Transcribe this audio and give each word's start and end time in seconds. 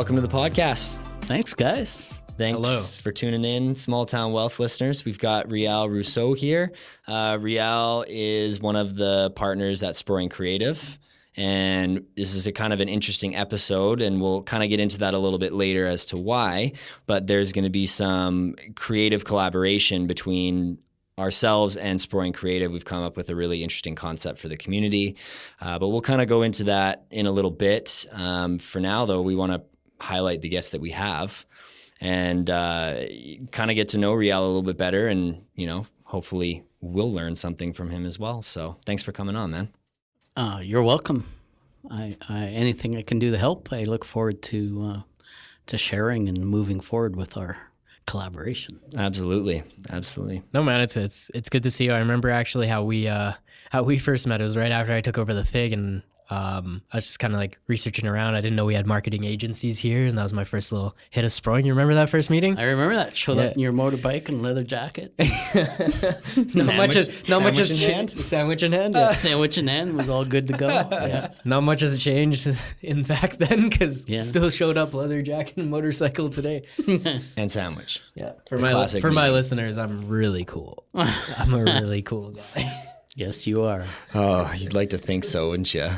welcome 0.00 0.16
to 0.16 0.22
the 0.22 0.28
podcast. 0.28 0.96
Thanks, 1.24 1.52
guys. 1.52 2.06
Thanks 2.38 2.56
Hello. 2.56 2.80
for 3.02 3.12
tuning 3.12 3.44
in, 3.44 3.74
Small 3.74 4.06
Town 4.06 4.32
Wealth 4.32 4.58
listeners. 4.58 5.04
We've 5.04 5.18
got 5.18 5.52
Rial 5.52 5.90
Rousseau 5.90 6.32
here. 6.32 6.72
Uh, 7.06 7.36
Rial 7.38 8.06
is 8.08 8.60
one 8.60 8.76
of 8.76 8.96
the 8.96 9.30
partners 9.36 9.82
at 9.82 9.96
Sproing 9.96 10.30
Creative. 10.30 10.98
And 11.36 12.06
this 12.16 12.32
is 12.32 12.46
a 12.46 12.52
kind 12.52 12.72
of 12.72 12.80
an 12.80 12.88
interesting 12.88 13.36
episode, 13.36 14.00
and 14.00 14.22
we'll 14.22 14.42
kind 14.42 14.62
of 14.62 14.70
get 14.70 14.80
into 14.80 14.96
that 15.00 15.12
a 15.12 15.18
little 15.18 15.38
bit 15.38 15.52
later 15.52 15.86
as 15.86 16.06
to 16.06 16.16
why. 16.16 16.72
But 17.04 17.26
there's 17.26 17.52
going 17.52 17.64
to 17.64 17.70
be 17.70 17.84
some 17.84 18.54
creative 18.76 19.26
collaboration 19.26 20.06
between 20.06 20.78
ourselves 21.18 21.76
and 21.76 21.98
Sproing 21.98 22.32
Creative. 22.32 22.72
We've 22.72 22.86
come 22.86 23.02
up 23.02 23.18
with 23.18 23.28
a 23.28 23.36
really 23.36 23.62
interesting 23.62 23.96
concept 23.96 24.38
for 24.38 24.48
the 24.48 24.56
community, 24.56 25.18
uh, 25.60 25.78
but 25.78 25.88
we'll 25.88 26.00
kind 26.00 26.22
of 26.22 26.28
go 26.28 26.40
into 26.40 26.64
that 26.64 27.04
in 27.10 27.26
a 27.26 27.30
little 27.30 27.50
bit. 27.50 28.06
Um, 28.12 28.58
for 28.58 28.80
now, 28.80 29.04
though, 29.04 29.20
we 29.20 29.34
want 29.34 29.52
to 29.52 29.62
highlight 30.00 30.40
the 30.40 30.48
guests 30.48 30.70
that 30.70 30.80
we 30.80 30.90
have 30.90 31.44
and 32.00 32.48
uh, 32.48 33.04
kind 33.52 33.70
of 33.70 33.74
get 33.74 33.90
to 33.90 33.98
know 33.98 34.14
Rial 34.14 34.44
a 34.44 34.48
little 34.48 34.62
bit 34.62 34.76
better, 34.76 35.08
and 35.08 35.44
you 35.54 35.66
know, 35.66 35.86
hopefully, 36.04 36.64
we'll 36.80 37.12
learn 37.12 37.34
something 37.34 37.72
from 37.72 37.90
him 37.90 38.06
as 38.06 38.18
well. 38.18 38.42
So, 38.42 38.76
thanks 38.86 39.02
for 39.02 39.12
coming 39.12 39.36
on, 39.36 39.50
man. 39.50 39.68
Uh, 40.36 40.60
you're 40.62 40.82
welcome. 40.82 41.26
I, 41.90 42.16
I 42.28 42.46
anything 42.46 42.96
I 42.96 43.02
can 43.02 43.18
do 43.18 43.30
to 43.30 43.38
help. 43.38 43.72
I 43.72 43.84
look 43.84 44.04
forward 44.04 44.42
to 44.42 44.82
uh, 44.82 45.02
to 45.66 45.78
sharing 45.78 46.28
and 46.28 46.46
moving 46.46 46.80
forward 46.80 47.16
with 47.16 47.36
our 47.36 47.58
collaboration. 48.06 48.80
Absolutely, 48.96 49.62
absolutely. 49.90 50.42
No 50.54 50.62
man, 50.62 50.80
it's 50.80 50.96
it's 50.96 51.30
it's 51.34 51.48
good 51.48 51.62
to 51.64 51.70
see 51.70 51.84
you. 51.84 51.92
I 51.92 51.98
remember 51.98 52.30
actually 52.30 52.66
how 52.66 52.82
we 52.82 53.08
uh 53.08 53.32
how 53.70 53.82
we 53.82 53.98
first 53.98 54.26
met. 54.26 54.40
It 54.40 54.44
was 54.44 54.56
right 54.56 54.72
after 54.72 54.92
I 54.92 55.00
took 55.00 55.18
over 55.18 55.34
the 55.34 55.44
Fig, 55.44 55.72
and 55.72 56.02
um 56.30 56.82
I 56.92 56.96
was 56.98 57.06
just 57.06 57.18
kind 57.18 57.34
of 57.34 57.40
like 57.40 57.58
researching 57.66 58.06
around. 58.06 58.34
I 58.34 58.40
didn't 58.40 58.56
know 58.56 58.64
we 58.64 58.74
had 58.74 58.86
marketing 58.86 59.24
agencies 59.24 59.78
here, 59.78 60.06
and 60.06 60.16
that 60.16 60.22
was 60.22 60.32
my 60.32 60.44
first 60.44 60.70
little 60.72 60.96
hit 61.10 61.24
of 61.24 61.30
Sproing. 61.30 61.64
You 61.66 61.72
remember 61.72 61.94
that 61.94 62.08
first 62.08 62.30
meeting? 62.30 62.56
I 62.58 62.64
remember 62.66 62.94
that. 62.94 63.16
Showed 63.16 63.38
Yeah. 63.38 63.44
up 63.44 63.52
in 63.54 63.58
your 63.60 63.72
motorbike 63.72 64.28
and 64.28 64.42
leather 64.42 64.62
jacket, 64.64 65.12
not 65.18 66.76
much. 66.76 66.94
Has, 66.94 67.10
not 67.28 67.42
much 67.42 67.54
sandwich 67.54 67.58
has 67.58 67.80
changed. 67.80 68.14
hand? 68.14 68.24
Sandwich 68.26 68.62
in 68.62 68.72
hand. 68.72 68.94
yeah. 68.94 69.12
sandwich 69.14 69.58
in 69.58 69.66
hand 69.68 69.96
was 69.96 70.08
all 70.08 70.24
good 70.24 70.46
to 70.48 70.52
go. 70.54 70.68
Yeah, 71.10 71.32
Not 71.44 71.62
much 71.62 71.80
has 71.80 72.00
changed 72.02 72.48
in 72.82 73.02
back 73.02 73.36
then 73.38 73.68
because 73.68 74.04
Yeah. 74.08 74.20
still 74.20 74.50
showed 74.50 74.76
up 74.76 74.94
leather 74.94 75.22
jacket 75.22 75.56
and 75.56 75.70
motorcycle 75.70 76.28
today. 76.30 76.62
And 77.36 77.50
sandwich. 77.50 78.00
Yeah, 78.14 78.32
for 78.48 78.56
The 78.56 78.62
my 78.62 78.72
classic 78.72 79.00
for 79.00 79.10
my 79.10 79.30
listeners, 79.30 79.76
I'm 79.78 80.08
really 80.08 80.44
cool. 80.44 80.84
I'm 80.94 81.54
a 81.54 81.62
really 81.64 82.02
cool 82.02 82.30
guy. 82.30 82.84
Yes, 83.16 83.46
you 83.46 83.62
are. 83.62 83.84
Oh, 84.14 84.52
you'd 84.56 84.74
like 84.74 84.90
to 84.90 84.98
think 84.98 85.24
so, 85.24 85.50
wouldn't 85.50 85.72
you? 85.74 85.88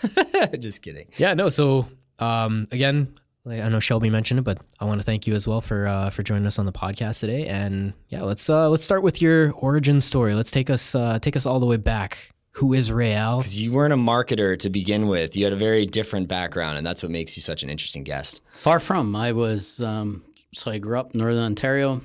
Just 0.58 0.82
kidding. 0.82 1.06
Yeah, 1.16 1.34
no. 1.34 1.48
So 1.48 1.88
um, 2.18 2.66
again, 2.70 3.12
I 3.46 3.68
know 3.68 3.80
Shelby 3.80 4.10
mentioned 4.10 4.38
it, 4.40 4.42
but 4.42 4.58
I 4.78 4.84
want 4.84 5.00
to 5.00 5.04
thank 5.04 5.26
you 5.26 5.34
as 5.34 5.46
well 5.46 5.60
for 5.60 5.86
uh, 5.86 6.10
for 6.10 6.22
joining 6.22 6.46
us 6.46 6.58
on 6.58 6.66
the 6.66 6.72
podcast 6.72 7.20
today. 7.20 7.46
And 7.46 7.94
yeah, 8.08 8.22
let's 8.22 8.48
uh, 8.50 8.68
let's 8.68 8.84
start 8.84 9.02
with 9.02 9.22
your 9.22 9.52
origin 9.52 10.00
story. 10.00 10.34
Let's 10.34 10.50
take 10.50 10.70
us 10.70 10.94
uh, 10.94 11.18
take 11.18 11.36
us 11.36 11.46
all 11.46 11.58
the 11.60 11.66
way 11.66 11.76
back. 11.76 12.30
Who 12.54 12.72
is 12.74 12.90
Real? 12.90 13.38
Because 13.38 13.60
you 13.60 13.72
weren't 13.72 13.92
a 13.92 13.96
marketer 13.96 14.58
to 14.58 14.68
begin 14.68 15.06
with. 15.06 15.36
You 15.36 15.44
had 15.44 15.52
a 15.52 15.56
very 15.56 15.86
different 15.86 16.28
background, 16.28 16.76
and 16.78 16.86
that's 16.86 17.02
what 17.02 17.10
makes 17.10 17.36
you 17.36 17.42
such 17.42 17.62
an 17.62 17.70
interesting 17.70 18.02
guest. 18.04 18.40
Far 18.52 18.80
from. 18.80 19.14
I 19.16 19.32
was 19.32 19.80
um, 19.80 20.24
so 20.52 20.70
I 20.70 20.78
grew 20.78 20.98
up 20.98 21.14
in 21.14 21.20
Northern 21.20 21.44
Ontario. 21.44 22.00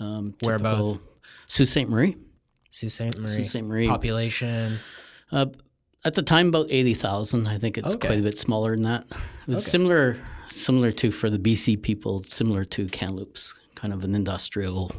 Um, 0.00 0.34
Whereabouts? 0.42 0.92
typical 0.92 1.00
Sault 1.48 1.68
Ste. 1.68 1.88
Marie. 1.88 2.16
Sault 2.70 2.92
Ste. 2.92 3.18
Marie. 3.18 3.28
Sault 3.28 3.46
Ste. 3.46 3.62
Marie. 3.62 3.88
Population. 3.88 4.78
Uh, 5.32 5.46
at 6.04 6.14
the 6.14 6.22
time, 6.22 6.48
about 6.48 6.66
eighty 6.70 6.94
thousand. 6.94 7.48
I 7.48 7.58
think 7.58 7.76
it's 7.78 7.94
Okay. 7.94 8.08
quite 8.08 8.20
a 8.20 8.22
bit 8.22 8.38
smaller 8.38 8.74
than 8.74 8.84
that. 8.84 9.04
It 9.10 9.48
was 9.48 9.58
Okay. 9.58 9.70
similar, 9.70 10.16
similar 10.48 10.92
to 10.92 11.10
for 11.10 11.28
the 11.30 11.38
BC 11.38 11.76
people, 11.82 12.22
similar 12.22 12.64
to 12.66 12.86
Kamloops, 12.86 13.54
kind 13.74 13.92
of 13.92 14.04
an 14.04 14.14
industrial, 14.14 14.92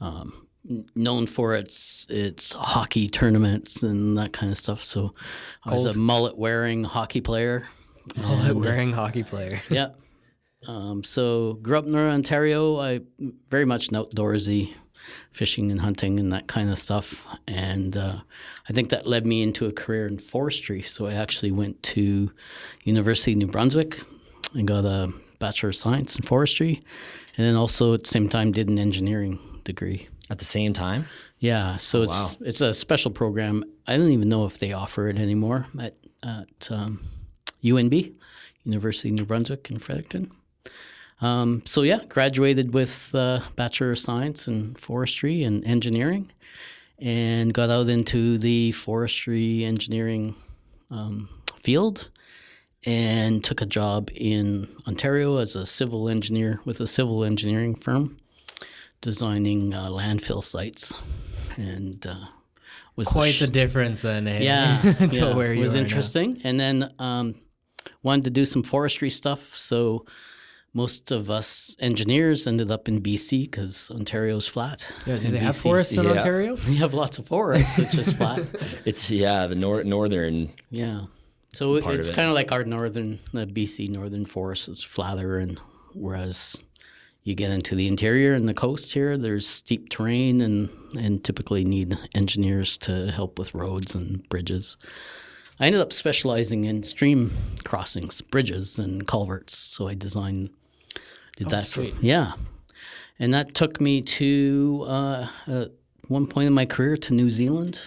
um, 0.00 0.46
known 0.94 1.26
for 1.26 1.54
its 1.54 2.06
its 2.10 2.52
hockey 2.54 3.08
tournaments 3.08 3.82
and 3.82 4.18
that 4.18 4.32
kind 4.32 4.50
of 4.50 4.58
stuff. 4.58 4.82
So, 4.84 5.14
I 5.64 5.72
was 5.72 5.86
a 5.86 5.96
mullet 5.98 6.36
wearing 6.36 6.84
hockey 6.84 7.20
player. 7.20 7.66
Mullet 8.16 8.56
wearing 8.56 8.92
hockey 8.92 9.22
player. 9.22 9.58
yeah. 9.70 9.90
Um, 10.66 11.04
so 11.04 11.54
grew 11.62 11.78
up 11.78 11.86
in 11.86 11.92
Northern 11.92 12.12
Ontario. 12.14 12.78
I 12.78 13.00
very 13.48 13.64
much 13.64 13.88
an 13.88 13.94
outdoorsy, 13.94 14.74
fishing 15.38 15.70
and 15.70 15.80
hunting 15.80 16.18
and 16.18 16.32
that 16.32 16.48
kind 16.48 16.68
of 16.68 16.78
stuff. 16.78 17.24
And 17.46 17.96
uh, 17.96 18.16
I 18.68 18.72
think 18.72 18.88
that 18.90 19.06
led 19.06 19.24
me 19.24 19.40
into 19.42 19.66
a 19.66 19.72
career 19.72 20.08
in 20.08 20.18
forestry. 20.18 20.82
So 20.82 21.06
I 21.06 21.12
actually 21.12 21.52
went 21.52 21.80
to 21.94 22.30
University 22.82 23.32
of 23.32 23.38
New 23.38 23.46
Brunswick 23.46 24.00
and 24.54 24.66
got 24.66 24.84
a 24.84 25.12
Bachelor 25.38 25.68
of 25.68 25.76
Science 25.76 26.16
in 26.16 26.22
Forestry, 26.22 26.82
and 27.36 27.46
then 27.46 27.54
also 27.54 27.94
at 27.94 28.02
the 28.02 28.08
same 28.08 28.28
time 28.28 28.50
did 28.50 28.68
an 28.68 28.78
engineering 28.78 29.38
degree. 29.62 30.08
At 30.30 30.38
the 30.38 30.44
same 30.44 30.72
time, 30.74 31.06
Yeah, 31.38 31.76
so 31.78 32.02
it's 32.02 32.12
wow. 32.12 32.30
it's 32.40 32.60
a 32.60 32.74
special 32.74 33.10
program. 33.10 33.64
I 33.86 33.96
don't 33.96 34.10
even 34.10 34.28
know 34.28 34.44
if 34.44 34.58
they 34.58 34.72
offer 34.74 35.08
it 35.08 35.18
anymore 35.18 35.66
at 35.80 35.94
at 36.22 36.68
um, 36.70 37.00
UNB, 37.62 38.14
University 38.64 39.08
of 39.08 39.14
New 39.14 39.24
Brunswick 39.24 39.70
in 39.70 39.78
Fredericton. 39.78 40.30
Um, 41.20 41.62
so 41.66 41.82
yeah, 41.82 42.04
graduated 42.08 42.72
with 42.74 43.10
uh, 43.14 43.40
Bachelor 43.56 43.92
of 43.92 43.98
Science 43.98 44.46
in 44.46 44.74
Forestry 44.74 45.42
and 45.42 45.64
Engineering, 45.64 46.30
and 46.98 47.52
got 47.52 47.70
out 47.70 47.88
into 47.88 48.38
the 48.38 48.72
forestry 48.72 49.64
engineering 49.64 50.34
um, 50.90 51.28
field, 51.60 52.08
and 52.86 53.42
took 53.42 53.60
a 53.60 53.66
job 53.66 54.10
in 54.14 54.68
Ontario 54.86 55.38
as 55.38 55.56
a 55.56 55.66
civil 55.66 56.08
engineer 56.08 56.60
with 56.64 56.80
a 56.80 56.86
civil 56.86 57.24
engineering 57.24 57.74
firm, 57.74 58.16
designing 59.00 59.74
uh, 59.74 59.88
landfill 59.88 60.42
sites, 60.42 60.92
and 61.56 62.06
uh, 62.06 62.26
was 62.94 63.08
Quite 63.08 63.34
sh- 63.34 63.40
the 63.40 63.46
difference 63.48 64.02
then. 64.02 64.28
eh? 64.28 64.40
yeah, 64.42 64.80
to 64.98 65.08
yeah, 65.12 65.34
where 65.34 65.52
you 65.52 65.60
it 65.60 65.62
was 65.62 65.74
are 65.74 65.78
now. 65.78 65.82
interesting. 65.82 66.40
And 66.44 66.58
then 66.60 66.92
um, 67.00 67.34
wanted 68.04 68.24
to 68.24 68.30
do 68.30 68.44
some 68.44 68.62
forestry 68.62 69.10
stuff. 69.10 69.54
So 69.56 70.06
most 70.82 71.10
of 71.18 71.22
us 71.38 71.76
engineers 71.90 72.46
ended 72.46 72.70
up 72.70 72.88
in 72.88 72.96
BC 73.06 73.30
because 73.50 73.90
Ontario's 73.90 74.46
flat. 74.54 74.78
Yeah, 75.06 75.16
do 75.18 75.26
in 75.26 75.32
they 75.32 75.38
have 75.48 75.56
forests 75.56 75.94
in 75.96 76.04
Yeah. 76.04 76.12
Ontario? 76.16 76.56
We 76.72 76.76
have 76.84 76.94
lots 77.02 77.18
of 77.18 77.24
forests, 77.26 77.78
which 77.78 77.94
is 78.02 78.12
flat. 78.12 78.40
it's 78.90 79.10
yeah, 79.10 79.46
the 79.50 79.54
nor- 79.64 79.84
northern. 79.84 80.36
Yeah. 80.70 81.00
So 81.58 81.74
it- 81.76 81.82
Part 81.84 81.94
of 81.94 82.00
it's 82.00 82.10
it. 82.10 82.14
kind 82.18 82.28
of 82.30 82.34
like 82.40 82.52
our 82.52 82.64
northern, 82.64 83.18
the 83.32 83.46
BC 83.46 83.88
northern 83.98 84.26
forest 84.26 84.68
is 84.68 84.84
flatter, 84.84 85.38
and 85.44 85.58
whereas 85.94 86.56
you 87.24 87.34
get 87.34 87.50
into 87.50 87.74
the 87.74 87.86
interior 87.88 88.32
and 88.34 88.48
the 88.48 88.54
coast 88.54 88.92
here, 88.92 89.18
there's 89.18 89.46
steep 89.46 89.88
terrain 89.90 90.40
and 90.40 90.68
and 91.04 91.22
typically 91.24 91.64
need 91.64 91.98
engineers 92.14 92.78
to 92.78 93.10
help 93.18 93.38
with 93.38 93.54
roads 93.54 93.94
and 93.94 94.26
bridges. 94.28 94.76
I 95.60 95.66
ended 95.66 95.80
up 95.80 95.92
specializing 95.92 96.64
in 96.70 96.82
stream 96.84 97.32
crossings, 97.64 98.22
bridges, 98.22 98.78
and 98.78 99.06
culverts. 99.06 99.58
So 99.58 99.88
I 99.88 99.94
designed, 99.94 100.50
did 101.38 101.50
that. 101.50 101.66
For, 101.66 101.82
yeah, 102.04 102.32
and 103.18 103.32
that 103.34 103.54
took 103.54 103.80
me 103.80 104.02
to 104.02 104.84
uh, 104.88 105.28
at 105.46 105.70
one 106.08 106.26
point 106.26 106.46
in 106.46 106.52
my 106.52 106.66
career 106.66 106.96
to 106.96 107.14
New 107.14 107.30
Zealand. 107.30 107.78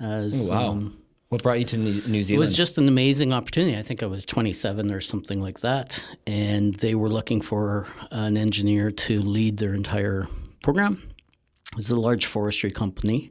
As 0.00 0.34
Oh, 0.48 0.50
wow. 0.50 0.70
um, 0.70 1.02
What 1.28 1.42
brought 1.42 1.58
you 1.60 1.64
to 1.66 1.76
New, 1.76 2.22
Zealand? 2.24 2.30
it 2.30 2.38
was 2.38 2.56
just 2.56 2.76
an 2.78 2.88
amazing 2.88 3.32
opportunity. 3.32 3.76
I 3.78 3.82
think 3.82 4.02
I 4.02 4.06
was 4.06 4.24
27 4.24 4.90
or 4.90 5.00
something 5.00 5.40
like 5.40 5.60
that. 5.60 6.04
And 6.26 6.74
they 6.74 6.94
were 6.96 7.08
looking 7.08 7.40
for 7.40 7.86
an 8.10 8.36
engineer 8.36 8.90
to 8.90 9.18
lead 9.20 9.58
their 9.58 9.74
entire 9.74 10.26
program. 10.62 11.02
It 11.72 11.76
was 11.76 11.90
a 11.90 11.96
large 11.96 12.26
forestry 12.26 12.70
company, 12.72 13.30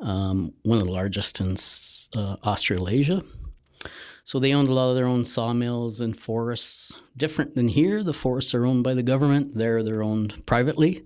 um, 0.00 0.52
one 0.62 0.78
of 0.80 0.86
the 0.86 0.92
largest 0.92 1.40
in 1.40 1.56
uh, 2.16 2.36
Australasia. 2.44 3.22
So 4.30 4.38
they 4.38 4.52
owned 4.54 4.68
a 4.68 4.72
lot 4.72 4.90
of 4.90 4.94
their 4.94 5.06
own 5.08 5.24
sawmills 5.24 6.00
and 6.00 6.16
forests. 6.16 6.94
Different 7.16 7.56
than 7.56 7.66
here, 7.66 8.04
the 8.04 8.14
forests 8.14 8.54
are 8.54 8.64
owned 8.64 8.84
by 8.84 8.94
the 8.94 9.02
government. 9.02 9.56
There, 9.56 9.82
they're 9.82 10.04
owned 10.04 10.46
privately. 10.46 11.04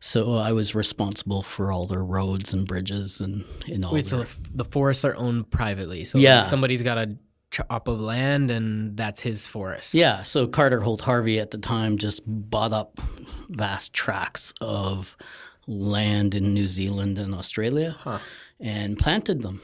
So 0.00 0.34
I 0.34 0.52
was 0.52 0.74
responsible 0.74 1.40
for 1.42 1.72
all 1.72 1.86
their 1.86 2.04
roads 2.04 2.52
and 2.52 2.68
bridges 2.68 3.22
and 3.22 3.46
in 3.66 3.84
all 3.84 3.94
Wait, 3.94 4.06
so 4.06 4.16
their 4.16 4.26
f- 4.26 4.38
the 4.54 4.66
forests 4.66 5.02
are 5.06 5.16
owned 5.16 5.50
privately. 5.50 6.04
So 6.04 6.18
Yeah. 6.18 6.42
somebody's 6.42 6.82
got 6.82 6.98
a 6.98 7.16
chop 7.50 7.88
of 7.88 8.02
land 8.02 8.50
and 8.50 8.94
that's 8.98 9.20
his 9.20 9.46
forest. 9.46 9.94
Yeah, 9.94 10.20
so 10.20 10.46
Carter 10.46 10.80
Holt 10.82 11.00
Harvey 11.00 11.40
at 11.40 11.50
the 11.50 11.56
time 11.56 11.96
just 11.96 12.20
bought 12.26 12.74
up 12.74 13.00
vast 13.48 13.94
tracts 13.94 14.52
of 14.60 15.16
land 15.66 16.34
in 16.34 16.52
New 16.52 16.66
Zealand 16.66 17.18
and 17.18 17.34
Australia 17.34 17.96
and 18.60 18.98
planted 18.98 19.40
them. 19.40 19.62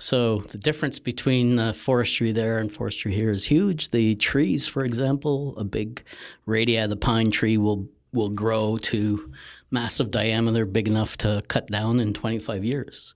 So 0.00 0.38
the 0.38 0.58
difference 0.58 0.98
between 0.98 1.58
uh, 1.58 1.72
forestry 1.74 2.32
there 2.32 2.58
and 2.58 2.72
forestry 2.72 3.14
here 3.14 3.30
is 3.30 3.44
huge. 3.44 3.90
The 3.90 4.14
trees, 4.16 4.66
for 4.66 4.84
example, 4.84 5.54
a 5.58 5.64
big 5.64 6.02
radii 6.46 6.78
of 6.78 6.90
the 6.90 6.96
pine 6.96 7.30
tree 7.30 7.58
will 7.58 7.86
will 8.12 8.30
grow 8.30 8.76
to 8.78 9.32
massive 9.70 10.10
diameter, 10.10 10.66
big 10.66 10.88
enough 10.88 11.16
to 11.18 11.42
cut 11.46 11.68
down 11.68 12.00
in 12.00 12.12
25 12.12 12.64
years. 12.64 13.14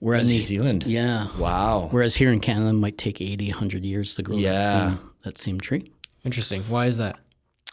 Whereas 0.00 0.30
New 0.30 0.38
the- 0.38 0.44
Zealand. 0.44 0.84
yeah. 0.86 1.28
Wow. 1.38 1.88
Whereas 1.90 2.16
here 2.16 2.30
in 2.30 2.38
Canada, 2.40 2.68
it 2.68 2.72
might 2.74 2.98
take 2.98 3.20
80, 3.22 3.48
100 3.50 3.82
years 3.84 4.14
to 4.16 4.22
grow 4.22 4.36
Yeah. 4.36 4.52
that, 4.60 4.72
same, 4.98 5.10
that 5.24 5.38
same 5.38 5.60
tree. 5.60 5.90
Interesting. 6.24 6.62
Why 6.64 6.84
is 6.86 6.98
that? 6.98 7.18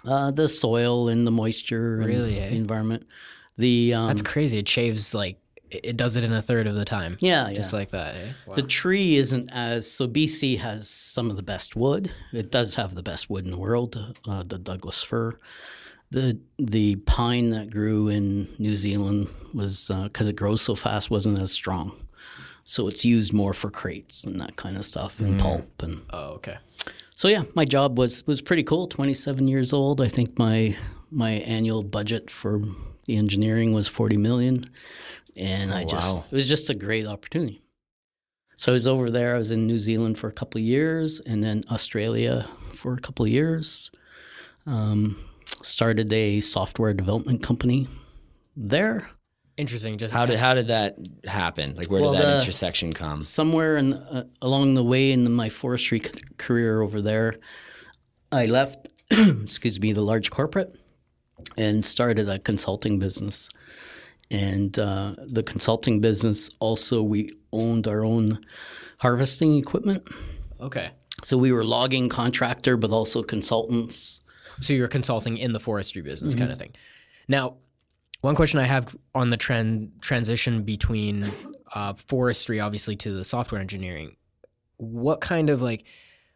Uh, 0.05 0.31
the 0.31 0.47
soil 0.47 1.09
and 1.09 1.27
the 1.27 1.31
moisture, 1.31 1.97
and 1.97 2.05
Really, 2.05 2.39
eh? 2.39 2.49
the 2.49 2.55
environment. 2.55 3.05
The 3.57 3.93
um, 3.95 4.07
That's 4.07 4.21
crazy. 4.21 4.57
It 4.59 4.69
shaves 4.69 5.13
like 5.13 5.37
it 5.71 5.97
does 5.97 6.15
it 6.15 6.23
in 6.23 6.33
a 6.33 6.41
third 6.41 6.67
of 6.67 6.75
the 6.75 6.85
time. 6.85 7.17
yeah, 7.19 7.51
Just 7.53 7.73
yeah. 7.73 7.79
like 7.79 7.89
that. 7.89 8.15
Eh? 8.15 8.31
Wow. 8.47 8.55
The 8.55 8.61
tree 8.63 9.15
isn't 9.17 9.49
as 9.51 9.89
so. 9.89 10.07
BC 10.07 10.57
has 10.59 10.89
some 10.89 11.29
of 11.29 11.35
the 11.35 11.43
best 11.43 11.75
wood. 11.75 12.11
It 12.33 12.51
does 12.51 12.75
have 12.75 12.95
the 12.95 13.03
best 13.03 13.29
wood 13.29 13.45
in 13.45 13.51
the 13.51 13.57
world, 13.57 14.15
uh, 14.27 14.43
the 14.43 14.57
Douglas 14.57 15.03
fir. 15.03 15.37
The 16.11 16.39
the 16.57 16.95
pine 16.95 17.49
that 17.49 17.69
grew 17.69 18.07
in 18.07 18.47
New 18.59 18.75
Zealand 18.75 19.27
was 19.53 19.91
because 20.03 20.29
it 20.29 20.37
grows 20.37 20.61
so 20.61 20.73
fast 20.73 21.11
wasn't 21.11 21.37
as 21.39 21.51
strong, 21.51 21.91
so 22.63 22.87
it's 22.87 23.03
used 23.03 23.33
more 23.33 23.53
for 23.53 23.69
crates 23.69 24.23
and 24.23 24.39
that 24.39 24.55
kind 24.55 24.77
of 24.77 24.85
stuff 24.85 25.19
and 25.19 25.37
pulp 25.37 25.83
and 25.83 26.01
oh, 26.11 26.29
okay. 26.35 26.57
so 27.13 27.27
yeah, 27.27 27.43
my 27.55 27.65
job 27.65 27.97
was 27.97 28.25
was 28.25 28.41
pretty 28.41 28.63
cool. 28.63 28.87
Twenty 28.87 29.13
seven 29.13 29.49
years 29.49 29.73
old. 29.73 29.99
I 29.99 30.07
think 30.07 30.39
my 30.39 30.77
my 31.11 31.31
annual 31.31 31.83
budget 31.83 32.31
for 32.31 32.61
the 33.05 33.17
engineering 33.17 33.73
was 33.73 33.89
forty 33.89 34.15
million, 34.17 34.63
and 35.37 35.73
I 35.73 35.83
just 35.83 36.15
wow. 36.15 36.23
it 36.29 36.35
was 36.35 36.47
just 36.47 36.69
a 36.69 36.73
great 36.75 37.05
opportunity. 37.05 37.61
So 38.57 38.71
I 38.71 38.73
was 38.73 38.87
over 38.87 39.09
there. 39.11 39.35
I 39.35 39.37
was 39.37 39.51
in 39.51 39.67
New 39.67 39.79
Zealand 39.79 40.17
for 40.17 40.27
a 40.27 40.31
couple 40.31 40.59
of 40.59 40.65
years, 40.65 41.19
and 41.21 41.43
then 41.43 41.63
Australia 41.71 42.47
for 42.73 42.93
a 42.93 42.99
couple 42.99 43.25
of 43.25 43.31
years. 43.31 43.91
Um, 44.65 45.17
started 45.63 46.11
a 46.11 46.39
software 46.41 46.93
development 46.93 47.41
company 47.43 47.87
there. 48.55 49.09
Interesting. 49.57 49.97
Just 49.97 50.13
How 50.13 50.25
did 50.25 50.37
how 50.37 50.53
did 50.53 50.67
that 50.67 50.97
happen? 51.25 51.75
Like 51.75 51.87
where 51.89 52.01
Well, 52.01 52.13
did 52.13 52.21
that 52.21 52.27
the- 52.37 52.41
intersection 52.41 52.93
come? 52.93 53.23
somewhere 53.23 53.77
in, 53.77 53.93
uh, 53.93 54.25
along 54.41 54.73
the 54.75 54.83
way 54.83 55.11
in 55.11 55.31
my 55.31 55.49
forestry 55.49 55.99
c- 55.99 56.09
career 56.37 56.81
over 56.81 57.01
there, 57.01 57.35
I 58.31 58.45
left, 58.45 58.87
excuse 59.11 59.79
me, 59.79 59.93
the 59.93 60.01
large 60.01 60.29
corporate 60.29 60.75
and 61.55 61.83
started 61.83 62.27
a 62.29 62.37
consulting 62.39 62.99
business. 62.99 63.49
And 64.29 64.77
uh, 64.77 65.15
the 65.27 65.43
consulting 65.43 66.01
business 66.01 66.49
also, 66.59 67.01
we 67.01 67.31
owned 67.53 67.87
our 67.87 68.03
own 68.03 68.45
harvesting 68.99 69.57
equipment. 69.57 70.07
okay. 70.59 70.91
So 71.23 71.35
we 71.35 71.51
were 71.51 71.63
logging 71.63 72.09
contractor, 72.09 72.77
but 72.77 72.91
also 72.91 73.23
consultants. 73.23 74.19
So 74.61 74.73
you're 74.73 74.87
consulting 74.87 75.37
in 75.37 75.51
the 75.51 75.59
forestry 75.59 76.01
business 76.03 76.35
kind 76.35 76.45
Mm-hmm. 76.45 76.51
of 76.53 76.57
thing. 76.59 76.73
Now, 77.27 77.55
one 78.21 78.35
question 78.35 78.59
I 78.59 78.65
have 78.65 78.95
on 79.15 79.29
the 79.31 79.37
trend 79.37 79.93
transition 80.01 80.63
between 80.63 81.25
uh, 81.73 81.93
forestry, 81.95 82.59
obviously, 82.59 82.95
to 82.97 83.13
the 83.17 83.23
software 83.25 83.59
engineering. 83.61 84.15
What 84.77 85.19
kind 85.21 85.49
of 85.49 85.61
like, 85.63 85.85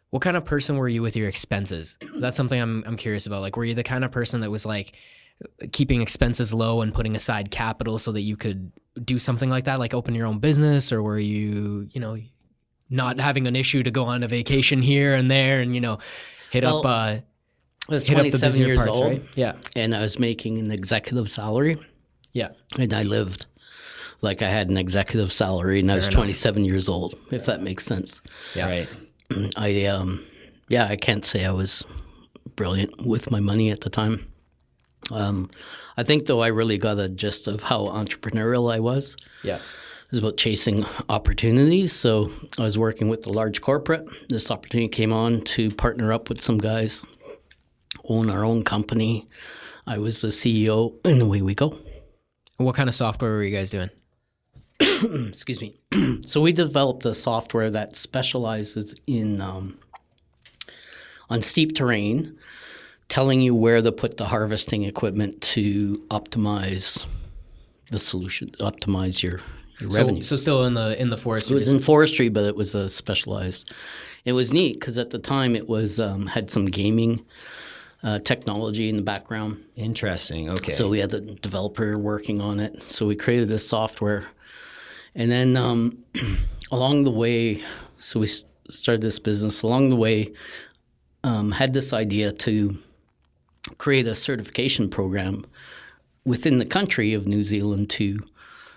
what 0.10 0.22
kind 0.24 0.36
of 0.36 0.46
person 0.46 0.78
were 0.78 0.88
you 0.88 1.02
with 1.04 1.16
your 1.16 1.28
expenses? 1.28 1.98
That's 2.16 2.36
something 2.38 2.60
I'm 2.60 2.84
I'm 2.88 2.98
curious 2.98 3.28
about. 3.28 3.42
Like, 3.42 3.58
were 3.58 3.66
you 3.66 3.76
the 3.76 3.84
kind 3.84 4.04
of 4.04 4.12
person 4.12 4.42
that 4.42 4.50
was 4.50 4.66
like 4.66 4.96
keeping 5.72 6.02
expenses 6.02 6.54
low 6.54 6.82
and 6.82 6.94
putting 6.94 7.16
aside 7.16 7.52
capital 7.52 7.98
so 7.98 8.12
that 8.12 8.22
you 8.22 8.36
could 8.36 8.72
do 9.04 9.18
something 9.18 9.50
like 9.50 9.66
that, 9.66 9.80
like 9.80 9.94
open 9.94 10.16
your 10.16 10.28
own 10.28 10.40
business, 10.40 10.92
or 10.92 11.02
were 11.02 11.20
you, 11.20 11.88
you 11.92 12.02
know, 12.02 12.18
not 12.90 13.20
having 13.20 13.48
an 13.48 13.56
issue 13.56 13.84
to 13.84 13.92
go 13.92 14.06
on 14.06 14.24
a 14.24 14.28
vacation 14.28 14.82
here 14.82 15.16
and 15.16 15.32
there 15.32 15.62
and 15.62 15.74
you 15.76 15.82
know, 15.82 16.00
hit 16.52 16.64
up 16.64 16.84
Well, 16.84 16.94
uh, 16.94 17.20
I 17.90 17.94
was 17.94 18.06
hit 18.06 18.18
up 18.18 18.24
the 18.26 18.38
27 18.38 18.62
years 18.62 18.78
parts, 18.78 18.92
old, 18.92 19.12
right? 19.12 19.24
Yeah, 19.36 19.54
and 19.76 19.96
I 19.96 20.02
was 20.02 20.20
making 20.20 20.60
an 20.60 20.72
executive 20.72 21.30
salary. 21.30 21.78
yeah. 22.34 22.50
And 22.78 22.94
I 22.94 23.04
lived 23.04 23.46
like 24.22 24.42
I 24.42 24.50
had 24.50 24.70
an 24.70 24.78
executive 24.78 25.32
salary, 25.32 25.80
and 25.80 25.92
I 25.92 25.96
was 25.96 26.06
enough. 26.06 26.16
27 26.16 26.64
years 26.66 26.88
old, 26.88 27.16
if 27.32 27.46
that 27.46 27.62
makes 27.62 27.86
sense. 27.86 28.22
Yeah. 28.56 28.70
Right. 28.70 28.90
I, 29.56 29.86
um, 29.86 30.24
yeah, 30.70 30.86
I 30.86 30.96
can't 30.96 31.26
say 31.26 31.46
I 31.46 31.52
was 31.52 31.84
brilliant 32.56 33.06
with 33.06 33.32
my 33.32 33.40
money 33.40 33.72
at 33.72 33.82
the 33.82 33.90
time. 33.90 34.28
Um, 35.10 35.50
I 35.98 36.04
think, 36.04 36.26
though, 36.26 36.42
I 36.42 36.48
really 36.48 36.78
got 36.78 37.00
a 37.00 37.10
gist 37.10 37.48
of 37.48 37.64
how 37.64 37.86
entrepreneurial 37.88 38.72
I 38.72 38.80
was. 38.80 39.18
Yeah. 39.44 39.56
It 39.58 40.12
was 40.12 40.20
about 40.20 40.38
chasing 40.38 40.86
opportunities. 41.10 41.94
So 41.94 42.32
I 42.60 42.64
was 42.64 42.78
working 42.78 43.10
with 43.10 43.22
the 43.22 43.32
large 43.32 43.62
corporate. 43.62 44.06
This 44.30 44.52
opportunity 44.52 44.90
came 44.90 45.14
on 45.14 45.42
to 45.42 45.72
partner 45.72 46.12
up 46.12 46.30
with 46.30 46.42
some 46.42 46.58
guys, 46.58 47.04
own 48.06 48.30
our 48.30 48.44
own 48.44 48.64
company. 48.64 49.28
I 49.88 49.98
was 49.98 50.22
the 50.22 50.28
CEO, 50.28 50.94
and 51.06 51.22
away 51.22 51.42
we 51.42 51.56
go. 51.56 51.78
What 52.58 52.76
kind 52.76 52.90
of 52.90 52.96
software 52.96 53.32
were 53.32 53.44
you 53.44 53.56
guys 53.56 53.72
doing? 53.72 53.90
excuse 55.28 55.62
me. 55.62 55.80
so 56.26 56.42
we 56.42 56.52
developed 56.52 57.06
a 57.06 57.16
software 57.16 57.72
that 57.72 57.96
specializes 57.96 58.96
in 59.08 59.42
um, 59.42 59.78
on 61.30 61.42
steep 61.42 61.76
terrain, 61.76 62.38
telling 63.12 63.42
you 63.42 63.54
where 63.54 63.82
to 63.82 63.92
put 63.92 64.16
the 64.16 64.24
harvesting 64.26 64.84
equipment 64.84 65.42
to 65.42 65.98
optimize 66.10 67.06
the 67.92 68.00
solution, 68.00 68.50
optimize 68.62 69.22
your, 69.22 69.42
your 69.82 69.92
So, 69.92 69.98
revenue. 69.98 70.22
so 70.22 70.38
still 70.38 70.64
in 70.64 70.74
the 70.76 71.00
in 71.00 71.10
the 71.10 71.18
forest. 71.18 71.52
it 71.52 71.54
was 71.54 71.68
in 71.68 71.80
forestry, 71.80 72.30
but 72.30 72.46
it 72.46 72.56
was 72.56 72.74
a 72.74 72.88
specialized. 72.88 73.74
It 74.24 74.32
was 74.32 74.54
neat 74.54 74.80
because 74.80 74.98
at 74.98 75.10
the 75.10 75.20
time 75.20 75.58
it 75.58 75.68
was 75.68 76.00
um, 76.00 76.26
had 76.26 76.50
some 76.50 76.68
gaming 76.68 77.26
uh, 78.02 78.20
technology 78.20 78.88
in 78.88 78.96
the 78.96 79.04
background. 79.04 79.62
Interesting. 79.76 80.50
Okay. 80.50 80.72
So 80.72 80.88
we 80.88 81.00
had 81.00 81.10
the 81.10 81.20
developer 81.20 81.98
working 81.98 82.40
on 82.40 82.62
it. 82.62 82.82
So 82.82 83.06
we 83.08 83.18
created 83.18 83.50
this 83.50 83.68
software, 83.68 84.24
and 85.16 85.30
then 85.30 85.58
um, 85.58 85.98
along 86.72 87.04
the 87.04 87.12
way, 87.12 87.62
so 88.00 88.22
we 88.22 88.28
started 88.70 89.02
this 89.02 89.20
business. 89.20 89.64
Along 89.64 89.90
the 89.90 89.98
way, 89.98 90.32
um, 91.26 91.52
had 91.52 91.74
this 91.74 91.92
idea 91.92 92.32
to 92.32 92.78
create 93.78 94.08
a 94.08 94.16
certification 94.16 94.90
program 94.90 95.46
within 96.26 96.58
the 96.58 96.66
country 96.66 97.14
of 97.14 97.28
New 97.28 97.44
Zealand 97.44 97.90
to 97.92 98.20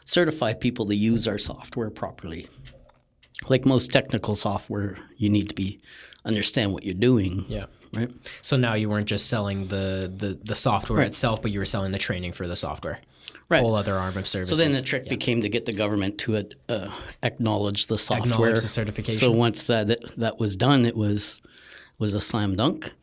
certify 0.05 0.53
people 0.53 0.87
to 0.87 0.95
use 0.95 1.27
our 1.27 1.39
software 1.39 1.91
properly. 1.91 2.49
Like 3.49 3.67
most 3.67 3.93
technical 3.93 4.35
software, 4.35 4.99
you 5.17 5.29
need 5.29 5.49
to 5.50 5.55
be 5.55 5.81
understand 6.25 6.73
what 6.73 6.85
you're 6.85 6.95
doing, 6.95 7.45
yeah. 7.49 7.67
right? 7.93 8.11
So 8.41 8.57
now 8.57 8.75
you 8.75 8.88
weren't 8.88 9.07
just 9.07 9.29
selling 9.29 9.67
the 9.67 10.12
the, 10.14 10.38
the 10.43 10.55
software 10.55 11.03
itself, 11.03 11.43
but 11.43 11.50
you 11.50 11.59
were 11.59 11.67
selling 11.67 11.93
the 11.93 11.99
training 11.99 12.33
for 12.33 12.47
the 12.49 12.57
software. 12.57 13.00
Right. 13.50 13.61
Whole 13.61 13.75
other 13.75 13.95
arm 13.99 14.17
of 14.17 14.26
services. 14.26 14.57
So 14.57 14.62
then 14.62 14.73
the 14.73 14.81
trick 14.81 15.09
became 15.09 15.43
to 15.43 15.50
get 15.50 15.67
the 15.67 15.73
government 15.73 16.17
to 16.19 16.37
uh, 16.38 16.43
uh, 16.71 16.91
acknowledge 17.23 17.88
the 17.88 17.99
software, 17.99 18.33
Acknowledge 18.33 18.62
the 18.62 18.69
certification. 18.69 19.21
So 19.21 19.31
once 19.31 19.67
that 19.67 20.17
that 20.17 20.38
was 20.38 20.57
done, 20.57 20.87
it 20.87 20.97
was 20.97 21.43
was 21.99 22.14
a 22.14 22.21
slam 22.21 22.57
dunk. 22.57 22.95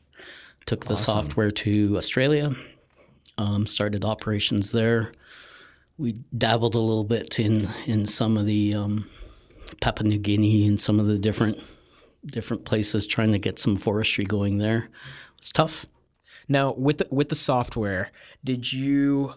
Took 0.65 0.85
the 0.85 0.95
software 0.95 1.51
to 1.51 1.97
Australia, 1.97 2.55
um, 3.37 3.65
started 3.65 4.05
operations 4.05 4.71
there. 4.71 5.11
We 5.97 6.13
dabbled 6.37 6.75
a 6.75 6.79
little 6.79 7.03
bit 7.03 7.39
in 7.39 7.69
in 7.85 8.05
some 8.05 8.37
of 8.37 8.45
the 8.45 8.75
um, 8.75 9.09
Papua 9.81 10.07
New 10.07 10.17
Guinea 10.17 10.67
and 10.67 10.79
some 10.79 10.99
of 10.99 11.07
the 11.07 11.17
different 11.17 11.59
different 12.25 12.65
places, 12.65 13.07
trying 13.07 13.31
to 13.31 13.39
get 13.39 13.59
some 13.59 13.75
forestry 13.77 14.23
going 14.23 14.59
there. 14.59 14.77
It 14.77 15.39
was 15.39 15.51
tough. 15.51 15.85
Now, 16.47 16.73
with 16.73 16.99
the, 16.99 17.07
with 17.11 17.29
the 17.29 17.35
software, 17.35 18.11
did 18.43 18.71
you 18.71 19.33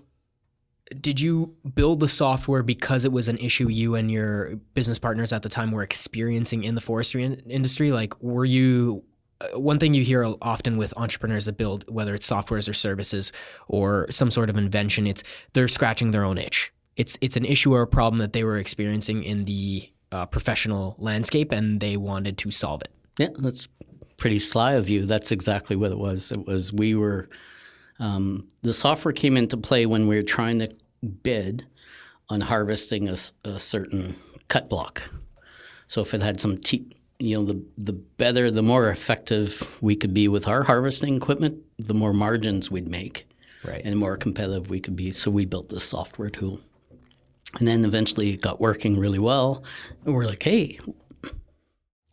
did 1.01 1.19
you 1.19 1.55
build 1.75 2.01
the 2.01 2.09
software 2.09 2.63
because 2.63 3.05
it 3.05 3.13
was 3.13 3.29
an 3.29 3.39
issue 3.39 3.69
you 3.69 3.95
and 3.95 4.11
your 4.11 4.57
business 4.75 4.99
partners 4.99 5.33
at 5.33 5.43
the 5.43 5.49
time 5.49 5.73
were 5.73 5.83
experiencing 5.83 6.63
in 6.63 6.75
the 6.75 6.81
forestry 6.81 7.25
in- 7.25 7.41
industry? 7.49 7.91
Like, 7.91 8.21
were 8.23 8.45
you 8.45 9.03
one 9.55 9.79
thing 9.79 9.95
you 9.95 10.05
hear 10.05 10.35
often 10.43 10.77
with 10.77 10.95
entrepreneurs 10.97 11.47
that 11.47 11.57
build, 11.57 11.85
whether 11.89 12.15
it's 12.15 12.29
softwares 12.29 12.69
or 12.69 12.73
services 12.73 13.33
or 13.69 14.07
some 14.11 14.31
sort 14.31 14.51
of 14.51 14.57
invention, 14.57 15.07
it's 15.07 15.23
they're 15.53 15.69
scratching 15.69 16.11
their 16.11 16.25
own 16.25 16.39
itch. 16.39 16.73
It's 16.97 17.19
it's 17.21 17.37
an 17.37 17.45
issue 17.45 17.75
or 17.75 17.83
a 17.83 17.87
problem 17.87 18.19
that 18.21 18.33
they 18.33 18.45
were 18.45 18.57
experiencing 18.57 19.25
in 19.25 19.45
the 19.45 19.89
uh, 20.13 20.27
professional 20.27 20.95
landscape, 20.99 21.53
and 21.53 21.81
they 21.81 21.97
wanted 21.97 22.39
to 22.39 22.51
solve 22.51 22.83
it. 22.83 22.93
Yeah, 23.19 23.29
that's 23.39 23.69
pretty 24.17 24.39
sly 24.39 24.73
of 24.73 24.89
you. 24.89 25.07
That's 25.07 25.33
exactly 25.33 25.77
what 25.77 25.91
it 25.91 25.99
was. 25.99 26.31
It 26.31 26.47
was 26.47 26.73
we 26.73 26.95
were 26.95 27.29
um, 27.99 28.49
the 28.63 28.73
software 28.73 29.13
came 29.13 29.37
into 29.37 29.57
play 29.57 29.87
when 29.87 30.09
we 30.09 30.17
were 30.17 30.23
trying 30.23 30.61
to 30.61 30.75
bid 31.23 31.67
on 32.29 32.41
harvesting 32.41 33.09
a 33.09 33.59
certain 33.59 34.17
cut 34.49 34.71
block. 34.71 35.03
So 35.89 36.01
if 36.01 36.15
it 36.15 36.23
had 36.23 36.41
some 36.41 36.57
te- 36.59 36.91
you 37.19 37.37
know, 37.37 37.45
the 37.45 37.63
the 37.79 37.93
better, 37.93 38.51
the 38.51 38.63
more 38.63 38.89
effective 38.91 39.79
we 39.81 39.97
could 39.97 40.13
be 40.15 40.29
with 40.29 40.49
our 40.49 40.63
harvesting 40.65 41.17
equipment, 41.17 41.59
the 41.79 41.95
more 41.95 42.13
margins 42.13 42.71
we'd 42.71 42.89
make, 42.89 43.27
Right. 43.65 43.83
and 43.85 43.93
the 43.95 43.99
more 43.99 44.17
competitive 44.17 44.71
we 44.71 44.81
could 44.81 44.97
be. 44.97 45.11
So 45.13 45.31
we 45.31 45.45
built 45.45 45.69
this 45.69 45.85
software 45.85 46.31
tool, 46.31 46.61
and 47.59 47.67
then 47.69 47.85
eventually 47.85 48.31
it 48.35 48.41
got 48.41 48.61
working 48.61 48.99
really 48.99 49.19
well. 49.21 49.63
And 50.05 50.15
we're 50.15 50.27
like, 50.27 50.43
hey, 50.43 50.79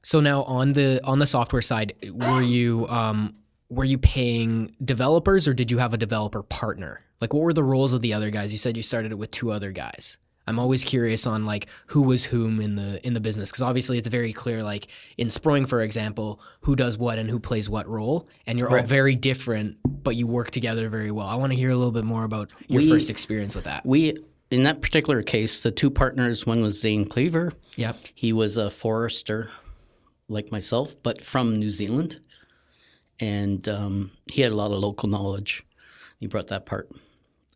So 0.04 0.20
now 0.20 0.44
on 0.44 0.74
the 0.74 1.00
on 1.04 1.20
the 1.20 1.28
software 1.28 1.62
side, 1.62 1.94
were 2.12 2.42
you 2.42 2.88
um, 2.88 3.36
were 3.70 3.86
you 3.86 3.98
paying 3.98 4.76
developers 4.84 5.48
or 5.48 5.54
did 5.54 5.70
you 5.72 5.78
have 5.78 5.94
a 5.94 5.98
developer 5.98 6.44
partner? 6.44 7.02
Like 7.22 7.34
what 7.34 7.44
were 7.44 7.54
the 7.54 7.64
roles 7.64 7.94
of 7.94 8.02
the 8.02 8.14
other 8.14 8.30
guys? 8.32 8.52
You 8.52 8.58
said 8.58 8.76
you 8.76 8.84
started 8.84 9.12
it 9.12 9.16
with 9.16 9.32
two 9.32 9.52
other 9.52 9.72
guys. 9.72 10.18
I'm 10.48 10.60
always 10.60 10.84
curious 10.84 11.28
on 11.28 11.46
like 11.46 11.68
who 11.88 12.02
was 12.02 12.24
whom 12.26 12.60
in 12.60 12.76
the 12.76 13.06
in 13.06 13.14
the 13.14 13.20
business 13.20 13.50
because 13.52 13.62
obviously 13.62 13.98
it's 13.98 14.08
very 14.08 14.34
clear 14.34 14.64
like 14.64 14.88
in 15.18 15.28
Sproing 15.28 15.68
for 15.68 15.82
example 15.82 16.42
who 16.62 16.76
does 16.76 16.98
what 16.98 17.20
and 17.20 17.30
who 17.30 17.40
plays 17.40 17.70
what 17.70 17.88
role 17.88 18.28
and 18.48 18.60
you're 18.60 18.76
all 18.76 18.84
very 18.84 19.16
different 19.16 19.78
but 20.04 20.16
you 20.16 20.28
work 20.28 20.52
together 20.52 20.90
very 20.90 21.12
well. 21.12 21.28
I 21.28 21.36
want 21.36 21.52
to 21.52 21.58
hear 21.58 21.70
a 21.70 21.76
little 21.76 21.92
bit 21.92 22.04
more 22.04 22.24
about 22.24 22.54
your 22.68 22.82
We- 22.82 22.90
first 22.90 23.10
experience 23.10 23.56
with 23.56 23.66
that. 23.66 23.86
We, 23.86 24.18
in 24.50 24.64
that 24.64 24.82
particular 24.82 25.24
case, 25.24 25.62
the 25.64 25.72
two 25.72 25.90
partners, 25.90 26.46
one 26.46 26.62
was 26.62 26.80
Zane 26.82 27.06
Cleaver. 27.06 27.54
Yep. 27.76 27.98
He 28.16 28.34
was 28.34 28.58
a 28.58 28.70
forester 28.70 29.50
like 30.28 30.52
myself, 30.52 30.96
but 31.04 31.24
from 31.24 31.58
New 31.60 31.70
Zealand. 31.70 32.20
And 33.20 33.68
um, 33.70 34.12
he 34.32 34.42
had 34.42 34.52
a 34.52 34.56
lot 34.56 34.72
of 34.72 34.80
local 34.80 35.08
knowledge. 35.08 35.64
He 36.20 36.28
brought 36.28 36.48
that 36.48 36.66
part. 36.66 36.90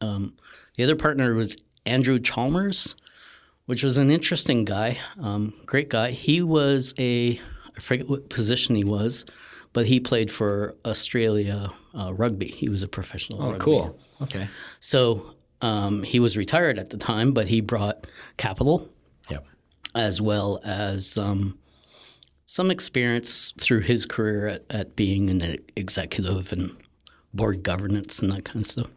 Um, 0.01 0.35
the 0.77 0.83
other 0.83 0.95
partner 0.95 1.33
was 1.33 1.57
Andrew 1.85 2.19
Chalmers, 2.19 2.95
which 3.65 3.83
was 3.83 3.97
an 3.97 4.09
interesting 4.11 4.65
guy, 4.65 4.97
um, 5.19 5.53
great 5.65 5.89
guy. 5.89 6.11
He 6.11 6.41
was 6.41 6.93
a, 6.99 7.39
I 7.77 7.79
forget 7.79 8.07
what 8.09 8.29
position 8.29 8.75
he 8.75 8.83
was, 8.83 9.25
but 9.73 9.85
he 9.85 9.99
played 9.99 10.31
for 10.31 10.75
Australia 10.85 11.71
uh, 11.97 12.13
rugby. 12.13 12.47
He 12.47 12.69
was 12.69 12.83
a 12.83 12.87
professional. 12.87 13.41
Oh, 13.41 13.45
rugby. 13.51 13.59
cool. 13.63 13.99
Okay. 14.21 14.47
So 14.79 15.33
um, 15.61 16.03
he 16.03 16.19
was 16.19 16.37
retired 16.37 16.77
at 16.79 16.89
the 16.91 16.97
time, 16.97 17.31
but 17.33 17.47
he 17.47 17.61
brought 17.61 18.07
capital 18.37 18.89
Yep. 19.29 19.45
as 19.95 20.21
well 20.21 20.59
as 20.63 21.17
um, 21.17 21.57
some 22.45 22.69
experience 22.71 23.53
through 23.59 23.81
his 23.81 24.05
career 24.05 24.47
at, 24.47 24.63
at 24.69 24.95
being 24.95 25.29
an 25.29 25.57
executive 25.75 26.51
and 26.53 26.75
board 27.33 27.63
governance 27.63 28.19
and 28.19 28.31
that 28.31 28.45
kind 28.45 28.61
of 28.63 28.67
stuff. 28.71 28.87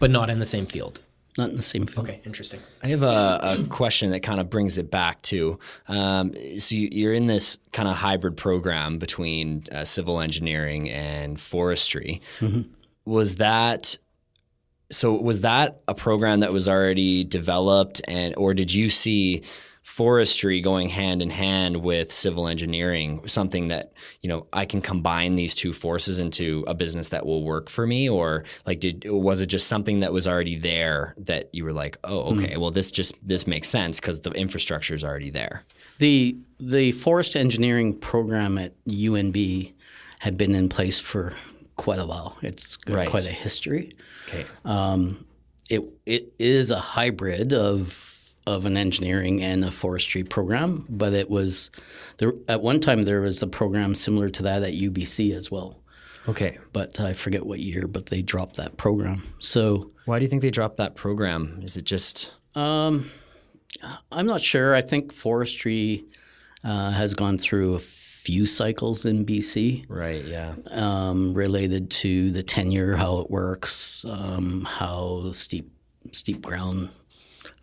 But 0.00 0.10
not 0.10 0.30
in 0.30 0.38
the 0.40 0.46
same 0.46 0.66
field. 0.66 1.00
Not 1.36 1.50
in 1.50 1.56
the 1.56 1.62
same 1.62 1.86
field. 1.86 2.08
Okay, 2.08 2.20
interesting. 2.24 2.60
I 2.82 2.88
have 2.88 3.02
a, 3.02 3.40
a 3.42 3.64
question 3.68 4.10
that 4.10 4.20
kind 4.20 4.40
of 4.40 4.48
brings 4.48 4.78
it 4.78 4.88
back 4.88 5.20
to. 5.22 5.58
Um, 5.88 6.32
so 6.58 6.76
you, 6.76 6.88
you're 6.92 7.12
in 7.12 7.26
this 7.26 7.58
kind 7.72 7.88
of 7.88 7.96
hybrid 7.96 8.36
program 8.36 8.98
between 8.98 9.64
uh, 9.72 9.84
civil 9.84 10.20
engineering 10.20 10.88
and 10.90 11.40
forestry. 11.40 12.22
Was 13.04 13.36
that 13.36 13.98
so? 14.92 15.12
Was 15.14 15.40
that 15.40 15.80
a 15.88 15.94
program 15.94 16.40
that 16.40 16.52
was 16.52 16.68
already 16.68 17.24
developed, 17.24 18.00
and 18.06 18.34
or 18.36 18.54
did 18.54 18.72
you 18.72 18.88
see 18.88 19.42
forestry 19.84 20.60
going 20.62 20.88
hand 20.88 21.20
in 21.22 21.28
hand 21.30 21.76
with 21.76 22.10
civil 22.10 22.48
engineering? 22.48 23.20
Something 23.28 23.68
that 23.68 23.92
you 24.22 24.28
know 24.28 24.46
I 24.52 24.64
can 24.64 24.80
combine 24.80 25.36
these 25.36 25.54
two 25.54 25.72
forces 25.72 26.18
into 26.18 26.64
a 26.66 26.74
business 26.74 27.08
that 27.08 27.24
will 27.26 27.44
work 27.44 27.68
for 27.70 27.86
me, 27.86 28.08
or 28.08 28.44
like 28.66 28.80
did 28.80 29.04
was 29.08 29.40
it 29.40 29.46
just 29.46 29.68
something 29.68 30.00
that 30.00 30.12
was 30.12 30.26
already 30.26 30.58
there 30.58 31.14
that 31.18 31.50
you 31.52 31.64
were 31.64 31.72
like, 31.72 31.96
oh, 32.02 32.34
okay, 32.36 32.56
well 32.56 32.70
this 32.72 32.90
just 32.90 33.14
this 33.22 33.46
makes 33.46 33.68
sense 33.68 34.00
because 34.00 34.20
the 34.20 34.30
infrastructure 34.32 34.94
is 34.94 35.04
already 35.04 35.30
there. 35.30 35.62
The 35.98 36.36
the 36.58 36.92
forest 36.92 37.36
engineering 37.36 37.96
program 37.98 38.58
at 38.58 38.72
UNB 38.86 39.72
had 40.20 40.36
been 40.38 40.54
in 40.54 40.68
place 40.70 40.98
for 40.98 41.32
quite 41.76 41.98
a 41.98 42.06
while. 42.06 42.36
It's 42.40 42.76
got 42.78 42.96
Right. 42.96 43.08
quite 43.08 43.26
a 43.26 43.30
history. 43.32 43.94
Okay. 44.28 44.44
Um, 44.64 45.26
it 45.68 45.82
it 46.06 46.32
is 46.38 46.70
a 46.70 46.78
hybrid 46.80 47.52
of 47.52 48.13
of 48.46 48.66
an 48.66 48.76
engineering 48.76 49.42
and 49.42 49.64
a 49.64 49.70
forestry 49.70 50.22
program, 50.22 50.84
but 50.88 51.12
it 51.12 51.30
was 51.30 51.70
there 52.18 52.32
at 52.48 52.60
one 52.62 52.80
time 52.80 53.04
there 53.04 53.20
was 53.20 53.42
a 53.42 53.46
program 53.46 53.94
similar 53.94 54.28
to 54.30 54.42
that 54.42 54.62
at 54.62 54.74
UBC 54.74 55.32
as 55.32 55.50
well. 55.50 55.80
Okay. 56.28 56.58
But 56.72 57.00
I 57.00 57.12
forget 57.12 57.44
what 57.44 57.60
year, 57.60 57.86
but 57.86 58.06
they 58.06 58.22
dropped 58.22 58.56
that 58.56 58.76
program. 58.76 59.22
So 59.40 59.90
Why 60.06 60.18
do 60.18 60.24
you 60.24 60.28
think 60.28 60.42
they 60.42 60.50
dropped 60.50 60.78
that 60.78 60.94
program? 60.94 61.60
Is 61.62 61.76
it 61.76 61.84
just 61.84 62.32
um, 62.54 63.10
I'm 64.12 64.26
not 64.26 64.40
sure. 64.40 64.74
I 64.74 64.80
think 64.80 65.12
forestry 65.12 66.04
uh, 66.62 66.90
has 66.92 67.14
gone 67.14 67.38
through 67.38 67.74
a 67.74 67.80
few 67.80 68.46
cycles 68.46 69.04
in 69.04 69.26
BC. 69.26 69.84
right? 69.88 70.24
Yeah. 70.24 70.54
um, 70.70 71.34
related 71.34 71.90
to 71.90 72.30
the 72.30 72.42
tenure, 72.42 72.96
how 72.96 73.18
it 73.18 73.30
works, 73.30 74.04
um, 74.08 74.64
how 74.64 75.30
steep 75.32 75.70
steep 76.12 76.42
ground 76.42 76.90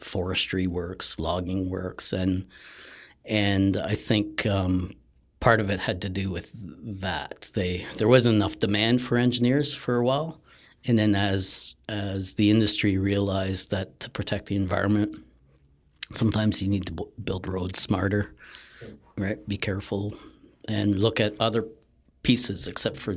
forestry 0.04 0.68
works, 0.68 1.20
logging 1.20 1.70
works, 1.70 2.14
and 2.14 2.48
and 3.26 3.78
I 3.78 3.96
think 3.96 4.46
um, 4.46 4.92
part 5.40 5.60
of 5.60 5.70
it 5.70 5.80
had 5.80 6.02
to 6.02 6.10
do 6.10 6.30
with 6.30 6.52
that. 6.54 7.50
They 7.54 7.86
there 7.98 8.08
wasn't 8.08 8.36
enough 8.36 8.60
demand 8.60 9.02
for 9.02 9.18
engineers 9.18 9.74
for 9.74 9.98
a 9.98 10.04
while, 10.04 10.42
and 10.86 10.98
then 10.98 11.16
as 11.16 11.76
as 11.90 12.36
the 12.36 12.50
industry 12.50 12.98
realized 12.98 13.72
that 13.72 14.00
to 14.00 14.10
protect 14.10 14.48
the 14.48 14.56
environment, 14.56 15.24
sometimes 16.12 16.62
you 16.62 16.68
need 16.68 16.86
to 16.88 16.94
bu- 16.94 17.12
build 17.24 17.48
roads 17.48 17.82
smarter, 17.82 18.34
right? 19.18 19.46
Be 19.48 19.58
careful 19.58 20.14
and 20.68 21.00
look 21.00 21.20
at 21.20 21.40
other 21.40 21.66
pieces 22.24 22.68
except 22.68 22.98
for 22.98 23.16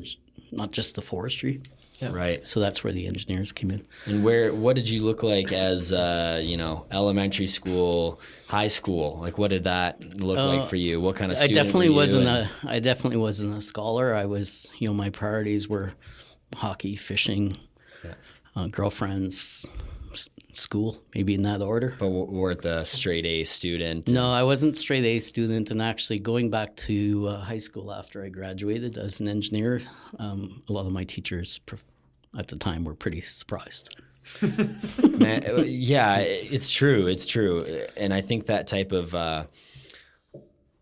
not 0.50 0.70
just 0.70 0.94
the 0.94 1.02
forestry. 1.02 1.60
Right. 2.02 2.46
So 2.46 2.60
that's 2.60 2.84
where 2.84 2.92
the 2.92 3.06
engineers 3.06 3.50
came 3.52 3.70
in. 3.70 3.86
And 4.06 4.22
where 4.24 4.52
what 4.52 4.76
did 4.76 4.88
you 4.88 5.02
look 5.02 5.22
like 5.22 5.52
as 5.52 5.92
uh, 5.92 6.40
you 6.44 6.56
know 6.56 6.86
elementary 6.90 7.46
school, 7.46 8.20
high 8.48 8.68
school? 8.68 9.18
Like 9.20 9.38
what 9.38 9.50
did 9.50 9.64
that 9.64 10.02
look 10.20 10.38
like 10.38 10.68
for 10.68 10.76
you? 10.76 11.00
What 11.00 11.16
kind 11.16 11.30
of 11.32 11.38
Uh, 11.38 11.42
I 11.42 11.46
definitely 11.48 11.88
were 11.88 11.94
you 11.94 11.96
wasn't 11.96 12.26
and- 12.28 12.50
a 12.66 12.70
I 12.70 12.78
definitely 12.80 13.18
wasn't 13.18 13.56
a 13.56 13.60
scholar. 13.62 14.14
I 14.14 14.26
was 14.26 14.68
you 14.78 14.88
know 14.88 14.94
my 14.94 15.08
priorities 15.10 15.68
were 15.68 15.92
hockey, 16.54 16.94
fishing, 16.96 17.56
uh, 18.56 18.66
girlfriends, 18.68 19.64
school, 20.56 20.99
maybe 21.14 21.34
in 21.34 21.42
that 21.42 21.62
order. 21.62 21.90
But 21.99 22.06
w- 22.06 22.30
weren't 22.30 22.62
the 22.62 22.84
straight 22.84 23.25
A 23.25 23.44
student. 23.44 24.08
No, 24.08 24.30
I 24.30 24.42
wasn't 24.42 24.76
straight 24.76 25.04
A 25.04 25.18
student, 25.18 25.70
and 25.70 25.80
actually 25.82 26.18
going 26.18 26.50
back 26.50 26.76
to 26.76 27.28
uh, 27.28 27.40
high 27.40 27.58
school 27.58 27.92
after 27.92 28.25
I 28.25 28.28
graduated 28.28 28.99
as 28.99 29.20
an 29.20 29.28
engineer, 29.28 29.82
um, 30.18 30.62
a 30.68 30.73
lot 30.73 30.87
of 30.87 30.92
my 30.92 31.04
teachers 31.04 31.61
at 32.38 32.49
the 32.49 32.56
time 32.56 32.84
were 32.84 32.94
pretty 32.94 33.20
surprised. 33.20 33.96
Man, 34.42 35.44
uh, 35.46 35.62
yeah, 35.62 36.18
it's 36.18 36.70
true. 36.70 37.06
It's 37.06 37.26
true, 37.26 37.64
and 37.96 38.12
I 38.14 38.23
think 38.23 38.46
that 38.46 38.66
type 38.66 38.92
of 38.92 39.14
uh, 39.14 39.44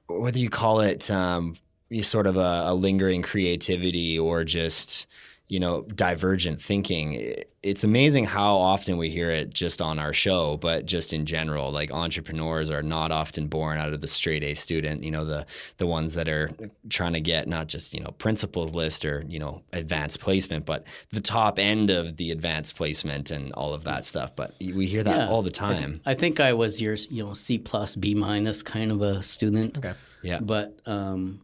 whether 0.06 0.38
you 0.38 0.48
call 0.48 0.80
it 0.80 1.10
um, 1.10 1.56
sort 2.02 2.26
of 2.26 2.36
a, 2.36 2.64
a 2.66 2.74
lingering 2.74 3.22
creativity 3.22 4.18
or 4.18 4.44
just 4.44 5.06
you 5.52 5.60
know 5.60 5.82
divergent 5.82 6.62
thinking. 6.62 7.34
It's 7.62 7.84
amazing 7.84 8.24
how 8.24 8.56
often 8.56 8.96
we 8.96 9.10
hear 9.10 9.30
it 9.30 9.52
just 9.52 9.82
on 9.82 9.98
our 9.98 10.14
show, 10.14 10.56
but 10.56 10.86
just 10.86 11.12
in 11.12 11.26
general, 11.26 11.70
like 11.70 11.92
entrepreneurs 11.92 12.70
are 12.70 12.82
not 12.82 13.12
often 13.12 13.46
born 13.48 13.76
out 13.78 13.92
of 13.92 14.00
the 14.00 14.06
straight 14.06 14.42
A 14.42 14.54
student. 14.54 15.04
You 15.04 15.10
know, 15.10 15.26
the 15.26 15.44
the 15.76 15.86
ones 15.86 16.14
that 16.14 16.26
are 16.26 16.50
trying 16.88 17.12
to 17.12 17.20
get 17.20 17.48
not 17.48 17.66
just 17.66 17.92
you 17.92 18.00
know 18.00 18.12
principals 18.16 18.72
list 18.74 19.04
or 19.04 19.24
you 19.28 19.38
know 19.38 19.62
advanced 19.74 20.20
placement, 20.20 20.64
but 20.64 20.84
the 21.10 21.20
top 21.20 21.58
end 21.58 21.90
of 21.90 22.16
the 22.16 22.30
advanced 22.30 22.74
placement 22.74 23.30
and 23.30 23.52
all 23.52 23.74
of 23.74 23.84
that 23.84 24.06
stuff. 24.06 24.34
But 24.34 24.54
we 24.58 24.86
hear 24.86 25.02
that 25.02 25.16
Yeah. 25.18 25.28
all 25.28 25.42
the 25.42 25.50
time. 25.50 26.00
I 26.06 26.14
think 26.14 26.40
I 26.40 26.54
was 26.54 26.80
your 26.80 26.94
you 27.10 27.22
know 27.26 27.34
C 27.34 27.58
plus 27.58 27.94
B 27.94 28.14
minus 28.14 28.62
kind 28.62 28.90
of 28.90 29.02
a 29.02 29.22
student. 29.22 29.76
Okay. 29.76 29.92
Yeah. 30.22 30.40
But 30.40 30.80
um, 30.86 31.42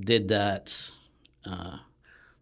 did 0.00 0.28
that. 0.28 0.90
Uh, 1.44 1.76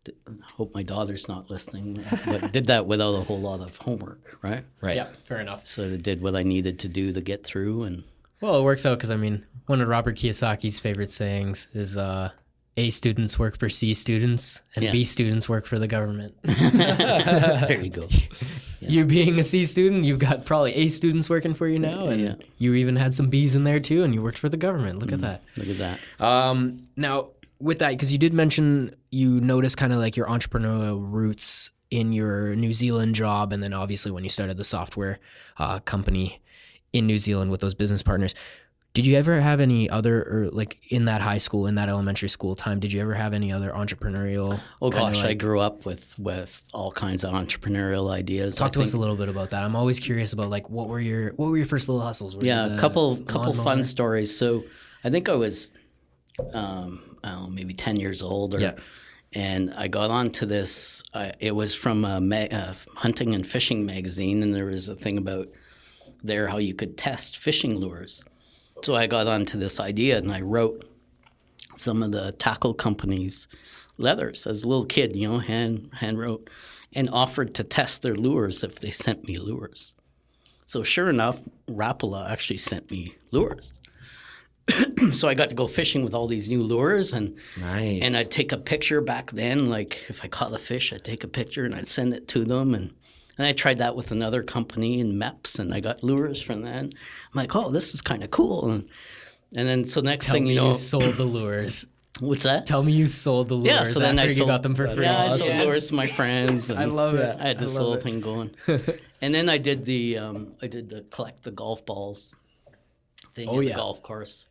d- 0.05 0.13
hope 0.43 0.75
my 0.75 0.83
daughter's 0.83 1.29
not 1.29 1.51
listening. 1.51 2.05
But 2.27 2.53
did 2.53 2.67
that 2.67 2.87
without 2.87 3.15
a 3.15 3.23
whole 3.23 3.41
lot 3.41 3.61
of 3.61 3.77
homework, 3.77 4.39
right? 4.43 4.65
Right. 4.81 4.97
Yeah, 4.97 5.09
fair 5.27 5.41
enough. 5.41 5.67
So 5.67 5.85
I 5.93 5.97
did 5.97 6.23
what 6.23 6.35
I 6.37 6.43
needed 6.43 6.79
to 6.81 6.89
do 6.89 7.13
to 7.13 7.21
get 7.21 7.45
through, 7.45 7.85
and 7.85 8.05
Well, 8.41 8.59
it 8.59 8.63
works 8.63 8.87
out 8.87 8.99
because 8.99 9.11
I 9.11 9.17
mean, 9.17 9.45
one 9.67 9.81
of 9.81 9.89
Robert 9.89 10.17
Kiyosaki's 10.17 10.81
favorite 10.81 11.13
sayings 11.13 11.69
is 11.75 11.97
uh, 11.97 12.31
A 12.77 12.91
students 12.91 13.39
work 13.39 13.59
for 13.59 13.69
C 13.69 13.95
students 13.95 14.63
and 14.75 14.85
Yeah. 14.85 14.93
B 14.93 15.05
students 15.05 15.49
work 15.49 15.67
for 15.67 15.79
the 15.79 15.87
government. 15.89 16.35
there 16.43 17.81
you 17.81 17.91
go. 17.91 18.09
You 18.81 19.05
being 19.05 19.39
a 19.39 19.45
C 19.45 19.67
student, 19.67 20.05
you've 20.05 20.19
got 20.19 20.47
probably 20.47 20.75
A 20.75 20.89
students 20.89 21.29
working 21.29 21.53
for 21.55 21.69
you 21.69 21.79
now, 21.79 22.07
and 22.09 22.21
Yeah. 22.23 22.35
you 22.59 22.75
even 22.75 22.97
had 22.97 23.13
some 23.13 23.29
B's 23.29 23.55
in 23.55 23.65
there 23.65 23.79
too, 23.81 24.03
and 24.03 24.15
you 24.15 24.23
worked 24.23 24.39
for 24.39 24.49
the 24.49 24.57
government. 24.57 24.99
Look 25.01 25.13
at 25.13 25.21
that. 25.21 25.43
Look 25.57 25.69
at 25.69 25.79
that. 25.79 26.01
Um, 26.25 26.81
now, 26.97 27.29
with 27.61 27.79
that, 27.81 27.91
because 27.91 28.13
you 28.13 28.19
did 28.19 28.33
mention 28.33 28.95
you 29.11 29.41
noticed 29.41 29.77
kind 29.77 29.93
of 29.93 29.99
like 29.99 30.17
your 30.17 30.27
entrepreneurial 30.27 30.99
roots 31.01 31.71
in 31.91 32.13
your 32.13 32.55
New 32.57 32.73
Zealand 32.73 33.15
job, 33.15 33.53
and 33.53 33.63
then 33.63 33.73
obviously 33.73 34.11
when 34.11 34.25
you 34.25 34.31
started 34.31 34.57
the 34.57 34.65
software 34.65 35.19
uh, 35.59 35.81
company 35.81 36.41
in 36.93 37.07
New 37.07 37.19
Zealand 37.19 37.51
with 37.51 37.61
those 37.61 37.75
business 37.75 38.03
partners. 38.03 38.35
Did 38.93 39.07
you 39.07 39.17
ever 39.17 39.41
have 39.41 39.61
any 39.61 39.89
other, 39.89 40.23
or 40.23 40.49
like 40.51 40.79
in 40.89 41.05
that 41.05 41.21
high 41.21 41.39
school, 41.39 41.69
in 41.69 41.77
that 41.77 41.89
elementary 41.89 42.29
school 42.29 42.57
time, 42.57 42.81
did 42.81 42.93
you 42.93 43.01
ever 43.01 43.15
have 43.15 43.33
any 43.33 43.53
other 43.53 43.71
entrepreneurial? 43.71 44.59
Oh 44.83 44.91
gosh, 44.91 45.23
I 45.23 45.35
grew 45.35 45.61
up 45.61 45.87
with 45.87 46.19
with 46.19 46.61
all 46.73 46.91
kinds 46.91 47.23
of 47.23 47.33
entrepreneurial 47.33 48.11
ideas. 48.11 48.57
Talk 48.57 48.71
I 48.71 48.75
to 48.75 48.83
us 48.83 48.93
a 48.93 48.99
little 48.99 49.15
bit 49.15 49.29
about 49.29 49.51
that. 49.51 49.63
I'm 49.63 49.77
always 49.77 50.01
curious 50.01 50.33
about 50.33 50.51
like 50.51 50.69
what 50.71 50.89
were 50.89 50.99
your 50.99 51.31
what 51.35 51.51
were 51.51 51.57
your 51.57 51.67
first 51.67 51.89
little 51.89 52.03
hustles? 52.03 52.35
Were 52.35 52.45
yeah, 52.45 52.67
a 52.67 52.81
couple 52.81 53.19
couple 53.19 53.55
fun 53.55 53.85
stories. 53.85 54.37
So 54.37 54.65
I 55.05 55.11
think 55.11 55.29
I 55.29 55.35
was, 55.35 55.71
um, 56.53 57.17
I 57.25 57.31
don't 57.33 57.43
know, 57.45 57.49
maybe 57.51 57.75
ten 57.75 57.97
years 57.97 58.23
old, 58.23 58.55
or, 58.55 58.61
Yeah. 58.61 58.75
and 59.33 59.73
I 59.75 59.89
got 59.89 60.11
onto 60.11 60.47
this. 60.47 61.03
Uh, 61.15 61.33
it 61.39 61.53
was 61.55 61.75
from 61.75 62.05
a, 62.05 62.21
ma- 62.21 62.49
a 62.51 62.75
hunting 62.95 63.35
and 63.35 63.47
fishing 63.47 63.85
magazine, 63.85 64.43
and 64.43 64.55
there 64.55 64.67
was 64.67 64.89
a 64.89 64.97
thing 64.97 65.19
about 65.19 65.49
there 66.23 66.49
how 66.49 66.59
you 66.59 66.75
could 66.75 66.97
test 66.99 67.39
fishing 67.39 67.77
lures. 67.77 68.25
So 68.85 68.95
I 68.95 69.07
got 69.07 69.27
onto 69.27 69.59
this 69.59 69.79
idea 69.81 70.19
and 70.19 70.33
I 70.33 70.41
wrote 70.41 70.87
some 71.77 72.03
of 72.03 72.13
the 72.13 72.33
tackle 72.33 72.75
companies' 72.75 73.49
letters 73.99 74.47
as 74.47 74.63
a 74.65 74.69
little 74.69 74.87
kid, 74.87 75.17
you 75.17 75.29
know, 75.29 75.39
hand 75.39 75.91
hand 75.95 76.19
wrote, 76.19 76.49
and 76.93 77.09
offered 77.11 77.55
to 77.55 77.65
test 77.65 78.03
their 78.03 78.15
lures 78.15 78.63
if 78.65 78.81
they 78.81 78.91
sent 78.91 79.27
me 79.29 79.39
lures. 79.39 79.95
So 80.67 80.83
sure 80.83 81.09
enough, 81.11 81.41
Rapala 81.69 82.31
actually 82.31 82.59
sent 82.59 82.91
me 82.91 83.15
lures. 83.33 83.81
so 85.13 85.29
I 85.29 85.35
got 85.35 85.49
to 85.51 85.55
go 85.55 85.67
fishing 85.67 86.05
with 86.05 86.15
all 86.15 86.27
these 86.27 86.49
new 86.49 86.63
lures 86.63 87.13
and 87.13 87.37
Nice. 87.59 88.03
and 88.03 88.17
I'd 88.17 88.31
take 88.31 88.53
a 88.53 88.57
picture 88.59 89.01
back 89.01 89.31
then, 89.33 89.69
like 89.71 89.99
if 90.09 90.25
I 90.25 90.29
caught 90.29 90.53
a 90.53 90.59
fish, 90.59 90.93
I'd 90.93 91.05
take 91.05 91.25
a 91.25 91.29
picture 91.29 91.65
and 91.65 91.75
I'd 91.75 91.87
send 91.87 92.13
it 92.15 92.29
to 92.29 92.45
them. 92.45 92.75
And, 92.75 92.93
and 93.39 93.47
I 93.47 93.53
tried 93.53 93.79
that 93.79 93.97
with 93.97 94.11
another 94.11 94.43
company 94.43 95.01
in 95.01 95.13
Mepps 95.15 95.59
and 95.59 95.73
I 95.75 95.81
got 95.81 96.03
lures 96.03 96.41
from 96.43 96.63
that. 96.63 96.85
I'm 96.85 96.93
like, 97.35 97.55
oh, 97.57 97.71
this 97.71 97.95
is 97.95 98.03
kind 98.03 98.23
of 98.23 98.31
cool. 98.31 98.71
And, 98.71 98.89
and 99.57 99.67
then 99.69 99.85
so 99.85 100.01
next 100.01 100.27
Tell 100.27 100.35
thing 100.35 100.45
me 100.45 100.51
you 100.55 100.61
know, 100.61 100.75
sold 100.75 101.17
the 101.17 101.25
lures. 101.39 101.87
what's 102.21 102.45
that? 102.45 102.67
Tell 102.67 102.83
me 102.83 102.93
you 102.93 103.07
sold 103.07 103.49
the 103.49 103.55
lures 103.55 103.73
yeah, 103.73 103.83
so 103.83 103.99
then 104.01 104.19
I 104.19 104.25
you 104.25 104.35
sold, 104.35 104.49
got 104.49 104.63
them 104.63 104.75
for 104.75 104.87
free. 104.89 105.05
Yeah, 105.05 105.23
I 105.25 105.29
sold 105.29 105.49
Yes. 105.51 105.65
lures 105.67 105.87
to 105.89 105.95
my 105.95 106.07
friends. 106.07 106.71
I 106.85 106.85
love 106.85 107.15
it. 107.15 107.37
I 107.41 107.49
had 107.49 107.59
this 107.59 107.75
little 107.75 107.95
it. 107.95 108.03
thing 108.03 108.21
going. 108.21 108.55
and 109.23 109.35
then 109.35 109.49
I 109.49 109.59
did 109.59 109.85
the 109.85 110.19
um, 110.19 110.55
I 110.63 110.67
did 110.67 110.89
the 110.91 111.03
collect 111.11 111.43
the 111.45 111.51
golf 111.51 111.85
balls 111.87 112.35
thing 113.35 113.49
Oh, 113.49 113.61
in 113.61 113.67
yeah. 113.69 113.71
the 113.71 113.77
golf 113.77 114.03
course. 114.03 114.47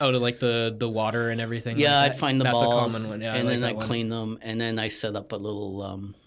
Oh, 0.00 0.10
to 0.10 0.18
like 0.18 0.38
the 0.40 0.74
the 0.76 0.88
water 0.88 1.30
and 1.30 1.40
everything. 1.40 1.78
Yeah, 1.78 1.98
like 2.00 2.12
I'd 2.12 2.18
find 2.18 2.40
the 2.40 2.44
That's 2.44 2.60
balls, 2.60 2.94
a 2.94 2.96
common 2.96 3.10
one. 3.10 3.20
Yeah, 3.20 3.32
I 3.32 3.36
and 3.36 3.48
like 3.48 3.54
then 3.60 3.64
I'd 3.70 3.76
one. 3.76 3.86
clean 3.86 4.08
them, 4.08 4.38
and 4.42 4.60
then 4.60 4.78
I 4.78 4.88
set 4.88 5.14
up 5.16 5.32
a 5.32 5.36
little. 5.36 5.82
Um, 5.82 6.14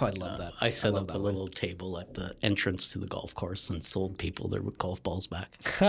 Oh, 0.00 0.06
I 0.06 0.10
love 0.18 0.38
that. 0.38 0.52
I 0.62 0.70
set 0.70 0.94
love 0.94 1.10
up 1.10 1.16
a 1.16 1.18
one. 1.18 1.24
little 1.24 1.46
table 1.48 1.98
at 1.98 2.14
the 2.14 2.34
entrance 2.42 2.88
to 2.92 2.98
the 2.98 3.06
golf 3.06 3.34
course 3.34 3.68
and 3.68 3.84
sold 3.84 4.16
people 4.16 4.48
their 4.48 4.62
golf 4.62 5.02
balls 5.02 5.26
back. 5.26 5.50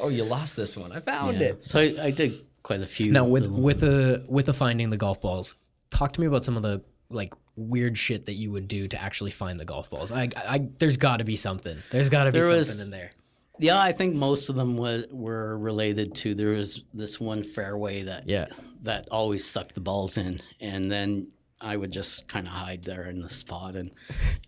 oh, 0.00 0.08
you 0.08 0.24
lost 0.24 0.56
this 0.56 0.74
one. 0.76 0.90
I 0.92 1.00
found 1.00 1.40
it. 1.42 1.64
So 1.66 1.78
I, 1.78 1.96
I 2.06 2.10
did 2.10 2.40
quite 2.62 2.80
a 2.80 2.86
few. 2.86 3.12
Now 3.12 3.24
with 3.24 3.48
with 3.50 3.80
the 3.80 4.24
with 4.28 4.46
the 4.46 4.54
finding 4.54 4.88
the 4.88 4.96
golf 4.96 5.20
balls, 5.20 5.56
talk 5.90 6.12
to 6.14 6.20
me 6.20 6.26
about 6.26 6.42
some 6.44 6.56
of 6.56 6.62
the 6.62 6.82
like 7.10 7.34
weird 7.56 7.98
shit 7.98 8.26
that 8.26 8.34
you 8.34 8.50
would 8.50 8.68
do 8.68 8.88
to 8.88 9.00
actually 9.00 9.30
find 9.30 9.58
the 9.58 9.64
golf 9.64 9.90
balls. 9.90 10.12
I, 10.12 10.28
I 10.36 10.68
there's 10.78 10.96
got 10.96 11.18
to 11.18 11.24
be 11.24 11.36
something. 11.36 11.76
There's 11.90 12.08
got 12.08 12.24
to 12.24 12.32
be 12.32 12.40
There 12.40 12.48
something 12.48 12.58
was- 12.58 12.80
in 12.80 12.90
there. 12.90 13.12
Yeah, 13.58 13.80
I 13.80 13.92
think 13.92 14.14
most 14.14 14.48
of 14.48 14.56
them 14.56 14.76
was, 14.76 15.04
were 15.10 15.58
related 15.58 16.14
to 16.16 16.34
there 16.34 16.50
was 16.50 16.82
this 16.94 17.18
one 17.20 17.42
fairway 17.42 18.02
that 18.02 18.28
Yeah. 18.28 18.46
that 18.82 19.08
always 19.10 19.44
sucked 19.44 19.74
the 19.74 19.80
balls 19.80 20.18
in, 20.18 20.40
and 20.60 20.90
then 20.90 21.28
I 21.60 21.76
would 21.76 21.90
just 21.90 22.28
kind 22.28 22.46
of 22.46 22.52
hide 22.52 22.84
there 22.84 23.04
in 23.10 23.20
the 23.20 23.28
spot 23.30 23.74
and 23.74 23.90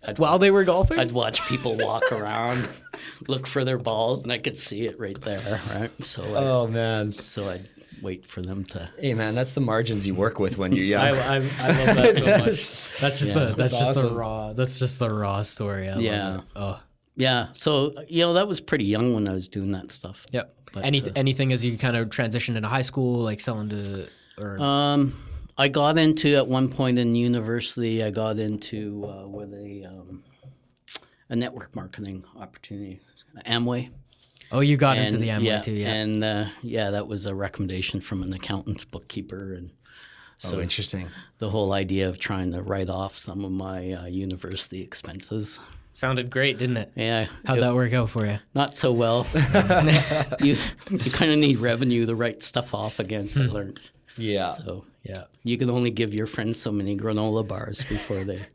I'd, 0.07 0.17
While 0.17 0.39
they 0.39 0.49
were 0.49 0.63
golfing, 0.63 0.97
I'd 0.97 1.11
watch 1.11 1.45
people 1.45 1.75
walk 1.75 2.09
around, 2.11 2.69
look 3.27 3.45
for 3.47 3.65
their 3.65 3.77
balls, 3.77 4.23
and 4.23 4.31
I 4.31 4.37
could 4.37 4.57
see 4.57 4.83
it 4.87 4.97
right 4.97 5.19
there, 5.19 5.59
right? 5.75 5.91
So 6.05 6.23
I, 6.23 6.43
Oh 6.43 6.67
man. 6.67 7.11
so 7.11 7.49
I'd 7.49 7.67
wait 8.01 8.25
for 8.25 8.41
them 8.41 8.63
to. 8.63 8.89
Hey 8.97 9.13
man, 9.13 9.35
that's 9.35 9.51
the 9.51 9.59
margins 9.61 10.07
you 10.07 10.15
work 10.15 10.39
with 10.39 10.57
when 10.57 10.71
you're 10.71 10.85
young. 10.85 11.01
I, 11.01 11.09
I, 11.09 11.35
I 11.35 11.39
love 11.39 11.95
that 11.97 12.13
so 12.15 12.25
much. 12.25 12.39
That's- 12.39 12.89
That's 13.01 13.19
just 13.19 13.33
Yeah. 13.33 13.39
the 13.39 13.45
that's, 13.55 13.73
That's 13.73 13.77
just 13.89 13.95
the 14.01 14.11
raw. 14.11 14.53
That's 14.53 14.79
just 14.79 14.97
the 14.99 15.09
raw 15.13 15.43
story. 15.43 15.89
I 15.89 15.99
Yeah. 15.99 16.27
Love 16.29 16.39
it. 16.39 16.45
Oh. 16.55 16.79
Yeah, 17.15 17.47
so 17.53 17.93
you 18.07 18.21
know 18.21 18.33
that 18.33 18.47
was 18.47 18.61
pretty 18.61 18.85
young 18.85 19.13
when 19.13 19.27
I 19.27 19.33
was 19.33 19.47
doing 19.47 19.71
that 19.71 19.91
stuff. 19.91 20.25
Yep. 20.31 20.55
But, 20.73 20.85
Any, 20.85 21.01
uh, 21.01 21.11
anything 21.15 21.51
as 21.51 21.65
you 21.65 21.77
kind 21.77 21.97
of 21.97 22.09
transitioned 22.09 22.55
into 22.55 22.69
high 22.69 22.81
school, 22.81 23.19
like 23.19 23.41
selling 23.41 23.69
to 23.69 24.07
or 24.37 24.59
Um, 24.59 25.21
I 25.57 25.67
got 25.67 25.97
into 25.97 26.35
at 26.35 26.47
one 26.47 26.69
point 26.69 26.97
in 26.97 27.15
university. 27.15 28.03
I 28.03 28.09
got 28.09 28.39
into 28.39 29.05
uh, 29.05 29.27
with 29.27 29.53
a 29.53 29.85
um, 29.85 30.23
a 31.29 31.35
network 31.35 31.75
marketing 31.75 32.23
opportunity, 32.37 33.01
Amway. 33.45 33.89
oh, 34.51 34.61
you 34.61 34.77
got 34.77 34.97
into 34.97 35.17
the 35.17 35.27
Amway 35.27 35.43
yeah, 35.43 35.59
too. 35.59 35.73
Yeah. 35.73 35.93
and 35.93 36.23
uh, 36.23 36.45
yeah, 36.61 36.89
that 36.89 37.07
was 37.07 37.25
a 37.25 37.35
recommendation 37.35 38.01
from 38.01 38.23
an 38.23 38.33
accountant's 38.33 38.85
bookkeeper, 38.85 39.53
and 39.53 39.71
so 40.37 40.57
oh, 40.57 40.61
interesting. 40.61 41.07
the 41.39 41.49
whole 41.49 41.73
idea 41.73 42.09
of 42.09 42.17
trying 42.17 42.51
to 42.53 42.61
write 42.61 42.89
off 42.89 43.17
some 43.17 43.45
of 43.45 43.51
my 43.51 43.91
uh, 43.91 44.05
university 44.05 44.81
expenses. 44.81 45.59
Sounded 45.93 46.29
great, 46.31 46.57
didn't 46.57 46.77
it? 46.77 46.91
Yeah, 46.95 47.27
How'd 47.45 47.57
it- 47.57 47.61
that 47.61 47.75
work 47.75 47.93
out 47.93 48.09
for 48.09 48.25
you? 48.25 48.39
not 48.55 48.75
so 48.77 48.91
well. 48.91 49.27
you 50.41 50.57
you 50.89 51.11
kind 51.11 51.31
of 51.31 51.37
need 51.37 51.59
revenue 51.59 52.05
to 52.05 52.15
write 52.15 52.43
stuff 52.43 52.73
off 52.73 52.99
against. 52.99 53.37
I 53.37 53.43
learned. 53.45 53.79
Yeah. 54.17 54.51
So 54.53 54.85
Yeah. 55.03 55.23
you 55.43 55.57
can 55.57 55.69
only 55.69 55.89
give 55.91 56.13
your 56.13 56.27
friends 56.27 56.59
so 56.59 56.71
many 56.71 56.97
granola 56.97 57.47
bars 57.47 57.83
before 57.83 58.23
they. 58.23 58.45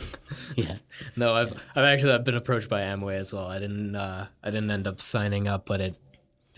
yeah. 0.56 0.76
No, 1.16 1.34
I've 1.34 1.52
I've 1.76 1.84
actually 1.84 2.12
I've 2.12 2.24
been 2.24 2.36
approached 2.36 2.68
by 2.68 2.80
Amway 2.82 3.14
as 3.18 3.32
well. 3.32 3.46
I 3.46 3.58
didn't 3.58 3.94
uh, 3.94 4.26
I 4.42 4.50
didn't 4.50 4.70
end 4.70 4.86
up 4.86 5.00
signing 5.00 5.46
up, 5.48 5.66
but 5.66 5.80
it 5.80 5.96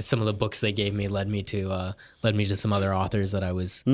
some 0.01 0.21
of 0.21 0.27
the 0.27 0.33
books 0.33 0.61
they 0.61 0.73
gave 0.73 0.95
me 0.95 1.09
led 1.09 1.29
me 1.29 1.43
to 1.45 1.71
uh, 1.71 1.93
led 2.23 2.35
me 2.35 2.45
to 2.47 2.57
some 2.57 2.73
other 2.73 2.95
authors 2.95 3.33
that 3.33 3.43
I 3.45 3.53
was 3.53 3.85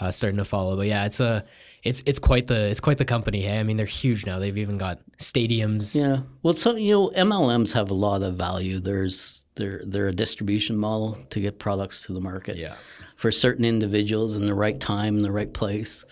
uh, 0.00 0.10
starting 0.10 0.38
to 0.38 0.44
follow. 0.44 0.76
But 0.76 0.86
yeah, 0.88 1.04
it's 1.06 1.20
a 1.20 1.44
it's 1.84 2.02
it's 2.06 2.18
quite 2.18 2.46
the 2.46 2.68
it's 2.68 2.80
quite 2.80 2.96
the 2.98 3.04
company. 3.04 3.42
Hey, 3.42 3.58
I 3.58 3.62
mean 3.62 3.76
they're 3.76 3.86
huge 3.86 4.24
now. 4.24 4.38
They've 4.38 4.56
even 4.56 4.78
got 4.78 5.00
stadiums. 5.18 5.94
Yeah. 5.94 6.20
Well, 6.42 6.54
so 6.54 6.74
you 6.76 6.92
know, 6.92 7.10
MLMs 7.10 7.72
have 7.74 7.90
a 7.90 7.94
lot 7.94 8.22
of 8.22 8.36
value. 8.36 8.80
There's 8.80 9.44
they're 9.54 9.82
they're 9.84 10.08
a 10.08 10.12
distribution 10.12 10.76
model 10.76 11.18
to 11.28 11.40
get 11.40 11.58
products 11.58 12.06
to 12.06 12.14
the 12.14 12.20
market. 12.20 12.56
Yeah. 12.56 12.74
For 13.16 13.30
certain 13.30 13.66
individuals 13.66 14.36
in 14.36 14.46
the 14.46 14.54
right 14.54 14.80
time, 14.80 15.16
in 15.16 15.22
the 15.22 15.30
right 15.30 15.52
place, 15.52 16.06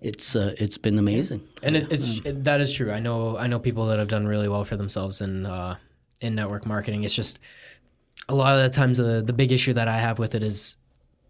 it's 0.00 0.34
uh, 0.34 0.54
it's 0.58 0.76
been 0.76 0.98
amazing. 0.98 1.46
and 1.62 1.76
it, 1.76 1.92
it's 1.92 2.18
it, 2.24 2.42
that 2.42 2.60
is 2.60 2.72
true. 2.72 2.90
I 2.90 2.98
know 2.98 3.38
I 3.38 3.46
know 3.46 3.60
people 3.60 3.86
that 3.86 4.00
have 4.00 4.08
done 4.08 4.26
really 4.26 4.48
well 4.48 4.64
for 4.64 4.76
themselves 4.76 5.20
in 5.20 5.46
uh, 5.46 5.76
in 6.20 6.34
network 6.34 6.66
marketing. 6.66 7.04
It's 7.04 7.14
just 7.14 7.38
a 8.28 8.34
lot 8.34 8.56
of 8.56 8.64
the 8.64 8.76
times 8.76 8.98
the 8.98 9.22
the 9.24 9.32
big 9.32 9.52
issue 9.52 9.72
that 9.74 9.86
I 9.86 9.98
have 9.98 10.18
with 10.18 10.34
it 10.34 10.42
is 10.42 10.76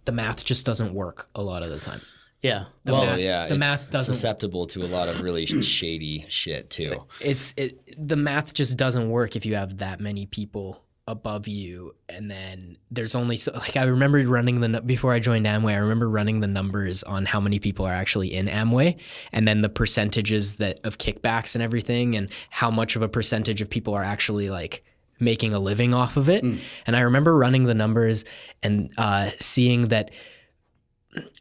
the 0.07 0.13
math 0.13 0.45
just 0.45 0.65
doesn't 0.65 0.95
work 0.95 1.29
a 1.35 1.43
lot 1.43 1.63
of 1.63 1.69
the 1.69 1.79
time. 1.79 2.01
Yeah. 2.43 2.65
The 2.85 2.93
well, 2.93 3.07
math- 3.07 3.19
yeah, 3.21 3.47
the 3.47 3.55
it's 3.55 3.61
math 3.61 3.91
doesn't 3.91 4.15
susceptible 4.15 4.67
to 4.69 4.85
a 4.85 4.89
lot 4.89 5.09
of 5.09 5.23
really 5.23 5.47
shady 5.63 6.27
shit 6.29 6.71
too. 6.71 7.05
it's 7.21 7.55
it 7.57 7.79
the 7.97 8.17
math 8.17 8.53
just 8.53 8.77
doesn't 8.77 9.09
work 9.11 9.37
if 9.37 9.47
you 9.47 9.55
have 9.55 9.79
that 9.79 10.01
many 10.01 10.27
people 10.27 10.83
above 11.09 11.49
you 11.49 11.95
and 12.09 12.31
then 12.31 12.77
there's 12.93 13.17
only 13.17 13.37
so 13.37 13.51
like 13.55 13.77
I 13.77 13.85
remember 13.85 14.19
running 14.27 14.61
the 14.61 14.81
before 14.81 15.13
I 15.13 15.19
joined 15.19 15.47
Amway 15.47 15.73
I 15.73 15.79
remember 15.79 16.09
running 16.09 16.39
the 16.39 16.47
numbers 16.47 17.03
on 17.03 17.27
how 17.27 17.41
many 17.41 17.59
people 17.59 17.85
are 17.85 17.93
actually 17.93 18.33
in 18.33 18.47
Amway 18.47 18.97
and 19.33 19.47
then 19.47 19.63
the 19.63 19.69
percentages 19.69 20.57
that 20.57 20.79
of 20.85 20.99
kickbacks 20.99 21.57
and 21.57 21.63
everything 21.63 22.15
and 22.15 22.31
how 22.51 22.71
much 22.71 22.95
of 22.95 23.03
a 23.03 23.09
percentage 23.09 23.61
of 23.61 23.69
people 23.69 23.95
are 23.95 24.05
actually 24.05 24.49
like 24.49 24.85
making 25.19 25.55
a 25.55 25.59
living 25.59 25.93
off 25.93 26.17
of 26.17 26.29
it 26.29 26.45
and 26.45 26.97
I 26.97 27.01
remember 27.01 27.37
running 27.37 27.65
the 27.65 27.75
numbers 27.75 28.25
and 28.63 28.93
uh, 28.97 29.31
seeing 29.41 29.89
that 29.89 30.13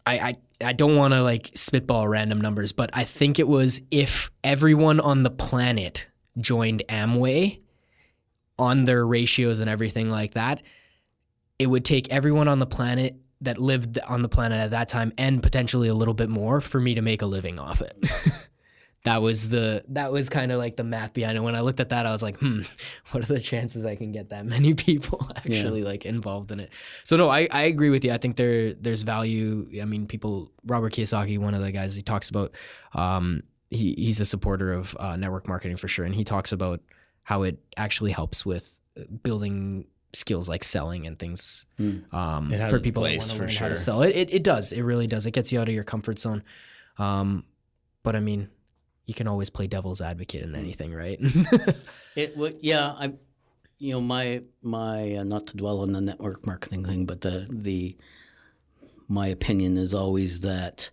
I, 0.05 0.19
I 0.19 0.35
I 0.63 0.73
don't 0.73 0.95
want 0.95 1.13
to 1.13 1.21
like 1.21 1.51
spitball 1.55 2.07
random 2.07 2.41
numbers, 2.41 2.71
but 2.71 2.89
I 2.93 3.03
think 3.03 3.39
it 3.39 3.47
was 3.47 3.81
if 3.91 4.31
everyone 4.43 4.99
on 4.99 5.23
the 5.23 5.29
planet 5.29 6.07
joined 6.39 6.83
Amway 6.89 7.59
on 8.57 8.85
their 8.85 9.05
ratios 9.05 9.59
and 9.59 9.69
everything 9.69 10.09
like 10.09 10.33
that, 10.33 10.61
it 11.59 11.67
would 11.67 11.85
take 11.85 12.09
everyone 12.09 12.47
on 12.47 12.59
the 12.59 12.65
planet 12.65 13.15
that 13.41 13.59
lived 13.59 13.99
on 13.99 14.21
the 14.21 14.29
planet 14.29 14.59
at 14.59 14.71
that 14.71 14.87
time 14.87 15.11
and 15.17 15.41
potentially 15.41 15.87
a 15.87 15.93
little 15.93 16.13
bit 16.13 16.29
more 16.29 16.61
for 16.61 16.79
me 16.79 16.95
to 16.95 17.01
make 17.01 17.21
a 17.21 17.25
living 17.25 17.59
off 17.59 17.81
it. 17.81 17.97
that 19.03 19.21
was 19.21 19.49
the 19.49 19.83
that 19.89 20.11
was 20.11 20.29
kind 20.29 20.51
of 20.51 20.59
like 20.59 20.75
the 20.75 20.83
map 20.83 21.13
behind 21.13 21.37
it. 21.37 21.41
When 21.41 21.55
I 21.55 21.61
looked 21.61 21.79
at 21.79 21.89
that, 21.89 22.05
I 22.05 22.11
was 22.11 22.21
like, 22.21 22.37
hmm, 22.37 22.61
what 23.11 23.23
are 23.23 23.33
the 23.33 23.39
chances 23.39 23.83
I 23.85 23.95
can 23.95 24.11
get 24.11 24.29
that 24.29 24.45
many 24.45 24.73
people 24.87 25.27
actually 25.35 25.83
like 25.83 26.05
involved 26.05 26.51
in 26.51 26.59
it? 26.59 26.69
So 27.03 27.17
no, 27.17 27.29
I, 27.29 27.47
I 27.51 27.63
agree 27.63 27.89
with 27.89 28.03
you. 28.03 28.11
I 28.11 28.17
think 28.17 28.35
there 28.35 28.73
there's 28.73 29.03
value. 29.03 29.67
I 29.81 29.85
mean, 29.85 30.05
people 30.07 30.51
Robert 30.65 30.93
Kiyosaki, 30.93 31.39
one 31.39 31.53
of 31.53 31.61
the 31.61 31.71
guys, 31.71 31.95
he 31.95 32.01
talks 32.01 32.29
about 32.29 32.51
um 32.93 33.43
he 33.69 33.95
he's 33.97 34.19
a 34.19 34.25
supporter 34.25 34.73
of 34.73 34.95
uh, 34.99 35.15
network 35.15 35.47
marketing 35.47 35.77
for 35.77 35.87
sure, 35.87 36.05
and 36.05 36.13
he 36.13 36.23
talks 36.23 36.51
about 36.51 36.81
how 37.23 37.43
it 37.43 37.57
actually 37.77 38.11
helps 38.11 38.45
with 38.45 38.81
building 39.23 39.85
skills 40.13 40.49
like 40.49 40.63
selling 40.63 41.07
and 41.07 41.17
things 41.17 41.65
um, 42.11 42.51
It 42.51 42.59
has 42.59 42.69
for 42.69 42.79
people 42.79 43.03
that 43.03 43.09
place, 43.09 43.21
want 43.21 43.31
to 43.31 43.37
for 43.37 43.47
learn 43.47 43.55
how 43.55 43.67
to 43.69 43.77
sell. 43.77 44.01
It, 44.01 44.15
it 44.15 44.33
it 44.33 44.43
does. 44.43 44.71
It 44.71 44.81
really 44.81 45.07
does. 45.07 45.25
It 45.25 45.31
gets 45.31 45.51
you 45.51 45.59
out 45.59 45.69
of 45.69 45.73
your 45.73 45.85
comfort 45.85 46.19
zone. 46.19 46.43
Um, 46.97 47.45
but 48.03 48.15
I 48.15 48.19
mean, 48.19 48.49
you 49.11 49.15
can 49.15 49.27
always 49.27 49.49
play 49.49 49.67
devil's 49.67 49.99
advocate 49.99 50.41
in 50.41 50.55
anything, 50.55 50.93
right? 50.93 51.19
It 52.15 52.33
yeah, 52.61 52.91
I, 52.91 53.13
you 53.77 53.91
know, 53.91 53.99
my 53.99 54.41
my 54.61 55.15
uh, 55.17 55.23
not 55.23 55.47
to 55.47 55.57
dwell 55.57 55.79
on 55.81 55.91
the 55.91 55.99
network 55.99 56.47
marketing 56.47 56.85
thing, 56.85 57.05
but 57.05 57.19
the 57.19 57.45
the 57.49 57.97
my 59.09 59.27
opinion 59.27 59.77
is 59.77 59.93
always 59.93 60.39
that 60.41 60.89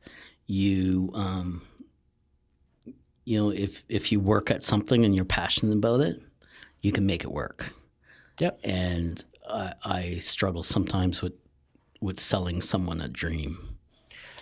you 0.46 1.10
um, 1.14 1.62
you 3.24 3.40
know 3.40 3.50
if 3.50 3.84
if 3.88 4.10
you 4.10 4.18
work 4.18 4.50
at 4.50 4.64
something 4.64 5.04
and 5.04 5.14
you're 5.14 5.24
passionate 5.24 5.76
about 5.76 6.00
it, 6.00 6.20
you 6.82 6.90
can 6.90 7.06
make 7.06 7.22
it 7.22 7.30
work. 7.30 7.72
Yep. 8.40 8.58
And 8.64 9.24
I, 9.48 9.74
I 9.84 10.18
struggle 10.18 10.64
sometimes 10.64 11.22
with 11.22 11.34
with 12.00 12.18
selling 12.18 12.60
someone 12.60 13.00
a 13.00 13.08
dream. 13.08 13.77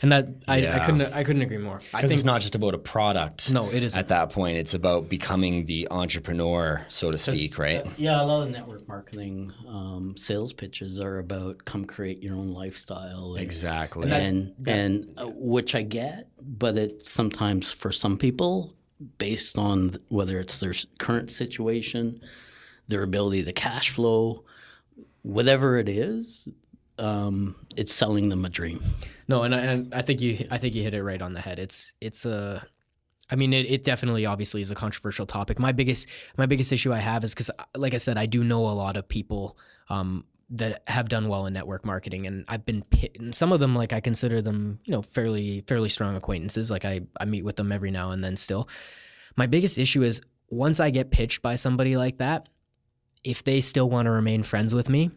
And 0.02 0.12
that 0.12 0.28
I, 0.46 0.66
I 0.66 0.78
couldn't 0.80 1.00
I 1.12 1.24
couldn't 1.24 1.42
agree 1.42 1.59
more. 1.59 1.76
I 1.76 1.78
Because 1.78 2.00
think 2.02 2.12
it's 2.12 2.24
not 2.24 2.40
just 2.40 2.54
about 2.54 2.74
a 2.74 2.78
product. 2.78 3.50
No, 3.50 3.70
it 3.70 3.82
isn't. 3.82 3.98
At 3.98 4.09
that 4.09 4.30
point, 4.30 4.59
it's 4.59 4.74
about 4.74 5.09
becoming 5.09 5.66
the 5.66 5.88
entrepreneur, 5.90 6.85
so 6.88 7.11
to 7.11 7.18
speak, 7.18 7.59
right? 7.59 7.87
Yeah, 7.96 8.20
a 8.20 8.24
lot 8.24 8.42
of 8.42 8.50
network 8.50 8.87
marketing 8.88 9.52
um, 9.66 10.14
sales 10.16 10.52
pitches 10.52 11.00
are 11.00 11.18
about 11.18 11.64
come 11.64 11.85
create 11.85 12.22
your 12.22 12.35
own 12.35 12.52
lifestyle. 12.52 13.35
And, 13.35 13.42
Exactly. 13.42 14.11
And 14.11 14.54
and, 14.66 15.14
uh, 15.16 15.26
which 15.28 15.74
I 15.74 15.82
get, 15.82 16.28
but 16.42 16.76
it 16.76 17.06
sometimes 17.06 17.72
for 17.72 17.90
some 17.90 18.18
people, 18.18 18.74
based 19.18 19.56
on 19.56 19.96
whether 20.09 20.38
it's 20.38 20.59
their 20.59 20.74
current 20.98 21.30
situation, 21.30 22.20
their 22.88 23.02
ability 23.02 23.44
to 23.44 23.52
cash 23.52 23.90
flow, 23.90 24.44
whatever 25.22 25.78
it 25.78 25.88
is, 25.88 26.48
um, 26.98 27.56
it's 27.76 27.92
selling 27.94 28.28
them 28.28 28.44
a 28.44 28.48
dream. 28.48 28.82
No, 29.28 29.42
and 29.42 29.54
I, 29.54 29.61
and 29.61 29.94
I 29.94 30.02
think 30.02 30.20
you 30.20 30.46
I 30.50 30.59
think 30.59 30.74
you 30.74 30.82
hit 30.82 30.94
it 30.94 31.02
right 31.02 31.20
on 31.20 31.32
the 31.32 31.40
head. 31.40 31.59
It's 31.59 31.92
it's 32.00 32.24
a 32.24 32.66
I 33.30 33.37
mean 33.37 33.52
it, 33.52 33.66
it 33.70 33.85
definitely 33.85 34.24
obviously 34.26 34.62
is 34.62 34.70
a 34.70 34.74
controversial 34.74 35.26
topic. 35.26 35.59
My 35.59 35.72
biggest 35.72 36.09
my 36.37 36.46
biggest 36.46 36.72
issue 36.72 36.92
I 36.92 36.98
have 36.98 37.24
is 37.24 37.35
cuz 37.35 37.50
like 37.74 37.94
I 37.94 37.98
said 37.98 38.18
I 38.18 38.26
do 38.26 38.44
know 38.44 38.66
a 38.66 38.72
lot 38.72 38.96
of 38.96 39.09
people 39.09 39.59
um 39.88 40.24
that 40.48 40.82
have 40.87 41.09
done 41.09 41.28
well 41.28 41.46
in 41.46 41.52
network 41.52 41.85
marketing 41.85 42.26
and 42.26 42.44
I've 42.46 42.64
been 42.64 42.85
and 43.18 43.35
some 43.35 43.52
of 43.52 43.59
them 43.59 43.74
like 43.74 43.92
I 43.92 44.00
consider 44.00 44.40
them, 44.40 44.78
you 44.85 44.92
know, 44.92 45.02
fairly 45.02 45.64
fairly 45.66 45.88
strong 45.88 46.14
acquaintances. 46.16 46.70
Like 46.70 46.85
I 46.85 47.00
I 47.20 47.24
meet 47.24 47.44
with 47.44 47.56
them 47.56 47.72
every 47.72 47.90
now 47.90 48.12
and 48.12 48.22
then 48.22 48.37
still. 48.37 48.68
My 49.37 49.46
biggest 49.46 49.76
issue 49.76 50.02
is 50.02 50.22
once 50.48 50.78
I 50.78 50.90
get 50.90 51.11
pitched 51.11 51.42
by 51.42 51.56
somebody 51.56 51.96
like 51.96 52.18
that, 52.18 52.48
if 53.24 53.42
they 53.42 53.61
still 53.61 53.90
want 53.90 54.06
to 54.06 54.12
remain 54.12 54.44
friends 54.44 54.72
with 54.72 54.88
me, 54.88 55.11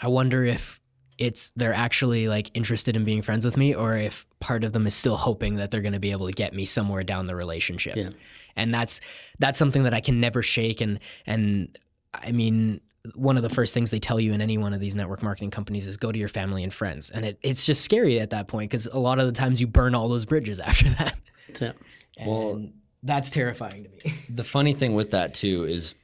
I 0.00 0.08
wonder 0.08 0.44
if 0.44 0.80
it's 1.18 1.50
they're 1.56 1.74
actually 1.74 2.28
like 2.28 2.50
interested 2.54 2.96
in 2.96 3.04
being 3.04 3.22
friends 3.22 3.44
with 3.44 3.56
me 3.56 3.74
or 3.74 3.96
if 3.96 4.26
part 4.40 4.64
of 4.64 4.72
them 4.72 4.86
is 4.86 4.94
still 4.94 5.16
hoping 5.16 5.56
that 5.56 5.70
they're 5.70 5.80
going 5.82 5.92
to 5.92 6.00
be 6.00 6.10
able 6.10 6.26
to 6.26 6.32
get 6.32 6.52
me 6.54 6.64
somewhere 6.64 7.02
down 7.04 7.26
the 7.26 7.36
relationship. 7.36 7.96
Yeah. 7.96 8.10
And 8.56 8.72
that's 8.74 9.00
that's 9.38 9.58
something 9.58 9.84
that 9.84 9.94
I 9.94 10.00
can 10.00 10.20
never 10.20 10.42
shake 10.42 10.80
and 10.80 10.98
and 11.26 11.78
I 12.12 12.32
mean 12.32 12.80
one 13.14 13.36
of 13.36 13.42
the 13.42 13.48
first 13.50 13.74
things 13.74 13.90
they 13.90 13.98
tell 14.00 14.18
you 14.18 14.32
in 14.32 14.40
any 14.40 14.56
one 14.56 14.72
of 14.72 14.80
these 14.80 14.94
network 14.94 15.22
marketing 15.22 15.50
companies 15.50 15.86
is 15.86 15.96
go 15.98 16.10
to 16.10 16.18
your 16.18 16.28
family 16.28 16.62
and 16.64 16.72
friends. 16.72 17.10
And 17.10 17.24
it, 17.26 17.38
it's 17.42 17.66
just 17.66 17.82
scary 17.82 18.18
at 18.18 18.30
that 18.30 18.48
point 18.48 18.70
because 18.70 18.86
a 18.86 18.98
lot 18.98 19.18
of 19.18 19.26
the 19.26 19.32
times 19.32 19.60
you 19.60 19.66
burn 19.66 19.94
all 19.94 20.08
those 20.08 20.24
bridges 20.24 20.58
after 20.70 20.88
that. 20.90 21.16
Yeah. 21.60 21.72
And 22.16 22.28
Well- 22.30 22.68
that's 23.02 23.28
terrifying 23.28 23.84
to 23.84 23.90
me. 23.90 24.14
the 24.30 24.42
funny 24.44 24.72
thing 24.72 24.94
with 24.94 25.10
that 25.10 25.34
too 25.34 25.64
is 25.64 25.94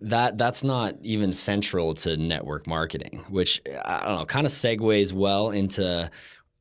that 0.00 0.38
that's 0.38 0.62
not 0.62 0.94
even 1.02 1.32
central 1.32 1.94
to 1.94 2.16
network 2.16 2.66
marketing, 2.66 3.24
which 3.28 3.60
I 3.84 4.04
don't 4.04 4.18
know, 4.18 4.24
kind 4.26 4.46
of 4.46 4.52
segues 4.52 5.12
well 5.12 5.50
into 5.50 6.10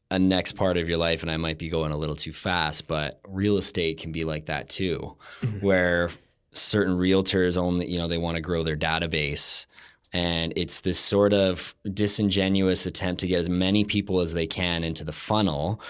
a 0.09 0.19
next 0.19 0.53
part 0.53 0.77
of 0.77 0.87
your 0.87 0.97
life. 0.97 1.21
And 1.21 1.29
I 1.29 1.37
might 1.37 1.57
be 1.57 1.69
going 1.69 1.91
a 1.91 1.97
little 1.97 2.15
too 2.15 2.33
fast, 2.33 2.87
but 2.87 3.19
real 3.27 3.57
estate 3.57 3.99
can 3.99 4.11
be 4.11 4.23
like 4.23 4.45
that 4.45 4.69
too, 4.69 5.15
mm-hmm. 5.41 5.65
where 5.65 6.09
certain 6.53 6.97
realtors 6.97 7.57
only, 7.57 7.87
you 7.87 7.97
know, 7.97 8.07
they 8.07 8.17
want 8.17 8.35
to 8.35 8.41
grow 8.41 8.63
their 8.63 8.77
database. 8.77 9.65
And 10.13 10.53
it's 10.55 10.81
this 10.81 10.97
sort 10.97 11.33
of 11.33 11.75
disingenuous 11.93 12.85
attempt 12.85 13.19
to 13.21 13.27
get 13.27 13.39
as 13.39 13.49
many 13.49 13.83
people 13.83 14.21
as 14.21 14.33
they 14.33 14.47
can 14.47 14.83
into 14.83 15.03
the 15.03 15.11
funnel. 15.11 15.81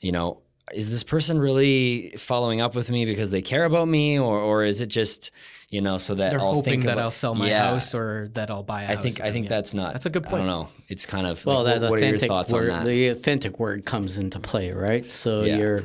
You 0.00 0.12
know, 0.12 0.40
is 0.74 0.90
this 0.90 1.04
person 1.04 1.38
really 1.38 2.10
following 2.16 2.60
up 2.60 2.74
with 2.74 2.90
me 2.90 3.04
because 3.04 3.30
they 3.30 3.42
care 3.42 3.64
about 3.64 3.86
me, 3.86 4.18
or 4.18 4.40
or 4.40 4.64
is 4.64 4.80
it 4.80 4.86
just 4.86 5.30
you 5.70 5.80
know 5.80 5.98
so 5.98 6.14
that 6.14 6.30
They're 6.30 6.40
I'll 6.40 6.52
hoping 6.54 6.72
think 6.74 6.84
that 6.84 6.92
about- 6.92 7.02
I'll 7.04 7.10
sell 7.10 7.34
my 7.34 7.48
Yeah. 7.48 7.70
house 7.70 7.94
or 7.94 8.28
that 8.34 8.50
I'll 8.50 8.62
buy 8.62 8.82
a 8.82 8.92
I 8.92 8.94
house. 8.94 9.02
think 9.02 9.20
I 9.20 9.24
then, 9.24 9.32
think 9.32 9.44
yeah. 9.46 9.48
that's 9.50 9.74
not. 9.74 9.92
That's 9.92 10.06
a 10.06 10.10
good 10.10 10.22
point. 10.22 10.34
I 10.34 10.38
point. 10.38 10.46
don't 10.48 10.60
know. 10.62 10.68
It's 10.88 11.06
kind 11.06 11.26
of 11.26 11.44
Well, 11.44 11.64
like, 11.64 11.74
that 11.74 11.80
what, 11.82 11.90
what 11.90 12.00
are 12.00 12.04
your 12.04 12.08
authentic 12.14 12.28
thoughts 12.28 12.52
word, 12.52 12.70
on 12.70 12.84
that? 12.84 12.86
the 12.90 13.08
authentic 13.08 13.58
word 13.58 13.84
comes 13.84 14.18
into 14.18 14.38
play, 14.38 14.70
right? 14.70 15.10
So 15.10 15.42
Yeah. 15.42 15.56
you're 15.58 15.82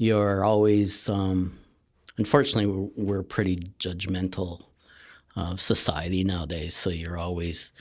you're 0.00 0.44
always, 0.44 1.08
um, 1.08 1.58
unfortunately, 2.18 2.66
we're, 2.66 2.88
we're 3.16 3.22
pretty 3.24 3.56
judgmental 3.80 4.62
uh, 5.34 5.56
society 5.56 6.22
nowadays. 6.22 6.76
So 6.76 6.90
you're 6.90 7.18
always, 7.18 7.72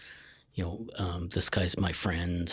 you 0.56 0.64
know, 0.64 0.88
um, 0.98 1.30
this 1.30 1.48
guy's 1.52 1.78
my 1.78 1.92
friend, 1.92 2.52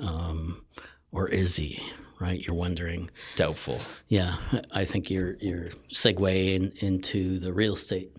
um, 0.00 0.64
or 1.10 1.28
is 1.28 1.56
he? 1.56 1.82
Right? 2.22 2.40
You're 2.46 2.54
wondering. 2.54 3.10
Doubtful. 3.34 3.80
Yeah, 4.06 4.36
I 4.70 4.84
think 4.84 5.10
you're 5.10 5.34
you're 5.40 5.70
segueing 5.92 6.76
into 6.80 7.40
the 7.40 7.52
real 7.52 7.74
estate 7.74 8.16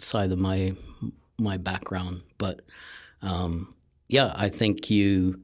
side 0.00 0.32
of 0.32 0.38
my 0.38 0.74
my 1.38 1.56
background, 1.56 2.22
but 2.36 2.62
um, 3.22 3.74
yeah, 4.08 4.32
I 4.34 4.48
think 4.48 4.90
you. 4.90 5.40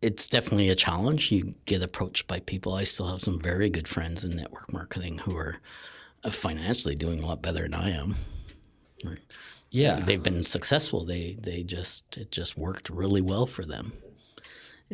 It's 0.00 0.28
definitely 0.28 0.70
a 0.70 0.74
challenge. 0.74 1.30
You 1.32 1.54
get 1.66 1.82
approached 1.82 2.26
by 2.26 2.40
people. 2.40 2.74
I 2.74 2.84
still 2.84 3.08
have 3.08 3.22
some 3.22 3.38
very 3.40 3.68
good 3.68 3.88
friends 3.88 4.24
in 4.24 4.36
network 4.36 4.72
marketing 4.72 5.18
who 5.18 5.36
are 5.36 5.56
uh, 6.22 6.30
financially 6.30 6.94
doing 6.94 7.22
a 7.22 7.26
lot 7.26 7.42
better 7.42 7.62
than 7.62 7.74
I 7.74 7.90
am. 7.90 8.16
Right. 9.04 9.18
Yeah. 9.70 10.00
They've 10.00 10.22
been 10.22 10.42
successful. 10.42 11.04
They 11.04 11.36
they 11.42 11.62
just 11.64 12.16
it 12.16 12.30
just 12.30 12.56
worked 12.56 12.88
really 12.88 13.20
well 13.20 13.46
for 13.46 13.64
them. 13.66 13.92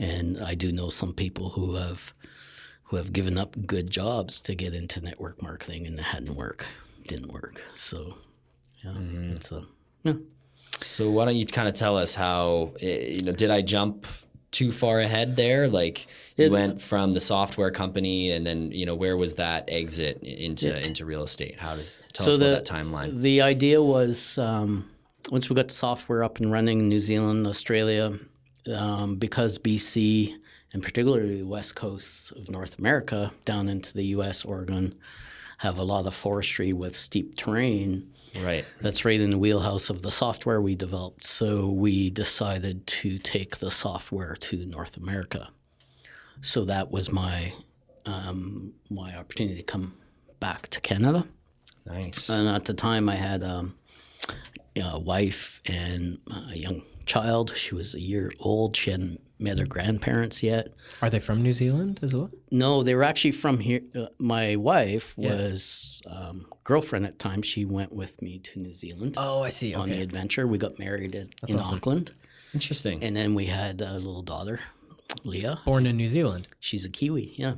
And 0.00 0.38
I 0.42 0.54
do 0.54 0.72
know 0.72 0.88
some 0.88 1.12
people 1.12 1.50
who 1.50 1.74
have 1.74 2.14
who 2.84 2.96
have 2.96 3.12
given 3.12 3.38
up 3.38 3.54
good 3.66 3.88
jobs 3.90 4.40
to 4.40 4.54
get 4.56 4.74
into 4.74 5.00
network 5.00 5.40
marketing 5.42 5.86
and 5.86 5.96
it 5.98 6.02
hadn't 6.02 6.34
work, 6.34 6.64
didn't 7.06 7.32
work. 7.32 7.60
So 7.76 8.14
yeah, 8.82 8.94
it's 9.32 9.52
a 9.52 9.62
yeah. 10.02 10.14
So 10.80 11.10
why 11.10 11.26
don't 11.26 11.36
you 11.36 11.44
kind 11.46 11.68
of 11.68 11.74
tell 11.74 11.96
us 11.98 12.14
how 12.14 12.72
eh, 12.80 13.12
you 13.16 13.22
know? 13.22 13.32
Did 13.32 13.50
I 13.50 13.60
jump 13.62 14.06
too 14.52 14.72
far 14.72 15.00
ahead 15.00 15.36
there? 15.36 15.68
Like 15.68 16.06
you 16.36 16.46
It- 16.46 16.50
went 16.50 16.80
from 16.80 17.12
the 17.12 17.20
software 17.20 17.70
company, 17.70 18.30
and 18.30 18.46
then 18.46 18.72
you 18.72 18.86
know 18.86 18.94
where 18.94 19.16
was 19.18 19.34
that 19.34 19.64
exit 19.68 20.22
into 20.22 20.74
into 20.84 21.04
real 21.04 21.22
estate? 21.22 21.58
How 21.60 21.76
does 21.76 21.98
tell 22.14 22.28
us 22.28 22.36
about 22.36 22.64
that 22.64 22.66
timeline? 22.66 23.20
The 23.20 23.42
idea 23.42 23.82
was 23.82 24.38
um, 24.38 24.88
once 25.30 25.50
we 25.50 25.54
got 25.54 25.68
the 25.68 25.74
software 25.74 26.24
up 26.24 26.38
and 26.38 26.50
running 26.50 26.78
in 26.80 26.88
New 26.88 27.00
Zealand, 27.00 27.46
Australia, 27.46 28.18
um, 28.70 29.16
because 29.16 29.58
BC 29.58 30.36
and 30.72 30.82
particularly 30.82 31.38
the 31.38 31.46
west 31.46 31.74
coast 31.74 32.32
of 32.32 32.48
North 32.48 32.78
America 32.78 33.32
down 33.44 33.68
into 33.68 33.92
the 33.92 34.04
U.S., 34.06 34.44
Oregon, 34.44 34.94
have 35.58 35.78
a 35.78 35.82
lot 35.82 36.06
of 36.06 36.14
forestry 36.14 36.72
with 36.72 36.96
steep 36.96 37.36
terrain. 37.36 38.10
Right. 38.40 38.64
That's 38.80 39.04
right 39.04 39.20
in 39.20 39.30
the 39.30 39.38
wheelhouse 39.38 39.90
of 39.90 40.00
the 40.02 40.10
software 40.10 40.62
we 40.62 40.74
developed. 40.74 41.24
So 41.24 41.68
we 41.68 42.08
decided 42.10 42.86
to 42.86 43.18
take 43.18 43.58
the 43.58 43.70
software 43.70 44.36
to 44.36 44.64
North 44.64 44.96
America. 44.96 45.48
So 46.40 46.64
that 46.64 46.90
was 46.90 47.12
my 47.12 47.52
um, 48.06 48.72
my 48.88 49.14
opportunity 49.16 49.56
to 49.56 49.62
come 49.62 49.94
back 50.40 50.68
to 50.68 50.80
Canada. 50.80 51.26
Nice. 51.84 52.30
And 52.30 52.48
at 52.48 52.64
the 52.64 52.72
time, 52.72 53.10
I 53.10 53.16
had 53.16 53.42
um, 53.42 53.74
a 54.76 54.98
wife 54.98 55.60
and 55.66 56.18
a 56.52 56.56
young 56.56 56.82
child. 57.06 57.52
She 57.56 57.74
was 57.74 57.94
a 57.94 58.00
year 58.00 58.32
old. 58.40 58.76
She 58.76 58.90
hadn't 58.90 59.20
met 59.38 59.58
her 59.58 59.66
grandparents 59.66 60.42
yet. 60.42 60.68
Are 61.02 61.08
they 61.10 61.18
from 61.18 61.42
New 61.42 61.52
Zealand 61.54 61.98
as 62.02 62.14
well? 62.14 62.30
No, 62.50 62.82
they 62.82 62.94
were 62.94 63.02
actually 63.02 63.32
from 63.32 63.58
here. 63.58 63.80
Uh, 63.94 64.06
my 64.18 64.56
wife 64.56 65.14
Yeah. 65.16 65.34
was 65.36 66.02
um, 66.06 66.46
girlfriend 66.64 67.06
at 67.06 67.18
the 67.18 67.22
time. 67.22 67.42
She 67.42 67.64
went 67.64 67.92
with 67.92 68.20
me 68.22 68.38
to 68.40 68.58
New 68.60 68.74
Zealand 68.74 69.14
Oh, 69.16 69.42
I 69.42 69.48
see. 69.48 69.74
on 69.74 69.88
the 69.90 70.00
adventure. 70.02 70.46
We 70.46 70.58
got 70.58 70.78
married 70.78 71.14
at, 71.14 71.28
in 71.48 71.58
awesome. 71.58 71.76
Auckland, 71.78 72.12
Interesting. 72.54 73.02
and 73.02 73.16
then 73.16 73.34
we 73.34 73.46
had 73.46 73.80
a 73.80 73.94
little 73.94 74.22
daughter, 74.22 74.60
Leah. 75.24 75.60
Born 75.64 75.86
in 75.86 75.96
New 75.96 76.08
Zealand. 76.08 76.46
She's 76.60 76.84
a 76.84 76.90
Kiwi. 76.90 77.32
Yeah. 77.36 77.54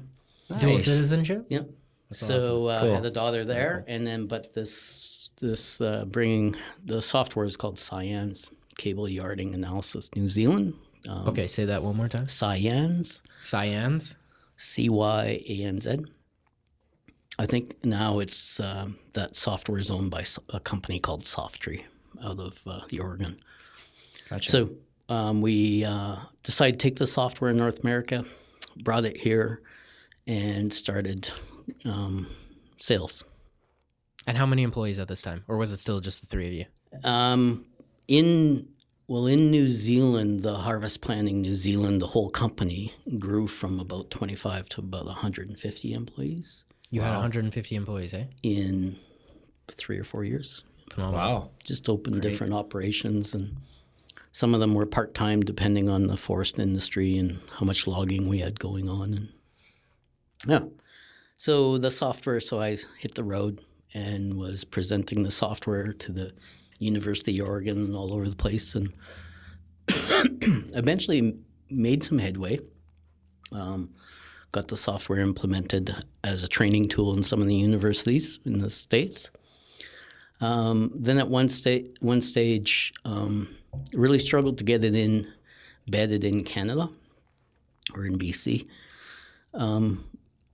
Dual 0.61 0.75
Nice. 0.75 0.85
citizenship? 0.85 1.47
Yep. 1.49 1.69
so 2.13 2.67
uh, 2.67 2.81
Cool. 2.83 2.93
I 2.93 2.95
had 2.95 3.07
a 3.07 3.11
daughter 3.11 3.45
there, 3.45 3.85
and 3.89 4.07
then 4.07 4.27
but 4.27 4.53
this 4.53 5.22
this 5.43 5.81
uh, 5.83 6.07
bringing 6.07 6.57
the 6.87 7.03
software 7.03 7.45
is 7.45 7.57
called 7.57 7.77
CYANZ 7.77 8.51
Cable 8.79 9.09
Yarding 9.09 9.55
Analysis 9.55 10.09
New 10.17 10.29
Zealand. 10.29 10.73
Um, 11.09 11.29
Okay, 11.29 11.47
say 11.47 11.67
that 11.67 11.83
one 11.83 11.97
more 11.97 12.09
time. 12.09 12.27
CYANZ, 12.27 13.21
CYANZ. 13.43 14.17
C 14.63 14.89
Y 14.89 15.43
A 15.49 15.65
N 15.65 15.79
Z. 15.81 16.05
I 17.39 17.47
think 17.47 17.75
now 17.85 18.21
it's 18.21 18.61
um, 18.61 18.97
that 19.15 19.35
software 19.35 19.81
is 19.81 19.91
owned 19.91 20.11
by 20.11 20.25
a 20.51 20.61
company 20.61 21.01
called 21.01 21.25
Softree 21.25 21.83
out 22.23 22.39
of 22.39 22.61
uh, 22.67 22.83
the 22.89 23.01
Oregon. 23.01 23.41
Gotcha. 24.31 24.51
So 24.51 24.71
um, 25.09 25.41
we 25.41 25.85
uh, 25.85 26.17
decided 26.45 26.79
to 26.79 26.89
take 26.89 26.97
the 26.97 27.07
software 27.09 27.51
in 27.51 27.57
North 27.57 27.81
America, 27.81 28.25
brought 28.85 29.05
it 29.05 29.17
here, 29.17 29.63
and 30.29 30.73
started 30.73 31.29
um, 31.85 32.29
sales. 32.77 33.25
And 34.27 34.37
how 34.39 34.47
many 34.47 34.63
employees 34.63 34.99
at 34.99 35.09
this 35.09 35.23
time? 35.23 35.45
Or 35.49 35.57
was 35.57 35.73
it 35.73 35.79
still 35.79 36.01
just 36.01 36.21
the 36.21 36.27
three 36.27 36.47
of 36.47 36.53
you? 36.53 36.65
Um, 37.05 37.67
in 38.09 38.69
well, 39.09 39.27
in 39.27 39.51
New 39.51 39.69
Zealand, 39.69 40.43
the 40.43 40.55
Harvest 40.55 41.01
Planning 41.01 41.43
New 41.43 41.55
Zealand, 41.57 42.01
the 42.01 42.07
whole 42.07 42.31
company 42.31 42.95
grew 43.19 43.47
from 43.47 43.81
about 43.81 44.11
25 44.11 44.69
to 44.71 44.81
about 44.81 45.07
150 45.07 45.93
employees 45.93 46.65
You 46.91 47.03
had 47.03 47.11
150 47.11 47.75
employees, 47.75 48.15
eh? 48.15 48.25
in 48.43 48.97
three 49.71 49.99
or 49.99 50.05
four 50.05 50.25
years. 50.25 50.63
Phenomenal. 50.91 51.21
wow. 51.21 51.51
Just 51.65 51.89
opened 51.89 52.23
different 52.23 52.53
operations 52.53 53.35
and 53.35 53.57
some 54.33 54.55
of 54.55 54.61
them 54.61 54.73
were 54.73 54.87
part 54.87 55.15
time, 55.15 55.43
depending 55.43 55.91
on 55.91 56.07
the 56.07 56.17
forest 56.17 56.59
industry 56.59 57.19
and 57.19 57.39
how 57.59 57.67
much 57.67 57.87
logging 57.87 58.29
we 58.29 58.39
had 58.39 58.59
going 58.59 58.89
on. 58.89 59.13
And 59.13 59.29
yeah, 60.47 60.61
so 61.37 61.77
the 61.77 61.91
software. 61.91 62.41
So 62.41 62.61
I 62.61 62.79
hit 62.99 63.15
the 63.15 63.25
road 63.25 63.61
and 63.95 64.37
was 64.37 64.65
presenting 64.65 65.23
the 65.23 65.31
software 65.31 65.93
to 65.93 66.13
the 66.13 66.33
University 66.79 67.39
of 67.39 67.49
Oregon 67.49 67.95
all 67.95 68.13
over 68.13 68.29
the 68.29 68.37
place, 68.37 68.75
and 68.75 68.93
eventually 70.75 71.37
made 71.71 72.03
some 72.03 72.19
headway. 72.19 72.59
Um, 73.53 73.91
got 74.53 74.69
the 74.69 74.77
software 74.77 75.19
implemented 75.21 75.95
as 76.25 76.43
a 76.43 76.49
training 76.49 76.89
tool 76.89 77.17
in 77.17 77.23
some 77.23 77.41
of 77.41 77.49
the 77.49 77.55
universities 77.55 78.39
in 78.45 78.59
the 78.59 78.69
states. 78.69 79.31
Um, 80.41 80.91
then 80.95 81.19
at 81.19 81.29
one, 81.29 81.49
sta- 81.49 81.89
one 82.01 82.21
stage, 82.21 82.93
um, 83.05 83.55
really 83.95 84.19
struggled 84.19 84.59
to 84.59 84.65
get 84.65 84.85
it 84.85 84.95
in 84.95 85.27
bedded 85.89 86.25
in 86.25 86.45
Canada 86.45 86.89
or 87.95 88.07
in 88.07 88.19
BC. 88.19 88.67
Um, 89.55 90.05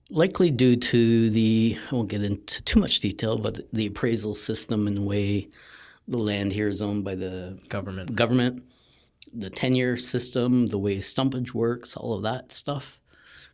likely 0.09 0.51
due 0.51 0.75
to 0.75 1.29
the, 1.29 1.77
I 1.91 1.95
won't 1.95 2.09
get 2.09 2.23
into 2.23 2.61
too 2.63 2.79
much 2.79 2.99
detail, 2.99 3.37
but 3.37 3.61
the 3.71 3.87
appraisal 3.87 4.33
system 4.33 4.87
and 4.87 4.97
the 4.97 5.01
way 5.01 5.47
the 6.07 6.17
land 6.17 6.51
here 6.51 6.67
is 6.67 6.81
owned 6.81 7.03
by 7.03 7.15
the 7.15 7.59
Government. 7.69 8.15
government, 8.15 8.63
the 9.33 9.49
tenure 9.49 9.97
system, 9.97 10.67
the 10.67 10.79
way 10.79 10.97
stumpage 10.97 11.53
works, 11.53 11.95
all 11.95 12.13
of 12.13 12.23
that 12.23 12.51
stuff 12.51 12.99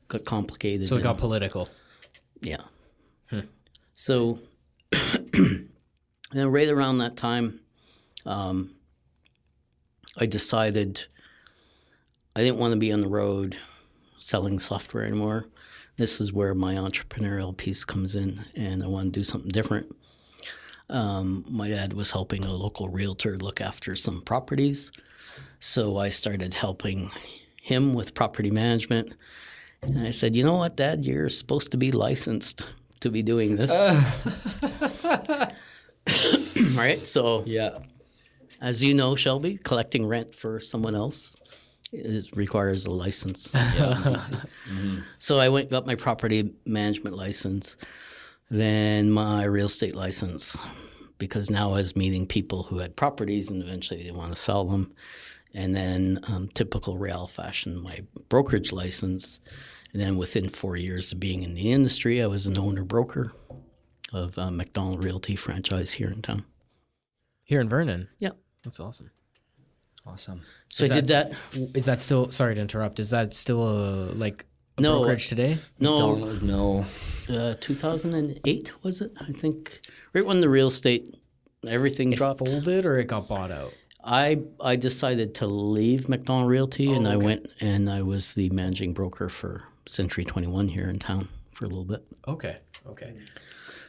got 0.08 0.24
complicated. 0.26 0.88
So 0.88 0.96
it 0.96 1.04
got 1.04 1.18
political. 1.18 1.70
yeah. 2.42 3.42
So, 3.98 4.40
and 4.92 5.70
then 6.32 6.48
right 6.52 6.68
around 6.70 6.98
that 7.00 7.16
time, 7.16 7.62
um, 8.26 8.76
I 10.18 10.26
decided 10.26 11.06
I 12.36 12.42
didn't 12.42 12.58
want 12.58 12.74
to 12.74 12.80
be 12.80 12.92
on 12.92 13.02
the 13.02 13.08
road 13.08 13.58
selling 14.20 14.60
software 14.60 15.04
anymore. 15.06 15.46
This 15.98 16.20
is 16.20 16.34
where 16.34 16.54
my 16.54 16.76
entrepreneurial 16.76 17.56
piece 17.56 17.86
comes 17.86 18.16
in, 18.16 18.44
and 18.56 18.84
I 18.84 18.88
want 18.88 19.14
to 19.14 19.20
do 19.20 19.24
something 19.24 19.52
different. 19.52 19.96
Um, 20.90 21.46
my 21.50 21.70
dad 21.70 21.94
was 21.94 22.12
helping 22.12 22.44
a 22.44 22.54
local 22.54 22.90
realtor 22.90 23.38
look 23.38 23.62
after 23.62 23.96
some 23.96 24.22
properties, 24.22 24.92
so 25.60 25.98
I 25.98 26.10
started 26.10 26.54
helping 26.54 27.12
him 27.62 27.94
with 27.94 28.14
property 28.14 28.52
management. 28.52 29.14
And 29.82 30.00
I 30.00 30.10
said, 30.10 30.36
"You 30.36 30.44
know 30.44 30.58
what, 30.58 30.76
Dad? 30.76 31.06
You're 31.06 31.30
supposed 31.30 31.72
to 31.72 31.78
be 31.78 31.92
licensed 31.92 32.66
to 33.00 33.10
be 33.10 33.24
doing 33.24 33.56
this, 33.56 33.72
right?" 36.76 37.06
So 37.08 37.44
Yeah. 37.46 37.80
as 38.62 38.84
you 38.84 38.94
know, 38.94 39.16
Shelby, 39.16 39.58
collecting 39.64 40.08
rent 40.08 40.36
for 40.36 40.60
someone 40.60 40.96
else 40.96 41.36
is, 41.96 42.32
requires 42.34 42.86
a 42.86 42.92
license. 42.92 43.52
Mm-hmm. 44.66 45.00
So 45.20 45.38
I 45.38 45.50
went 45.50 45.70
got 45.70 45.86
my 45.86 45.96
property 45.96 46.52
management 46.66 47.16
license, 47.16 47.78
then 48.50 49.12
my 49.12 49.44
real 49.44 49.68
estate 49.68 49.96
license, 49.96 50.58
because 51.18 51.50
now 51.50 51.70
I 51.70 51.76
was 51.76 51.96
meeting 51.96 52.26
people 52.26 52.64
who 52.64 52.80
had 52.80 52.96
properties 52.96 53.52
and 53.52 53.62
eventually 53.62 54.04
they 54.04 54.12
want 54.12 54.34
to 54.34 54.40
sell 54.40 54.66
them. 54.66 54.94
And 55.54 55.76
then, 55.76 56.20
um, 56.28 56.50
typical 56.50 56.98
real 56.98 57.28
fashion, 57.28 57.82
my 57.82 58.00
brokerage 58.28 58.72
license. 58.72 59.40
And 59.94 60.02
then 60.02 60.18
within 60.18 60.50
four 60.50 60.76
years 60.76 61.12
of 61.12 61.20
being 61.20 61.44
in 61.44 61.54
the 61.54 61.72
industry, 61.72 62.22
I 62.22 62.28
was 62.28 62.46
an 62.48 62.58
owner 62.58 62.84
broker 62.84 63.32
of 64.12 64.38
uh, 64.38 64.52
Macdonald 64.52 65.04
Realty 65.04 65.36
franchise 65.36 65.94
here 65.94 66.10
in 66.10 66.22
town. 66.22 66.44
Here 67.46 67.62
in 67.62 67.70
Vernon. 67.70 68.10
Yeah. 68.20 68.32
That's 68.66 68.80
awesome. 68.80 69.12
Awesome. 70.06 70.42
So 70.70 70.84
Is 70.84 70.92
I 70.92 70.96
did 70.96 71.08
that. 71.08 71.32
Is 71.74 71.86
that 71.86 72.00
still? 72.02 72.32
Sorry 72.32 72.56
to 72.56 72.62
interrupt. 72.62 73.00
Is 73.00 73.10
that 73.10 73.34
still 73.34 73.62
a 73.68 74.12
like 74.14 74.46
a 74.78 74.82
No. 74.82 75.00
brokerage 75.00 75.30
today? 75.30 75.58
No, 75.80 75.98
Donald, 75.98 76.44
no. 76.44 76.86
uh, 77.30 77.56
2008 77.60 78.72
was 78.84 79.02
it? 79.02 79.12
I 79.20 79.32
think 79.32 79.80
right 80.14 80.26
when 80.26 80.42
the 80.42 80.50
real 80.50 80.68
estate 80.68 81.16
everything 81.68 82.14
It 82.14 82.18
dropped. 82.18 82.40
folded 82.40 82.86
or 82.86 82.98
it 82.98 83.08
got 83.08 83.28
bought 83.28 83.52
out. 83.52 83.74
I 84.04 84.42
I 84.62 84.76
decided 84.76 85.34
to 85.36 85.48
leave 85.48 86.08
Macdonald 86.08 86.50
Realty 86.50 86.92
and 86.94 87.08
Oh, 87.08 87.12
I 87.12 87.16
went 87.16 87.48
and 87.60 87.90
I 87.90 88.04
was 88.04 88.36
the 88.36 88.50
managing 88.52 88.94
broker 88.94 89.30
for 89.30 89.64
Century 89.88 90.24
21 90.24 90.68
here 90.68 90.88
in 90.90 91.00
town 91.00 91.30
for 91.50 91.66
a 91.66 91.68
little 91.68 91.86
bit. 91.86 92.06
Okay. 92.28 92.58
Okay. 92.88 93.16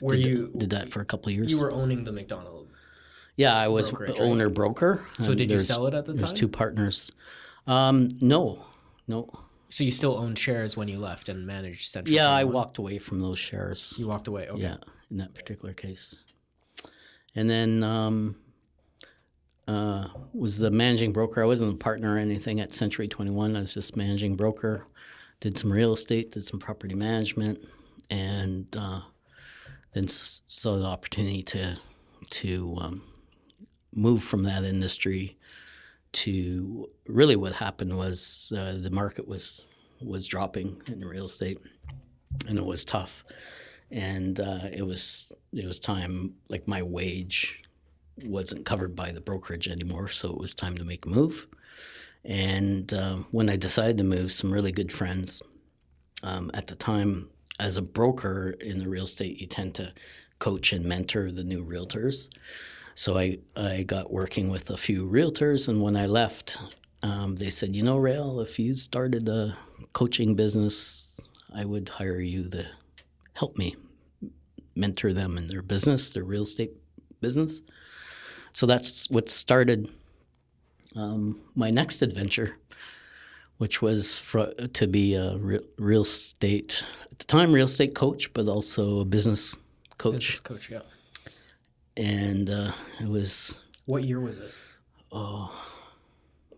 Were 0.00 0.16
did, 0.16 0.24
you 0.26 0.52
did 0.56 0.70
that 0.70 0.90
for 0.90 1.00
a 1.00 1.04
couple 1.04 1.28
of 1.28 1.34
years? 1.34 1.50
you 1.50 1.60
were 1.60 1.70
owning 1.70 2.04
the 2.04 2.12
Macdonald? 2.12 2.65
Yeah, 3.36 3.54
I 3.54 3.68
was 3.68 3.90
brokerage, 3.90 4.18
right? 4.18 4.28
owner 4.28 4.48
broker. 4.48 5.04
So 5.20 5.34
did 5.34 5.50
you 5.50 5.58
sell 5.58 5.86
it 5.86 5.94
at 5.94 6.04
the 6.06 6.12
time? 6.12 6.16
There's 6.18 6.32
two 6.32 6.48
partners. 6.48 7.10
Um, 7.66 8.08
no, 8.20 8.64
no. 9.08 9.28
So 9.68 9.84
you 9.84 9.90
still 9.90 10.16
owned 10.16 10.38
shares 10.38 10.76
when 10.76 10.88
you 10.88 10.98
left 10.98 11.28
and 11.28 11.46
managed 11.46 11.90
Central? 11.90 12.14
Yeah, 12.14 12.30
I 12.30 12.44
walked 12.44 12.78
away 12.78 12.98
from 12.98 13.20
those 13.20 13.38
shares. 13.38 13.92
You 13.98 14.06
walked 14.08 14.28
away. 14.28 14.48
Okay. 14.48 14.62
Yeah, 14.62 14.76
in 15.10 15.18
that 15.18 15.34
particular 15.34 15.74
case. 15.74 16.14
And 17.34 17.50
then 17.50 17.82
um, 17.82 18.36
uh, 19.68 20.06
was 20.32 20.58
the 20.58 20.70
managing 20.70 21.12
broker. 21.12 21.42
I 21.42 21.46
wasn't 21.46 21.74
a 21.74 21.76
partner 21.76 22.14
or 22.14 22.18
anything 22.18 22.60
at 22.60 22.72
Century 22.72 23.08
21. 23.08 23.56
I 23.56 23.60
was 23.60 23.74
just 23.74 23.96
managing 23.96 24.36
broker. 24.36 24.86
Did 25.40 25.58
some 25.58 25.70
real 25.70 25.92
estate, 25.92 26.30
did 26.30 26.44
some 26.44 26.58
property 26.60 26.94
management, 26.94 27.58
and 28.08 28.66
uh, 28.78 29.00
then 29.92 30.04
s- 30.04 30.40
saw 30.46 30.78
the 30.78 30.86
opportunity 30.86 31.42
to 31.42 31.76
to 32.30 32.78
um, 32.80 33.02
move 33.96 34.22
from 34.22 34.44
that 34.44 34.62
industry 34.62 35.36
to 36.12 36.88
really 37.06 37.36
what 37.36 37.52
happened 37.52 37.96
was 37.96 38.52
uh, 38.56 38.78
the 38.80 38.90
market 38.90 39.26
was 39.26 39.62
was 40.00 40.26
dropping 40.26 40.80
in 40.88 41.00
real 41.04 41.24
estate, 41.24 41.58
and 42.48 42.58
it 42.58 42.64
was 42.64 42.84
tough. 42.84 43.24
And 43.90 44.38
uh, 44.40 44.68
it 44.72 44.86
was 44.86 45.32
it 45.52 45.66
was 45.66 45.78
time 45.78 46.34
like 46.48 46.68
my 46.68 46.82
wage 46.82 47.62
wasn't 48.24 48.66
covered 48.66 48.96
by 48.96 49.12
the 49.12 49.20
brokerage 49.20 49.68
anymore 49.68 50.08
so 50.08 50.30
it 50.30 50.38
was 50.38 50.54
time 50.54 50.76
to 50.78 50.84
make 50.84 51.04
a 51.06 51.08
move. 51.08 51.46
And 52.24 52.92
uh, 52.92 53.16
when 53.30 53.48
i 53.48 53.56
decided 53.56 53.98
to 53.98 54.04
move 54.04 54.32
some 54.32 54.52
really 54.52 54.72
good 54.72 54.92
friends 54.92 55.42
um, 56.22 56.50
at 56.54 56.66
the 56.66 56.74
time 56.74 57.28
as 57.60 57.76
a 57.76 57.82
broker 57.82 58.56
in 58.60 58.78
the 58.78 58.88
real 58.88 59.04
estate 59.04 59.40
you 59.40 59.46
tend 59.46 59.74
to 59.76 59.92
coach 60.38 60.72
and 60.72 60.84
mentor 60.84 61.30
the 61.30 61.44
new 61.44 61.64
realtors 61.64 62.28
so 62.96 63.16
i, 63.16 63.38
I 63.56 63.84
got 63.84 64.12
working 64.12 64.50
with 64.50 64.70
a 64.70 64.76
few 64.76 65.06
realtors 65.06 65.68
and 65.68 65.80
when 65.80 65.96
i 65.96 66.06
left 66.06 66.58
um, 67.04 67.36
they 67.36 67.50
said 67.50 67.76
you 67.76 67.84
know 67.84 67.96
rail 67.98 68.40
if 68.40 68.58
you 68.58 68.74
started 68.76 69.28
a 69.28 69.56
coaching 69.92 70.34
business 70.34 71.20
i 71.54 71.64
would 71.64 71.88
hire 71.88 72.20
you 72.20 72.48
to 72.50 72.66
help 73.34 73.56
me 73.56 73.76
mentor 74.76 75.12
them 75.12 75.38
in 75.38 75.46
their 75.48 75.62
business, 75.62 76.10
their 76.12 76.24
real 76.24 76.42
estate 76.42 76.72
business. 77.20 77.62
So 78.52 78.66
that's 78.66 79.10
what 79.10 79.28
started 79.28 79.90
um, 80.94 81.40
my 81.54 81.70
next 81.70 82.02
adventure, 82.02 82.56
which 83.58 83.82
was 83.82 84.18
fr- 84.18 84.54
to 84.72 84.86
be 84.86 85.14
a 85.14 85.36
re- 85.36 85.66
real 85.78 86.02
estate, 86.02 86.84
at 87.10 87.18
the 87.18 87.24
time, 87.24 87.52
real 87.52 87.66
estate 87.66 87.94
coach, 87.94 88.32
but 88.32 88.48
also 88.48 89.00
a 89.00 89.04
business 89.04 89.56
coach. 89.98 90.14
Business 90.14 90.40
coach. 90.40 90.70
Yeah. 90.70 90.80
And 91.96 92.50
uh, 92.50 92.72
it 93.00 93.08
was, 93.08 93.56
What 93.86 94.04
year 94.04 94.20
was 94.20 94.38
this? 94.38 94.56
oh, 95.12 95.50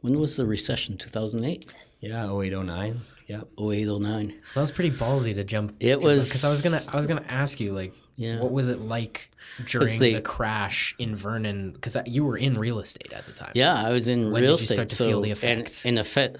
when 0.00 0.18
was 0.18 0.36
the 0.36 0.46
recession? 0.46 0.96
2008? 0.96 1.66
Yeah, 2.00 2.24
0809. 2.30 3.00
Yep. 3.26 3.48
08, 3.60 3.86
09. 4.00 4.34
So 4.44 4.52
that 4.54 4.60
was 4.60 4.70
pretty 4.70 4.90
ballsy 4.92 5.34
to 5.34 5.44
jump. 5.44 5.74
It 5.80 6.00
was- 6.00 6.28
because 6.28 6.44
I 6.44 6.48
was 6.50 6.62
gonna 6.62 6.80
I 6.88 6.96
was 6.96 7.06
gonna 7.06 7.24
ask 7.28 7.60
you 7.60 7.72
like 7.72 7.92
Yeah. 8.16 8.38
what 8.40 8.52
was 8.52 8.68
it 8.68 8.80
like 8.80 9.30
during 9.66 9.98
they- 9.98 10.14
the 10.14 10.20
crash 10.22 10.94
in 10.98 11.14
Vernon? 11.14 11.72
Because 11.72 11.96
you 12.06 12.24
were 12.24 12.36
in 12.38 12.56
real 12.56 12.78
estate 12.80 13.12
at 13.12 13.26
the 13.26 13.32
time. 13.32 13.52
Yeah, 13.54 13.74
I 13.74 13.90
was 13.92 14.08
in 14.08 14.18
real 14.18 14.26
estate. 14.28 14.32
When 14.32 14.42
real 14.44 14.56
did 14.56 14.60
you 14.60 14.64
estate. 14.64 14.74
start 14.74 14.88
to 14.90 14.94
so, 14.96 15.06
feel 15.06 15.20
the 15.20 15.30
and 15.30 15.36
effects? 15.38 15.84
in 15.84 15.98
effect, 15.98 16.36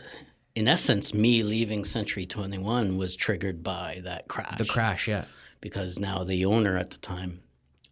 in 0.55 0.67
essence, 0.69 1.13
me 1.13 1.43
leaving 1.43 1.85
Century 1.85 2.25
21 2.25 2.97
was 2.97 3.15
triggered 3.17 3.63
by 3.63 4.01
that 4.05 4.29
crash. 4.29 4.57
The 4.59 4.65
crash. 4.65 5.09
Yeah. 5.09 5.25
because 5.61 5.99
now 5.99 6.23
the 6.25 6.45
owner 6.47 6.79
at 6.79 6.91
the 6.91 6.99
time 6.99 7.41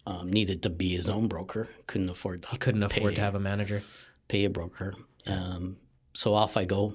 um, 0.06 0.32
needed 0.32 0.62
to 0.62 0.70
be 0.70 0.94
his 0.94 1.08
own 1.08 1.28
broker, 1.28 1.68
couldn't 1.86 2.08
afford 2.10 2.42
to 2.42 2.48
He 2.48 2.56
couldn't 2.58 2.82
afford 2.82 3.16
to 3.16 3.20
have 3.20 3.34
a 3.34 3.40
manager. 3.40 3.82
pay 4.28 4.44
a 4.44 4.50
broker. 4.50 4.94
Um, 5.26 5.76
so 6.14 6.34
off 6.34 6.56
I 6.56 6.64
go, 6.64 6.94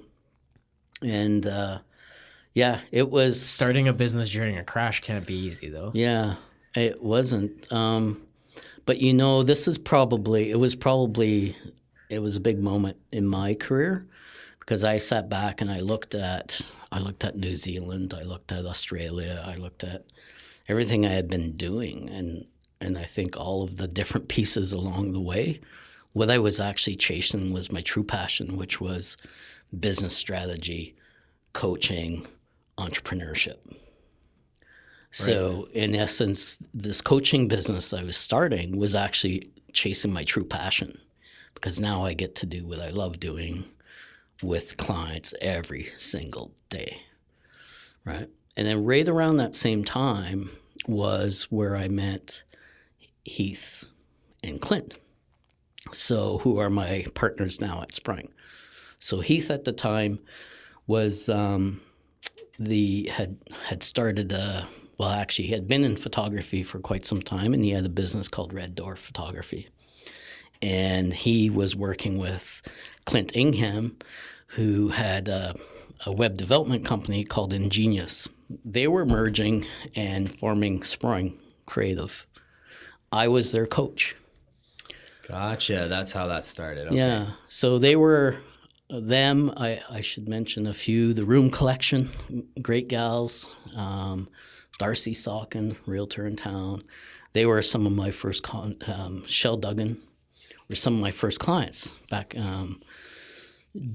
and 1.01 1.45
uh, 1.45 1.79
yeah, 2.53 2.81
it 2.91 3.09
was 3.09 3.41
Starting 3.41 3.87
a 3.87 3.93
business 3.93 4.29
during 4.29 4.57
a 4.57 4.63
crash 4.63 5.01
can't 5.01 5.25
be 5.25 5.35
easy 5.35 5.69
though. 5.69 5.91
Yeah, 5.93 6.35
it 6.75 7.01
wasn't. 7.01 7.71
Um, 7.71 8.25
but 8.85 8.99
you 8.99 9.13
know, 9.13 9.43
this 9.43 9.67
is 9.67 9.77
probably 9.77 10.49
it 10.49 10.59
was 10.59 10.75
probably 10.75 11.55
it 12.09 12.19
was 12.19 12.35
a 12.35 12.41
big 12.41 12.59
moment 12.59 12.97
in 13.11 13.25
my 13.27 13.53
career 13.53 14.07
because 14.59 14.83
I 14.83 14.97
sat 14.97 15.29
back 15.29 15.61
and 15.61 15.69
I 15.69 15.79
looked 15.81 16.15
at 16.15 16.61
I 16.91 16.99
looked 16.99 17.23
at 17.23 17.35
New 17.37 17.55
Zealand, 17.55 18.13
I 18.17 18.23
looked 18.23 18.51
at 18.51 18.65
Australia, 18.65 19.43
I 19.45 19.55
looked 19.55 19.83
at 19.83 20.05
everything 20.67 21.05
I 21.05 21.09
had 21.09 21.29
been 21.29 21.57
doing, 21.57 22.09
and 22.09 22.45
and 22.81 22.97
I 22.97 23.03
think 23.03 23.37
all 23.37 23.63
of 23.63 23.77
the 23.77 23.87
different 23.87 24.27
pieces 24.27 24.73
along 24.73 25.13
the 25.13 25.21
way 25.21 25.61
what 26.13 26.29
I 26.29 26.39
was 26.39 26.59
actually 26.59 26.97
chasing 26.97 27.53
was 27.53 27.71
my 27.71 27.81
true 27.81 28.03
passion, 28.03 28.57
which 28.57 28.81
was 28.81 29.17
business 29.79 30.15
strategy, 30.15 30.95
coaching, 31.53 32.27
entrepreneurship. 32.77 33.57
So, 35.13 35.67
in 35.73 35.93
essence, 35.93 36.57
this 36.73 37.01
coaching 37.01 37.49
business 37.49 37.93
I 37.93 38.03
was 38.03 38.15
starting 38.15 38.77
was 38.77 38.95
actually 38.95 39.51
chasing 39.73 40.13
my 40.13 40.23
true 40.23 40.45
passion 40.45 40.97
because 41.53 41.81
now 41.81 42.05
I 42.05 42.13
get 42.13 42.35
to 42.37 42.45
do 42.45 42.65
what 42.65 42.79
I 42.79 42.91
love 42.91 43.19
doing 43.19 43.65
with 44.41 44.77
clients 44.77 45.33
every 45.41 45.89
single 45.97 46.53
day. 46.69 47.01
Right. 48.05 48.29
And 48.55 48.67
then, 48.67 48.85
right 48.85 49.07
around 49.07 49.37
that 49.37 49.55
same 49.55 49.83
time, 49.83 50.49
was 50.87 51.43
where 51.49 51.75
I 51.75 51.89
met 51.89 52.43
Heath 53.23 53.85
and 54.43 54.61
Clint. 54.61 54.95
So, 55.93 56.39
who 56.39 56.57
are 56.59 56.69
my 56.69 57.05
partners 57.15 57.59
now 57.59 57.81
at 57.81 57.93
Sprung? 57.93 58.29
So, 58.99 59.19
Heath 59.19 59.49
at 59.49 59.65
the 59.65 59.73
time 59.73 60.19
was 60.87 61.27
um, 61.27 61.81
the 62.59 63.07
had 63.07 63.37
had 63.65 63.83
started 63.83 64.31
a 64.31 64.67
well, 65.01 65.09
actually, 65.09 65.47
he 65.47 65.53
had 65.53 65.67
been 65.67 65.83
in 65.83 65.95
photography 65.95 66.61
for 66.61 66.77
quite 66.79 67.07
some 67.07 67.23
time, 67.23 67.55
and 67.55 67.65
he 67.65 67.71
had 67.71 67.87
a 67.87 67.89
business 67.89 68.27
called 68.27 68.53
Red 68.53 68.75
Door 68.75 68.97
Photography. 68.97 69.67
And 70.61 71.11
he 71.11 71.49
was 71.49 71.75
working 71.75 72.19
with 72.19 72.61
Clint 73.05 73.35
Ingham, 73.35 73.97
who 74.45 74.89
had 74.89 75.27
a, 75.27 75.55
a 76.05 76.11
web 76.11 76.37
development 76.37 76.85
company 76.85 77.23
called 77.23 77.51
Ingenious. 77.51 78.29
They 78.63 78.87
were 78.87 79.03
merging 79.03 79.65
and 79.95 80.31
forming 80.31 80.83
Sprung 80.83 81.35
Creative. 81.65 82.27
I 83.11 83.27
was 83.27 83.51
their 83.51 83.67
coach. 83.67 84.15
Gotcha. 85.27 85.87
That's 85.89 86.11
how 86.11 86.27
that 86.27 86.45
started. 86.45 86.87
Okay. 86.87 86.97
Yeah. 86.97 87.31
So 87.47 87.77
they 87.77 87.95
were 87.95 88.37
them. 88.89 89.53
I, 89.55 89.81
I 89.89 90.01
should 90.01 90.27
mention 90.27 90.67
a 90.67 90.73
few. 90.73 91.13
The 91.13 91.23
Room 91.23 91.49
Collection, 91.49 92.09
great 92.61 92.87
gals. 92.87 93.53
Um, 93.75 94.27
Darcy 94.77 95.13
Saukin, 95.13 95.75
realtor 95.85 96.25
in 96.25 96.35
town. 96.35 96.83
They 97.33 97.45
were 97.45 97.61
some 97.61 97.85
of 97.85 97.91
my 97.91 98.11
first 98.11 98.43
con- 98.43 98.77
um, 98.87 99.23
Shell 99.27 99.57
Duggan 99.57 100.01
were 100.71 100.75
some 100.75 100.95
of 100.95 101.01
my 101.01 101.11
first 101.11 101.39
clients 101.39 101.93
back. 102.09 102.33
Um, 102.37 102.81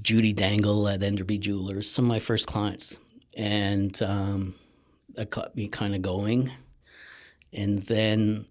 Judy 0.01 0.31
Dangle 0.31 0.87
at 0.87 1.03
Enderby 1.03 1.39
Jewelers, 1.39 1.89
some 1.89 2.05
of 2.05 2.09
my 2.09 2.19
first 2.19 2.47
clients, 2.47 2.99
and 3.35 3.99
um, 4.01 4.55
that 5.15 5.29
got 5.29 5.55
me 5.55 5.67
kind 5.67 5.93
of 5.93 6.01
going. 6.01 6.51
And 7.51 7.83
then 7.83 8.45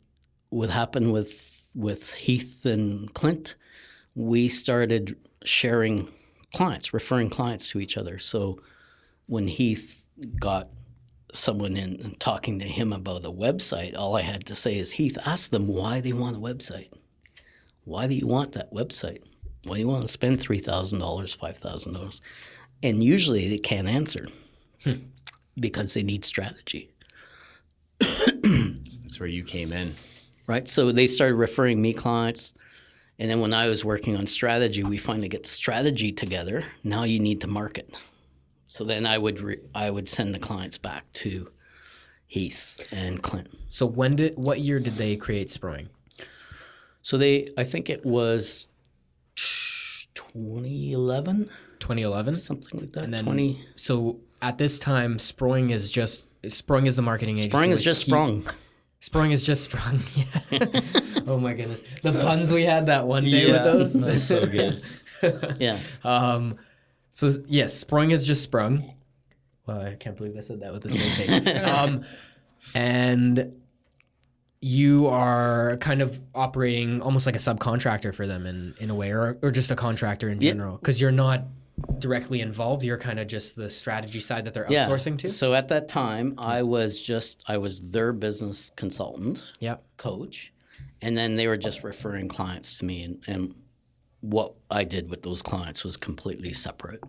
what 0.50 0.70
happened 0.70 1.12
with 1.12 1.52
with 1.74 2.14
Heath 2.14 2.64
and 2.64 3.12
Clint, 3.12 3.54
we 4.14 4.48
started 4.48 5.16
sharing 5.44 6.08
clients, 6.54 6.94
referring 6.94 7.28
clients 7.28 7.68
to 7.70 7.80
each 7.80 7.98
other. 7.98 8.18
So 8.18 8.60
when 9.26 9.46
Heath 9.46 10.02
got 10.40 10.70
someone 11.32 11.76
in 11.76 12.00
and 12.00 12.18
talking 12.18 12.58
to 12.58 12.64
him 12.66 12.92
about 12.92 13.26
a 13.26 13.30
website, 13.30 13.94
all 13.94 14.16
I 14.16 14.22
had 14.22 14.46
to 14.46 14.54
say 14.54 14.78
is, 14.78 14.92
Heath, 14.92 15.18
ask 15.26 15.50
them 15.50 15.68
why 15.68 16.00
they 16.00 16.14
want 16.14 16.36
a 16.36 16.40
website. 16.40 16.90
Why 17.84 18.06
do 18.06 18.14
you 18.14 18.26
want 18.26 18.52
that 18.52 18.72
website? 18.72 19.22
Why 19.64 19.74
do 19.74 19.80
you 19.80 19.88
want 19.88 20.02
to 20.02 20.08
spend 20.08 20.40
$3,000, 20.40 20.98
$5,000? 20.98 22.20
And 22.82 23.04
usually 23.04 23.48
they 23.48 23.58
can't 23.58 23.88
answer 23.88 24.28
hmm. 24.82 24.94
because 25.60 25.92
they 25.92 26.02
need 26.02 26.24
strategy. 26.24 26.90
That's 28.00 29.20
where 29.20 29.28
you 29.28 29.44
came 29.44 29.72
in. 29.72 29.94
Right. 30.46 30.68
So 30.68 30.92
they 30.92 31.06
started 31.06 31.34
referring 31.34 31.80
me 31.82 31.92
clients. 31.92 32.54
And 33.18 33.30
then 33.30 33.40
when 33.40 33.54
I 33.54 33.68
was 33.68 33.84
working 33.84 34.16
on 34.16 34.26
strategy, 34.26 34.82
we 34.82 34.98
finally 34.98 35.28
get 35.28 35.42
the 35.44 35.48
strategy 35.48 36.12
together. 36.12 36.64
Now 36.84 37.04
you 37.04 37.18
need 37.18 37.40
to 37.40 37.46
market. 37.46 37.94
So 38.66 38.84
then 38.84 39.06
I 39.06 39.16
would 39.16 39.40
re- 39.40 39.60
I 39.74 39.90
would 39.90 40.08
send 40.08 40.34
the 40.34 40.38
clients 40.38 40.76
back 40.76 41.10
to 41.14 41.50
Heath 42.26 42.86
and 42.92 43.22
Clint. 43.22 43.48
So 43.70 43.86
when 43.86 44.16
did 44.16 44.36
what 44.36 44.60
year 44.60 44.78
did 44.78 44.94
they 44.96 45.16
create 45.16 45.50
Sprung? 45.50 45.88
So 47.00 47.16
they 47.16 47.48
I 47.56 47.64
think 47.64 47.88
it 47.88 48.04
was 48.04 48.68
2011, 50.14 51.48
2011. 51.80 52.36
something 52.36 52.80
like 52.80 52.92
that. 52.92 53.04
And 53.04 53.14
then 53.14 53.24
20 53.24 53.64
so 53.76 54.18
at 54.42 54.58
this 54.58 54.78
time, 54.78 55.18
Sprung 55.18 55.70
is 55.70 55.90
just 55.90 56.28
Sprung 56.48 56.86
is 56.86 56.96
the 56.96 57.02
marketing 57.02 57.36
agency. 57.38 57.50
Sprung 57.50 57.70
is 57.70 57.82
just 57.82 58.02
Heath- 58.02 58.08
sprung. 58.08 58.46
Sprung 59.06 59.30
is 59.30 59.44
just 59.44 59.62
sprung. 59.62 60.00
Yeah. 60.50 60.80
oh 61.28 61.38
my 61.38 61.54
goodness, 61.54 61.80
the 62.02 62.10
puns 62.10 62.50
we 62.50 62.64
had 62.64 62.86
that 62.86 63.06
one 63.06 63.22
day 63.24 63.52
with 63.52 63.62
those. 63.62 63.92
That's 63.92 64.24
so 64.24 64.44
good. 64.44 64.82
Yeah. 65.60 65.78
Um, 66.04 66.56
so 67.10 67.30
yes, 67.46 67.72
sprung 67.72 68.10
is 68.10 68.26
just 68.26 68.42
sprung. 68.42 68.94
Well, 69.64 69.80
I 69.80 69.94
can't 69.94 70.16
believe 70.16 70.36
I 70.36 70.40
said 70.40 70.58
that 70.60 70.72
with 70.72 70.84
a 70.86 70.90
straight 70.90 71.12
face. 71.12 71.66
um, 71.66 72.04
and 72.74 73.56
you 74.60 75.06
are 75.06 75.76
kind 75.80 76.02
of 76.02 76.20
operating 76.34 77.00
almost 77.00 77.26
like 77.26 77.36
a 77.36 77.38
subcontractor 77.38 78.12
for 78.14 78.26
them 78.26 78.44
in, 78.44 78.74
in 78.80 78.90
a 78.90 78.94
way, 78.94 79.12
or, 79.12 79.38
or 79.40 79.50
just 79.52 79.70
a 79.70 79.76
contractor 79.76 80.28
in 80.28 80.40
general, 80.40 80.76
because 80.78 81.00
you're 81.00 81.12
not 81.12 81.44
directly 81.98 82.40
involved. 82.40 82.82
You're 82.84 82.98
kind 82.98 83.18
of 83.18 83.26
just 83.26 83.56
the 83.56 83.68
strategy 83.70 84.20
side 84.20 84.44
that 84.46 84.54
they're 84.54 84.66
Yeah. 84.70 84.86
outsourcing 84.88 85.18
to. 85.18 85.30
So 85.30 85.54
at 85.54 85.68
that 85.68 85.88
time, 85.88 86.34
I 86.38 86.62
was 86.62 87.00
just 87.00 87.42
I 87.46 87.58
was 87.58 87.80
their 87.82 88.12
business 88.12 88.70
consultant, 88.76 89.42
Yeah. 89.60 89.76
coach, 89.96 90.52
and 91.02 91.16
then 91.16 91.36
they 91.36 91.46
were 91.46 91.56
just 91.58 91.84
referring 91.84 92.28
clients 92.28 92.78
to 92.78 92.84
me, 92.84 93.02
and, 93.02 93.22
and 93.26 93.54
what 94.20 94.54
I 94.70 94.84
did 94.84 95.10
with 95.10 95.22
those 95.22 95.42
clients 95.42 95.84
was 95.84 95.96
completely 95.96 96.52
separate. 96.52 97.02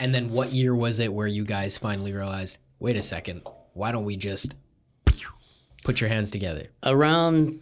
And 0.00 0.12
then 0.14 0.30
what 0.30 0.52
year 0.52 0.74
was 0.74 0.98
it 0.98 1.12
where 1.12 1.26
you 1.28 1.44
guys 1.44 1.78
finally 1.78 2.12
realized, 2.12 2.58
wait 2.80 2.96
a 2.96 3.02
second, 3.02 3.42
why 3.74 3.92
don't 3.92 4.04
we 4.04 4.16
just 4.16 4.54
put 5.84 6.00
your 6.00 6.08
hands 6.08 6.30
together? 6.30 6.68
Around 6.82 7.60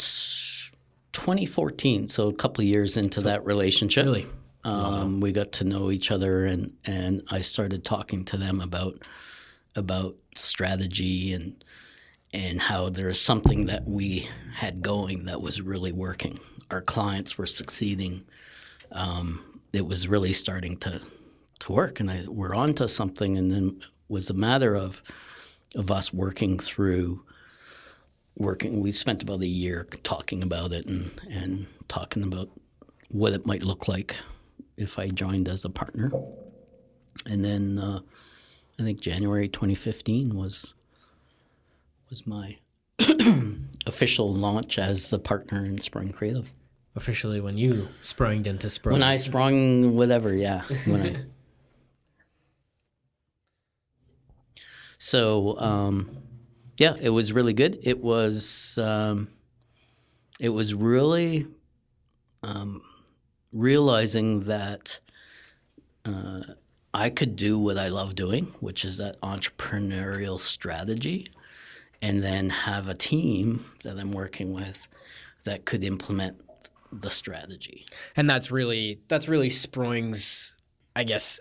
2014, 1.12 2.08
so 2.08 2.28
a 2.28 2.32
couple 2.34 2.62
of 2.62 2.68
years 2.68 2.96
into 2.96 3.20
that 3.22 3.44
relationship, 3.44 4.04
Really? 4.06 4.26
Um, 4.64 5.20
we 5.20 5.32
got 5.32 5.52
to 5.52 5.64
know 5.64 5.90
each 5.90 6.10
other, 6.10 6.44
and 6.44 6.72
and 6.84 7.22
I 7.30 7.40
started 7.40 7.84
talking 7.84 8.24
to 8.26 8.36
them 8.36 8.60
about 8.60 9.02
about 9.76 10.16
strategy 10.36 11.32
and 11.32 11.64
and 12.32 12.60
how 12.60 12.88
there 12.90 13.08
is 13.08 13.20
something 13.20 13.66
that 13.66 13.86
we 13.86 14.28
had 14.54 14.82
going 14.82 15.24
that 15.24 15.40
was 15.40 15.60
really 15.60 15.92
working. 15.92 16.38
Our 16.70 16.82
clients 16.82 17.36
were 17.38 17.46
succeeding. 17.46 18.24
Um, 18.92 19.60
it 19.72 19.86
was 19.86 20.06
really 20.08 20.32
starting 20.32 20.76
to 20.78 21.00
to 21.60 21.72
work, 21.72 22.00
and 22.00 22.10
I, 22.10 22.24
we're 22.28 22.54
onto 22.54 22.86
something. 22.86 23.38
And 23.38 23.50
then 23.50 23.78
it 23.80 23.88
was 24.08 24.28
a 24.28 24.34
matter 24.34 24.76
of 24.76 25.02
of 25.74 25.90
us 25.90 26.12
working 26.12 26.58
through 26.58 27.24
working. 28.36 28.80
We 28.80 28.92
spent 28.92 29.22
about 29.22 29.40
a 29.40 29.46
year 29.46 29.86
talking 30.02 30.42
about 30.42 30.72
it 30.72 30.84
and 30.84 31.10
and 31.30 31.66
talking 31.88 32.24
about 32.24 32.50
what 33.10 33.32
it 33.32 33.46
might 33.46 33.62
look 33.62 33.88
like 33.88 34.16
if 34.80 34.98
I 34.98 35.08
joined 35.08 35.48
as 35.48 35.64
a 35.64 35.70
partner. 35.70 36.10
And 37.26 37.44
then 37.44 37.78
uh, 37.78 38.00
I 38.78 38.82
think 38.82 39.00
January 39.00 39.48
2015 39.48 40.34
was 40.34 40.74
was 42.08 42.26
my 42.26 42.56
official 43.86 44.32
launch 44.34 44.78
as 44.78 45.12
a 45.12 45.18
partner 45.18 45.64
in 45.64 45.78
Sprung 45.78 46.10
Creative. 46.10 46.50
Officially, 46.96 47.40
when 47.40 47.56
you 47.56 47.86
sprung 48.02 48.44
into 48.46 48.68
sprung. 48.68 48.94
When 48.94 49.02
I 49.04 49.16
sprung, 49.16 49.94
whatever, 49.96 50.34
yeah. 50.34 50.62
When 50.86 51.02
I, 51.02 51.16
so, 54.98 55.56
um, 55.60 56.10
yeah, 56.78 56.96
it 57.00 57.10
was 57.10 57.32
really 57.32 57.52
good. 57.52 57.78
It 57.84 58.00
was, 58.00 58.76
um, 58.78 59.28
it 60.40 60.48
was 60.48 60.74
really 60.74 61.46
um, 62.42 62.82
realizing 63.53 64.44
that 64.44 64.98
uh, 66.05 66.42
I 66.92 67.11
could 67.11 67.36
do 67.36 67.59
what 67.59 67.78
I 67.78 67.88
love 67.88 68.14
doing, 68.14 68.55
which 68.61 68.84
is 68.84 68.98
that 68.98 69.20
entrepreneurial 69.20 70.40
strategy, 70.40 71.26
and 72.03 72.22
then 72.22 72.51
have 72.51 72.88
a 72.88 72.94
team 72.94 73.64
that 73.84 73.98
I'm 73.98 74.12
working 74.12 74.53
with 74.53 74.88
that 75.44 75.64
could 75.64 75.84
implement 75.84 76.40
the 76.92 77.11
strategy. 77.11 77.86
and 78.16 78.28
that's 78.28 78.51
really 78.51 79.01
that's 79.09 79.28
really 79.28 79.48
Sprung's, 79.48 80.57
I 80.96 81.05
guess, 81.05 81.38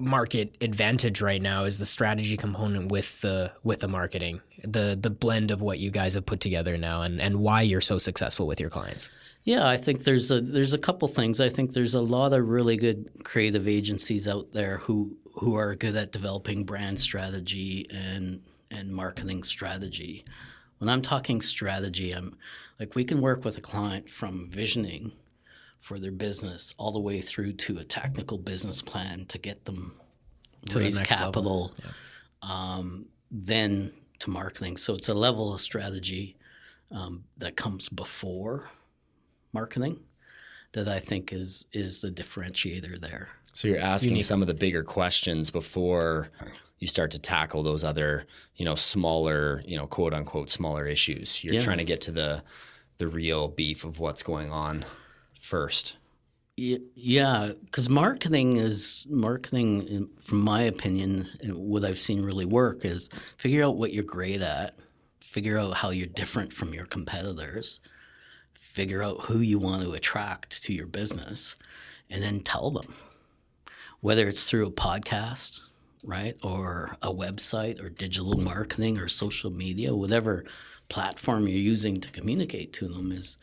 market 0.00 0.56
advantage 0.60 1.20
right 1.20 1.40
now 1.40 1.64
is 1.64 1.78
the 1.78 1.86
strategy 1.86 2.36
component 2.36 2.90
with 2.90 3.20
the 3.20 3.52
with 3.62 3.80
the 3.80 3.88
marketing, 3.88 4.40
the 4.64 4.98
the 5.00 5.10
blend 5.10 5.50
of 5.50 5.60
what 5.60 5.78
you 5.78 5.90
guys 5.90 6.14
have 6.14 6.26
put 6.26 6.40
together 6.40 6.76
now, 6.78 7.02
and 7.02 7.20
and 7.20 7.38
why 7.38 7.62
you're 7.62 7.80
so 7.80 7.98
successful 7.98 8.46
with 8.46 8.58
your 8.58 8.70
clients. 8.70 9.10
Yeah, 9.44 9.68
I 9.68 9.76
think 9.76 10.04
there's 10.04 10.30
a 10.30 10.40
there's 10.40 10.74
a 10.74 10.78
couple 10.78 11.06
things. 11.08 11.40
I 11.40 11.48
think 11.48 11.72
there's 11.72 11.94
a 11.94 12.00
lot 12.00 12.32
of 12.32 12.48
really 12.48 12.76
good 12.76 13.10
creative 13.22 13.68
agencies 13.68 14.26
out 14.26 14.52
there 14.52 14.78
who 14.78 15.16
who 15.34 15.54
are 15.54 15.74
good 15.74 15.96
at 15.96 16.12
developing 16.12 16.64
brand 16.64 17.00
strategy 17.00 17.86
and 17.90 18.42
and 18.70 18.90
marketing 18.90 19.42
strategy. 19.42 20.24
When 20.78 20.88
I'm 20.88 21.02
talking 21.02 21.42
strategy, 21.42 22.12
I'm 22.12 22.36
like 22.78 22.94
we 22.94 23.04
can 23.04 23.20
work 23.20 23.44
with 23.44 23.58
a 23.58 23.60
client 23.60 24.08
from 24.08 24.48
visioning 24.48 25.12
for 25.80 25.98
their 25.98 26.12
business, 26.12 26.74
all 26.78 26.92
the 26.92 27.00
way 27.00 27.20
through 27.20 27.54
to 27.54 27.78
a 27.78 27.84
technical 27.84 28.38
business 28.38 28.80
plan 28.82 29.24
to 29.26 29.38
get 29.38 29.64
them 29.64 29.98
To 30.68 30.78
raise 30.78 30.94
next 30.94 31.08
capital, 31.08 31.74
um, 32.42 33.06
then 33.30 33.92
to 34.20 34.30
marketing. 34.30 34.76
So 34.76 34.94
it's 34.94 35.08
a 35.08 35.14
level 35.14 35.52
of 35.52 35.60
strategy 35.60 36.36
um, 36.92 37.24
that 37.38 37.56
comes 37.56 37.88
before 37.88 38.68
marketing 39.52 39.98
that 40.72 40.86
I 40.86 41.00
think 41.00 41.32
is 41.32 41.66
is 41.72 42.00
the 42.00 42.10
differentiator 42.10 43.00
there. 43.00 43.28
So 43.52 43.66
you're 43.66 43.78
asking 43.80 44.22
some 44.22 44.42
of 44.42 44.48
the 44.48 44.54
bigger 44.54 44.84
questions 44.84 45.50
before 45.50 46.28
you 46.78 46.86
start 46.86 47.10
to 47.12 47.18
tackle 47.18 47.62
those 47.62 47.82
other, 47.84 48.26
you 48.56 48.64
know, 48.64 48.74
smaller, 48.76 49.60
you 49.66 49.76
know, 49.76 49.86
quote 49.86 50.14
unquote 50.14 50.50
smaller 50.50 50.86
issues. 50.86 51.42
You're 51.42 51.54
Yeah. 51.54 51.60
trying 51.60 51.78
to 51.78 51.84
get 51.84 52.00
to 52.02 52.12
the 52.12 52.42
the 52.98 53.08
real 53.08 53.48
beef 53.48 53.82
of 53.84 53.98
what's 53.98 54.22
going 54.22 54.52
on 54.52 54.84
first. 55.40 55.96
Yeah, 56.56 57.52
because 57.64 57.88
marketing 57.88 58.58
is 58.58 59.06
marketing, 59.08 60.10
from 60.22 60.40
my 60.42 60.62
opinion, 60.62 61.26
what 61.44 61.84
I've 61.84 61.98
seen 61.98 62.22
really 62.22 62.44
work 62.44 62.84
is 62.84 63.08
figure 63.38 63.64
out 63.64 63.78
what 63.78 63.94
you're 63.94 64.04
great 64.04 64.42
at, 64.42 64.74
figure 65.20 65.56
out 65.56 65.74
how 65.74 65.88
you're 65.90 66.06
different 66.06 66.52
from 66.52 66.74
your 66.74 66.84
competitors, 66.84 67.80
figure 68.52 69.02
out 69.02 69.24
who 69.24 69.38
you 69.38 69.58
want 69.58 69.82
to 69.82 69.94
attract 69.94 70.62
to 70.64 70.74
your 70.74 70.86
business, 70.86 71.56
and 72.10 72.22
then 72.22 72.40
tell 72.40 72.70
them. 72.70 72.94
Whether 74.00 74.28
it's 74.28 74.44
through 74.44 74.66
a 74.66 74.72
podcast, 74.72 75.60
right, 76.04 76.36
or 76.42 76.96
a 77.00 77.12
website, 77.12 77.82
or 77.82 77.88
digital 77.88 78.36
marketing, 78.36 78.98
or 78.98 79.08
social 79.08 79.50
media, 79.50 79.94
whatever 79.94 80.44
platform 80.88 81.48
you're 81.48 81.56
using 81.56 82.00
to 82.00 82.10
communicate 82.10 82.72
to 82.74 82.88
them 82.88 83.12
is 83.12 83.38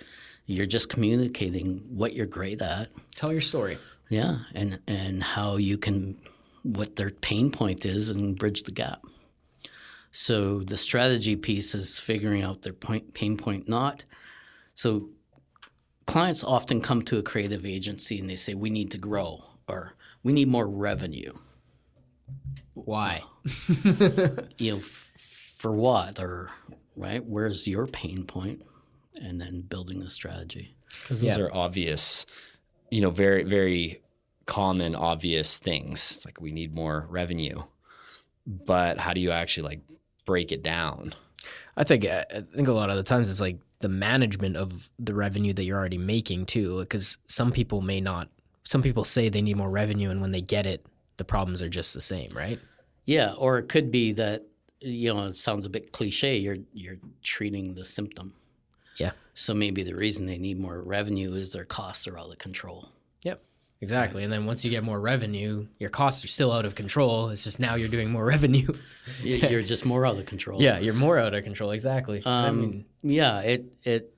you're 0.47 0.65
just 0.65 0.89
communicating 0.89 1.83
what 1.89 2.13
you're 2.13 2.25
great 2.25 2.61
at 2.61 2.89
Tell 3.15 3.31
your 3.31 3.41
story. 3.41 3.77
yeah, 4.09 4.39
and 4.55 4.79
and 4.87 5.21
how 5.21 5.57
you 5.57 5.77
can 5.77 6.17
what 6.63 6.95
their 6.95 7.11
pain 7.11 7.51
point 7.51 7.85
is 7.85 8.09
and 8.09 8.37
bridge 8.39 8.63
the 8.63 8.71
gap. 8.71 9.03
So 10.11 10.61
the 10.63 10.77
strategy 10.77 11.35
piece 11.35 11.75
is 11.75 11.99
figuring 11.99 12.41
out 12.43 12.61
their 12.63 12.73
point, 12.73 13.13
pain 13.13 13.37
point. 13.37 13.69
Not 13.69 14.03
so 14.73 15.09
clients 16.07 16.43
often 16.43 16.81
come 16.81 17.01
to 17.03 17.17
a 17.19 17.23
creative 17.23 17.65
agency 17.65 18.19
and 18.19 18.29
they 18.29 18.35
say 18.37 18.53
we 18.53 18.69
need 18.69 18.89
to 18.91 18.97
grow 18.97 19.43
or 19.67 19.93
we 20.23 20.31
need 20.33 20.47
more 20.47 20.67
revenue. 20.67 21.33
Why? 22.73 23.23
You 24.59 24.71
know, 24.71 24.77
f- 24.77 25.09
for 25.57 25.71
what 25.71 26.19
or 26.19 26.49
right? 26.95 27.23
Where's 27.23 27.67
your 27.67 27.85
pain 27.87 28.23
point? 28.25 28.63
And 29.21 29.39
then 29.39 29.61
building 29.61 29.99
the 29.99 30.09
strategy. 30.09 30.75
Because 31.01 31.21
those 31.21 31.37
Yeah. 31.37 31.43
are 31.43 31.53
obvious, 31.55 32.25
you 32.89 33.01
know, 33.01 33.09
very, 33.09 33.43
very 33.43 34.01
common, 34.45 34.95
obvious 34.95 35.57
things. 35.57 36.11
It's 36.15 36.25
like 36.25 36.39
we 36.41 36.51
need 36.51 36.73
more 36.73 37.05
revenue. 37.09 37.63
But 38.45 38.97
how 38.97 39.13
do 39.13 39.19
you 39.19 39.31
actually 39.31 39.67
like 39.67 39.81
break 40.25 40.51
it 40.51 40.63
down? 40.63 41.13
I 41.75 41.83
think 41.83 42.05
uh, 42.05 42.23
I 42.33 42.41
think 42.55 42.67
a 42.67 42.73
lot 42.73 42.89
of 42.89 42.95
the 42.95 43.03
times 43.03 43.29
it's 43.29 43.41
like 43.41 43.57
the 43.79 43.89
management 43.89 44.55
of 44.55 44.89
the 44.97 45.13
revenue 45.13 45.53
that 45.53 45.63
you're 45.63 45.77
already 45.77 45.97
making 45.97 46.45
too, 46.45 46.79
because 46.79 47.17
some 47.27 47.51
people 47.51 47.81
may 47.81 48.01
not. 48.01 48.29
Some 48.63 48.81
people 48.81 49.03
say 49.03 49.29
they 49.29 49.41
need 49.41 49.55
more 49.57 49.69
revenue, 49.69 50.09
and 50.09 50.19
when 50.21 50.31
they 50.31 50.41
get 50.41 50.65
it, 50.65 50.85
the 51.17 51.23
problems 51.23 51.61
are 51.61 51.69
just 51.69 51.93
the 51.93 52.01
same, 52.01 52.31
right? 52.35 52.59
Yeah, 53.05 53.33
or 53.33 53.57
it 53.59 53.69
could 53.69 53.91
be 53.91 54.13
that 54.13 54.43
you 54.79 55.13
know 55.13 55.25
it 55.25 55.35
sounds 55.35 55.65
a 55.65 55.69
bit 55.69 55.91
cliche. 55.91 56.37
You're 56.37 56.57
you're 56.73 56.97
treating 57.21 57.75
the 57.75 57.85
symptom. 57.85 58.33
Yeah. 58.97 59.11
So 59.33 59.53
maybe 59.53 59.83
the 59.83 59.95
reason 59.95 60.25
they 60.25 60.37
need 60.37 60.59
more 60.59 60.81
revenue 60.81 61.33
is 61.35 61.51
their 61.51 61.65
costs 61.65 62.07
are 62.07 62.17
out 62.17 62.31
of 62.31 62.37
control. 62.39 62.89
Yep. 63.23 63.41
Exactly. 63.81 64.23
And 64.23 64.33
then 64.33 64.47
once 64.47 64.65
you 64.65 64.71
get 64.71 64.83
more 64.83 64.99
revenue, 64.99 65.67
your 65.77 65.91
costs 65.91 66.23
are 66.23 66.27
still 66.27 66.51
out 66.51 66.65
of 66.65 66.73
control. 66.73 67.29
It's 67.29 67.43
just 67.43 67.59
now 67.59 67.75
you're 67.75 67.89
doing 67.89 68.09
more 68.09 68.25
revenue. 68.35 68.73
You- 69.21 69.35
You're 69.35 69.61
just 69.61 69.85
more 69.85 70.05
out 70.05 70.17
of 70.17 70.25
control. 70.25 70.59
yeah, 70.61 70.79
you're 70.79 70.95
more 70.95 71.19
out 71.19 71.35
of 71.35 71.43
control. 71.43 71.69
Exactly. 71.71 72.23
I 72.25 72.47
Um, 72.47 72.59
mean, 72.61 72.85
yeah. 73.03 73.39
It 73.41 73.75
it 73.83 74.13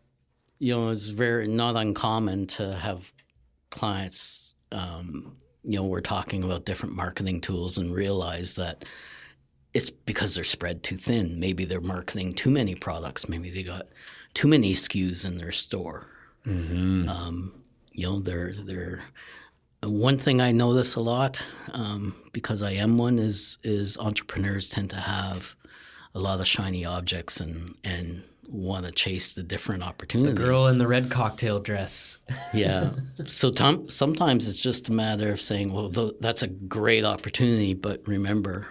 you 0.59 0.73
know 0.75 0.89
it's 0.89 1.05
very 1.07 1.47
not 1.47 1.75
uncommon 1.75 2.47
to 2.47 2.73
have 2.75 3.11
clients. 3.69 4.55
Um, 4.71 5.35
you 5.63 5.75
know, 5.77 5.83
we're 5.85 6.01
talking 6.01 6.43
about 6.43 6.65
different 6.65 6.95
marketing 6.95 7.41
tools 7.41 7.77
and 7.77 7.93
realize 7.93 8.55
that 8.55 8.85
it's 9.73 9.89
because 9.89 10.33
they're 10.35 10.43
spread 10.43 10.83
too 10.83 10.97
thin. 10.97 11.39
Maybe 11.39 11.65
they're 11.65 11.81
marketing 11.81 12.33
too 12.33 12.49
many 12.49 12.75
products. 12.75 13.27
Maybe 13.29 13.49
they 13.51 13.63
got 13.63 13.87
too 14.39 14.47
many 14.47 14.73
SKUs 14.73 15.25
in 15.25 15.37
their 15.37 15.51
store. 15.51 16.07
Um, 17.09 17.61
you 17.91 18.07
know, 18.07 18.19
they're 18.21 18.53
they're 18.53 19.01
one 19.83 20.17
thing 20.17 20.39
I 20.39 20.53
notice 20.53 20.95
a 20.95 21.01
lot 21.01 21.41
um, 21.73 22.15
because 22.31 22.63
I 22.63 22.71
am 22.71 22.97
one 22.97 23.19
is 23.19 23.57
is 23.63 23.97
entrepreneurs 23.97 24.69
tend 24.69 24.91
to 24.91 24.95
have 24.95 25.55
a 26.15 26.19
lot 26.19 26.39
of 26.39 26.47
shiny 26.47 26.85
objects 26.85 27.41
and 27.41 27.75
and 27.83 28.23
want 28.47 28.85
to 28.85 28.93
chase 28.93 29.33
the 29.33 29.43
different 29.43 29.83
opportunities. 29.83 30.35
The 30.35 30.41
girl 30.41 30.67
in 30.67 30.77
the 30.77 30.87
red 30.87 31.11
cocktail 31.11 31.59
dress. 31.59 32.17
yeah. 32.53 32.91
So 33.25 33.51
tom- 33.51 33.89
sometimes 33.89 34.47
it's 34.47 34.61
just 34.61 34.87
a 34.87 34.93
matter 34.93 35.33
of 35.33 35.41
saying, 35.41 35.73
well, 35.73 35.89
th- 35.89 36.13
that's 36.21 36.43
a 36.43 36.47
great 36.47 37.03
opportunity, 37.03 37.73
but 37.73 38.07
remember, 38.07 38.67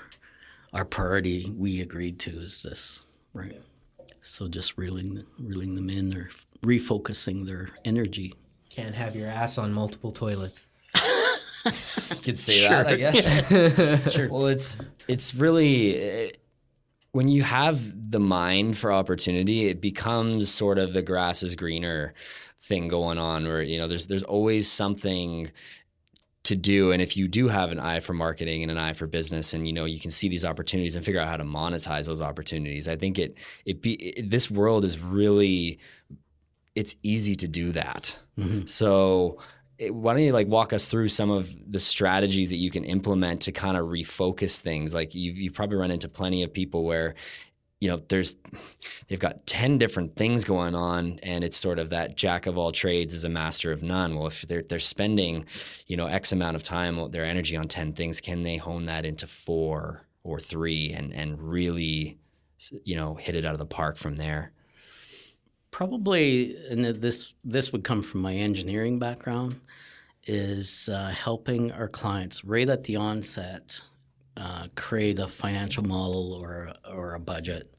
our 0.73 0.87
priority 0.87 1.53
we 1.55 1.83
agreed 1.83 2.19
to 2.21 2.31
is 2.31 2.63
this, 2.63 3.03
right? 3.35 3.61
So 4.29 4.47
just 4.47 4.77
reeling 4.77 5.25
reeling 5.39 5.75
them 5.75 5.89
in 5.89 6.15
or 6.15 6.29
refocusing 6.63 7.47
their 7.47 7.71
energy. 7.85 8.35
Can't 8.69 8.95
have 8.95 9.17
your 9.17 9.27
ass 9.27 9.57
on 9.57 9.73
multiple 9.73 10.13
toilets. 10.13 10.69
You 11.65 11.73
could 12.23 12.39
say 12.39 12.69
that, 12.69 12.87
I 12.87 12.95
guess. 12.97 14.13
sure. 14.13 14.29
Well, 14.29 14.47
it's 14.47 14.77
it's 15.09 15.35
really 15.35 15.97
eh, 15.97 16.31
when 17.13 17.29
you 17.29 17.43
have 17.43 18.11
the 18.11 18.21
mind 18.21 18.77
for 18.77 18.93
opportunity, 18.93 19.69
it 19.69 19.81
becomes 19.81 20.51
sort 20.51 20.79
of 20.79 20.93
the 20.93 21.03
grass 21.03 21.43
is 21.43 21.57
greener 21.57 22.13
thing 22.63 22.89
going 22.89 23.19
on, 23.19 23.47
where 23.47 23.63
you 23.63 23.79
know 23.79 23.89
there's 23.89 24.07
there's 24.07 24.25
always 24.25 24.71
something 24.71 25.51
to 26.45 26.57
do, 26.57 26.93
and 26.93 27.03
if 27.03 27.17
you 27.17 27.29
do 27.29 27.49
have 27.49 27.71
an 27.71 27.79
eye 27.79 28.01
for 28.01 28.15
marketing 28.15 28.63
and 28.63 28.71
an 28.71 28.79
eye 28.79 28.93
for 28.93 29.07
business, 29.07 29.53
and 29.53 29.67
you 29.67 29.73
know 29.73 29.85
you 29.85 30.01
can 30.01 30.11
see 30.11 30.29
these 30.29 30.45
opportunities 30.45 30.97
and 30.97 31.05
figure 31.05 31.21
out 31.21 31.29
how 31.29 31.37
to 31.37 31.45
monetize 31.45 32.07
those 32.07 32.23
opportunities, 32.23 32.89
I 32.89 32.97
think 32.97 33.19
it 33.19 33.39
it 33.65 33.83
be 33.83 33.95
it, 33.95 34.31
this 34.31 34.51
world 34.51 34.85
is 34.85 34.99
really 34.99 35.79
it's 36.75 36.95
easy 37.03 37.35
to 37.37 37.49
do 37.49 37.73
that. 37.73 38.17
Mm-hmm. 38.39 38.67
So 38.67 39.39
it- 39.79 39.95
why 39.95 40.15
don't 40.15 40.23
you 40.23 40.33
like 40.33 40.47
walk 40.49 40.73
us 40.73 40.87
through 40.87 41.09
some 41.09 41.31
of 41.31 41.55
the 41.71 41.81
strategies 41.81 42.51
that 42.51 42.57
you 42.57 42.71
can 42.71 42.85
implement 42.85 43.43
to 43.43 43.53
kind 43.53 43.77
of 43.77 43.87
refocus 43.87 44.61
things? 44.61 44.95
Like 44.95 45.15
you've, 45.15 45.37
you've 45.37 45.55
probably 45.55 45.77
run 45.77 45.91
into 45.91 46.09
plenty 46.09 46.43
of 46.45 46.53
people 46.53 46.85
where, 46.85 47.17
you 47.81 47.89
know, 47.89 48.03
there's 48.09 48.37
they've 49.07 49.21
got 49.21 49.47
10 49.47 49.79
different 49.79 50.17
things 50.17 50.45
going 50.45 50.75
on 50.75 51.21
and 51.23 51.45
it's 51.45 51.57
sort 51.57 51.79
of 51.79 51.91
that 51.91 52.17
jack 52.17 52.47
of 52.47 52.59
all 52.59 52.73
trades 52.73 53.15
is 53.15 53.25
a 53.25 53.29
master 53.29 53.71
of 53.71 53.83
none. 53.83 54.17
Well, 54.17 54.27
if 54.27 54.43
they're 54.43 54.63
they're 54.63 54.81
spending, 54.81 55.47
you 55.87 55.97
know, 55.97 56.07
X 56.07 56.33
amount 56.33 56.57
of 56.57 56.63
time, 56.63 57.11
their 57.11 57.25
energy 57.25 57.57
on 57.57 57.69
10 57.69 57.93
things, 57.93 58.21
can 58.21 58.43
they 58.43 58.57
hone 58.57 58.87
that 58.87 59.05
into 59.05 59.27
four 59.27 60.07
or 60.25 60.41
three 60.41 60.93
and 60.93 61.13
and 61.15 61.41
really 61.41 62.19
you 62.85 62.97
know, 62.97 63.15
hit 63.15 63.35
it 63.35 63.45
out 63.45 63.53
of 63.53 63.59
the 63.59 63.67
park 63.67 63.97
from 63.97 64.17
there? 64.17 64.53
Probably, 65.71 66.57
and 66.69 66.85
this 66.85 67.35
this 67.45 67.73
would 67.73 67.85
come 67.85 68.03
from 68.03 68.21
my 68.21 68.35
engineering 68.35 68.99
background, 68.99 69.61
is 70.27 70.89
uh, 70.93 71.09
helping 71.09 71.73
our 71.73 71.89
clients 71.89 72.45
right 72.45 72.69
at 72.69 72.85
the 72.85 72.97
onset 72.97 73.81
uh, 74.39 74.69
create 74.77 75.19
a 75.19 75.29
financial 75.29 75.83
model 75.85 76.33
or 76.35 76.73
or 76.89 77.15
a 77.15 77.21
budget 77.21 77.75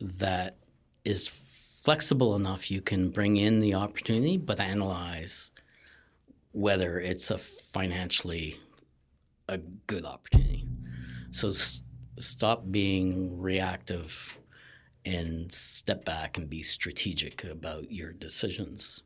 that 0.00 0.56
is 1.04 1.28
flexible 1.28 2.34
enough 2.36 2.70
you 2.70 2.80
can 2.80 3.10
bring 3.10 3.36
in 3.36 3.60
the 3.60 3.74
opportunity, 3.74 4.36
but 4.36 4.60
analyze 4.60 5.50
whether 6.52 7.00
it's 7.00 7.30
a 7.30 7.38
financially 7.38 8.58
a 9.48 9.58
good 9.58 10.04
opportunity. 10.04 10.66
So 11.30 11.48
s- 11.48 11.82
stop 12.18 12.70
being 12.70 13.38
reactive 13.38 14.38
and 15.04 15.50
step 15.50 16.04
back 16.04 16.38
and 16.38 16.48
be 16.48 16.62
strategic 16.62 17.44
about 17.44 17.90
your 17.90 18.12
decisions. 18.12 19.02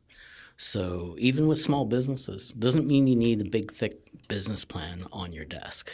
So 0.57 1.15
even 1.19 1.47
with 1.47 1.59
small 1.59 1.85
businesses, 1.85 2.53
doesn't 2.53 2.87
mean 2.87 3.07
you 3.07 3.15
need 3.15 3.41
a 3.41 3.49
big 3.49 3.71
thick 3.71 4.09
business 4.27 4.65
plan 4.65 5.05
on 5.11 5.31
your 5.33 5.45
desk. 5.45 5.91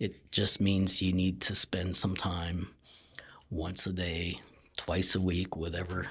It 0.00 0.32
just 0.32 0.62
means 0.62 1.02
you 1.02 1.12
need 1.12 1.42
to 1.42 1.54
spend 1.54 1.94
some 1.94 2.16
time 2.16 2.68
once 3.50 3.86
a 3.86 3.92
day, 3.92 4.38
twice 4.78 5.14
a 5.14 5.20
week, 5.20 5.56
whatever 5.56 6.06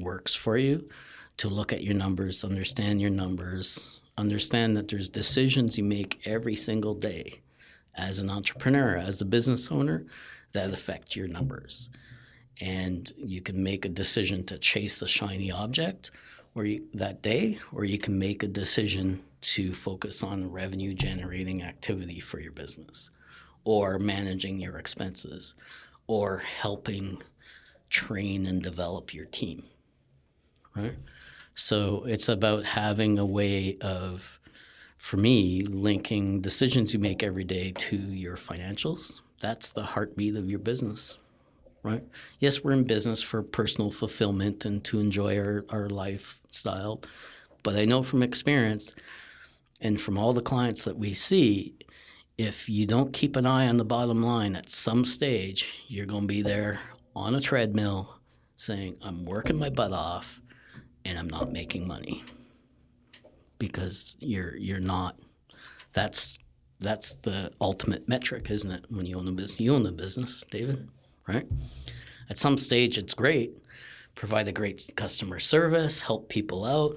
works 0.00 0.34
for 0.34 0.56
you, 0.56 0.88
to 1.36 1.50
look 1.50 1.74
at 1.74 1.84
your 1.84 1.92
numbers, 1.92 2.42
understand 2.42 3.02
your 3.02 3.10
numbers, 3.10 4.00
understand 4.16 4.78
that 4.78 4.88
there's 4.88 5.10
decisions 5.10 5.76
you 5.76 5.84
make 5.84 6.22
every 6.24 6.56
single 6.56 6.94
day 6.94 7.42
as 7.96 8.18
an 8.18 8.30
entrepreneur, 8.30 8.96
as 8.96 9.20
a 9.20 9.26
business 9.26 9.70
owner, 9.70 10.06
that 10.52 10.72
affect 10.72 11.14
your 11.14 11.28
numbers. 11.28 11.90
And 12.62 13.12
you 13.18 13.42
can 13.42 13.62
make 13.62 13.84
a 13.84 13.90
decision 13.90 14.42
to 14.44 14.56
chase 14.56 15.02
a 15.02 15.08
shiny 15.08 15.52
object, 15.52 16.12
or 16.54 16.64
you, 16.64 16.84
that 16.94 17.22
day, 17.22 17.58
or 17.72 17.84
you 17.84 17.98
can 17.98 18.18
make 18.18 18.42
a 18.42 18.48
decision 18.48 19.22
to 19.40 19.74
focus 19.74 20.22
on 20.22 20.50
revenue 20.50 20.94
generating 20.94 21.62
activity 21.62 22.20
for 22.20 22.40
your 22.40 22.52
business, 22.52 23.10
or 23.64 23.98
managing 23.98 24.60
your 24.60 24.78
expenses, 24.78 25.54
or 26.06 26.38
helping 26.38 27.22
train 27.90 28.46
and 28.46 28.62
develop 28.62 29.12
your 29.12 29.26
team. 29.26 29.64
Right? 30.76 30.94
So 31.54 32.04
it's 32.06 32.28
about 32.28 32.64
having 32.64 33.18
a 33.18 33.26
way 33.26 33.76
of, 33.80 34.40
for 34.96 35.16
me, 35.16 35.62
linking 35.62 36.40
decisions 36.40 36.94
you 36.94 36.98
make 36.98 37.22
every 37.22 37.44
day 37.44 37.72
to 37.72 37.96
your 37.96 38.36
financials. 38.36 39.20
That's 39.40 39.72
the 39.72 39.82
heartbeat 39.82 40.36
of 40.36 40.48
your 40.48 40.60
business, 40.60 41.18
right? 41.82 42.04
Yes, 42.38 42.62
we're 42.62 42.72
in 42.72 42.84
business 42.84 43.22
for 43.22 43.42
personal 43.42 43.90
fulfillment 43.90 44.64
and 44.64 44.84
to 44.84 45.00
enjoy 45.00 45.36
our, 45.38 45.64
our 45.68 45.88
lifestyle. 46.52 47.00
But 47.62 47.76
I 47.76 47.84
know 47.84 48.02
from 48.02 48.22
experience 48.22 48.94
and 49.80 50.00
from 50.00 50.18
all 50.18 50.32
the 50.32 50.42
clients 50.42 50.84
that 50.84 50.98
we 50.98 51.14
see, 51.14 51.74
if 52.36 52.68
you 52.68 52.86
don't 52.86 53.12
keep 53.12 53.36
an 53.36 53.46
eye 53.46 53.68
on 53.68 53.76
the 53.76 53.84
bottom 53.84 54.22
line 54.22 54.56
at 54.56 54.70
some 54.70 55.04
stage, 55.04 55.68
you're 55.88 56.06
going 56.06 56.22
to 56.22 56.26
be 56.26 56.42
there 56.42 56.80
on 57.14 57.34
a 57.34 57.40
treadmill 57.40 58.18
saying, 58.56 58.96
I'm 59.02 59.24
working 59.24 59.58
my 59.58 59.70
butt 59.70 59.92
off 59.92 60.40
and 61.04 61.18
I'm 61.18 61.28
not 61.28 61.52
making 61.52 61.86
money 61.86 62.22
because 63.58 64.16
you're 64.20 64.56
you're 64.56 64.80
not 64.80 65.16
that's 65.92 66.38
that's 66.80 67.14
the 67.16 67.52
ultimate 67.60 68.08
metric, 68.08 68.50
isn't 68.50 68.70
it? 68.70 68.84
When 68.88 69.06
you 69.06 69.18
own 69.18 69.28
a 69.28 69.32
business, 69.32 69.60
you 69.60 69.74
own 69.74 69.84
the 69.84 69.92
business, 69.92 70.44
David, 70.50 70.88
right? 71.28 71.46
At 72.28 72.38
some 72.38 72.58
stage, 72.58 72.98
it's 72.98 73.14
great. 73.14 73.61
Provide 74.14 74.48
a 74.48 74.52
great 74.52 74.90
customer 74.96 75.40
service, 75.40 76.00
help 76.00 76.28
people 76.28 76.64
out. 76.64 76.96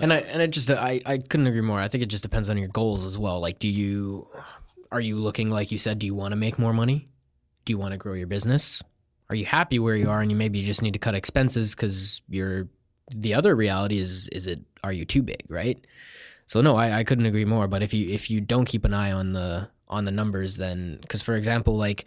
and 0.00 0.12
I 0.12 0.18
and 0.18 0.40
it 0.40 0.48
just 0.48 0.70
I 0.70 1.00
I 1.04 1.18
couldn't 1.18 1.46
agree 1.46 1.60
more. 1.60 1.80
I 1.80 1.88
think 1.88 2.02
it 2.02 2.06
just 2.06 2.22
depends 2.22 2.48
on 2.48 2.56
your 2.56 2.68
goals 2.68 3.04
as 3.04 3.18
well. 3.18 3.40
Like, 3.40 3.58
do 3.58 3.68
you 3.68 4.28
are 4.92 5.00
you 5.00 5.16
looking 5.16 5.50
like 5.50 5.72
you 5.72 5.78
said? 5.78 5.98
Do 5.98 6.06
you 6.06 6.14
want 6.14 6.32
to 6.32 6.36
make 6.36 6.58
more 6.58 6.72
money? 6.72 7.08
Do 7.64 7.72
you 7.72 7.78
want 7.78 7.92
to 7.92 7.98
grow 7.98 8.14
your 8.14 8.26
business? 8.26 8.82
Are 9.30 9.36
you 9.36 9.44
happy 9.46 9.78
where 9.78 9.96
you 9.96 10.10
are, 10.10 10.20
and 10.20 10.30
you 10.30 10.36
maybe 10.36 10.58
you 10.58 10.66
just 10.66 10.82
need 10.82 10.92
to 10.92 10.98
cut 10.98 11.14
expenses 11.14 11.74
because 11.74 12.20
you're 12.28 12.68
the 13.10 13.34
other 13.34 13.54
reality 13.54 13.98
is 13.98 14.28
is 14.28 14.46
it 14.46 14.60
are 14.82 14.92
you 14.92 15.04
too 15.04 15.22
big, 15.22 15.44
right? 15.48 15.84
So 16.46 16.60
no, 16.60 16.76
I, 16.76 16.98
I 16.98 17.04
couldn't 17.04 17.26
agree 17.26 17.44
more. 17.44 17.66
But 17.66 17.82
if 17.82 17.94
you 17.94 18.08
if 18.08 18.30
you 18.30 18.40
don't 18.40 18.66
keep 18.66 18.84
an 18.84 18.94
eye 18.94 19.12
on 19.12 19.32
the 19.32 19.68
on 19.88 20.04
the 20.04 20.10
numbers, 20.10 20.56
then 20.56 20.98
because 21.00 21.22
for 21.22 21.34
example, 21.36 21.76
like 21.76 22.04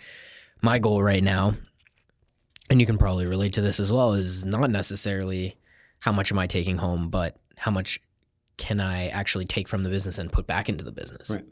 my 0.62 0.80
goal 0.80 1.02
right 1.02 1.24
now, 1.24 1.56
and 2.70 2.80
you 2.80 2.86
can 2.86 2.98
probably 2.98 3.26
relate 3.26 3.54
to 3.54 3.62
this 3.62 3.80
as 3.80 3.92
well, 3.92 4.14
is 4.14 4.46
not 4.46 4.70
necessarily 4.70 5.58
how 6.00 6.12
much 6.12 6.32
am 6.32 6.40
I 6.40 6.48
taking 6.48 6.78
home, 6.78 7.10
but 7.10 7.38
how 7.56 7.72
much 7.72 8.00
can 8.58 8.80
I 8.80 9.08
actually 9.10 9.46
take 9.46 9.68
from 9.68 9.84
the 9.84 9.90
business 9.90 10.18
and 10.18 10.32
put 10.32 10.48
back 10.48 10.70
into 10.70 10.84
the 10.84 10.92
business? 10.92 11.30
Right. 11.30 11.46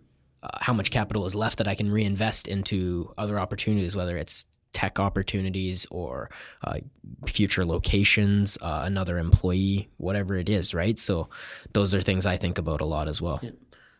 Uh, 0.44 0.50
how 0.62 0.74
much 0.74 0.92
capital 0.92 1.26
is 1.26 1.36
left 1.36 1.58
that 1.58 1.68
I 1.68 1.76
can 1.76 1.90
reinvest 1.90 2.48
into 2.48 3.14
other 3.18 3.40
opportunities, 3.40 3.96
whether 3.96 4.18
it's 4.18 4.46
tech 4.74 5.00
opportunities 5.00 5.88
or 5.90 6.30
uh, 6.64 6.80
future 7.26 7.66
locations, 7.66 8.58
uh, 8.62 8.82
another 8.84 9.18
employee, 9.18 9.90
whatever 9.98 10.36
it 10.36 10.50
is, 10.50 10.74
right? 10.74 11.00
So 11.00 11.30
those 11.74 11.96
are 11.96 12.02
things 12.02 12.26
I 12.26 12.38
think 12.38 12.58
about 12.58 12.82
a 12.82 12.86
lot 12.86 13.08
as 13.08 13.22
well. 13.22 13.40
Yeah. 13.42 13.52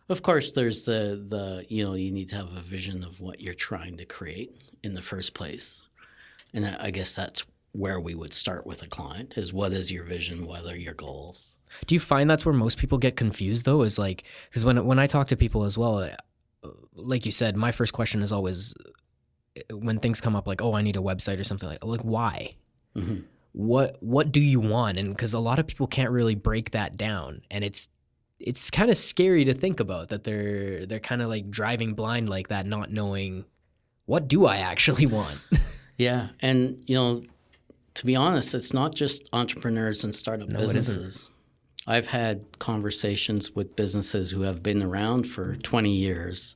Of 0.08 0.22
course, 0.22 0.52
there's 0.52 0.86
the 0.86 1.26
the 1.28 1.66
you 1.68 1.84
know 1.84 1.96
you 1.96 2.12
need 2.12 2.30
to 2.30 2.36
have 2.36 2.56
a 2.56 2.60
vision 2.60 3.04
of 3.04 3.22
what 3.22 3.42
you're 3.42 3.56
trying 3.56 3.98
to 3.98 4.06
create 4.06 4.62
in 4.84 4.94
the 4.94 5.02
first 5.02 5.34
place, 5.34 5.82
and 6.56 6.66
I, 6.66 6.90
guess 6.90 7.14
that's 7.14 7.44
where 7.74 8.00
we 8.00 8.16
would 8.16 8.34
start 8.34 8.66
with 8.66 8.82
a 8.82 8.88
client 8.88 9.38
is 9.38 9.54
what 9.54 9.74
is 9.74 9.92
your 9.92 10.04
vision, 10.04 10.48
what 10.48 10.66
are 10.66 10.76
your 10.76 10.94
goals. 10.94 11.58
Do 11.86 11.94
you 11.94 12.00
find 12.00 12.30
that's 12.30 12.46
where 12.46 12.54
most 12.54 12.80
people 12.80 12.98
get 12.98 13.16
confused 13.16 13.66
though? 13.66 13.84
Is 13.84 14.00
like 14.00 14.24
because 14.50 14.66
when 14.66 14.84
when 14.86 14.98
I 14.98 15.08
talk 15.08 15.28
to 15.28 15.38
people 15.38 15.64
as 15.64 15.78
well, 15.78 16.00
uh, 16.00 16.70
like 16.94 17.26
you 17.26 17.32
said, 17.32 17.56
my 17.56 17.72
first 17.72 17.94
question 17.94 18.22
is 18.22 18.32
always 18.32 18.74
when 19.72 20.00
things 20.00 20.22
come 20.22 20.36
up 20.36 20.48
like 20.48 20.62
oh 20.62 20.74
i 20.74 20.82
need 20.82 20.96
a 20.96 21.00
website 21.00 21.40
or 21.40 21.44
something 21.44 21.70
like 21.70 21.84
like 21.84 22.02
why 22.02 22.56
mm-hmm. 22.96 23.20
what 23.54 23.98
what 24.02 24.32
do 24.32 24.42
you 24.42 24.60
want 24.60 24.98
and 24.98 25.10
because 25.10 25.34
a 25.34 25.40
lot 25.40 25.60
of 25.60 25.68
people 25.68 25.88
can't 25.88 26.12
really 26.12 26.36
break 26.36 26.72
that 26.72 26.98
down 26.98 27.42
and 27.50 27.64
it's 27.64 27.88
it's 28.40 28.70
kind 28.70 28.92
of 28.92 28.98
scary 28.98 29.46
to 29.46 29.54
think 29.54 29.80
about 29.80 30.10
that 30.10 30.24
they're 30.24 30.86
they're 30.86 31.00
kind 31.00 31.22
of 31.22 31.30
like 31.30 31.50
driving 31.50 31.94
blind 31.94 32.28
like 32.30 32.50
that 32.50 32.66
not 32.66 32.92
knowing 32.92 33.46
what 34.06 34.28
do 34.28 34.46
i 34.46 34.58
actually 34.58 35.06
want 35.06 35.40
yeah 35.98 36.30
and 36.42 36.84
you 36.88 36.96
know 36.96 37.22
to 37.94 38.06
be 38.06 38.16
honest 38.16 38.54
it's 38.54 38.74
not 38.74 38.94
just 38.94 39.30
entrepreneurs 39.34 40.04
and 40.04 40.14
startup 40.14 40.50
No, 40.50 40.60
businesses 40.60 41.30
i've 41.88 42.08
had 42.08 42.44
conversations 42.60 43.56
with 43.56 43.76
businesses 43.76 44.30
who 44.30 44.42
have 44.42 44.62
been 44.62 44.82
around 44.84 45.26
for 45.26 45.56
20 45.58 45.92
years 45.92 46.56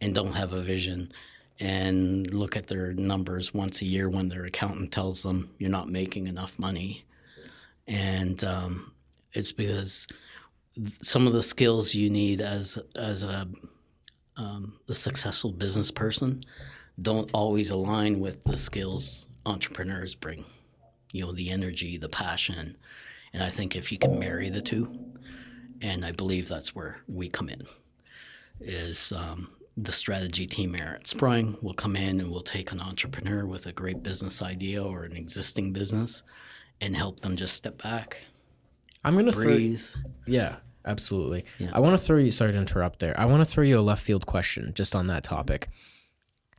and 0.00 0.14
don't 0.14 0.32
have 0.32 0.52
a 0.52 0.60
vision 0.60 1.12
and 1.60 2.32
look 2.32 2.56
at 2.56 2.66
their 2.66 2.92
numbers 2.92 3.54
once 3.54 3.80
a 3.80 3.86
year 3.86 4.10
when 4.10 4.28
their 4.28 4.44
accountant 4.44 4.92
tells 4.92 5.22
them 5.22 5.50
you're 5.58 5.70
not 5.70 5.88
making 5.88 6.26
enough 6.26 6.58
money. 6.58 7.04
And 7.86 8.42
um, 8.44 8.92
it's 9.32 9.52
because 9.52 10.06
some 11.00 11.26
of 11.26 11.32
the 11.32 11.40
skills 11.40 11.94
you 11.94 12.10
need 12.10 12.42
as 12.42 12.78
as 12.94 13.22
a 13.22 13.48
um, 14.36 14.74
a 14.88 14.94
successful 14.94 15.50
business 15.50 15.90
person 15.90 16.44
don't 17.00 17.30
always 17.32 17.70
align 17.70 18.20
with 18.20 18.42
the 18.44 18.56
skills 18.56 19.28
entrepreneurs 19.44 20.14
bring. 20.14 20.44
You 21.12 21.24
know, 21.26 21.32
the 21.32 21.50
energy, 21.50 21.96
the 21.98 22.08
passion, 22.08 22.76
and 23.32 23.42
I 23.42 23.50
think 23.50 23.76
if 23.76 23.90
you 23.92 23.98
can 23.98 24.18
marry 24.18 24.48
the 24.50 24.60
two, 24.60 24.92
and 25.80 26.04
I 26.04 26.12
believe 26.12 26.48
that's 26.48 26.74
where 26.74 26.98
we 27.08 27.28
come 27.28 27.48
in, 27.48 27.62
is 28.60 29.12
um, 29.12 29.50
the 29.76 29.92
strategy 29.92 30.46
team 30.46 30.74
here 30.74 30.96
at 30.98 31.06
Sprung 31.06 31.56
will 31.62 31.74
come 31.74 31.96
in 31.96 32.20
and 32.20 32.30
we'll 32.30 32.40
take 32.42 32.72
an 32.72 32.80
entrepreneur 32.80 33.46
with 33.46 33.66
a 33.66 33.72
great 33.72 34.02
business 34.02 34.42
idea 34.42 34.82
or 34.82 35.04
an 35.04 35.16
existing 35.16 35.72
business 35.72 36.22
and 36.80 36.96
help 36.96 37.20
them 37.20 37.36
just 37.36 37.54
step 37.54 37.82
back, 37.82 38.18
i'm 39.04 39.14
gonna 39.14 39.32
throw 39.32 39.44
breathe. 39.44 39.82
yeah 40.26 40.56
absolutely 40.84 41.44
Yeah. 41.58 41.70
i 41.72 41.78
want 41.80 41.96
to 41.98 42.04
throw 42.04 42.18
you 42.18 42.30
sorry 42.30 42.52
to 42.52 42.58
interrupt 42.58 42.98
there 42.98 43.18
i 43.18 43.24
want 43.24 43.40
to 43.40 43.50
throw 43.50 43.64
you 43.64 43.78
a 43.78 43.80
left 43.80 44.02
field 44.02 44.26
question 44.26 44.72
just 44.74 44.94
on 44.94 45.06
that 45.06 45.22
topic 45.24 45.68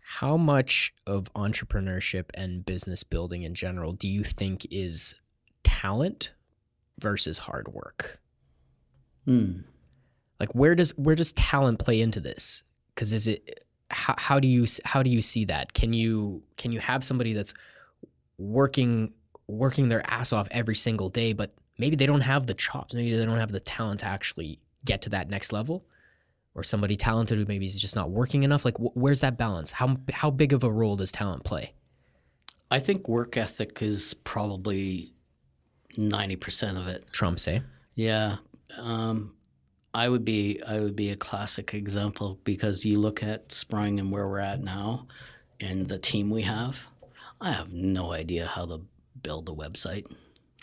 how 0.09 0.37
much 0.37 0.93
of 1.05 1.25
entrepreneurship 1.33 2.29
and 2.33 2.65
business 2.65 3.03
building 3.03 3.43
in 3.43 3.53
general 3.53 3.91
do 3.91 4.07
you 4.07 4.23
think 4.23 4.65
is 4.71 5.13
talent 5.65 6.31
versus 6.97 7.37
hard 7.37 7.67
work? 7.73 8.21
Hmm. 9.25 9.59
like 10.39 10.55
where 10.55 10.73
does 10.73 10.97
where 10.97 11.15
does 11.15 11.33
talent 11.33 11.79
play 11.79 11.99
into 11.99 12.21
this? 12.21 12.63
Because 12.95 13.11
is 13.11 13.27
it 13.27 13.65
how, 13.91 14.15
how 14.17 14.39
do 14.39 14.47
you 14.47 14.65
how 14.85 15.03
do 15.03 15.09
you 15.09 15.21
see 15.21 15.43
that? 15.45 15.73
Can 15.73 15.91
you 15.91 16.41
can 16.55 16.71
you 16.71 16.79
have 16.79 17.03
somebody 17.03 17.33
that's 17.33 17.53
working 18.37 19.11
working 19.47 19.89
their 19.89 20.09
ass 20.09 20.31
off 20.31 20.47
every 20.51 20.75
single 20.75 21.09
day 21.09 21.33
but 21.33 21.53
maybe 21.77 21.95
they 21.95 22.05
don't 22.05 22.21
have 22.21 22.47
the 22.47 22.53
chops 22.53 22.93
maybe 22.93 23.15
they 23.15 23.25
don't 23.25 23.39
have 23.39 23.51
the 23.51 23.59
talent 23.61 24.01
to 24.01 24.05
actually 24.05 24.59
get 24.85 25.01
to 25.01 25.09
that 25.09 25.29
next 25.29 25.53
level 25.53 25.85
or 26.57 26.63
somebody 26.63 26.95
talented 26.97 27.37
who 27.37 27.45
maybe 27.45 27.65
is 27.65 27.79
just 27.79 27.95
not 27.95 28.09
working 28.09 28.43
enough 28.43 28.65
like 28.65 28.75
wh- 28.77 28.95
where's 28.97 29.21
that 29.21 29.37
balance 29.37 29.71
how 29.71 29.95
how 30.11 30.29
big 30.29 30.51
of 30.51 30.63
a 30.63 30.71
role 30.71 30.95
does 30.97 31.11
talent 31.11 31.43
play 31.45 31.73
I 32.69 32.79
think 32.79 33.07
work 33.07 33.37
ethic 33.37 33.81
is 33.81 34.13
probably 34.25 35.13
90% 35.97 36.77
of 36.77 36.87
it. 36.87 37.05
trump 37.13 37.39
say 37.39 37.61
Yeah. 37.95 38.37
Um, 38.77 39.33
I 39.93 40.09
would 40.09 40.25
be 40.25 40.61
I 40.67 40.79
would 40.79 40.95
be 40.95 41.09
a 41.11 41.15
classic 41.15 41.73
example 41.73 42.39
because 42.43 42.85
you 42.85 42.99
look 42.99 43.23
at 43.23 43.51
Sprung 43.51 43.99
and 43.99 44.11
where 44.11 44.27
we're 44.27 44.39
at 44.39 44.61
now 44.61 45.07
and 45.59 45.87
the 45.87 45.97
team 45.97 46.29
we 46.29 46.41
have. 46.43 46.85
I 47.39 47.51
have 47.51 47.71
no 47.73 48.11
idea 48.11 48.45
how 48.45 48.65
to 48.65 48.81
build 49.23 49.47
a 49.49 49.53
website. 49.53 50.05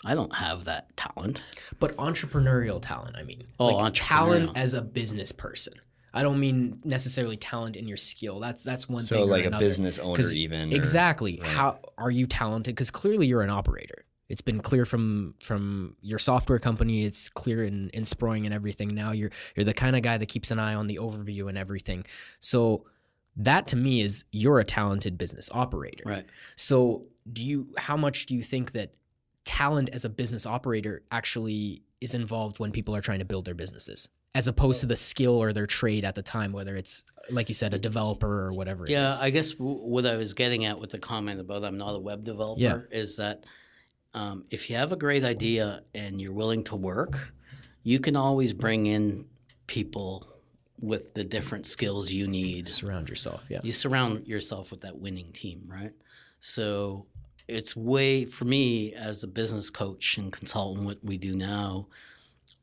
I 0.05 0.15
don't 0.15 0.33
have 0.35 0.65
that 0.65 0.95
talent. 0.95 1.41
but 1.79 1.95
entrepreneurial 1.97 2.81
talent 2.81 3.15
i 3.17 3.23
mean. 3.23 3.43
Oh, 3.59 3.67
like 3.77 3.93
talent 3.95 4.51
as 4.55 4.73
a 4.73 4.81
business 4.81 5.31
person. 5.31 5.73
I 6.13 6.23
don't 6.23 6.39
mean 6.39 6.79
necessarily 6.85 7.35
talent 7.35 7.75
in 7.75 7.87
your 7.87 7.97
skill. 7.97 8.39
That's 8.39 8.63
that's 8.63 8.87
one 8.87 9.03
So 9.03 9.15
thing 9.15 9.25
So 9.25 9.29
like 9.29 9.45
a 9.45 9.57
business 9.57 9.99
owner, 9.99 10.21
even 10.31 10.71
or- 10.71 10.75
exactly. 10.75 11.39
Right. 11.41 11.49
how 11.49 11.79
are 11.97 12.11
you 12.11 12.25
talented? 12.27 12.73
Because 12.75 12.89
clearly 12.91 13.27
you're 13.27 13.41
an 13.41 13.49
operator. 13.49 14.05
It's 14.29 14.41
been 14.41 14.59
clear 14.61 14.85
from 14.85 15.33
from 15.39 15.95
your 16.01 16.17
software 16.19 16.57
company. 16.57 17.03
It's 17.03 17.27
clear 17.29 17.65
in 17.65 17.89
in 17.89 18.05
Sprung 18.05 18.45
and 18.45 18.53
everything. 18.55 18.87
Now 18.89 19.11
you're 19.11 19.31
you're 19.55 19.65
the 19.65 19.73
kind 19.73 19.95
of 19.95 20.03
guy 20.03 20.17
that 20.17 20.27
keeps 20.27 20.51
an 20.51 20.59
eye 20.59 20.73
on 20.75 20.87
the 20.87 20.97
overview 20.97 21.49
and 21.49 21.57
everything. 21.57 22.05
So 22.39 22.85
that 23.37 23.67
to 23.67 23.75
me 23.75 23.99
is 24.01 24.23
you're 24.31 24.59
a 24.59 24.63
talented 24.63 25.17
business 25.17 25.49
operator. 25.53 26.03
Right. 26.05 26.25
so 26.55 27.07
do 27.33 27.43
you 27.43 27.67
how 27.77 27.97
much 27.97 28.25
do 28.27 28.35
you 28.35 28.41
think 28.43 28.71
that 28.71 28.93
talent 29.45 29.89
as 29.93 30.05
a 30.05 30.09
business 30.09 30.45
operator 30.45 31.01
actually 31.11 31.81
is 32.01 32.13
involved 32.15 32.59
when 32.59 32.71
people 32.71 32.95
are 32.95 33.01
trying 33.01 33.19
to 33.19 33.25
build 33.25 33.45
their 33.45 33.53
businesses 33.53 34.09
as 34.33 34.47
opposed 34.47 34.81
to 34.81 34.85
the 34.85 34.95
skill 34.97 35.35
or 35.41 35.53
their 35.53 35.65
trade 35.67 36.03
at 36.03 36.13
the 36.15 36.21
time 36.21 36.51
whether 36.51 36.75
it's 36.75 37.03
like 37.29 37.47
you 37.47 37.55
said 37.55 37.73
a 37.73 37.77
developer 37.79 38.41
or 38.45 38.51
whatever 38.53 38.85
Yeah, 38.87 39.07
is. 39.13 39.19
I 39.19 39.29
guess 39.29 39.51
w- 39.51 39.77
what 39.77 40.05
I 40.05 40.15
was 40.17 40.33
getting 40.33 40.65
at 40.65 40.77
with 40.79 40.89
the 40.89 40.99
comment 40.99 41.39
about 41.39 41.63
I'm 41.63 41.77
not 41.77 41.95
a 41.95 41.99
web 41.99 42.23
developer 42.23 42.59
Yeah. 42.61 42.79
is 42.91 43.15
that 43.17 43.45
um, 44.13 44.45
if 44.51 44.69
you 44.69 44.75
have 44.75 44.91
a 44.91 44.95
great 44.97 45.23
idea 45.23 45.81
and 45.93 46.19
you're 46.21 46.33
willing 46.33 46.63
to 46.65 46.75
work, 46.75 47.33
you 47.83 47.99
can 47.99 48.15
always 48.15 48.51
bring 48.53 48.85
in 48.87 49.25
people 49.67 50.25
with 50.79 51.13
the 51.13 51.23
different 51.23 51.65
skills 51.65 52.11
you 52.11 52.27
need. 52.27 52.67
Surround 52.67 53.09
yourself. 53.09 53.45
Yeah. 53.49 53.59
You 53.63 53.71
surround 53.71 54.27
yourself 54.27 54.71
with 54.71 54.81
that 54.81 54.97
winning 54.97 55.31
team, 55.33 55.63
right? 55.67 55.91
So 56.39 57.05
it's 57.47 57.75
way 57.75 58.25
for 58.25 58.45
me 58.45 58.93
as 58.93 59.23
a 59.23 59.27
business 59.27 59.69
coach 59.69 60.17
and 60.17 60.31
consultant. 60.31 60.85
What 60.85 61.03
we 61.03 61.17
do 61.17 61.35
now, 61.35 61.87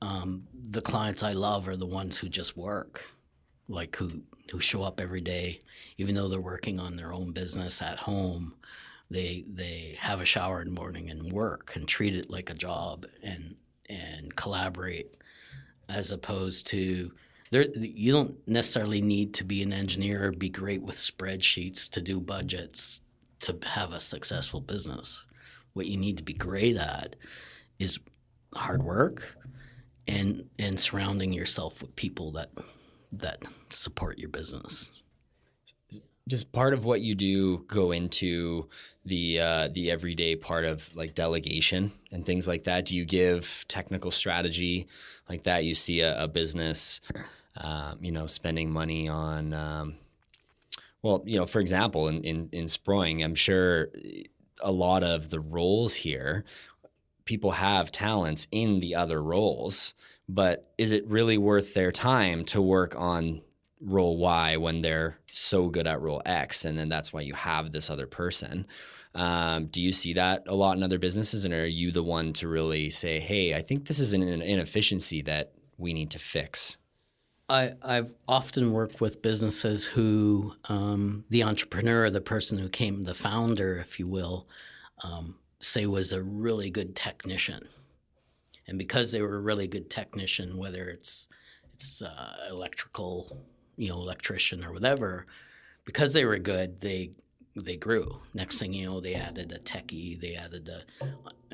um, 0.01 0.47
the 0.71 0.83
clients 0.83 1.23
I 1.23 1.33
love 1.33 1.69
are 1.69 1.77
the 1.77 1.87
ones 1.87 2.19
who 2.19 2.29
just 2.29 2.57
work, 2.57 3.09
like 3.69 3.95
who 3.97 4.23
who 4.51 4.61
show 4.61 4.83
up 4.83 5.01
every 5.01 5.21
day, 5.21 5.61
even 5.99 6.15
though 6.15 6.29
they're 6.29 6.41
working 6.41 6.81
on 6.81 6.97
their 6.97 7.13
own 7.13 7.33
business 7.33 7.81
at 7.81 7.99
home. 7.99 8.55
They 9.11 9.45
they 9.47 9.97
have 10.01 10.21
a 10.21 10.25
shower 10.25 10.61
in 10.63 10.69
the 10.69 10.81
morning 10.81 11.11
and 11.11 11.33
work 11.33 11.73
and 11.77 11.87
treat 11.87 12.17
it 12.17 12.31
like 12.31 12.51
a 12.51 12.55
job 12.55 13.07
and 13.23 13.55
and 13.89 14.35
collaborate, 14.35 15.17
as 15.89 16.11
opposed 16.11 16.67
to 16.69 17.13
there. 17.53 17.67
You 17.77 18.13
don't 18.13 18.49
necessarily 18.49 19.01
need 19.01 19.35
to 19.35 19.45
be 19.45 19.63
an 19.63 19.73
engineer 19.73 20.27
or 20.27 20.33
be 20.33 20.49
great 20.49 20.83
with 20.83 20.97
spreadsheets 20.97 21.89
to 21.91 22.01
do 22.01 22.19
budgets 22.19 23.01
to 23.43 23.57
have 23.65 23.93
a 23.93 24.01
successful 24.01 24.61
business. 24.61 25.27
What 25.75 25.87
you 25.87 25.97
need 25.97 26.17
to 26.19 26.23
be 26.23 26.35
great 26.35 26.77
at 26.77 27.17
is 27.79 27.99
hard 28.55 28.83
work 28.83 29.37
and 30.07 30.45
and 30.59 30.79
surrounding 30.79 31.33
yourself 31.33 31.81
with 31.81 31.95
people 31.97 32.33
that 32.33 32.51
that 33.13 33.43
support 33.71 34.19
your 34.19 34.29
business. 34.29 34.93
Does 36.29 36.45
part 36.45 36.73
of 36.73 36.85
what 36.85 37.01
you 37.01 37.15
do 37.15 37.65
go 37.67 37.91
into 37.91 38.69
the 39.05 39.41
uh, 39.41 39.69
the 39.73 39.91
everyday 39.91 40.37
part 40.37 40.65
of 40.65 40.89
like 40.95 41.15
delegation 41.15 41.93
and 42.11 42.25
things 42.25 42.47
like 42.47 42.65
that? 42.65 42.87
Do 42.87 42.97
you 42.97 43.05
give 43.05 43.65
technical 43.69 44.11
strategy 44.11 44.87
like 45.29 45.43
that? 45.45 45.65
You 45.65 45.75
see 45.75 46.01
a, 46.01 46.25
a 46.25 46.29
business, 46.29 47.01
um, 47.57 47.99
you 48.01 48.13
know, 48.13 48.27
spending 48.27 48.71
money 48.71 49.09
on, 49.09 49.53
um, 49.53 49.99
well, 51.03 51.23
you 51.27 51.37
know, 51.37 51.47
for 51.47 51.61
example, 51.61 52.09
in, 52.09 52.23
in 52.23 52.49
in 52.53 52.69
Sprung, 52.69 53.23
I'm 53.23 53.35
sure 53.35 53.89
a 54.61 54.73
lot 54.73 55.03
of 55.03 55.31
the 55.31 55.41
roles 55.41 55.95
here, 55.95 56.45
people 57.25 57.53
have 57.53 57.91
talents 57.91 58.47
in 58.53 58.81
the 58.81 58.95
other 58.95 59.23
roles, 59.23 59.95
but 60.29 60.73
is 60.79 60.93
it 60.93 61.07
really 61.07 61.39
worth 61.39 61.75
their 61.75 61.93
time 61.93 62.45
to 62.47 62.63
work 62.63 62.95
on 62.97 63.43
role 63.81 64.17
Y 64.17 64.57
when 64.57 64.81
they're 64.83 65.19
so 65.27 65.69
good 65.69 65.87
at 65.87 66.01
role 66.01 66.23
X, 66.25 66.65
and 66.65 66.79
then 66.79 66.89
that's 66.89 67.13
why 67.13 67.21
you 67.21 67.35
have 67.35 67.73
this 67.73 67.91
other 67.91 68.07
person. 68.07 68.67
Um, 69.15 69.67
do 69.67 69.83
you 69.83 69.93
see 69.93 70.15
that 70.15 70.45
a 70.47 70.55
lot 70.55 70.77
in 70.77 70.83
other 70.83 70.99
businesses, 70.99 71.45
and 71.45 71.53
are 71.53 71.67
you 71.67 71.91
the 71.91 72.03
one 72.03 72.33
to 72.35 72.49
really 72.49 72.91
say, 72.91 73.21
"Hey, 73.21 73.55
I 73.55 73.61
think 73.61 73.87
this 73.87 73.99
is 73.99 74.13
an 74.13 74.23
inefficiency 74.23 75.21
that 75.23 75.53
we 75.77 75.93
need 75.93 76.11
to 76.13 76.19
fix"? 76.19 76.79
I, 77.53 77.75
I've 77.83 78.15
often 78.27 78.73
worked 78.73 79.03
with 79.03 79.21
businesses 79.21 79.85
who 79.85 80.55
um, 80.71 81.25
the 81.29 81.43
entrepreneur, 81.43 82.09
the 82.09 82.23
person 82.23 82.57
who 82.57 82.71
came, 82.71 83.03
the 83.03 83.13
founder, 83.13 83.77
if 83.77 84.01
you 84.01 84.07
will, 84.07 84.49
um, 85.05 85.37
say 85.61 85.85
was 85.85 86.15
a 86.15 86.23
really 86.23 86.71
good 86.71 86.97
technician, 86.97 87.69
and 88.67 88.79
because 88.79 89.13
they 89.13 89.21
were 89.21 89.37
a 89.37 89.41
really 89.43 89.67
good 89.67 89.91
technician, 89.91 90.57
whether 90.57 90.89
it's 90.89 91.29
it's 91.75 92.01
uh, 92.01 92.47
electrical 92.49 93.45
you 93.77 93.91
know 93.91 93.97
electrician 93.97 94.65
or 94.65 94.73
whatever 94.73 95.27
because 95.85 96.15
they 96.15 96.25
were 96.25 96.39
good 96.39 96.81
they 96.81 97.11
they 97.55 97.77
grew. 97.77 98.19
Next 98.33 98.61
thing 98.61 98.73
you 98.73 98.87
know 98.87 99.01
they 99.01 99.15
added 99.15 99.53
a 99.53 99.59
techie 99.59 100.19
they 100.19 100.37
added 100.37 100.71
a 100.71 101.05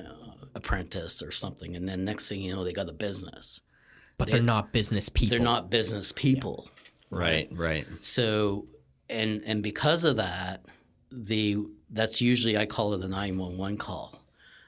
uh, 0.01 0.46
apprentice 0.55 1.22
or 1.22 1.32
something. 1.32 1.74
And 1.74 1.88
then 1.88 2.05
next 2.05 2.28
thing 2.28 2.40
you 2.40 2.55
know 2.55 2.62
they 2.62 2.72
got 2.72 2.88
a 2.88 2.92
business 2.92 3.62
but 4.18 4.30
they, 4.30 4.38
are 4.38 4.42
not 4.42 4.72
business 4.72 5.08
people. 5.08 5.30
they're 5.30 5.44
not 5.44 5.70
business 5.70 6.12
people. 6.12 6.68
Yeah. 7.10 7.18
right 7.18 7.48
right. 7.52 7.86
So 8.00 8.66
and 9.08 9.42
and 9.46 9.62
because 9.62 10.04
of 10.04 10.16
that 10.16 10.66
the 11.10 11.56
that's 11.90 12.20
usually 12.20 12.58
i 12.58 12.66
call 12.66 12.92
it 12.92 13.02
a 13.02 13.08
911 13.08 13.78
call. 13.78 14.20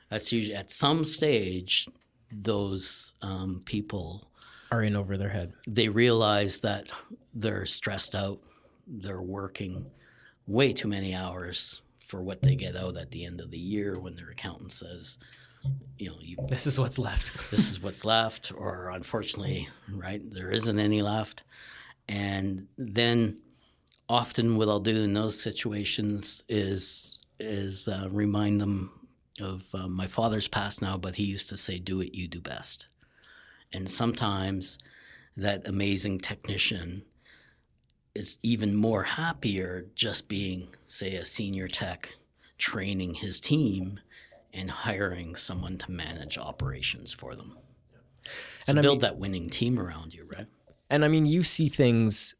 That's 0.09 0.33
usually 0.33 0.57
at 0.57 0.73
some 0.73 1.05
stage 1.05 1.87
those 2.33 3.13
um, 3.23 3.63
people 3.65 4.31
are 4.73 4.83
in 4.83 4.97
over 4.97 5.17
their 5.17 5.29
head. 5.29 5.53
They 5.67 5.89
realize 5.89 6.61
that 6.61 6.93
they're 7.35 7.67
stressed 7.67 8.15
out, 8.15 8.41
they're 8.87 9.23
working 9.23 9.87
way 10.47 10.73
too 10.73 10.89
many 10.89 11.15
hours 11.15 11.83
for 12.07 12.23
what 12.23 12.43
they 12.43 12.57
get 12.57 12.77
out 12.77 12.97
at 12.97 13.11
the 13.11 13.25
end 13.25 13.41
of 13.41 13.51
the 13.51 13.59
year 13.59 13.99
when 13.99 14.17
their 14.17 14.31
accountant 14.31 14.73
says, 14.73 15.19
you 15.99 16.11
know, 16.11 16.17
you, 16.21 16.37
this 16.49 16.67
is 16.67 16.79
what's 16.79 16.99
left. 16.99 17.51
this 17.51 17.71
is 17.71 17.83
what's 17.83 18.05
left, 18.05 18.53
or 18.55 18.91
unfortunately, 18.91 19.69
right, 19.93 20.23
there 20.33 20.51
isn't 20.51 20.79
any 20.79 21.03
left. 21.03 21.43
And 22.09 22.67
then 22.77 23.39
often 24.09 24.57
what 24.57 24.69
I'll 24.69 24.81
do 24.81 24.97
in 24.97 25.15
those 25.15 25.41
situations 25.41 26.43
is 26.49 27.23
is 27.39 27.89
uh, 27.89 28.09
remind 28.11 28.61
them 28.61 29.09
of 29.41 29.65
uh, 29.73 29.89
my 29.89 30.07
father's 30.07 30.49
past 30.49 30.83
now, 30.83 30.99
but 30.99 31.15
he 31.15 31.25
used 31.25 31.49
to 31.51 31.57
say, 31.57 31.79
"Do 31.79 31.99
what 31.99 32.15
you 32.15 32.29
do 32.29 32.41
best." 32.41 32.89
And 33.73 33.89
sometimes 33.89 34.79
that 35.37 35.67
amazing 35.67 36.19
technician 36.19 37.05
is 38.15 38.39
even 38.43 38.75
more 38.75 39.05
happier 39.05 39.87
just 39.95 40.29
being, 40.29 40.69
say, 40.83 41.15
a 41.15 41.25
senior 41.25 41.69
tech, 41.69 42.09
training 42.59 43.15
his 43.15 43.41
team 43.41 44.01
and 44.53 44.71
hiring 44.71 45.37
someone 45.37 45.79
to 45.79 45.91
manage 45.91 46.39
operations 46.39 47.13
for 47.13 47.35
them. 47.37 47.59
So 48.65 48.73
and 48.73 48.83
build 48.83 48.97
mean, 48.97 49.01
that 49.01 49.19
winning 49.19 49.51
team 49.51 49.79
around 49.79 50.15
you, 50.15 50.27
right? 50.31 50.47
And 50.89 51.05
I 51.05 51.09
mean, 51.09 51.27
you 51.27 51.45
see 51.45 51.69
things 51.69 52.35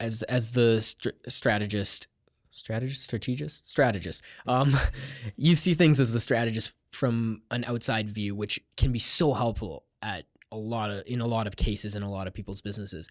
as 0.00 0.22
as 0.24 0.52
the 0.52 0.80
st- 0.80 1.14
strategist, 1.28 2.08
strategist, 2.50 3.02
strategist, 3.02 3.68
strategist. 3.68 4.22
Um, 4.46 4.76
you 5.36 5.54
see 5.54 5.74
things 5.74 6.00
as 6.00 6.12
the 6.12 6.20
strategist 6.20 6.72
from 6.92 7.42
an 7.50 7.64
outside 7.64 8.08
view, 8.08 8.34
which 8.34 8.60
can 8.76 8.92
be 8.92 8.98
so 8.98 9.32
helpful 9.32 9.84
at 10.02 10.26
a 10.52 10.56
lot 10.56 10.90
of 10.90 11.02
in 11.06 11.20
a 11.20 11.26
lot 11.26 11.46
of 11.46 11.56
cases 11.56 11.94
in 11.94 12.02
a 12.02 12.10
lot 12.10 12.26
of 12.26 12.34
people's 12.34 12.60
businesses. 12.60 13.08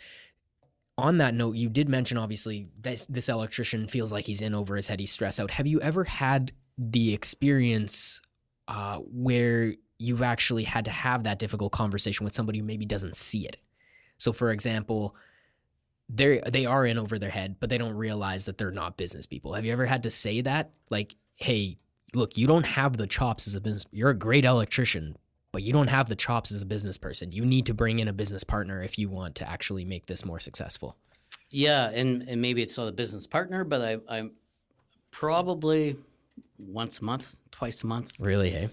On 0.97 1.17
that 1.17 1.33
note, 1.33 1.55
you 1.55 1.69
did 1.69 1.89
mention 1.89 2.17
obviously 2.17 2.67
this 2.79 3.05
this 3.07 3.27
electrician 3.27 3.87
feels 3.87 4.11
like 4.11 4.25
he's 4.25 4.41
in 4.41 4.53
over 4.53 4.75
his 4.75 4.87
head, 4.87 4.99
he's 4.99 5.11
stressed 5.11 5.39
out. 5.39 5.51
Have 5.51 5.67
you 5.67 5.81
ever 5.81 6.03
had 6.03 6.53
the 6.77 7.13
experience 7.13 8.21
uh, 8.67 8.97
where 8.97 9.73
you've 9.97 10.21
actually 10.21 10.63
had 10.63 10.85
to 10.85 10.91
have 10.91 11.23
that 11.23 11.39
difficult 11.39 11.71
conversation 11.71 12.23
with 12.23 12.33
somebody 12.33 12.59
who 12.59 12.65
maybe 12.65 12.85
doesn't 12.85 13.15
see 13.15 13.45
it? 13.45 13.57
So, 14.17 14.33
for 14.33 14.51
example, 14.51 15.15
they 16.09 16.41
they 16.49 16.65
are 16.65 16.85
in 16.85 16.97
over 16.97 17.17
their 17.17 17.29
head, 17.29 17.57
but 17.59 17.69
they 17.69 17.77
don't 17.77 17.95
realize 17.95 18.45
that 18.45 18.57
they're 18.57 18.71
not 18.71 18.97
business 18.97 19.25
people. 19.25 19.53
Have 19.53 19.65
you 19.65 19.71
ever 19.71 19.85
had 19.85 20.03
to 20.03 20.09
say 20.09 20.41
that, 20.41 20.71
like, 20.89 21.15
"Hey, 21.35 21.77
look, 22.13 22.37
you 22.37 22.47
don't 22.47 22.65
have 22.65 22.97
the 22.97 23.07
chops 23.07 23.47
as 23.47 23.55
a 23.55 23.61
business. 23.61 23.85
You're 23.91 24.11
a 24.11 24.17
great 24.17 24.45
electrician, 24.45 25.17
but 25.51 25.63
you 25.63 25.73
don't 25.73 25.87
have 25.87 26.09
the 26.09 26.15
chops 26.15 26.51
as 26.51 26.61
a 26.61 26.65
business 26.65 26.97
person. 26.97 27.31
You 27.31 27.45
need 27.45 27.65
to 27.67 27.73
bring 27.73 27.99
in 27.99 28.07
a 28.07 28.13
business 28.13 28.43
partner 28.43 28.81
if 28.81 28.97
you 28.97 29.09
want 29.09 29.35
to 29.35 29.49
actually 29.49 29.85
make 29.85 30.05
this 30.05 30.25
more 30.25 30.39
successful. 30.39 30.97
Yeah, 31.49 31.89
and, 31.89 32.23
and 32.23 32.41
maybe 32.41 32.63
it's 32.63 32.77
not 32.77 32.87
a 32.87 32.91
business 32.91 33.27
partner, 33.27 33.63
but 33.63 33.81
I, 33.81 33.97
I'm 34.09 34.31
probably 35.11 35.95
once 36.57 36.99
a 36.99 37.03
month, 37.03 37.35
twice 37.51 37.83
a 37.83 37.87
month. 37.87 38.11
Really? 38.19 38.49
Hey, 38.49 38.69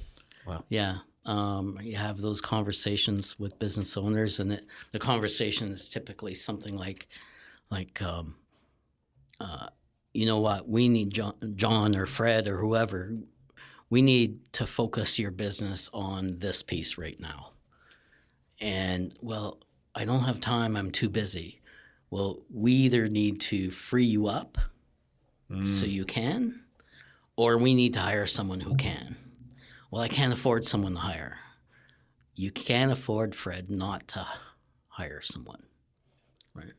wow. 0.47 0.65
Yeah, 0.69 0.99
um, 1.25 1.79
you 1.83 1.97
have 1.97 2.19
those 2.19 2.41
conversations 2.41 3.39
with 3.39 3.59
business 3.59 3.97
owners, 3.97 4.41
and 4.41 4.53
it, 4.53 4.67
the 4.93 4.99
conversation 4.99 5.69
is 5.69 5.89
typically 5.89 6.35
something 6.35 6.77
like, 6.77 7.09
like, 7.71 8.01
um, 8.03 8.37
uh, 9.41 9.69
you 10.13 10.27
know 10.27 10.41
what, 10.41 10.69
we 10.69 10.89
need 10.89 11.11
John, 11.11 11.35
John 11.57 11.97
or 11.97 12.07
Fred 12.07 12.47
or 12.49 12.59
whoever 12.59 13.15
we 13.91 14.01
need 14.01 14.39
to 14.53 14.67
focus 14.67 15.19
your 15.19 15.33
business 15.33 15.91
on 15.93 16.39
this 16.39 16.63
piece 16.63 16.97
right 16.97 17.19
now. 17.21 17.51
And 18.61 19.13
well, 19.21 19.59
I 19.95 20.05
don't 20.05 20.23
have 20.23 20.41
time, 20.41 20.77
I'm 20.77 20.93
too 20.93 21.09
busy. 21.09 21.61
Well, 22.09 22.43
we 22.53 22.73
either 22.73 23.09
need 23.09 23.41
to 23.43 23.71
free 23.71 24.05
you 24.05 24.29
up 24.29 24.59
mm. 25.51 25.67
so 25.67 25.87
you 25.87 26.05
can, 26.05 26.63
or 27.41 27.57
we 27.57 27.75
need 27.75 27.95
to 27.95 28.01
hire 28.01 28.27
someone 28.27 28.61
who 28.61 28.77
can. 28.77 29.17
Well, 29.91 30.03
I 30.03 30.09
can't 30.09 30.31
afford 30.31 30.67
someone 30.67 30.93
to 30.93 31.01
hire. 31.01 31.39
You 32.35 32.51
can't 32.51 32.93
afford, 32.93 33.35
Fred, 33.35 33.71
not 33.71 34.09
to 34.09 34.27
hire 34.89 35.23
someone. 35.23 35.63
Right. 36.53 36.75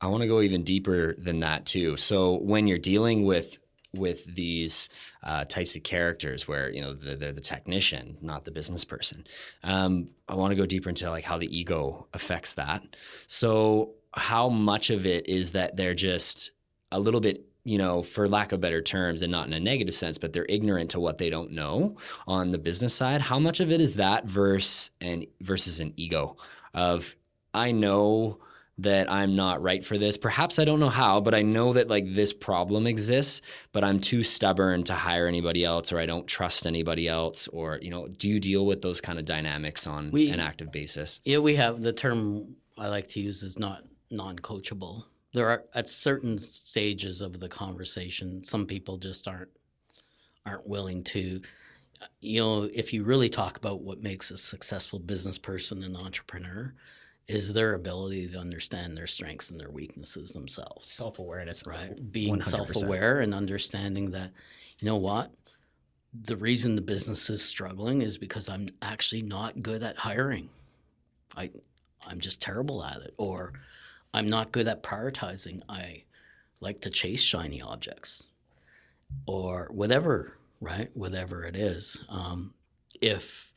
I 0.00 0.06
want 0.06 0.22
to 0.22 0.28
go 0.28 0.40
even 0.40 0.62
deeper 0.64 1.14
than 1.14 1.40
that, 1.40 1.66
too. 1.66 1.98
So, 1.98 2.36
when 2.36 2.68
you're 2.68 2.78
dealing 2.78 3.26
with 3.26 3.58
with 3.92 4.24
these 4.34 4.88
uh, 5.22 5.44
types 5.44 5.76
of 5.76 5.82
characters 5.82 6.48
where 6.48 6.70
you 6.70 6.80
know 6.80 6.94
they're, 6.94 7.16
they're 7.16 7.32
the 7.32 7.40
technician 7.40 8.16
not 8.20 8.44
the 8.44 8.52
business 8.52 8.84
person 8.84 9.26
um, 9.64 10.10
i 10.28 10.34
want 10.36 10.52
to 10.52 10.54
go 10.54 10.64
deeper 10.64 10.88
into 10.88 11.10
like 11.10 11.24
how 11.24 11.36
the 11.36 11.58
ego 11.58 12.06
affects 12.14 12.52
that 12.52 12.84
so 13.26 13.90
how 14.12 14.48
much 14.48 14.90
of 14.90 15.06
it 15.06 15.28
is 15.28 15.50
that 15.50 15.76
they're 15.76 15.92
just 15.92 16.52
a 16.92 17.00
little 17.00 17.20
bit 17.20 17.49
you 17.64 17.78
know, 17.78 18.02
for 18.02 18.28
lack 18.28 18.52
of 18.52 18.60
better 18.60 18.80
terms 18.82 19.22
and 19.22 19.30
not 19.30 19.46
in 19.46 19.52
a 19.52 19.60
negative 19.60 19.94
sense, 19.94 20.18
but 20.18 20.32
they're 20.32 20.46
ignorant 20.48 20.90
to 20.90 21.00
what 21.00 21.18
they 21.18 21.30
don't 21.30 21.50
know 21.52 21.96
on 22.26 22.50
the 22.50 22.58
business 22.58 22.94
side. 22.94 23.20
How 23.20 23.38
much 23.38 23.60
of 23.60 23.70
it 23.70 23.80
is 23.80 23.96
that 23.96 24.24
versus 24.24 24.90
an 25.00 25.24
versus 25.40 25.80
an 25.80 25.92
ego 25.96 26.36
of 26.74 27.14
I 27.52 27.72
know 27.72 28.38
that 28.78 29.12
I'm 29.12 29.36
not 29.36 29.60
right 29.60 29.84
for 29.84 29.98
this. 29.98 30.16
Perhaps 30.16 30.58
I 30.58 30.64
don't 30.64 30.80
know 30.80 30.88
how, 30.88 31.20
but 31.20 31.34
I 31.34 31.42
know 31.42 31.74
that 31.74 31.88
like 31.88 32.14
this 32.14 32.32
problem 32.32 32.86
exists, 32.86 33.42
but 33.72 33.84
I'm 33.84 34.00
too 34.00 34.22
stubborn 34.22 34.84
to 34.84 34.94
hire 34.94 35.26
anybody 35.26 35.66
else 35.66 35.92
or 35.92 35.98
I 35.98 36.06
don't 36.06 36.26
trust 36.26 36.66
anybody 36.66 37.06
else 37.06 37.46
or, 37.48 37.78
you 37.82 37.90
know, 37.90 38.08
do 38.08 38.26
you 38.26 38.40
deal 38.40 38.64
with 38.64 38.80
those 38.80 39.02
kind 39.02 39.18
of 39.18 39.26
dynamics 39.26 39.86
on 39.86 40.10
We- 40.12 40.30
an 40.30 40.40
active 40.40 40.72
basis? 40.72 41.20
Yeah, 41.26 41.38
we 41.38 41.56
have 41.56 41.82
the 41.82 41.92
term 41.92 42.56
I 42.78 42.88
like 42.88 43.08
to 43.08 43.20
use 43.20 43.42
is 43.42 43.58
not 43.58 43.82
non-coachable. 44.10 45.04
There 45.32 45.48
are 45.48 45.64
at 45.74 45.88
certain 45.88 46.38
stages 46.38 47.22
of 47.22 47.38
the 47.38 47.48
conversation, 47.48 48.42
some 48.44 48.66
people 48.66 48.96
just 48.96 49.28
aren't 49.28 49.50
aren't 50.46 50.66
willing 50.66 51.04
to. 51.04 51.40
You 52.20 52.40
know, 52.40 52.62
if 52.72 52.94
you 52.94 53.04
really 53.04 53.28
talk 53.28 53.58
about 53.58 53.82
what 53.82 54.02
makes 54.02 54.30
a 54.30 54.38
successful 54.38 54.98
business 54.98 55.38
person 55.38 55.82
and 55.82 55.96
entrepreneur, 55.96 56.72
is 57.30 57.52
their 57.52 57.74
ability 57.74 58.28
to 58.28 58.38
understand 58.38 58.96
their 58.96 59.06
strengths 59.06 59.50
and 59.50 59.60
their 59.60 59.70
weaknesses 59.70 60.32
themselves 60.32 60.90
Self 60.90 61.18
awareness, 61.20 61.64
right? 61.66 62.10
Being 62.10 62.38
100%. 62.38 62.44
self-aware 62.44 63.20
and 63.20 63.32
understanding 63.32 64.10
that, 64.10 64.32
you 64.78 64.86
know 64.86 64.96
what, 64.96 65.30
the 66.24 66.36
reason 66.36 66.74
the 66.74 66.82
business 66.82 67.30
is 67.30 67.40
struggling 67.40 68.02
is 68.02 68.18
because 68.18 68.48
I'm 68.48 68.68
actually 68.82 69.22
not 69.22 69.62
good 69.62 69.82
at 69.84 69.96
hiring. 69.96 70.48
I, 71.36 71.50
I'm 72.04 72.18
just 72.18 72.42
terrible 72.42 72.82
at 72.82 72.96
it, 73.02 73.14
or 73.16 73.52
I'm 74.12 74.28
not 74.28 74.52
good 74.52 74.68
at 74.68 74.82
prioritizing. 74.82 75.62
I 75.68 76.04
like 76.60 76.80
to 76.82 76.90
chase 76.90 77.22
shiny 77.22 77.62
objects, 77.62 78.26
or 79.26 79.68
whatever, 79.70 80.36
right? 80.60 80.90
Whatever 80.94 81.44
it 81.44 81.56
is. 81.56 82.02
Um, 82.08 82.54
if 83.00 83.52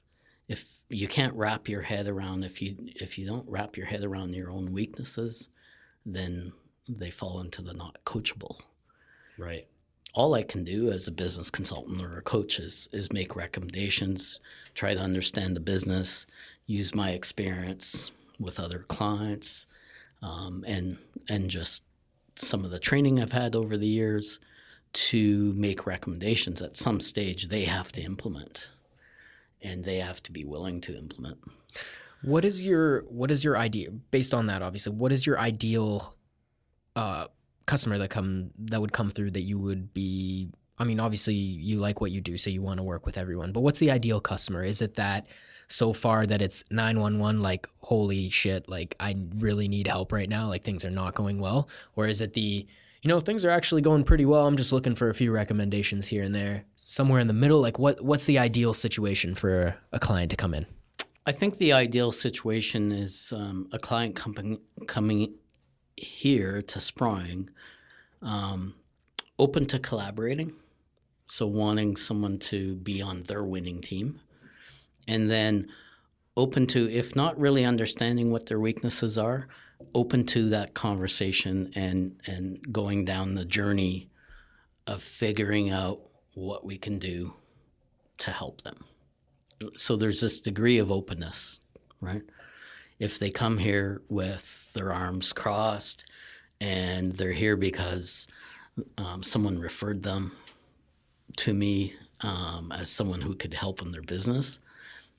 if 0.47 0.65
you 0.89 1.07
can't 1.07 1.35
wrap 1.35 1.67
your 1.67 1.81
head 1.81 2.07
around 2.07 2.43
if 2.43 2.61
you 2.61 2.75
if 2.95 3.17
you 3.17 3.25
don't 3.25 3.49
wrap 3.49 3.77
your 3.77 3.87
head 3.87 4.03
around 4.03 4.33
your 4.33 4.51
own 4.51 4.71
weaknesses, 4.71 5.49
then 6.05 6.53
they 6.87 7.09
fall 7.09 7.39
into 7.41 7.61
the 7.61 7.73
not 7.73 7.97
coachable. 8.05 8.57
Right. 9.37 9.67
All 10.13 10.35
I 10.35 10.43
can 10.43 10.63
do 10.63 10.91
as 10.91 11.07
a 11.07 11.11
business 11.11 11.49
consultant 11.49 12.01
or 12.01 12.17
a 12.17 12.21
coach 12.21 12.59
is 12.59 12.87
is 12.91 13.11
make 13.11 13.35
recommendations, 13.35 14.39
try 14.75 14.93
to 14.93 14.99
understand 14.99 15.55
the 15.55 15.59
business, 15.61 16.27
use 16.67 16.93
my 16.93 17.11
experience 17.11 18.11
with 18.39 18.59
other 18.59 18.79
clients, 18.87 19.67
um, 20.23 20.63
and 20.65 20.97
and 21.29 21.49
just 21.49 21.83
some 22.35 22.65
of 22.65 22.71
the 22.71 22.79
training 22.79 23.21
I've 23.21 23.31
had 23.31 23.55
over 23.55 23.77
the 23.77 23.87
years 23.87 24.39
to 24.93 25.53
make 25.55 25.85
recommendations. 25.85 26.61
At 26.61 26.77
some 26.77 26.99
stage, 26.99 27.49
they 27.49 27.65
have 27.65 27.91
to 27.91 28.01
implement, 28.01 28.69
and 29.61 29.83
they 29.83 29.97
have 29.97 30.23
to 30.23 30.31
be 30.31 30.45
willing 30.45 30.81
to 30.81 30.97
implement. 30.97 31.37
What 32.23 32.45
is 32.45 32.63
your 32.63 33.01
what 33.01 33.29
is 33.29 33.43
your 33.43 33.57
idea 33.57 33.91
based 33.91 34.33
on 34.33 34.47
that? 34.47 34.61
Obviously, 34.61 34.93
what 34.93 35.11
is 35.11 35.25
your 35.25 35.37
ideal 35.37 36.15
uh, 36.95 37.27
customer 37.65 37.97
that 37.97 38.09
come 38.09 38.51
that 38.59 38.79
would 38.79 38.93
come 38.93 39.09
through 39.09 39.31
that 39.31 39.41
you 39.41 39.59
would 39.59 39.93
be? 39.93 40.49
I 40.79 40.85
mean, 40.85 40.99
obviously, 40.99 41.35
you 41.35 41.79
like 41.79 42.01
what 42.01 42.11
you 42.11 42.21
do, 42.21 42.37
so 42.37 42.49
you 42.49 42.61
want 42.61 42.77
to 42.77 42.83
work 42.83 43.05
with 43.05 43.17
everyone. 43.17 43.51
But 43.51 43.59
what's 43.59 43.79
the 43.79 43.91
ideal 43.91 44.19
customer? 44.19 44.63
Is 44.63 44.81
it 44.81 44.95
that 44.95 45.27
so 45.73 45.93
far 45.93 46.25
that 46.25 46.41
it's 46.41 46.63
nine 46.69 46.99
one 46.99 47.19
one? 47.19 47.41
Like, 47.41 47.67
holy 47.79 48.29
shit! 48.29 48.69
Like, 48.69 48.95
I 48.99 49.15
really 49.37 49.67
need 49.67 49.87
help 49.87 50.11
right 50.11 50.29
now. 50.29 50.47
Like, 50.47 50.63
things 50.63 50.85
are 50.85 50.91
not 50.91 51.15
going 51.15 51.39
well, 51.39 51.67
or 51.95 52.07
is 52.07 52.21
it 52.21 52.33
the 52.33 52.67
you 53.03 53.09
know 53.09 53.19
things 53.19 53.43
are 53.43 53.49
actually 53.49 53.81
going 53.81 54.03
pretty 54.03 54.25
well. 54.25 54.47
I'm 54.47 54.55
just 54.55 54.71
looking 54.71 54.95
for 54.95 55.09
a 55.09 55.13
few 55.13 55.31
recommendations 55.31 56.07
here 56.07 56.23
and 56.23 56.33
there, 56.33 56.63
somewhere 56.77 57.19
in 57.19 57.27
the 57.27 57.33
middle. 57.33 57.59
Like, 57.59 57.77
what 57.77 58.01
what's 58.01 58.25
the 58.25 58.39
ideal 58.39 58.73
situation 58.73 59.35
for 59.35 59.75
a 59.91 59.99
client 59.99 60.31
to 60.31 60.37
come 60.37 60.53
in? 60.53 60.65
I 61.25 61.31
think 61.31 61.57
the 61.57 61.73
ideal 61.73 62.11
situation 62.11 62.91
is 62.91 63.33
um, 63.35 63.69
a 63.71 63.79
client 63.79 64.15
coming 64.15 64.59
coming 64.87 65.35
here 65.97 66.61
to 66.61 66.79
Sprung, 66.79 67.49
um, 68.21 68.75
open 69.37 69.65
to 69.67 69.79
collaborating, 69.79 70.53
so 71.27 71.45
wanting 71.45 71.95
someone 71.95 72.39
to 72.39 72.75
be 72.75 73.01
on 73.01 73.23
their 73.23 73.43
winning 73.43 73.79
team, 73.81 74.19
and 75.07 75.29
then 75.29 75.67
open 76.35 76.65
to, 76.67 76.91
if 76.91 77.15
not 77.15 77.39
really 77.39 77.65
understanding 77.65 78.31
what 78.31 78.45
their 78.45 78.59
weaknesses 78.59 79.17
are, 79.17 79.47
open 79.93 80.25
to 80.25 80.49
that 80.49 80.73
conversation 80.73 81.71
and 81.75 82.19
and 82.25 82.71
going 82.71 83.03
down 83.03 83.35
the 83.35 83.45
journey 83.45 84.09
of 84.87 85.03
figuring 85.03 85.69
out 85.69 85.99
what 86.35 86.65
we 86.65 86.77
can 86.77 86.97
do 86.99 87.33
to 88.17 88.31
help 88.31 88.61
them 88.61 88.85
so 89.75 89.95
there's 89.95 90.21
this 90.21 90.39
degree 90.39 90.77
of 90.79 90.91
openness, 90.91 91.59
right? 92.01 92.23
If 92.99 93.19
they 93.19 93.29
come 93.29 93.57
here 93.57 94.01
with 94.09 94.71
their 94.73 94.93
arms 94.93 95.33
crossed 95.33 96.05
and 96.61 97.13
they're 97.13 97.31
here 97.31 97.57
because 97.57 98.27
um, 98.97 99.23
someone 99.23 99.59
referred 99.59 100.03
them 100.03 100.33
to 101.37 101.53
me 101.53 101.93
um, 102.21 102.71
as 102.71 102.89
someone 102.89 103.21
who 103.21 103.35
could 103.35 103.53
help 103.53 103.81
in 103.81 103.91
their 103.91 104.01
business, 104.01 104.59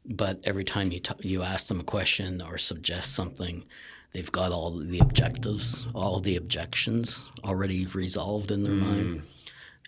but 0.06 0.40
every 0.44 0.64
time 0.64 0.92
you 0.92 1.00
t- 1.00 1.28
you 1.28 1.42
ask 1.42 1.68
them 1.68 1.80
a 1.80 1.84
question 1.84 2.42
or 2.42 2.58
suggest 2.58 3.14
something, 3.14 3.64
they've 4.12 4.32
got 4.32 4.52
all 4.52 4.70
the 4.78 4.98
objectives, 4.98 5.86
all 5.94 6.20
the 6.20 6.36
objections 6.36 7.30
already 7.44 7.86
resolved 7.86 8.52
in 8.52 8.62
their 8.62 8.72
mind, 8.72 9.20
mm. 9.20 9.22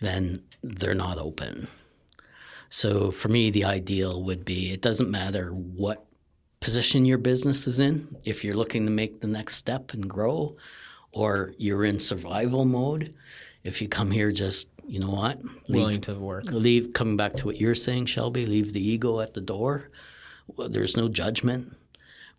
then 0.01 0.43
they're 0.63 0.93
not 0.93 1.17
open. 1.17 1.67
So 2.69 3.11
for 3.11 3.29
me, 3.29 3.49
the 3.49 3.63
ideal 3.63 4.23
would 4.23 4.43
be 4.43 4.71
it 4.71 4.81
doesn't 4.81 5.09
matter 5.09 5.51
what 5.51 6.05
position 6.59 7.05
your 7.05 7.17
business 7.17 7.67
is 7.67 7.79
in. 7.79 8.15
If 8.25 8.43
you're 8.43 8.55
looking 8.55 8.85
to 8.85 8.91
make 8.91 9.21
the 9.21 9.27
next 9.27 9.55
step 9.55 9.93
and 9.93 10.09
grow, 10.09 10.57
or 11.11 11.53
you're 11.57 11.85
in 11.85 11.99
survival 11.99 12.65
mode, 12.65 13.13
if 13.63 13.81
you 13.81 13.87
come 13.87 14.11
here 14.11 14.31
just, 14.31 14.67
you 14.85 14.99
know 14.99 15.11
what, 15.11 15.41
Willing 15.69 15.93
leave, 15.95 16.01
to 16.01 16.15
work. 16.15 16.45
leave 16.45 16.93
coming 16.93 17.17
back 17.17 17.33
to 17.35 17.45
what 17.45 17.59
you're 17.59 17.75
saying, 17.75 18.05
Shelby, 18.05 18.45
leave 18.45 18.73
the 18.73 18.85
ego 18.85 19.19
at 19.19 19.33
the 19.33 19.41
door. 19.41 19.89
There's 20.57 20.97
no 20.97 21.07
judgment. 21.07 21.75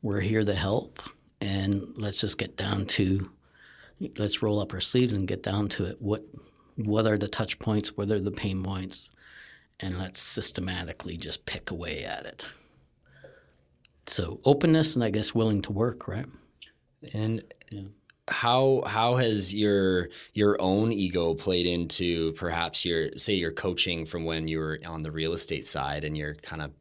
We're 0.02 0.20
here 0.20 0.44
to 0.44 0.54
help, 0.54 1.02
and 1.40 1.92
let's 1.96 2.20
just 2.20 2.38
get 2.38 2.56
down 2.56 2.86
to 2.86 3.30
let's 4.16 4.42
roll 4.42 4.60
up 4.60 4.72
our 4.72 4.80
sleeves 4.80 5.12
and 5.12 5.26
get 5.26 5.42
down 5.42 5.68
to 5.70 5.84
it. 5.86 6.00
What 6.00 6.24
what 6.76 7.06
are 7.06 7.18
the 7.18 7.28
touch 7.28 7.58
points? 7.58 7.96
What 7.96 8.10
are 8.10 8.20
the 8.20 8.30
pain 8.30 8.62
points? 8.62 9.10
and 9.80 9.96
let's 9.96 10.20
systematically 10.20 11.16
just 11.16 11.46
pick 11.46 11.70
away 11.70 12.04
at 12.04 12.26
it. 12.26 12.44
So 14.06 14.40
openness 14.44 14.94
and 14.94 15.04
I 15.04 15.10
guess 15.10 15.34
willing 15.34 15.62
to 15.62 15.72
work, 15.72 16.08
right? 16.08 16.26
And 17.12 17.44
Yeah. 17.70 17.82
how 18.26 18.82
how 18.86 19.16
has 19.16 19.54
your 19.54 20.08
your 20.34 20.60
own 20.60 20.92
ego 20.92 21.34
played 21.34 21.66
into 21.66 22.32
perhaps 22.32 22.84
your 22.84 23.16
say 23.16 23.34
your 23.34 23.52
coaching 23.52 24.04
from 24.04 24.24
when 24.24 24.48
you 24.48 24.58
were 24.58 24.80
on 24.84 25.02
the 25.02 25.12
real 25.12 25.32
estate 25.32 25.66
side 25.66 26.04
and 26.04 26.16
you're 26.16 26.34
kind 26.36 26.60
of 26.62 26.72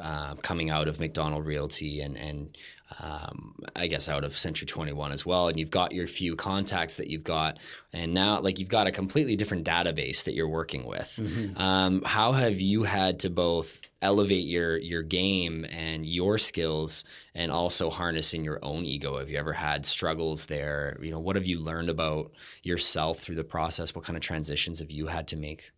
uh, 0.00 0.34
coming 0.36 0.70
out 0.70 0.88
of 0.88 0.98
Macdonald 0.98 1.44
Realty 1.44 2.00
and 2.00 2.16
and 2.16 2.56
um, 3.00 3.56
I 3.74 3.86
guess 3.86 4.08
out 4.08 4.24
of 4.24 4.36
Century 4.36 4.66
21 4.66 5.12
as 5.12 5.24
well, 5.24 5.48
and 5.48 5.58
you've 5.58 5.70
got 5.70 5.92
your 5.92 6.06
few 6.06 6.36
contacts 6.36 6.96
that 6.96 7.08
you've 7.08 7.24
got, 7.24 7.58
and 7.92 8.12
now 8.12 8.40
like 8.40 8.58
you've 8.58 8.68
got 8.68 8.86
a 8.86 8.92
completely 8.92 9.36
different 9.36 9.66
database 9.66 10.24
that 10.24 10.34
you're 10.34 10.48
working 10.48 10.86
with. 10.86 11.18
Um, 11.56 12.02
how 12.02 12.32
have 12.32 12.60
you 12.60 12.82
had 12.82 13.20
to 13.20 13.30
both 13.30 13.78
elevate 14.00 14.44
your 14.44 14.76
your 14.76 15.02
game 15.02 15.64
and 15.70 16.04
your 16.06 16.38
skills, 16.38 17.04
and 17.34 17.50
also 17.50 17.90
harnessing 17.90 18.44
your 18.44 18.58
own 18.62 18.84
ego? 18.84 19.18
Have 19.18 19.30
you 19.30 19.38
ever 19.38 19.52
had 19.52 19.86
struggles 19.86 20.46
there? 20.46 20.98
You 21.02 21.10
know, 21.10 21.20
what 21.20 21.36
have 21.36 21.46
you 21.46 21.60
learned 21.60 21.90
about 21.90 22.32
yourself 22.62 23.20
through 23.20 23.36
the 23.36 23.44
process? 23.44 23.94
What 23.94 24.04
kind 24.04 24.16
of 24.16 24.22
transitions 24.22 24.80
have 24.80 24.90
you 24.90 25.06
had 25.06 25.28
to 25.28 25.36
make? 25.36 25.70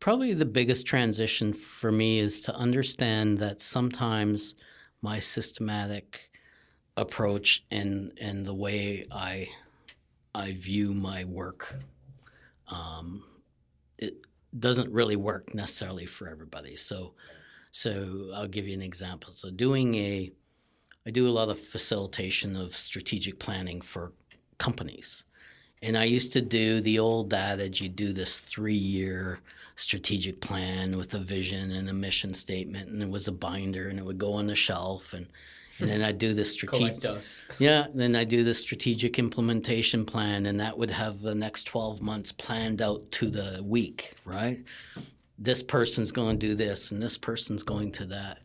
Probably 0.00 0.34
the 0.34 0.44
biggest 0.44 0.86
transition 0.86 1.52
for 1.52 1.90
me 1.90 2.18
is 2.18 2.40
to 2.42 2.54
understand 2.54 3.38
that 3.38 3.60
sometimes 3.60 4.54
my 5.00 5.18
systematic 5.18 6.30
approach 6.96 7.64
and 7.70 8.12
and 8.20 8.46
the 8.46 8.54
way 8.54 9.06
I 9.10 9.48
I 10.34 10.52
view 10.52 10.94
my 10.94 11.24
work 11.24 11.74
um, 12.68 13.22
it 13.98 14.14
doesn't 14.58 14.92
really 14.92 15.16
work 15.16 15.54
necessarily 15.54 16.06
for 16.06 16.28
everybody. 16.28 16.76
So 16.76 17.14
so 17.70 18.30
I'll 18.34 18.46
give 18.46 18.68
you 18.68 18.74
an 18.74 18.82
example. 18.82 19.32
So 19.32 19.50
doing 19.50 19.94
a 19.96 20.30
I 21.06 21.10
do 21.10 21.28
a 21.28 21.30
lot 21.30 21.50
of 21.50 21.58
facilitation 21.60 22.56
of 22.56 22.76
strategic 22.76 23.38
planning 23.38 23.80
for 23.80 24.12
companies. 24.58 25.24
And 25.84 25.98
I 25.98 26.04
used 26.04 26.32
to 26.32 26.40
do 26.40 26.80
the 26.80 26.98
old 26.98 27.34
adage 27.34 27.82
you 27.82 27.90
do 27.90 28.14
this 28.14 28.40
three 28.40 28.72
year 28.72 29.40
strategic 29.76 30.40
plan 30.40 30.96
with 30.96 31.12
a 31.12 31.18
vision 31.18 31.72
and 31.72 31.90
a 31.90 31.92
mission 31.92 32.32
statement, 32.32 32.88
and 32.88 33.02
it 33.02 33.10
was 33.10 33.28
a 33.28 33.32
binder 33.32 33.88
and 33.88 33.98
it 33.98 34.04
would 34.04 34.16
go 34.16 34.32
on 34.32 34.46
the 34.46 34.54
shelf. 34.54 35.12
And, 35.12 35.26
and 35.80 35.90
then 35.90 36.02
I'd 36.02 36.16
do 36.16 36.32
the 36.32 36.44
strategic. 36.56 37.02
Yeah, 37.58 37.88
then 37.92 38.16
I 38.16 38.24
do 38.24 38.44
the 38.44 38.54
strategic 38.54 39.18
implementation 39.18 40.06
plan, 40.06 40.46
and 40.46 40.58
that 40.58 40.78
would 40.78 40.90
have 40.90 41.20
the 41.20 41.34
next 41.34 41.64
12 41.64 42.00
months 42.00 42.32
planned 42.32 42.80
out 42.80 43.10
to 43.12 43.28
the 43.28 43.62
week, 43.62 44.14
right? 44.24 44.64
This 45.38 45.62
person's 45.62 46.12
going 46.12 46.38
to 46.38 46.46
do 46.46 46.54
this, 46.54 46.92
and 46.92 47.02
this 47.02 47.18
person's 47.18 47.62
going 47.62 47.92
to 47.92 48.06
that. 48.06 48.38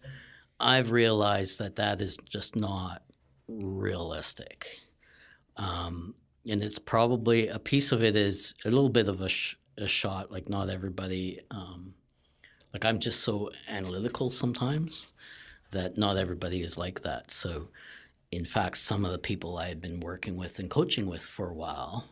I've 0.60 0.92
realized 0.92 1.60
that 1.60 1.78
that 1.78 2.02
is 2.02 2.18
just 2.28 2.58
not 2.58 3.04
realistic. 3.48 4.68
Um, 5.56 6.16
and 6.50 6.64
it's 6.64 6.80
probably 6.80 7.48
a 7.48 7.60
piece 7.60 7.92
of 7.92 8.04
it 8.04 8.16
is 8.16 8.54
a 8.66 8.70
little 8.70 8.90
bit 8.90 9.08
of 9.08 9.22
a, 9.22 9.30
sh- 9.30 9.56
a 9.78 9.88
shot, 9.88 10.32
like 10.32 10.50
not 10.50 10.70
everybody, 10.70 11.40
um, 11.52 11.94
like 12.74 12.86
I'm 12.86 13.00
just 13.00 13.22
so 13.22 13.50
analytical 13.68 14.30
sometimes 14.30 15.12
that 15.72 15.98
not 15.98 16.18
everybody 16.18 16.62
is 16.62 16.78
like 16.78 17.02
that. 17.04 17.32
So, 17.32 17.70
in 18.32 18.46
fact, 18.46 18.78
some 18.78 19.06
of 19.06 19.12
the 19.12 19.18
people 19.18 19.58
I 19.58 19.68
had 19.68 19.82
been 19.82 20.00
working 20.00 20.36
with 20.36 20.60
and 20.60 20.70
coaching 20.70 21.08
with 21.08 21.22
for 21.22 21.50
a 21.50 21.54
while, 21.54 22.06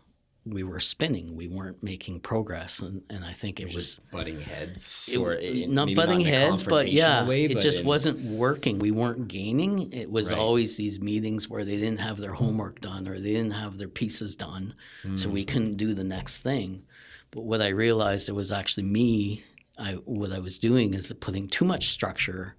we 0.53 0.63
were 0.63 0.79
spinning. 0.79 1.35
We 1.35 1.47
weren't 1.47 1.81
making 1.83 2.21
progress, 2.21 2.79
and, 2.79 3.01
and 3.09 3.23
I 3.25 3.33
think 3.33 3.59
it 3.59 3.73
was 3.73 3.99
butting 4.11 4.39
heads, 4.41 5.09
it- 5.11 5.17
or 5.17 5.33
in- 5.33 5.73
not 5.73 5.93
butting 5.95 6.21
in 6.21 6.27
a 6.27 6.29
heads, 6.31 6.63
but 6.63 6.91
yeah, 6.91 7.27
way, 7.27 7.45
it 7.45 7.53
but 7.53 7.61
just 7.63 7.79
in- 7.81 7.85
wasn't 7.85 8.19
working. 8.21 8.79
We 8.79 8.91
weren't 8.91 9.27
gaining. 9.27 9.91
It 9.93 10.09
was 10.11 10.31
Right. 10.31 10.39
always 10.39 10.77
these 10.77 10.99
meetings 10.99 11.49
where 11.49 11.65
they 11.65 11.77
didn't 11.77 11.99
have 11.99 12.17
their 12.17 12.33
homework 12.33 12.81
done 12.81 13.07
or 13.07 13.19
they 13.19 13.33
didn't 13.33 13.51
have 13.51 13.77
their 13.77 13.87
pieces 13.89 14.35
done, 14.35 14.73
so 15.15 15.27
Hmm. 15.27 15.33
we 15.33 15.45
couldn't 15.45 15.75
do 15.77 15.93
the 15.93 16.03
next 16.03 16.41
thing. 16.41 16.83
But 17.31 17.41
what 17.41 17.61
I 17.61 17.69
realized 17.69 18.29
it 18.29 18.33
was 18.33 18.51
actually 18.51 18.83
me. 18.83 19.43
I 19.77 19.93
what 20.05 20.31
I 20.31 20.39
was 20.39 20.57
doing 20.57 20.93
is 20.93 21.11
putting 21.19 21.47
too 21.47 21.65
much 21.65 21.89
structure 21.89 22.55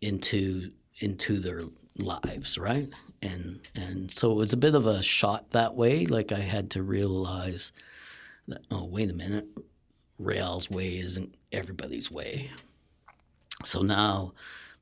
into 0.00 0.70
into 1.00 1.38
their 1.38 1.62
lives, 1.96 2.58
right? 2.58 2.88
And 3.22 3.60
and 3.74 4.10
so 4.10 4.30
it 4.30 4.36
was 4.36 4.52
a 4.52 4.56
bit 4.58 4.74
of 4.74 4.86
a 4.86 5.02
shot 5.02 5.50
that 5.50 5.74
way. 5.74 6.06
Like 6.06 6.32
I 6.32 6.40
had 6.40 6.70
to 6.72 6.82
realize 6.82 7.72
that 8.46 8.62
oh 8.70 8.84
wait 8.84 9.10
a 9.10 9.14
minute, 9.14 9.46
Real's 10.18 10.70
way 10.70 10.98
isn't 10.98 11.34
everybody's 11.52 12.10
way. 12.10 12.50
So 13.64 13.82
now 13.82 14.34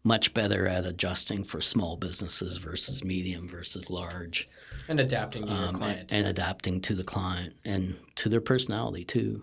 much 0.05 0.33
better 0.35 0.69
at 0.69 0.87
adjusting 0.87 1.43
for 1.43 1.61
small 1.61 1.97
businesses 1.97 2.59
versus 2.59 3.03
medium 3.03 3.49
versus 3.49 3.91
large 3.91 4.49
And 4.89 5.01
adapting 5.01 5.47
to 5.47 5.53
your 5.53 5.69
um, 5.69 5.75
client. 5.77 6.13
and, 6.13 6.13
and 6.13 6.27
adapting 6.29 6.81
to 6.83 6.95
the 6.95 7.03
client 7.03 7.55
and 7.65 7.97
to 8.17 8.29
their 8.29 8.41
personality 8.41 9.05
too. 9.05 9.43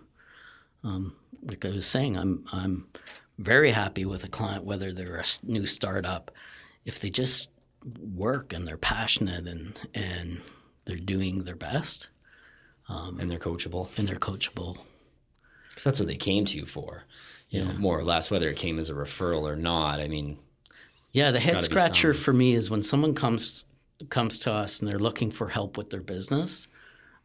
Um, 0.86 1.18
like 1.42 1.66
I 1.66 1.70
was 1.70 1.86
saying, 1.86 2.18
I'm 2.18 2.46
I'm 2.54 2.88
very 3.40 3.72
happy 3.72 4.06
with 4.06 4.24
a 4.24 4.30
client 4.30 4.64
whether 4.64 4.94
they're 4.94 5.18
a 5.18 5.26
new 5.44 5.66
startup, 5.66 6.32
if 6.86 7.00
they 7.00 7.10
just 7.10 7.50
work 8.00 8.54
and 8.54 8.68
they're 8.68 8.78
passionate 8.78 9.48
and 9.48 9.80
and 9.94 10.42
they're 10.86 10.98
doing 10.98 11.44
their 11.44 11.56
best 11.56 12.08
um, 12.90 13.20
and 13.20 13.30
they're 13.32 13.40
coachable 13.40 13.90
and 13.98 14.08
they're 14.08 14.18
coachable. 14.18 14.78
because 15.70 15.84
that's 15.84 16.00
what 16.00 16.08
they 16.08 16.16
came 16.18 16.46
to 16.46 16.58
you 16.58 16.66
for. 16.66 17.04
You 17.50 17.64
know, 17.66 17.74
more 17.74 17.98
or 17.98 18.02
less, 18.02 18.32
whether 18.32 18.50
it 18.50 18.58
came 18.58 18.80
as 18.80 18.90
a 18.90 18.94
referral 18.94 19.48
or 19.48 19.56
not. 19.56 20.00
I 20.00 20.08
mean, 20.08 20.40
Yeah, 21.12 21.30
the 21.32 21.40
head 21.40 21.62
scratcher 21.62 22.14
for 22.16 22.34
me 22.34 22.54
is 22.56 22.70
when 22.72 22.82
someone 22.82 23.14
comes 23.14 23.66
comes 24.10 24.40
to 24.40 24.52
us 24.52 24.80
and 24.80 24.90
they're 24.90 24.98
looking 25.00 25.30
for 25.32 25.48
help 25.48 25.78
with 25.78 25.90
their 25.92 26.02
business, 26.02 26.68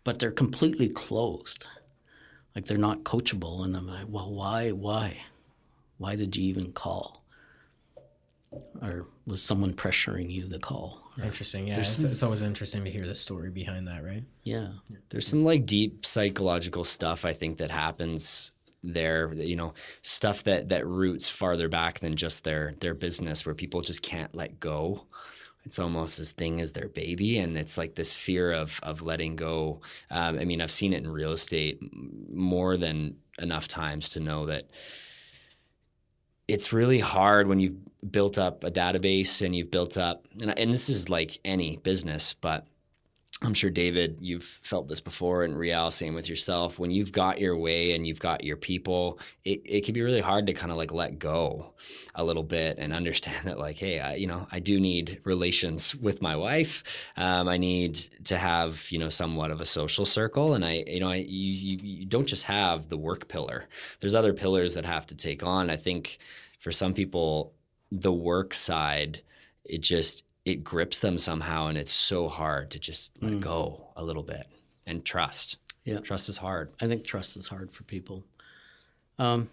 but 0.05 0.19
they're 0.19 0.31
completely 0.31 0.89
closed. 0.91 1.67
Like 2.55 2.67
they're 2.67 2.77
not 2.79 3.05
coachable 3.05 3.65
and 3.65 3.75
I'm 3.77 3.87
like, 3.87 4.07
"Well, 4.09 4.31
why 4.33 4.71
why? 4.73 5.19
Why 5.97 6.15
did 6.17 6.37
you 6.37 6.45
even 6.45 6.73
call?" 6.73 7.18
Or 8.81 9.07
was 9.27 9.43
someone 9.43 9.75
pressuring 9.75 10.31
you 10.31 10.49
to 10.49 10.59
call? 10.59 11.03
Interesting. 11.23 11.69
Yeah, 11.69 11.81
it's, 11.81 11.99
it's 11.99 12.23
always 12.23 12.43
interesting 12.43 12.85
to 12.85 12.91
hear 12.91 13.07
the 13.07 13.15
story 13.15 13.51
behind 13.51 13.89
that, 13.89 14.05
right? 14.05 14.23
Yeah. 14.45 14.69
there's 15.11 15.27
some 15.27 15.45
like 15.45 15.67
deep 15.67 16.07
psychological 16.07 16.85
stuff 16.85 17.25
I 17.25 17.33
think 17.33 17.59
that 17.59 17.71
happens 17.71 18.53
there. 18.83 19.33
You 19.35 19.57
know, 19.57 19.75
stuff 20.03 20.45
that 20.45 20.71
that 20.71 20.87
roots 20.87 21.29
farther 21.29 21.69
back 21.69 21.99
than 22.01 22.17
just 22.17 22.45
their 22.45 22.75
their 22.81 22.95
business, 22.95 23.45
where 23.45 23.55
people 23.55 23.83
just 23.83 24.03
can't 24.03 24.35
let 24.35 24.61
go. 24.61 25.05
It's 25.65 25.79
almost 25.79 26.17
this 26.17 26.33
thing 26.33 26.61
as 26.61 26.73
their 26.73 26.89
baby, 26.89 27.39
and 27.39 27.59
it's 27.59 27.77
like 27.77 27.95
this 27.95 28.15
fear 28.15 28.53
of 28.53 28.81
of 28.83 29.03
letting 29.03 29.37
go. 29.37 29.81
Um, 30.11 30.39
I 30.39 30.45
mean, 30.45 30.63
I've 30.63 30.73
seen 30.73 30.93
it 30.93 31.03
in 31.03 31.11
real 31.11 31.33
estate 31.33 31.81
more 32.33 32.77
than 32.77 33.17
enough 33.39 33.69
times 33.69 34.09
to 34.11 34.21
know 34.21 34.47
that 34.47 34.65
it's 36.49 36.73
really 36.73 36.99
hard 36.99 37.47
when 37.47 37.61
you've 37.61 37.77
built 38.11 38.39
up 38.39 38.65
a 38.65 38.71
database 38.71 39.45
and 39.45 39.55
you've 39.55 39.71
built 39.71 39.97
up, 39.97 40.27
and, 40.41 40.59
and 40.59 40.73
this 40.73 40.89
is 40.89 41.09
like 41.09 41.39
any 41.45 41.77
business, 41.77 42.33
but 42.33 42.67
I'm 43.41 43.55
sure 43.55 43.71
David, 43.71 44.19
you've 44.21 44.43
felt 44.43 44.89
this 44.89 45.01
before, 45.01 45.45
and 45.45 45.57
Rial, 45.57 45.93
same 45.93 46.15
with 46.15 46.29
yourself. 46.29 46.77
When 46.77 46.91
you've 46.91 47.13
got 47.13 47.39
your 47.39 47.57
way 47.57 47.93
and 47.93 48.05
you've 48.05 48.19
got 48.19 48.43
your 48.43 48.57
people, 48.57 49.21
it, 49.45 49.63
it 49.65 49.85
can 49.85 49.95
be 49.95 50.03
really 50.03 50.21
hard 50.21 50.47
to 50.47 50.53
kind 50.53 50.73
of 50.73 50.77
like 50.77 50.93
let 50.93 51.21
go 51.21 51.73
a 52.17 52.25
little 52.25 52.43
bit 52.43 52.79
and 52.79 52.93
understand 52.93 53.37
that, 53.45 53.59
like, 53.59 53.77
hey, 53.77 54.01
I, 54.01 54.15
you 54.17 54.27
know, 54.27 54.49
I 54.51 54.59
do 54.59 54.81
need 54.81 55.21
relations 55.23 55.95
with 55.95 56.21
my 56.21 56.35
wife. 56.35 56.83
Um, 57.17 57.49
I 57.49 57.59
need 57.59 57.95
to 58.25 58.37
have, 58.37 58.85
you 58.91 58.99
know, 58.99 59.09
somewhat 59.09 59.53
of 59.53 59.61
a 59.61 59.67
social 59.67 60.05
circle, 60.05 60.55
and 60.55 60.65
I, 60.65 60.83
you 60.89 60.99
know, 60.99 61.11
I, 61.11 61.17
you, 61.17 61.79
you 61.81 62.07
don't 62.07 62.27
just 62.27 62.45
have 62.45 62.89
the 62.89 62.99
work 62.99 63.29
pillar. 63.29 63.67
There's 64.01 64.17
other 64.17 64.33
pillars 64.33 64.75
that 64.75 64.85
have 64.85 65.07
to 65.07 65.15
take 65.15 65.45
on. 65.45 65.71
I 65.71 65.77
think 65.77 66.19
for 66.59 66.73
some 66.73 66.93
people, 66.93 67.53
the 67.93 68.13
work 68.13 68.53
side, 68.53 69.23
it 69.65 69.81
just 69.81 70.25
it 70.49 70.65
grips 70.65 70.99
them 71.01 71.19
somehow 71.19 71.67
and 71.67 71.77
it's 71.77 71.93
so 71.93 72.29
hard 72.29 72.71
to 72.71 72.79
just 72.79 73.13
let 73.23 73.41
go 73.41 73.89
a 73.97 74.03
little 74.03 74.23
bit 74.23 74.47
and 74.87 75.05
trust 75.05 75.59
Yeah. 75.85 75.99
trust 76.01 76.29
is 76.29 76.39
hard 76.39 76.73
I 76.81 76.87
think 76.87 77.05
trust 77.05 77.37
is 77.37 77.47
hard 77.49 77.71
for 77.73 77.83
people. 77.85 78.25
Um, 79.19 79.51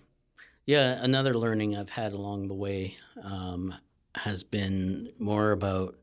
yeah, 0.66 1.00
another 1.02 1.36
learning 1.38 1.76
I've 1.76 1.90
had 1.90 2.14
along 2.14 2.48
the 2.48 2.54
way 2.56 2.98
um, 3.22 3.74
has 4.16 4.44
been 4.44 5.12
more 5.20 5.52
about 5.52 5.96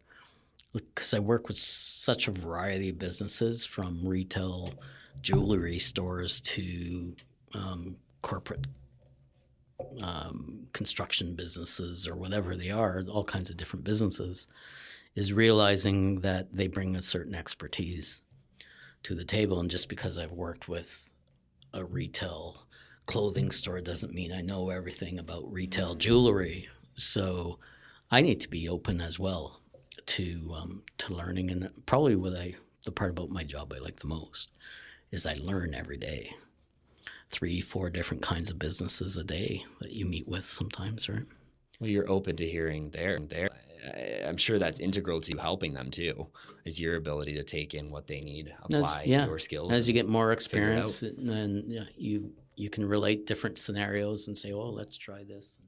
because 0.72 1.14
I 1.14 1.18
work 1.18 1.48
with 1.48 1.56
such 1.58 2.28
a 2.28 2.30
variety 2.30 2.88
of 2.90 2.98
businesses 2.98 3.64
from 3.64 4.06
retail 4.06 4.70
jewelry 5.20 5.78
stores 5.78 6.40
to 6.42 7.14
um, 7.54 7.96
corporate 8.22 8.66
um, 10.00 10.66
construction 10.72 11.34
businesses 11.34 12.06
or 12.06 12.16
whatever 12.16 12.56
they 12.56 12.70
are, 12.70 13.02
all 13.10 13.24
kinds 13.24 13.50
of 13.50 13.56
different 13.56 13.84
businesses, 13.84 14.48
is 15.14 15.32
realizing 15.32 16.20
that 16.20 16.54
they 16.54 16.66
bring 16.66 16.96
a 16.96 17.02
certain 17.02 17.34
expertise 17.34 18.22
to 19.02 19.14
the 19.14 19.24
table. 19.24 19.60
And 19.60 19.70
just 19.70 19.88
because 19.88 20.18
I've 20.18 20.32
worked 20.32 20.68
with 20.68 21.10
a 21.74 21.84
retail 21.84 22.66
clothing 23.06 23.50
store 23.50 23.80
doesn't 23.80 24.14
mean 24.14 24.32
I 24.32 24.42
know 24.42 24.70
everything 24.70 25.18
about 25.18 25.52
retail 25.52 25.94
jewelry. 25.94 26.68
So 26.94 27.58
I 28.10 28.20
need 28.20 28.40
to 28.40 28.48
be 28.48 28.68
open 28.68 29.00
as 29.00 29.18
well 29.18 29.60
to 30.06 30.54
um, 30.56 30.82
to 30.98 31.14
learning. 31.14 31.50
And 31.50 31.70
probably 31.86 32.16
what 32.16 32.34
I 32.34 32.54
the 32.84 32.92
part 32.92 33.10
about 33.10 33.30
my 33.30 33.44
job 33.44 33.72
I 33.74 33.78
like 33.78 34.00
the 34.00 34.08
most 34.08 34.52
is 35.10 35.26
I 35.26 35.34
learn 35.34 35.74
every 35.74 35.96
day. 35.96 36.32
Three, 37.32 37.60
four 37.60 37.90
different 37.90 38.22
kinds 38.22 38.50
of 38.50 38.58
businesses 38.58 39.16
a 39.16 39.24
day 39.24 39.64
that 39.80 39.90
you 39.90 40.04
meet 40.06 40.28
with 40.28 40.46
sometimes, 40.46 41.08
right? 41.08 41.24
well 41.80 41.90
you're 41.90 42.08
open 42.08 42.36
to 42.36 42.46
hearing 42.48 42.90
there 42.90 43.16
and 43.16 43.28
there 43.28 43.48
I- 43.84 44.28
i'm 44.28 44.36
sure 44.36 44.60
that's 44.60 44.78
integral 44.78 45.20
to 45.22 45.36
helping 45.36 45.72
them 45.74 45.90
too 45.90 46.28
is 46.64 46.78
your 46.78 46.94
ability 46.94 47.34
to 47.34 47.42
take 47.42 47.74
in 47.74 47.90
what 47.90 48.06
they 48.06 48.20
need 48.20 48.50
As- 48.70 48.84
apply 48.84 49.02
yeah. 49.06 49.26
your 49.26 49.40
skills 49.40 49.72
As 49.72 49.88
you 49.88 49.94
get 49.94 50.06
more 50.08 50.30
experience, 50.30 51.02
then 51.18 51.64
yeah, 51.66 51.84
you 51.96 52.32
you 52.54 52.70
can 52.70 52.86
relate 52.86 53.26
different 53.26 53.58
scenarios 53.58 54.28
and 54.28 54.38
say, 54.38 54.52
"Oh, 54.52 54.68
let's 54.68 54.96
try 54.96 55.24
this." 55.24 55.58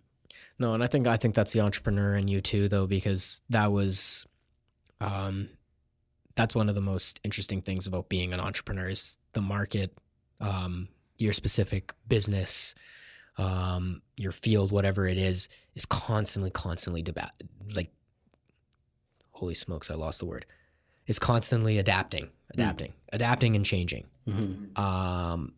No, 0.61 0.75
and 0.75 0.85
I 0.85 0.87
think 0.87 1.09
I 1.09 1.17
think 1.17 1.35
that's 1.35 1.53
the 1.53 1.61
entrepreneur 1.63 2.15
in 2.17 2.29
you 2.29 2.41
too, 2.41 2.69
though, 2.69 2.87
because 2.87 3.41
that 3.49 3.73
was, 3.73 4.25
um, 5.01 5.49
that's 6.37 6.55
one 6.55 6.69
of 6.69 6.75
the 6.77 6.81
most 6.83 7.19
interesting 7.25 7.61
things 7.63 7.87
about 7.89 8.09
being 8.09 8.33
an 8.33 8.39
entrepreneur 8.39 8.89
is 8.91 9.19
the 9.33 9.41
market, 9.41 9.97
um, 10.41 10.89
your 11.19 11.33
specific 11.33 11.93
business, 12.09 12.75
um, 13.39 14.03
your 14.17 14.33
field, 14.33 14.73
whatever 14.73 15.07
it 15.07 15.19
is, 15.19 15.49
is 15.75 15.85
constantly, 15.87 16.51
constantly 16.51 17.03
deba- 17.03 17.31
like, 17.75 17.91
holy 19.33 19.55
smokes, 19.55 19.91
I 19.91 19.95
lost 19.95 20.19
the 20.21 20.27
word. 20.27 20.47
Is 21.07 21.19
constantly 21.19 21.79
adapting, 21.79 22.31
adapting, 22.55 22.95
adapting, 23.13 23.57
and 23.57 23.65
changing. 23.65 24.07
Mhm. 24.27 24.79
Um, 24.79 25.53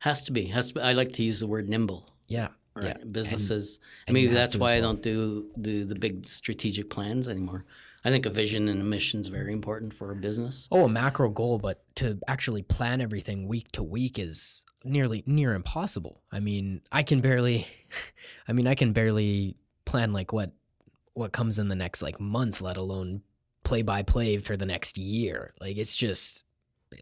Has 0.00 0.24
to 0.24 0.32
be. 0.32 0.44
Has 0.46 0.68
to 0.68 0.74
be. 0.74 0.80
I 0.80 0.92
like 0.92 1.12
to 1.14 1.22
use 1.22 1.40
the 1.40 1.46
word 1.46 1.68
nimble. 1.68 2.12
yeah, 2.26 2.48
Right? 2.74 2.84
yeah. 2.98 3.04
Businesses. 3.10 3.80
and 4.06 4.12
maybe 4.14 4.28
that's 4.32 4.54
why 4.56 4.74
as 4.74 4.78
I 4.78 4.80
don't 4.82 5.00
do 5.02 5.50
do 5.60 5.84
the 5.86 5.94
big 5.94 6.26
strategic 6.26 6.90
plans 6.90 7.28
anymore. 7.30 7.64
I 8.04 8.10
think 8.10 8.26
a 8.26 8.30
vision 8.30 8.68
and 8.68 8.80
a 8.80 8.84
mission 8.84 9.20
is 9.20 9.28
very 9.28 9.52
important 9.52 9.92
for 9.92 10.12
a 10.12 10.16
business. 10.16 10.68
Oh, 10.70 10.84
a 10.84 10.88
macro 10.88 11.28
goal, 11.30 11.58
but 11.58 11.82
to 11.96 12.18
actually 12.28 12.62
plan 12.62 13.00
everything 13.00 13.48
week 13.48 13.72
to 13.72 13.82
week 13.82 14.18
is 14.18 14.64
nearly 14.84 15.24
near 15.26 15.54
impossible. 15.54 16.22
I 16.30 16.40
mean, 16.40 16.82
I 16.92 17.02
can 17.02 17.20
barely 17.20 17.66
I 18.48 18.52
mean, 18.52 18.66
I 18.66 18.74
can 18.74 18.92
barely 18.92 19.56
plan 19.84 20.12
like 20.12 20.32
what 20.32 20.52
what 21.14 21.32
comes 21.32 21.58
in 21.58 21.68
the 21.68 21.74
next 21.74 22.02
like 22.02 22.20
month, 22.20 22.60
let 22.60 22.76
alone 22.76 23.22
play 23.64 23.82
by 23.82 24.02
play 24.02 24.38
for 24.38 24.56
the 24.56 24.66
next 24.66 24.96
year. 24.96 25.54
Like 25.60 25.76
it's 25.76 25.96
just 25.96 26.44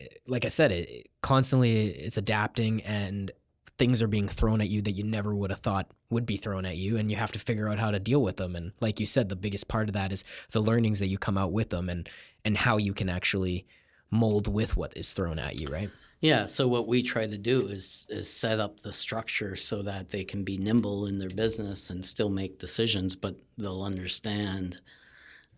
eh, 0.01 0.07
like 0.27 0.45
I 0.45 0.49
said, 0.49 0.73
it 0.73 1.09
constantly 1.21 1.89
it's 1.89 2.17
adapting 2.17 2.83
and 2.83 3.31
things 3.79 4.01
are 4.01 4.09
being 4.09 4.29
thrown 4.29 4.61
at 4.61 4.69
you 4.69 4.81
that 4.83 4.93
you 4.93 5.05
never 5.05 5.35
would 5.35 5.51
have 5.51 5.61
thought 5.61 5.91
would 6.11 6.25
be 6.27 6.37
thrown 6.37 6.65
at 6.65 6.77
you 6.77 6.97
and 6.97 7.11
you 7.11 7.17
have 7.17 7.33
to 7.33 7.39
figure 7.39 7.69
out 7.69 7.79
how 7.79 7.91
to 7.91 7.99
deal 7.99 8.23
with 8.23 8.37
them 8.37 8.57
and 8.57 8.73
like 8.81 8.99
you 9.01 9.07
said 9.07 9.29
the 9.29 9.37
biggest 9.37 9.69
part 9.69 9.89
of 9.89 9.93
that 9.93 10.13
is 10.13 10.25
the 10.53 10.61
learnings 10.61 10.99
that 10.99 11.09
you 11.09 11.19
come 11.19 11.37
out 11.37 11.53
with 11.53 11.71
them 11.71 11.89
and 11.89 12.09
and 12.45 12.57
how 12.57 12.77
you 12.79 12.95
can 12.95 13.09
actually 13.09 13.67
mold 14.11 14.49
with 14.49 14.77
what 14.77 14.97
is 14.97 15.13
thrown 15.13 15.39
at 15.39 15.61
you 15.61 15.69
right 15.69 15.91
Yeah. 16.23 16.47
So 16.47 16.67
what 16.67 16.87
we 16.89 17.03
try 17.03 17.27
to 17.27 17.37
do 17.39 17.67
is 17.69 18.07
is 18.09 18.29
set 18.31 18.59
up 18.59 18.81
the 18.81 18.93
structure 18.93 19.55
so 19.57 19.83
that 19.83 20.09
they 20.09 20.25
can 20.25 20.45
be 20.45 20.57
nimble 20.57 21.07
in 21.07 21.19
their 21.19 21.29
business 21.45 21.91
and 21.91 22.03
still 22.03 22.31
make 22.31 22.59
decisions, 22.59 23.15
but 23.15 23.35
they'll 23.59 23.83
understand 23.83 24.81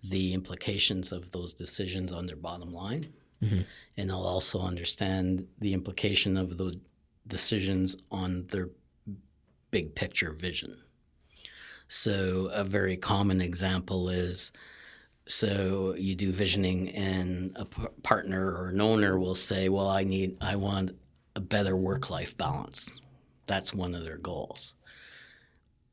the 0.03 0.33
implications 0.35 1.13
of 1.13 1.31
those 1.31 1.55
decisions 1.55 2.13
on 2.13 2.27
their 2.27 2.37
bottom 2.49 2.73
line, 2.73 3.13
Mhm. 3.43 3.65
and 3.97 4.11
they'll 4.11 4.17
also 4.37 4.59
understand 4.61 5.47
the 5.61 5.73
implication 5.73 6.37
of 6.37 6.57
the 6.57 6.81
decisions 7.29 7.97
on 8.11 8.47
their 8.51 8.71
big 9.71 9.95
picture 9.95 10.33
vision. 10.33 10.79
So 11.89 12.51
a 12.53 12.65
very 12.65 12.97
common 12.97 13.41
example 13.41 14.09
is 14.09 14.53
so 15.27 15.95
you 15.97 16.15
do 16.15 16.33
visioning 16.33 16.91
and 16.91 17.53
a 17.57 17.65
p- 17.67 17.83
partner 18.03 18.47
or 18.47 18.69
an 18.69 18.81
owner 18.81 19.19
will 19.19 19.35
say 19.35 19.69
well 19.69 19.89
i 19.89 20.03
need 20.03 20.39
i 20.41 20.57
want 20.57 20.97
a 21.37 21.41
better 21.41 21.77
work 21.77 22.11
life 22.11 22.37
balance. 22.37 23.01
That's 23.47 23.73
one 23.73 23.95
of 23.95 24.05
their 24.05 24.19
goals. 24.19 24.75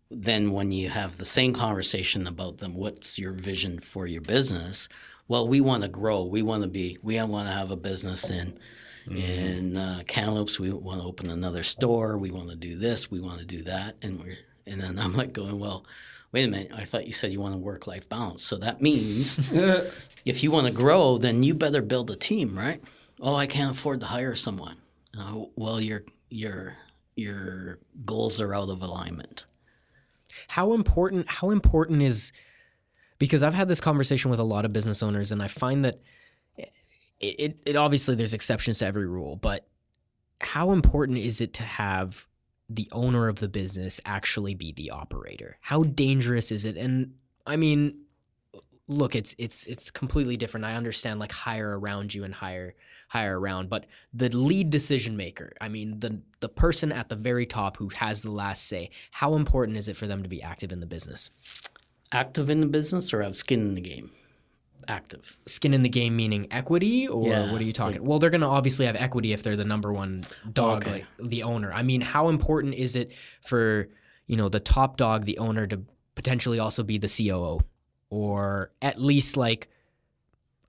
Then 0.09 0.51
when 0.53 0.71
you 0.71 0.89
have 0.89 1.17
the 1.17 1.25
same 1.25 1.53
conversation 1.53 2.25
about 2.25 2.57
them 2.57 2.73
what's 2.73 3.19
your 3.19 3.33
vision 3.33 3.79
for 3.79 4.07
your 4.07 4.21
business? 4.21 4.89
Well 5.27 5.47
we 5.47 5.61
want 5.61 5.83
to 5.83 5.89
grow. 5.89 6.23
We 6.23 6.41
want 6.41 6.63
to 6.63 6.69
be 6.69 6.97
we 7.03 7.21
want 7.21 7.47
to 7.47 7.53
have 7.53 7.71
a 7.71 7.75
business 7.75 8.31
in 8.31 8.57
in 9.09 9.77
uh, 9.77 10.01
Kamloops 10.07 10.59
we 10.59 10.71
want 10.71 11.01
to 11.01 11.07
open 11.07 11.29
another 11.29 11.63
store 11.63 12.17
we 12.17 12.31
want 12.31 12.49
to 12.49 12.55
do 12.55 12.77
this 12.77 13.11
we 13.11 13.21
want 13.21 13.39
to 13.39 13.45
do 13.45 13.61
that 13.63 13.95
and 14.01 14.19
we're 14.19 14.37
and 14.65 14.81
then 14.81 14.97
i'm 14.97 15.13
like 15.13 15.31
going 15.31 15.59
well 15.59 15.85
wait 16.35 16.43
a 16.43 16.47
minute, 16.49 16.71
I 16.75 16.83
thought 16.83 17.07
you 17.07 17.13
said 17.13 17.31
you 17.31 17.39
want 17.39 17.55
a 17.55 17.57
work 17.57 17.87
life 17.87 18.09
balance. 18.09 18.43
So 18.43 18.57
that 18.57 18.81
means 18.81 19.39
if 20.25 20.43
you 20.43 20.51
want 20.51 20.67
to 20.67 20.73
grow, 20.73 21.17
then 21.17 21.43
you 21.43 21.53
better 21.53 21.81
build 21.81 22.11
a 22.11 22.17
team, 22.17 22.57
right? 22.57 22.83
Oh, 23.21 23.35
I 23.35 23.47
can't 23.47 23.71
afford 23.71 24.01
to 24.01 24.05
hire 24.05 24.35
someone. 24.35 24.75
Oh, 25.17 25.51
well, 25.55 25.79
your 25.79 26.03
your 26.29 26.73
your 27.15 27.79
goals 28.03 28.41
are 28.41 28.53
out 28.53 28.67
of 28.67 28.81
alignment. 28.81 29.45
how 30.49 30.73
important 30.73 31.29
how 31.29 31.51
important 31.51 32.01
is 32.01 32.33
because 33.17 33.41
I've 33.41 33.53
had 33.53 33.69
this 33.69 33.79
conversation 33.79 34.29
with 34.29 34.41
a 34.41 34.43
lot 34.43 34.65
of 34.65 34.73
business 34.73 35.01
owners 35.01 35.31
and 35.31 35.41
I 35.41 35.47
find 35.47 35.85
that 35.85 36.01
it, 37.19 37.39
it, 37.39 37.57
it 37.65 37.75
obviously 37.75 38.15
there's 38.15 38.33
exceptions 38.33 38.79
to 38.79 38.85
every 38.85 39.07
rule, 39.07 39.35
but 39.35 39.67
how 40.41 40.71
important 40.71 41.17
is 41.17 41.41
it 41.41 41.53
to 41.53 41.63
have 41.63 42.27
the 42.69 42.89
owner 42.91 43.27
of 43.27 43.39
the 43.39 43.47
business 43.47 44.01
actually 44.05 44.55
be 44.55 44.71
the 44.73 44.91
operator? 44.91 45.57
How 45.61 45.83
dangerous 45.83 46.51
is 46.51 46.65
it? 46.65 46.77
And 46.77 47.13
I 47.45 47.55
mean, 47.55 48.05
look, 48.87 49.15
it's 49.15 49.35
it's 49.37 49.65
it's 49.65 49.89
completely 49.91 50.35
different. 50.35 50.65
I 50.65 50.75
understand 50.75 51.19
like 51.19 51.31
hire 51.31 51.79
around 51.79 52.13
you 52.13 52.23
and 52.23 52.33
hire 52.33 52.75
hire 53.07 53.39
around, 53.39 53.69
but 53.69 53.85
the 54.13 54.29
lead 54.35 54.69
decision 54.69 55.15
maker, 55.15 55.53
I 55.61 55.69
mean, 55.69 55.99
the 55.99 56.21
the 56.39 56.49
person 56.49 56.91
at 56.91 57.09
the 57.09 57.15
very 57.15 57.45
top 57.45 57.77
who 57.77 57.89
has 57.89 58.21
the 58.21 58.31
last 58.31 58.67
say, 58.67 58.91
how 59.11 59.35
important 59.35 59.77
is 59.77 59.87
it 59.87 59.95
for 59.95 60.07
them 60.07 60.23
to 60.23 60.29
be 60.29 60.41
active 60.41 60.71
in 60.71 60.79
the 60.79 60.85
business? 60.85 61.29
Active 62.11 62.49
in 62.49 62.61
the 62.61 62.67
business 62.67 63.13
or 63.13 63.21
have 63.21 63.35
skin 63.35 63.61
in 63.61 63.75
the 63.75 63.81
game? 63.81 64.11
Active. 64.87 65.37
Skin 65.47 65.73
in 65.73 65.81
the 65.83 65.89
game 65.89 66.15
meaning 66.15 66.47
equity 66.51 67.07
or 67.07 67.27
Yeah, 67.27 67.51
what 67.51 67.61
are 67.61 67.63
you 67.65 67.73
talking? 67.73 68.03
well, 68.03 68.19
they're 68.19 68.29
going 68.29 68.41
to 68.41 68.47
obviously 68.47 68.85
have 68.85 68.95
equity 68.95 69.33
if 69.33 69.43
they're 69.43 69.55
the 69.55 69.65
number 69.65 69.91
one 69.93 70.25
dog, 70.53 70.83
Okay. 70.83 70.91
like 70.91 71.07
the 71.29 71.43
owner. 71.43 71.71
I 71.73 71.81
mean, 71.83 72.01
how 72.01 72.29
important 72.29 72.75
is 72.75 72.95
it 72.95 73.13
for, 73.45 73.89
you 74.27 74.37
know, 74.37 74.49
the 74.49 74.59
top 74.59 74.97
dog, 74.97 75.25
the 75.25 75.37
owner 75.39 75.65
to 75.67 75.81
potentially 76.15 76.59
also 76.59 76.83
be 76.83 76.97
the 76.97 77.07
COO 77.09 77.59
or 78.09 78.71
at 78.81 79.01
least 79.01 79.35
like 79.37 79.69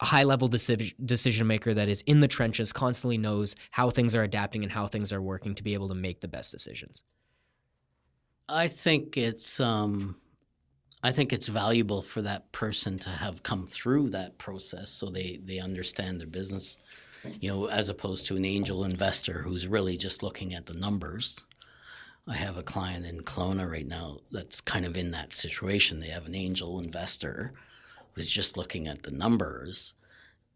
a 0.01 0.05
high 0.05 0.25
level 0.25 0.49
decision 0.49 0.93
decision 1.05 1.47
maker 1.47 1.73
that 1.73 1.89
is 1.89 2.03
in 2.03 2.21
the 2.21 2.29
trenches, 2.29 2.73
constantly 2.73 3.17
knows 3.19 3.57
how 3.71 3.89
things 3.91 4.15
are 4.15 4.23
adapting 4.23 4.63
and 4.63 4.71
how 4.73 4.87
things 4.87 5.13
are 5.13 5.23
working 5.23 5.55
to 5.55 5.63
be 5.63 5.73
able 5.75 5.89
to 5.89 5.95
make 5.95 6.21
the 6.21 6.29
best 6.29 6.51
decisions. 6.53 7.03
I 8.49 8.69
think 8.69 9.17
it's 9.17 9.59
um, 9.59 10.17
I 11.03 11.13
think 11.13 11.33
it's 11.33 11.49
valuable 11.49 12.03
for 12.03 12.23
that 12.23 12.53
person 12.53 12.99
to 13.01 13.11
have 13.11 13.43
come 13.43 13.67
through 13.67 14.11
that 14.11 14.39
process 14.39 14.91
so 14.91 15.07
they 15.11 15.41
they 15.45 15.59
understand 15.59 16.21
their 16.21 16.27
business, 16.27 16.79
you 17.41 17.51
know, 17.51 17.67
as 17.69 17.89
opposed 17.89 18.27
to 18.27 18.37
an 18.37 18.45
angel 18.45 18.85
investor 18.85 19.43
who's 19.43 19.67
really 19.69 19.97
just 19.97 20.23
looking 20.23 20.55
at 20.55 20.67
the 20.67 20.75
numbers. 20.75 21.45
I 22.29 22.35
have 22.35 22.57
a 22.57 22.63
client 22.63 23.07
in 23.07 23.21
Kelowna 23.23 23.71
right 23.71 23.87
now 23.87 24.19
that's 24.33 24.61
kind 24.61 24.85
of 24.85 24.97
in 24.97 25.13
that 25.13 25.33
situation. 25.33 26.01
They 26.01 26.09
have 26.09 26.27
an 26.27 26.35
angel 26.35 26.81
investor 26.81 27.55
who's 28.15 28.31
just 28.31 28.57
looking 28.57 28.89
at 28.89 29.03
the 29.03 29.13
numbers 29.13 29.95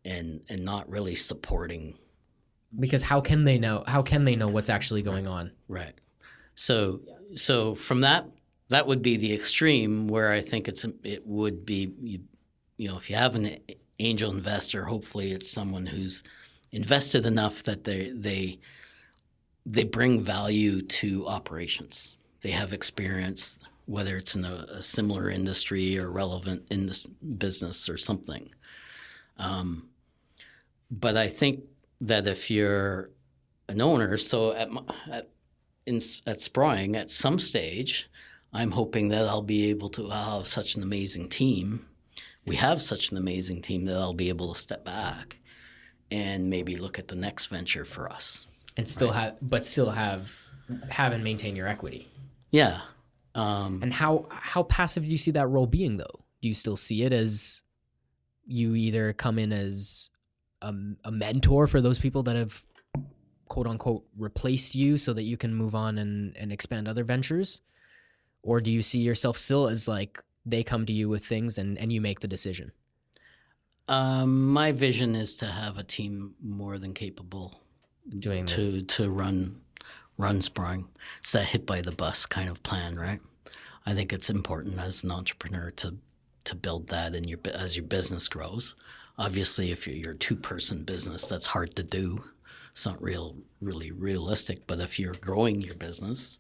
and 0.05 0.41
and 0.49 0.65
not 0.65 0.89
really 0.89 1.15
supporting 1.15 1.95
Because 2.79 3.03
how 3.03 3.21
can 3.21 3.45
they 3.45 3.59
know? 3.59 3.85
How 3.87 4.03
can 4.03 4.25
they 4.25 4.37
know 4.37 4.49
what's 4.49 4.71
actually 4.71 5.03
going 5.03 5.27
on? 5.27 5.53
Right. 5.69 5.95
So 6.55 7.01
so 7.37 7.75
from 7.75 8.01
that 8.03 8.27
that 8.71 8.87
would 8.87 9.03
be 9.03 9.17
the 9.17 9.33
extreme 9.33 10.09
where 10.09 10.33
I 10.33 10.41
think 10.41 10.69
it's 10.69 10.87
it 11.05 11.27
would 11.27 11.67
be 11.67 11.93
you, 12.01 12.21
you 12.77 12.89
know 12.89 12.97
if 12.97 13.11
you 13.11 13.17
have 13.17 13.35
an 13.35 13.59
angel 13.99 14.31
investor, 14.33 14.85
hopefully 14.85 15.33
it's 15.33 15.51
someone 15.51 15.87
who's 15.87 16.23
invested 16.73 17.27
enough 17.27 17.63
that 17.65 17.85
they 17.85 18.11
they 18.15 18.59
they 19.67 19.85
bring 19.85 20.23
value 20.23 20.83
to 20.83 21.27
operations. 21.27 22.17
They 22.41 22.51
have 22.53 22.73
experience, 22.73 23.59
whether 23.87 24.17
it's 24.17 24.35
in 24.35 24.45
a, 24.45 24.67
a 24.71 24.83
similar 24.83 25.31
industry 25.31 25.99
or 25.99 26.11
relevant 26.11 26.67
in 26.71 26.87
this 26.87 27.05
business 27.07 27.89
or 27.89 27.99
something. 27.99 28.55
Um, 29.37 29.89
but 30.91 31.17
I 31.17 31.29
think 31.29 31.65
that 32.01 32.27
if 32.27 32.51
you're 32.51 33.11
an 33.69 33.81
owner, 33.81 34.17
so 34.17 34.53
at, 34.53 34.69
at 35.11 35.29
in 35.87 35.97
at 36.27 36.39
Sproing 36.39 36.97
at 36.97 37.11
some 37.11 37.39
stage, 37.39 38.10
I'm 38.53 38.71
hoping 38.73 39.09
that 39.09 39.29
I'll 39.29 39.43
be 39.43 39.71
able 39.71 39.89
to 39.91 40.11
I'll 40.11 40.39
have 40.39 40.47
such 40.47 40.75
an 40.75 40.83
amazing 40.83 41.29
team. 41.29 41.87
We 42.47 42.57
have 42.57 42.83
such 42.83 43.11
an 43.11 43.17
amazing 43.17 43.63
team 43.63 43.85
that 43.85 43.97
I'll 43.97 44.15
be 44.15 44.29
able 44.29 44.53
to 44.53 44.61
step 44.61 44.85
back 44.85 45.39
and 46.11 46.51
maybe 46.51 46.77
look 46.77 46.99
at 46.99 47.09
the 47.09 47.15
next 47.15 47.47
venture 47.47 47.85
for 47.85 48.11
us. 48.11 48.47
And 48.77 48.89
still 48.89 49.13
have, 49.13 49.37
but 49.43 49.67
still 49.67 49.91
have, 49.91 50.31
have 50.89 51.13
and 51.13 51.23
maintain 51.23 51.55
your 51.55 51.69
equity. 51.69 52.09
Yeah. 52.51 52.81
Um, 53.35 53.81
And 53.83 53.93
how 53.93 54.27
how 54.31 54.65
passive 54.65 55.05
do 55.05 55.11
you 55.11 55.19
see 55.19 55.31
that 55.33 55.47
role 55.49 55.67
being 55.67 55.99
though? 55.99 56.25
Do 56.43 56.49
you 56.49 56.55
still 56.55 56.77
see 56.77 57.03
it 57.03 57.13
as 57.13 57.63
you 58.47 58.75
either 58.75 59.13
come 59.13 59.39
in 59.39 59.53
as 59.53 60.11
a, 60.63 60.75
a 61.05 61.11
mentor 61.13 61.67
for 61.67 61.81
those 61.81 61.99
people 61.99 62.23
that 62.25 62.35
have 62.37 62.65
quote 63.49 63.67
unquote 63.67 64.05
replaced 64.17 64.75
you 64.75 64.99
so 64.99 65.13
that 65.13 65.23
you 65.23 65.37
can 65.37 65.55
move 65.55 65.75
on 65.75 65.99
and, 65.99 66.37
and 66.37 66.51
expand 66.53 66.89
other 66.89 67.05
ventures? 67.05 67.61
Or 68.43 68.61
do 68.61 68.71
you 68.71 68.83
see 68.83 69.01
yourself 69.01 69.37
still 69.37 69.69
as 69.69 69.87
like 69.89 70.23
they 70.47 70.63
come 70.63 70.87
to 70.87 70.93
you 70.93 71.09
with 71.09 71.25
things 71.25 71.59
and, 71.59 71.79
and 71.79 71.93
you 71.93 72.01
make 72.01 72.21
the 72.21 72.29
decision? 72.29 72.73
um, 73.89 74.49
my 74.53 74.71
vision 74.71 75.17
is 75.17 75.35
to 75.37 75.47
have 75.47 75.77
a 75.77 75.83
team 75.83 76.35
more 76.41 76.79
than 76.79 76.95
capable 76.95 77.61
Doing 78.21 78.47
this. 78.47 78.55
to 78.55 78.83
to 78.83 79.11
run 79.11 79.61
run 80.17 80.39
Sproing. 80.41 80.87
It's 81.19 81.33
that 81.33 81.47
hit 81.47 81.67
by 81.67 81.81
the 81.81 81.91
bus 81.93 82.25
kind 82.25 82.49
of 82.49 82.63
plan, 82.63 82.97
right? 82.99 83.21
I 83.87 83.95
think 83.95 84.13
it's 84.13 84.31
important 84.31 84.79
as 84.79 85.03
an 85.03 85.11
entrepreneur 85.11 85.71
to 85.73 85.97
to 86.45 86.55
build 86.55 86.89
that 86.89 87.15
in 87.17 87.25
your 87.25 87.41
as 87.53 87.77
your 87.77 87.85
business 87.85 88.29
grows. 88.29 88.77
Obviously, 89.19 89.71
if 89.73 89.87
you're, 89.87 89.97
you're 89.97 90.13
a 90.13 90.17
two 90.19 90.37
person 90.37 90.85
business, 90.85 91.29
that's 91.29 91.47
hard 91.47 91.75
to 91.77 91.83
do. 91.83 92.23
It's 92.73 92.87
not 92.87 93.03
real 93.03 93.37
really 93.61 93.91
realistic. 93.91 94.67
But 94.69 94.79
if 94.79 94.99
you're 95.01 95.15
growing 95.15 95.61
your 95.61 95.75
business, 95.75 96.39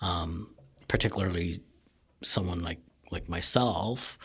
um, 0.00 0.54
particularly 0.90 1.62
someone 2.20 2.60
like 2.60 2.80
like 3.12 3.28
myself, 3.28 4.18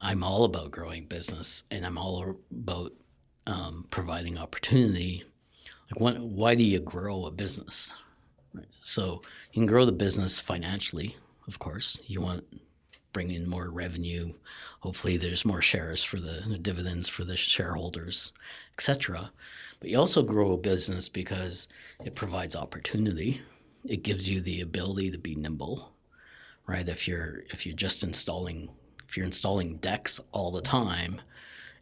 I'm 0.00 0.24
all 0.24 0.44
about 0.44 0.70
growing 0.70 1.04
business, 1.04 1.62
and 1.70 1.84
I'm 1.84 1.98
all 1.98 2.36
about 2.50 2.92
um, 3.46 3.86
providing 3.90 4.38
opportunity. 4.38 5.24
Like, 5.90 6.00
when, 6.00 6.34
why 6.34 6.54
do 6.54 6.62
you 6.62 6.80
grow 6.80 7.26
a 7.26 7.30
business? 7.30 7.92
Right. 8.54 8.64
So 8.80 9.20
you 9.52 9.60
can 9.60 9.66
grow 9.66 9.84
the 9.84 9.92
business 9.92 10.40
financially, 10.40 11.16
of 11.48 11.58
course. 11.58 12.00
You 12.06 12.22
want 12.22 12.44
bring 13.12 13.30
in 13.30 13.48
more 13.48 13.70
revenue. 13.70 14.32
Hopefully, 14.80 15.18
there's 15.18 15.44
more 15.44 15.62
shares 15.62 16.02
for 16.02 16.18
the, 16.18 16.42
the 16.46 16.58
dividends 16.58 17.10
for 17.10 17.24
the 17.24 17.36
shareholders, 17.36 18.32
etc. 18.72 19.30
But 19.80 19.90
you 19.90 19.98
also 19.98 20.22
grow 20.22 20.52
a 20.52 20.58
business 20.58 21.10
because 21.10 21.68
it 22.04 22.14
provides 22.14 22.56
opportunity. 22.56 23.42
It 23.84 24.02
gives 24.02 24.28
you 24.28 24.40
the 24.40 24.62
ability 24.62 25.10
to 25.10 25.18
be 25.18 25.34
nimble, 25.34 25.92
right? 26.66 26.88
If 26.88 27.06
you're 27.08 27.42
if 27.50 27.66
you're 27.66 27.76
just 27.76 28.02
installing 28.02 28.70
if 29.08 29.16
you're 29.16 29.26
installing 29.26 29.76
decks 29.78 30.20
all 30.32 30.50
the 30.50 30.60
time, 30.62 31.20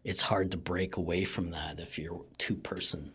it's 0.05 0.23
hard 0.23 0.51
to 0.51 0.57
break 0.57 0.97
away 0.97 1.25
from 1.25 1.51
that 1.51 1.81
if 1.81 1.99
you're 1.99 2.25
two 2.39 2.57
person 2.57 3.13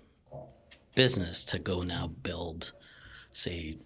business 0.95 1.45
to 1.45 1.59
go 1.59 1.81
now 1.81 2.07
build, 2.07 2.73
say, 3.31 3.77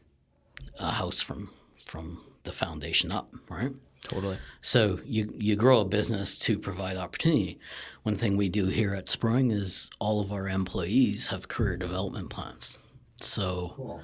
a 0.80 0.92
house 0.92 1.22
from 1.22 1.50
from 1.86 2.20
the 2.44 2.52
foundation 2.52 3.12
up, 3.12 3.34
right? 3.50 3.72
Totally. 4.02 4.38
So 4.62 5.00
you 5.06 5.34
you 5.38 5.56
grow 5.56 5.82
a 5.82 5.86
business 5.86 6.40
to 6.40 6.58
provide 6.58 6.98
opportunity. 6.98 7.60
One 8.04 8.16
thing 8.16 8.36
we 8.36 8.50
do 8.50 8.66
here 8.66 8.96
at 8.96 9.06
Sproing 9.06 9.52
is 9.52 9.90
all 10.00 10.20
of 10.22 10.32
our 10.32 10.50
employees 10.50 11.28
have 11.28 11.48
career 11.48 11.78
development 11.78 12.30
plans. 12.30 12.80
So 13.22 13.74
cool. 13.78 14.02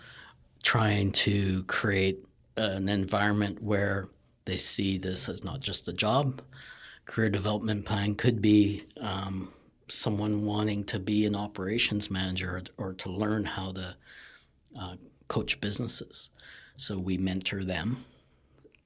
trying 0.64 1.12
to 1.14 1.64
create 1.64 2.26
an 2.60 2.90
environment 2.90 3.62
where 3.62 4.10
they 4.46 4.58
see 4.58 4.98
this 4.98 5.30
as 5.30 5.44
not 5.44 5.60
just 5.60 5.88
a 5.88 5.94
job. 5.94 6.42
Career 7.06 7.30
development 7.30 7.86
plan 7.86 8.16
could 8.16 8.42
be 8.42 8.86
um, 9.00 9.54
someone 9.88 10.46
wanting 10.46 10.84
to 10.86 11.00
be 11.00 11.26
an 11.26 11.36
operations 11.36 12.12
manager 12.12 12.62
or, 12.78 12.86
or 12.88 12.94
to 12.94 13.10
learn 13.10 13.46
how 13.46 13.72
to 13.72 13.96
uh, 14.80 14.96
coach 15.28 15.60
businesses. 15.62 16.30
So 16.78 16.98
we 16.98 17.18
mentor 17.18 17.64
them 17.64 18.06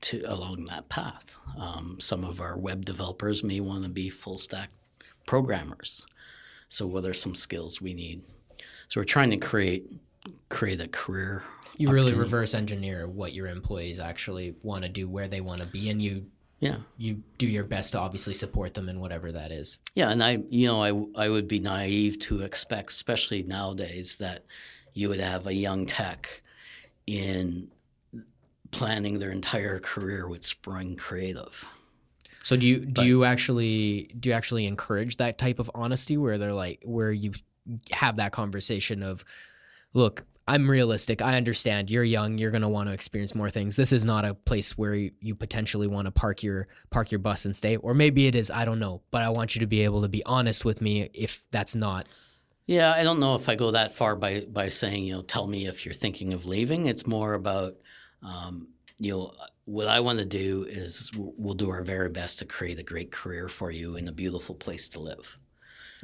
to 0.01 0.23
along 0.27 0.65
that 0.65 0.89
path. 0.89 1.39
Um, 1.57 1.97
some 1.99 2.23
of 2.23 2.41
our 2.41 2.57
web 2.57 2.85
developers 2.85 3.43
may 3.43 3.59
want 3.59 3.83
to 3.83 3.89
be 3.89 4.09
full 4.09 4.37
stack 4.37 4.69
programmers. 5.25 6.05
So 6.67 6.87
what 6.87 7.05
are 7.05 7.13
some 7.13 7.35
skills 7.35 7.81
we 7.81 7.93
need? 7.93 8.23
So 8.87 8.99
we're 8.99 9.05
trying 9.05 9.31
to 9.31 9.37
create 9.37 9.91
create 10.49 10.81
a 10.81 10.87
career. 10.87 11.43
You 11.77 11.89
really 11.89 12.13
reverse 12.13 12.53
engineer 12.53 13.07
what 13.07 13.33
your 13.33 13.47
employees 13.47 13.99
actually 13.99 14.55
want 14.61 14.83
to 14.83 14.89
do, 14.89 15.09
where 15.09 15.27
they 15.27 15.41
want 15.41 15.61
to 15.61 15.67
be, 15.67 15.89
and 15.89 16.01
you 16.01 16.25
yeah 16.59 16.77
you 16.97 17.21
do 17.37 17.47
your 17.47 17.63
best 17.63 17.91
to 17.91 17.99
obviously 17.99 18.33
support 18.33 18.73
them 18.73 18.89
in 18.89 18.99
whatever 18.99 19.31
that 19.31 19.51
is. 19.51 19.79
Yeah, 19.95 20.09
and 20.09 20.23
I 20.23 20.43
you 20.49 20.67
know 20.67 20.83
I 21.15 21.25
I 21.25 21.29
would 21.29 21.47
be 21.47 21.59
naive 21.59 22.19
to 22.19 22.41
expect, 22.41 22.91
especially 22.91 23.43
nowadays, 23.43 24.17
that 24.17 24.45
you 24.93 25.09
would 25.09 25.19
have 25.19 25.47
a 25.47 25.53
young 25.53 25.85
tech 25.85 26.41
in 27.07 27.69
planning 28.71 29.19
their 29.19 29.31
entire 29.31 29.79
career 29.79 30.27
with 30.27 30.41
Sproing 30.41 30.97
Creative. 30.97 31.65
So 32.43 32.57
do 32.57 32.67
you 32.67 32.79
do 32.79 32.91
but, 32.93 33.05
you 33.05 33.23
actually 33.23 34.11
do 34.19 34.29
you 34.29 34.35
actually 34.35 34.65
encourage 34.67 35.17
that 35.17 35.37
type 35.37 35.59
of 35.59 35.71
honesty 35.73 36.17
where 36.17 36.37
they're 36.37 36.53
like 36.53 36.81
where 36.83 37.11
you 37.11 37.31
have 37.91 38.17
that 38.17 38.33
conversation 38.33 39.01
of 39.01 39.23
look 39.93 40.25
I'm 40.47 40.69
realistic. 40.69 41.21
I 41.21 41.37
understand 41.37 41.89
you're 41.89 42.03
young. 42.03 42.37
You're 42.37 42.51
going 42.51 42.63
to 42.63 42.69
want 42.69 42.89
to 42.89 42.93
experience 42.93 43.33
more 43.33 43.49
things. 43.49 43.75
This 43.75 43.93
is 43.93 44.03
not 44.03 44.25
a 44.25 44.33
place 44.33 44.77
where 44.77 44.93
you, 44.93 45.11
you, 45.21 45.35
potentially 45.35 45.87
want 45.87 46.05
to 46.05 46.11
park 46.11 46.43
your 46.43 46.67
park 46.89 47.11
your 47.11 47.19
bus 47.19 47.45
and 47.45 47.55
stay, 47.55 47.77
or 47.77 47.93
maybe 47.93 48.27
it 48.27 48.35
is. 48.35 48.51
I 48.51 48.65
don't 48.65 48.79
know. 48.79 49.01
But 49.11 49.21
I 49.21 49.29
want 49.29 49.55
you 49.55 49.61
to 49.61 49.67
be 49.67 49.81
able 49.83 50.01
to 50.01 50.09
be 50.09 50.23
honest 50.25 50.65
with 50.65 50.81
me 50.81 51.09
if 51.13 51.43
that's 51.51 51.75
not. 51.75 52.07
Yeah, 52.65 52.93
I 52.93 53.03
don't 53.03 53.19
know 53.19 53.35
if 53.35 53.47
I 53.47 53.55
go 53.55 53.71
that 53.71 53.95
far 53.95 54.15
by 54.15 54.41
by 54.41 54.69
saying 54.69 55.05
you 55.05 55.15
know 55.15 55.21
tell 55.21 55.47
me 55.47 55.67
if 55.67 55.85
you're 55.85 55.93
thinking 55.93 56.33
of 56.33 56.45
leaving. 56.45 56.87
It's 56.87 57.07
more 57.07 57.33
about 57.35 57.75
um, 58.21 58.67
you 59.03 59.11
know, 59.11 59.33
what 59.65 59.87
I 59.87 59.99
want 59.99 60.19
to 60.19 60.25
do 60.25 60.65
is 60.69 61.11
we'll 61.15 61.53
do 61.55 61.69
our 61.69 61.83
very 61.83 62.09
best 62.09 62.39
to 62.39 62.45
create 62.45 62.79
a 62.79 62.83
great 62.83 63.11
career 63.11 63.47
for 63.47 63.71
you 63.71 63.95
in 63.95 64.07
a 64.07 64.11
beautiful 64.11 64.55
place 64.55 64.89
to 64.89 64.99
live. 64.99 65.37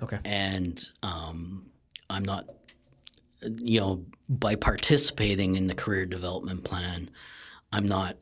Okay. 0.01 0.19
And 0.25 0.83
um, 1.03 1.67
I'm 2.09 2.23
not, 2.23 2.45
you 3.41 3.79
know, 3.79 4.05
by 4.27 4.55
participating 4.55 5.55
in 5.55 5.67
the 5.67 5.75
career 5.75 6.05
development 6.05 6.63
plan, 6.63 7.09
I'm 7.71 7.87
not, 7.87 8.17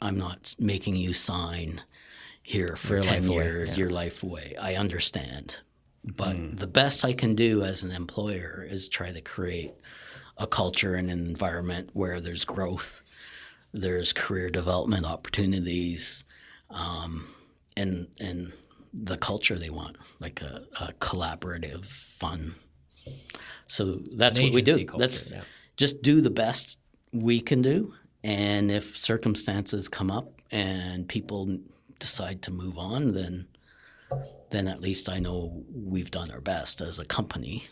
I'm 0.00 0.18
not 0.18 0.54
making 0.58 0.96
you 0.96 1.12
sign 1.12 1.82
here 2.42 2.76
for 2.76 2.94
your 2.94 3.02
ten 3.02 3.30
years, 3.30 3.70
yeah. 3.70 3.74
your 3.76 3.90
life 3.90 4.22
away. 4.22 4.56
I 4.60 4.74
understand, 4.76 5.56
but 6.04 6.36
mm. 6.36 6.58
the 6.58 6.66
best 6.66 7.04
I 7.04 7.12
can 7.12 7.34
do 7.34 7.62
as 7.62 7.82
an 7.82 7.90
employer 7.90 8.66
is 8.68 8.88
try 8.88 9.12
to 9.12 9.20
create 9.20 9.74
a 10.38 10.46
culture 10.46 10.94
and 10.94 11.10
an 11.10 11.20
environment 11.20 11.90
where 11.92 12.20
there's 12.20 12.44
growth 12.44 13.02
there's 13.72 14.12
career 14.12 14.50
development 14.50 15.06
opportunities, 15.06 16.24
um, 16.70 17.26
and 17.76 18.08
and 18.20 18.52
the 18.92 19.16
culture 19.16 19.58
they 19.58 19.70
want, 19.70 19.96
like 20.20 20.42
a, 20.42 20.64
a 20.80 20.92
collaborative, 21.00 21.86
fun. 21.86 22.54
So 23.72 24.00
that's 24.16 24.38
what 24.38 24.52
we 24.52 24.60
do. 24.60 24.84
Culture, 24.84 25.00
Let's 25.00 25.30
yeah. 25.30 25.40
just 25.78 26.02
do 26.02 26.20
the 26.20 26.28
best 26.28 26.78
we 27.14 27.40
can 27.40 27.62
do, 27.62 27.94
and 28.22 28.70
if 28.70 28.98
circumstances 28.98 29.88
come 29.88 30.10
up 30.10 30.30
and 30.50 31.08
people 31.08 31.58
decide 31.98 32.42
to 32.42 32.50
move 32.50 32.76
on, 32.76 33.12
then 33.12 33.48
then 34.50 34.68
at 34.68 34.82
least 34.82 35.08
I 35.08 35.20
know 35.20 35.64
we've 35.74 36.10
done 36.10 36.30
our 36.30 36.42
best 36.42 36.82
as 36.82 36.98
a 36.98 37.06
company 37.06 37.64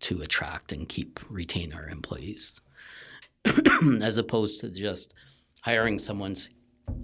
to 0.00 0.22
attract 0.22 0.72
and 0.72 0.88
keep 0.88 1.20
retain 1.30 1.72
our 1.72 1.88
employees, 1.88 2.60
as 4.02 4.18
opposed 4.18 4.60
to 4.62 4.70
just 4.70 5.14
hiring 5.60 6.00
someone's 6.00 6.48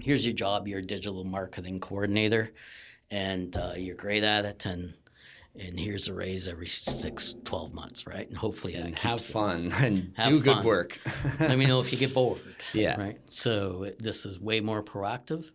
here's 0.03 0.26
your 0.26 0.35
job 0.35 0.66
you're 0.66 0.80
a 0.80 0.82
digital 0.82 1.22
marketing 1.22 1.78
coordinator 1.78 2.53
and 3.12 3.57
uh, 3.57 3.74
you're 3.76 3.95
great 3.95 4.24
at 4.24 4.45
it 4.45 4.66
and 4.66 4.95
and 5.59 5.78
here's 5.78 6.09
a 6.09 6.14
raise 6.14 6.48
every 6.48 6.66
six 6.66 7.34
12 7.44 7.72
months 7.74 8.07
right 8.07 8.28
and 8.28 8.36
hopefully 8.36 8.74
and 8.74 8.98
have 8.98 9.24
fun 9.24 9.72
and 9.78 10.12
have 10.16 10.26
do 10.26 10.42
fun. 10.42 10.57
good 10.57 10.64
work 10.64 10.98
let 11.40 11.59
me 11.59 11.66
know 11.66 11.80
if 11.80 11.92
you 11.92 11.98
get 11.98 12.12
bored 12.14 12.40
yeah 12.72 13.00
right 13.00 13.18
so 13.26 13.90
this 13.98 14.26
is 14.26 14.40
way 14.40 14.61
more 14.61 14.82
proactive 14.82 15.50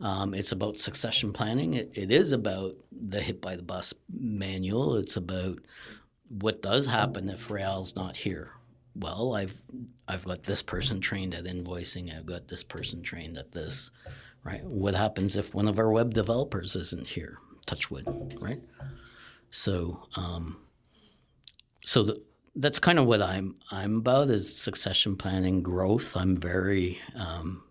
um, 0.00 0.32
it's 0.32 0.52
about 0.52 0.78
succession 0.78 1.32
planning 1.32 1.74
it, 1.74 1.92
it 1.94 2.10
is 2.10 2.32
about 2.32 2.74
the 2.90 3.20
hit 3.20 3.40
by 3.40 3.56
the 3.56 3.62
bus 3.62 3.92
manual 4.12 4.96
it's 4.96 5.16
about 5.16 5.58
what 6.28 6.62
does 6.62 6.86
happen 6.86 7.28
if 7.28 7.50
Rael's 7.50 7.96
not 7.96 8.16
here 8.16 8.50
well, 8.94 9.34
I've 9.34 9.60
I've 10.08 10.24
got 10.24 10.42
this 10.42 10.62
person 10.62 11.00
trained 11.00 11.34
at 11.34 11.44
invoicing. 11.44 12.16
I've 12.16 12.26
got 12.26 12.48
this 12.48 12.62
person 12.62 13.02
trained 13.02 13.38
at 13.38 13.52
this, 13.52 13.90
right? 14.44 14.64
What 14.64 14.94
happens 14.94 15.36
if 15.36 15.54
one 15.54 15.68
of 15.68 15.78
our 15.78 15.90
web 15.90 16.12
developers 16.12 16.76
isn't 16.76 17.06
here? 17.06 17.38
Touch 17.66 17.90
wood, 17.90 18.36
right? 18.40 18.60
So, 19.50 20.06
um, 20.16 20.58
so 21.82 22.02
the, 22.04 22.22
that's 22.56 22.78
kind 22.78 22.98
of 22.98 23.06
what 23.06 23.22
I'm 23.22 23.56
I'm 23.70 23.98
about 23.98 24.28
is 24.28 24.54
succession 24.54 25.16
planning, 25.16 25.62
growth. 25.62 26.16
I'm 26.16 26.36
very, 26.36 26.98
um, 27.14 27.62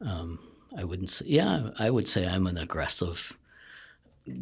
um, 0.00 0.38
I 0.76 0.84
wouldn't 0.84 1.10
say, 1.10 1.26
yeah, 1.28 1.70
I 1.78 1.90
would 1.90 2.08
say 2.08 2.26
I'm 2.26 2.46
an 2.46 2.58
aggressive, 2.58 3.36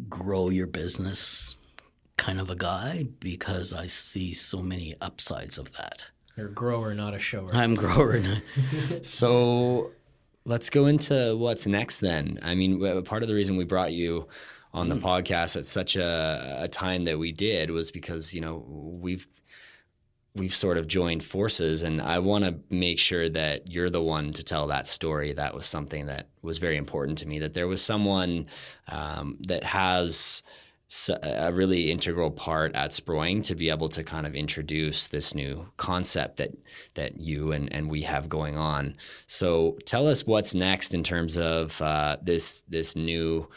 grow 0.09 0.49
your 0.49 0.67
business 0.67 1.55
kind 2.17 2.39
of 2.39 2.49
a 2.49 2.55
guy 2.55 3.07
because 3.19 3.73
I 3.73 3.87
see 3.87 4.33
so 4.33 4.61
many 4.61 4.93
upsides 5.01 5.57
of 5.57 5.73
that. 5.73 6.05
You're 6.37 6.47
a 6.47 6.51
grower, 6.51 6.93
not 6.93 7.13
a 7.13 7.19
shower. 7.19 7.49
I'm 7.51 7.75
grower. 7.75 8.21
so 9.01 9.91
let's 10.45 10.69
go 10.69 10.85
into 10.85 11.35
what's 11.37 11.65
next 11.65 11.99
then. 11.99 12.39
I 12.41 12.55
mean, 12.55 13.03
part 13.03 13.23
of 13.23 13.27
the 13.27 13.35
reason 13.35 13.57
we 13.57 13.65
brought 13.65 13.93
you 13.93 14.27
on 14.73 14.89
the 14.89 14.95
mm. 14.95 15.01
podcast 15.01 15.55
at 15.57 15.65
such 15.65 15.95
a, 15.95 16.59
a 16.61 16.67
time 16.67 17.05
that 17.05 17.19
we 17.19 17.31
did 17.31 17.71
was 17.71 17.91
because, 17.91 18.33
you 18.33 18.41
know, 18.41 18.65
we've 18.67 19.27
we've 20.33 20.53
sort 20.53 20.77
of 20.77 20.87
joined 20.87 21.21
forces 21.23 21.81
and 21.81 22.01
I 22.01 22.19
want 22.19 22.45
to 22.45 22.57
make 22.73 22.99
sure 22.99 23.27
that 23.27 23.69
you're 23.69 23.89
the 23.89 24.01
one 24.01 24.31
to 24.33 24.43
tell 24.43 24.67
that 24.67 24.87
story. 24.87 25.33
That 25.33 25.53
was 25.53 25.67
something 25.67 26.05
that 26.05 26.29
was 26.41 26.57
very 26.57 26.77
important 26.77 27.17
to 27.17 27.27
me 27.27 27.39
that 27.39 27.53
there 27.53 27.67
was 27.67 27.83
someone 27.83 28.45
um, 28.87 29.37
that 29.47 29.65
has 29.65 30.41
a 31.23 31.53
really 31.53 31.89
integral 31.89 32.29
part 32.29 32.75
at 32.75 32.91
Sproing 32.91 33.41
to 33.43 33.55
be 33.55 33.69
able 33.69 33.87
to 33.89 34.03
kind 34.03 34.27
of 34.27 34.35
introduce 34.35 35.07
this 35.07 35.33
new 35.33 35.65
concept 35.77 36.37
that 36.37 36.51
that 36.95 37.17
you 37.17 37.53
and, 37.53 37.71
and 37.73 37.89
we 37.89 38.01
have 38.01 38.27
going 38.27 38.57
on. 38.57 38.95
So 39.27 39.77
tell 39.85 40.07
us 40.07 40.25
what's 40.25 40.53
next 40.53 40.93
in 40.93 41.03
terms 41.03 41.37
of 41.37 41.81
uh, 41.81 42.17
this 42.21 42.63
this 42.67 42.95
new 42.95 43.47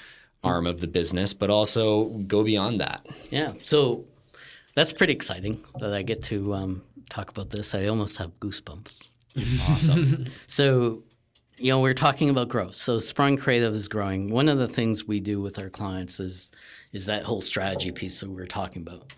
arm 0.45 0.67
of 0.67 0.81
the 0.81 0.87
business, 0.87 1.35
but 1.35 1.51
also 1.51 2.07
go 2.27 2.43
beyond 2.45 2.81
that. 2.81 3.07
Yeah. 3.31 3.53
So 3.63 4.05
that's 4.75 4.93
pretty 4.93 5.13
exciting 5.13 5.65
that 5.81 5.93
I 5.93 6.03
get 6.03 6.23
to 6.25 6.55
um, 6.55 6.83
talk 7.11 7.31
about 7.31 7.51
this. 7.51 7.75
I 7.75 7.87
almost 7.87 8.17
have 8.19 8.39
goosebumps. 8.41 9.09
Awesome. 9.69 10.27
so 10.47 11.03
you 11.57 11.69
know, 11.69 11.81
we're 11.81 11.95
talking 11.95 12.31
about 12.31 12.49
growth. 12.49 12.75
So 12.75 12.97
Sproing 12.99 13.39
Creative 13.39 13.73
is 13.73 13.87
growing. 13.87 14.31
One 14.31 14.49
of 14.49 14.59
the 14.59 14.69
things 14.69 15.07
we 15.07 15.21
do 15.21 15.41
with 15.41 15.59
our 15.59 15.71
clients 15.71 16.19
is 16.21 16.51
is 16.93 17.07
that 17.07 17.25
whole 17.25 17.41
strategy 17.41 17.93
piece 17.93 18.21
that 18.21 18.31
we 18.31 18.43
are 18.43 18.47
talking 18.47 18.83
about. 18.83 19.13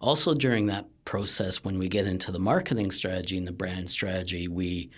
Also, 0.00 0.34
during 0.34 0.66
that 0.66 0.86
process, 1.04 1.64
when 1.64 1.78
we 1.78 1.88
get 1.88 2.06
into 2.06 2.30
the 2.30 2.38
marketing 2.38 2.90
strategy 2.90 3.36
and 3.36 3.46
the 3.46 3.52
brand 3.52 3.88
strategy, 3.88 4.48
we 4.48 4.90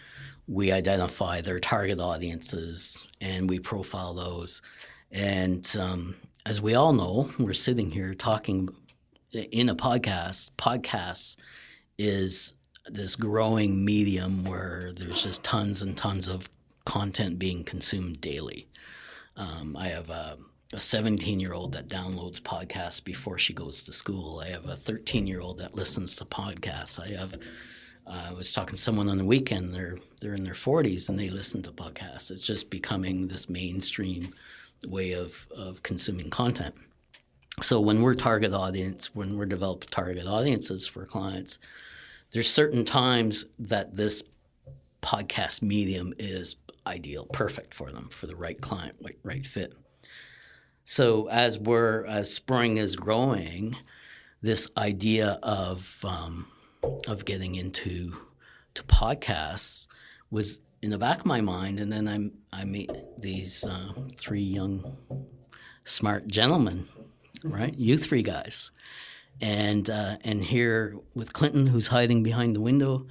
we 0.48 0.73
identify 0.73 1.40
their 1.40 1.61
target 1.61 2.01
audiences 2.01 3.07
and 3.20 3.48
we 3.48 3.61
profile 3.61 4.15
those. 4.15 4.61
And 5.10 5.68
um, 5.78 6.16
as 6.46 6.60
we 6.60 6.74
all 6.74 6.92
know, 6.92 7.30
we're 7.38 7.52
sitting 7.52 7.90
here 7.90 8.14
talking 8.14 8.68
in 9.32 9.68
a 9.68 9.74
podcast. 9.74 10.50
Podcasts 10.56 11.36
is 11.98 12.54
this 12.86 13.16
growing 13.16 13.84
medium 13.84 14.44
where 14.44 14.92
there's 14.96 15.22
just 15.22 15.44
tons 15.44 15.82
and 15.82 15.96
tons 15.96 16.28
of 16.28 16.48
content 16.84 17.38
being 17.38 17.64
consumed 17.64 18.20
daily. 18.20 18.68
Um, 19.36 19.76
I 19.76 19.88
have 19.88 20.10
a, 20.10 20.38
a 20.72 20.80
17 20.80 21.40
year 21.40 21.52
old 21.52 21.72
that 21.72 21.88
downloads 21.88 22.40
podcasts 22.40 23.02
before 23.02 23.38
she 23.38 23.52
goes 23.52 23.84
to 23.84 23.92
school. 23.92 24.40
I 24.40 24.48
have 24.48 24.66
a 24.66 24.76
13 24.76 25.26
year 25.26 25.40
old 25.40 25.58
that 25.58 25.74
listens 25.74 26.16
to 26.16 26.24
podcasts. 26.24 27.00
I 27.00 27.18
have 27.18 27.36
uh, 28.06 28.28
I 28.30 28.32
was 28.32 28.52
talking 28.52 28.76
to 28.76 28.82
someone 28.82 29.08
on 29.08 29.18
the 29.18 29.24
weekend. 29.24 29.74
They're 29.74 29.98
they're 30.20 30.34
in 30.34 30.44
their 30.44 30.54
40s 30.54 31.08
and 31.08 31.18
they 31.18 31.30
listen 31.30 31.62
to 31.62 31.70
podcasts. 31.70 32.30
It's 32.30 32.46
just 32.46 32.70
becoming 32.70 33.28
this 33.28 33.48
mainstream 33.48 34.34
way 34.86 35.12
of 35.12 35.47
of 35.57 35.82
consuming 35.82 36.31
content. 36.31 36.74
So 37.62 37.81
when 37.81 38.01
we're 38.01 38.15
target 38.15 38.55
audience, 38.55 39.15
when 39.15 39.36
we're 39.36 39.47
developing 39.47 39.89
target 39.90 40.27
audiences 40.27 40.86
for 40.86 41.05
clients, 41.05 41.59
there's 42.32 42.51
certain 42.51 42.85
times 42.85 43.44
that 43.59 43.97
this 43.97 44.23
podcast 45.02 45.62
medium 45.62 46.15
is 46.19 46.57
ideal, 46.86 47.27
perfect 47.27 47.74
for 47.74 47.93
them, 47.93 48.09
for 48.09 48.27
the 48.27 48.36
right 48.36 48.61
client, 48.61 48.97
right, 49.02 49.19
right 49.23 49.47
fit. 49.47 49.74
So 50.85 51.28
as 51.28 51.59
we're 51.59 52.05
as 52.07 52.39
Sproing 52.39 52.78
is 52.78 52.97
growing, 52.97 53.77
this 54.43 54.69
idea 54.77 55.39
of 55.43 55.98
um, 56.02 56.47
of 57.07 57.24
getting 57.24 57.57
into 57.57 58.16
to 58.74 58.82
podcasts 58.85 59.86
was 60.31 60.62
in 60.82 60.90
the 60.90 60.98
back 60.98 61.20
of 61.20 61.27
my 61.27 61.40
mind, 61.40 61.78
and 61.78 61.93
then 61.93 62.09
I 62.09 62.61
I 62.61 62.65
meet 62.65 62.90
these 63.19 63.66
uh, 63.66 63.93
three 64.16 64.43
young, 64.43 64.97
smart 65.85 66.27
gentlemen, 66.27 66.89
right? 67.44 67.74
You 67.77 67.98
three 67.98 68.23
guys, 68.23 68.70
and 69.40 69.89
uh, 69.90 70.16
and 70.24 70.43
here 70.43 70.97
with 71.15 71.32
Clinton, 71.32 71.66
who's 71.66 71.89
hiding 71.89 72.23
behind 72.23 72.57
the 72.57 72.61
window, 72.61 73.07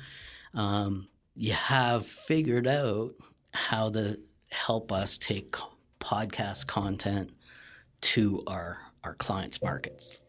um, 0.54 1.08
you 1.36 1.54
have 1.54 2.06
figured 2.06 2.68
out 2.68 3.14
how 3.52 3.90
to 3.92 4.20
help 4.52 4.92
us 4.92 5.18
take 5.18 5.56
podcast 6.00 6.68
content 6.68 7.32
to 8.02 8.44
our 8.48 8.80
our 9.04 9.16
clients' 9.16 9.62
markets. 9.62 10.22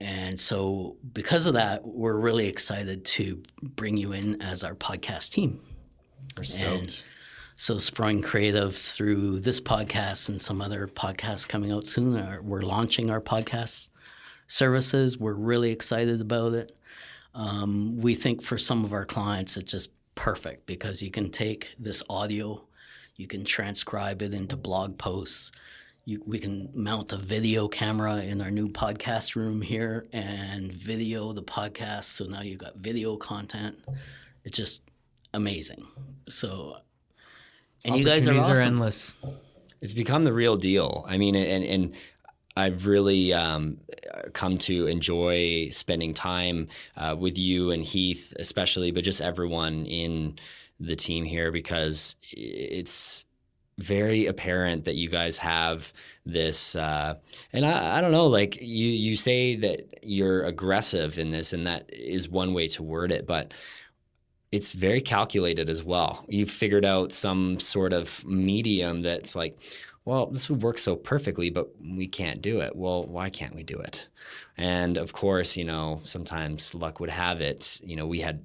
And 0.00 0.38
so, 0.38 0.96
because 1.12 1.48
of 1.48 1.54
that, 1.54 1.84
we're 1.84 2.18
really 2.18 2.46
excited 2.46 3.04
to 3.06 3.42
bring 3.62 3.96
you 3.96 4.12
in 4.12 4.40
as 4.40 4.62
our 4.62 4.74
podcast 4.74 5.32
team. 5.32 5.60
We're 6.36 6.44
stoked. 6.44 6.80
And 6.80 7.04
so, 7.56 7.76
Sproing 7.76 8.22
Creative, 8.22 8.74
through 8.74 9.40
this 9.40 9.60
podcast 9.60 10.28
and 10.28 10.40
some 10.40 10.60
other 10.60 10.86
podcasts 10.86 11.48
coming 11.48 11.72
out 11.72 11.86
soon, 11.86 12.16
are, 12.16 12.40
we're 12.40 12.62
launching 12.62 13.10
our 13.10 13.20
podcast 13.20 13.88
services. 14.46 15.18
We're 15.18 15.32
really 15.32 15.70
excited 15.70 16.20
about 16.20 16.54
it. 16.54 16.76
Um, 17.34 17.96
we 17.98 18.14
think 18.14 18.42
for 18.42 18.58
some 18.58 18.84
of 18.84 18.92
our 18.92 19.04
clients, 19.04 19.56
it's 19.56 19.70
just 19.70 19.90
perfect 20.14 20.66
because 20.66 21.02
you 21.02 21.10
can 21.10 21.30
take 21.30 21.68
this 21.78 22.02
audio, 22.08 22.64
you 23.16 23.26
can 23.26 23.44
transcribe 23.44 24.22
it 24.22 24.34
into 24.34 24.56
blog 24.56 24.98
posts. 24.98 25.52
You, 26.04 26.22
we 26.26 26.38
can 26.38 26.70
mount 26.74 27.12
a 27.12 27.16
video 27.16 27.68
camera 27.68 28.16
in 28.18 28.40
our 28.40 28.50
new 28.50 28.68
podcast 28.68 29.36
room 29.36 29.60
here 29.60 30.06
and 30.12 30.72
video 30.72 31.32
the 31.32 31.42
podcast. 31.42 32.04
So 32.04 32.24
now 32.24 32.40
you've 32.40 32.58
got 32.58 32.76
video 32.76 33.16
content. 33.16 33.76
It 34.44 34.54
just 34.54 34.82
amazing. 35.34 35.86
So, 36.28 36.76
and 37.84 37.96
you 37.96 38.04
guys 38.04 38.26
are, 38.28 38.32
Opportunities 38.32 38.50
awesome. 38.50 38.66
endless. 38.66 39.14
it's 39.80 39.92
become 39.92 40.24
the 40.24 40.32
real 40.32 40.56
deal. 40.56 41.04
I 41.08 41.18
mean, 41.18 41.34
and 41.34 41.64
and 41.64 41.94
I've 42.56 42.86
really 42.86 43.32
um, 43.32 43.78
come 44.32 44.58
to 44.58 44.86
enjoy 44.86 45.68
spending 45.70 46.12
time 46.12 46.68
uh, 46.96 47.14
with 47.18 47.38
you 47.38 47.70
and 47.70 47.84
Heath, 47.84 48.32
especially, 48.38 48.90
but 48.90 49.04
just 49.04 49.20
everyone 49.20 49.86
in 49.86 50.38
the 50.80 50.96
team 50.96 51.24
here 51.24 51.50
because 51.50 52.16
it's 52.32 53.24
very 53.78 54.26
apparent 54.26 54.84
that 54.84 54.96
you 54.96 55.08
guys 55.08 55.38
have 55.38 55.92
this 56.26 56.74
uh, 56.74 57.14
and 57.52 57.64
I, 57.64 57.98
I 57.98 58.00
don't 58.00 58.10
know 58.10 58.26
like 58.26 58.60
you 58.60 58.88
you 58.88 59.14
say 59.16 59.54
that 59.56 59.98
you're 60.02 60.44
aggressive 60.44 61.18
in 61.18 61.30
this 61.30 61.52
and 61.52 61.66
that 61.66 61.88
is 61.92 62.28
one 62.28 62.54
way 62.54 62.68
to 62.68 62.82
word 62.82 63.12
it 63.12 63.26
but 63.26 63.54
it's 64.50 64.72
very 64.72 65.00
calculated 65.00 65.68
as 65.68 65.82
well. 65.82 66.24
You've 66.28 66.50
figured 66.50 66.84
out 66.84 67.12
some 67.12 67.60
sort 67.60 67.92
of 67.92 68.24
medium 68.24 69.02
that's 69.02 69.36
like, 69.36 69.58
well, 70.04 70.26
this 70.26 70.48
would 70.48 70.62
work 70.62 70.78
so 70.78 70.96
perfectly, 70.96 71.50
but 71.50 71.68
we 71.82 72.06
can't 72.06 72.40
do 72.40 72.60
it. 72.60 72.74
Well, 72.74 73.04
why 73.04 73.28
can't 73.28 73.54
we 73.54 73.62
do 73.62 73.78
it? 73.78 74.06
And 74.56 74.96
of 74.96 75.12
course, 75.12 75.56
you 75.56 75.64
know, 75.64 76.00
sometimes 76.04 76.74
luck 76.74 76.98
would 76.98 77.10
have 77.10 77.40
it. 77.42 77.78
You 77.84 77.96
know, 77.96 78.06
we 78.06 78.20
had 78.20 78.44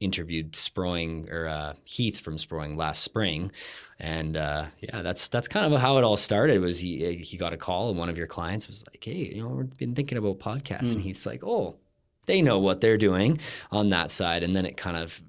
interviewed 0.00 0.52
Sproing 0.52 1.30
or 1.30 1.46
uh, 1.46 1.74
Heath 1.84 2.20
from 2.20 2.36
Sproing 2.36 2.76
last 2.76 3.02
spring, 3.02 3.52
and 4.00 4.36
uh, 4.36 4.66
yeah, 4.80 5.02
that's 5.02 5.28
that's 5.28 5.46
kind 5.46 5.72
of 5.72 5.80
how 5.80 5.98
it 5.98 6.04
all 6.04 6.16
started. 6.16 6.60
Was 6.60 6.78
he 6.80 7.16
he 7.16 7.36
got 7.36 7.52
a 7.52 7.56
call 7.58 7.90
and 7.90 7.98
one 7.98 8.08
of 8.08 8.18
your 8.18 8.26
clients 8.26 8.66
was 8.66 8.84
like, 8.86 9.04
hey, 9.04 9.32
you 9.34 9.42
know, 9.42 9.48
we've 9.50 9.78
been 9.78 9.94
thinking 9.94 10.18
about 10.18 10.38
podcasts, 10.40 10.94
and 10.94 11.02
he's 11.02 11.26
like, 11.26 11.44
oh, 11.44 11.76
they 12.26 12.42
know 12.42 12.58
what 12.58 12.80
they're 12.80 12.98
doing 12.98 13.38
on 13.70 13.90
that 13.90 14.10
side, 14.10 14.42
and 14.42 14.54
then 14.54 14.66
it 14.66 14.76
kind 14.76 14.96
of 14.96 15.22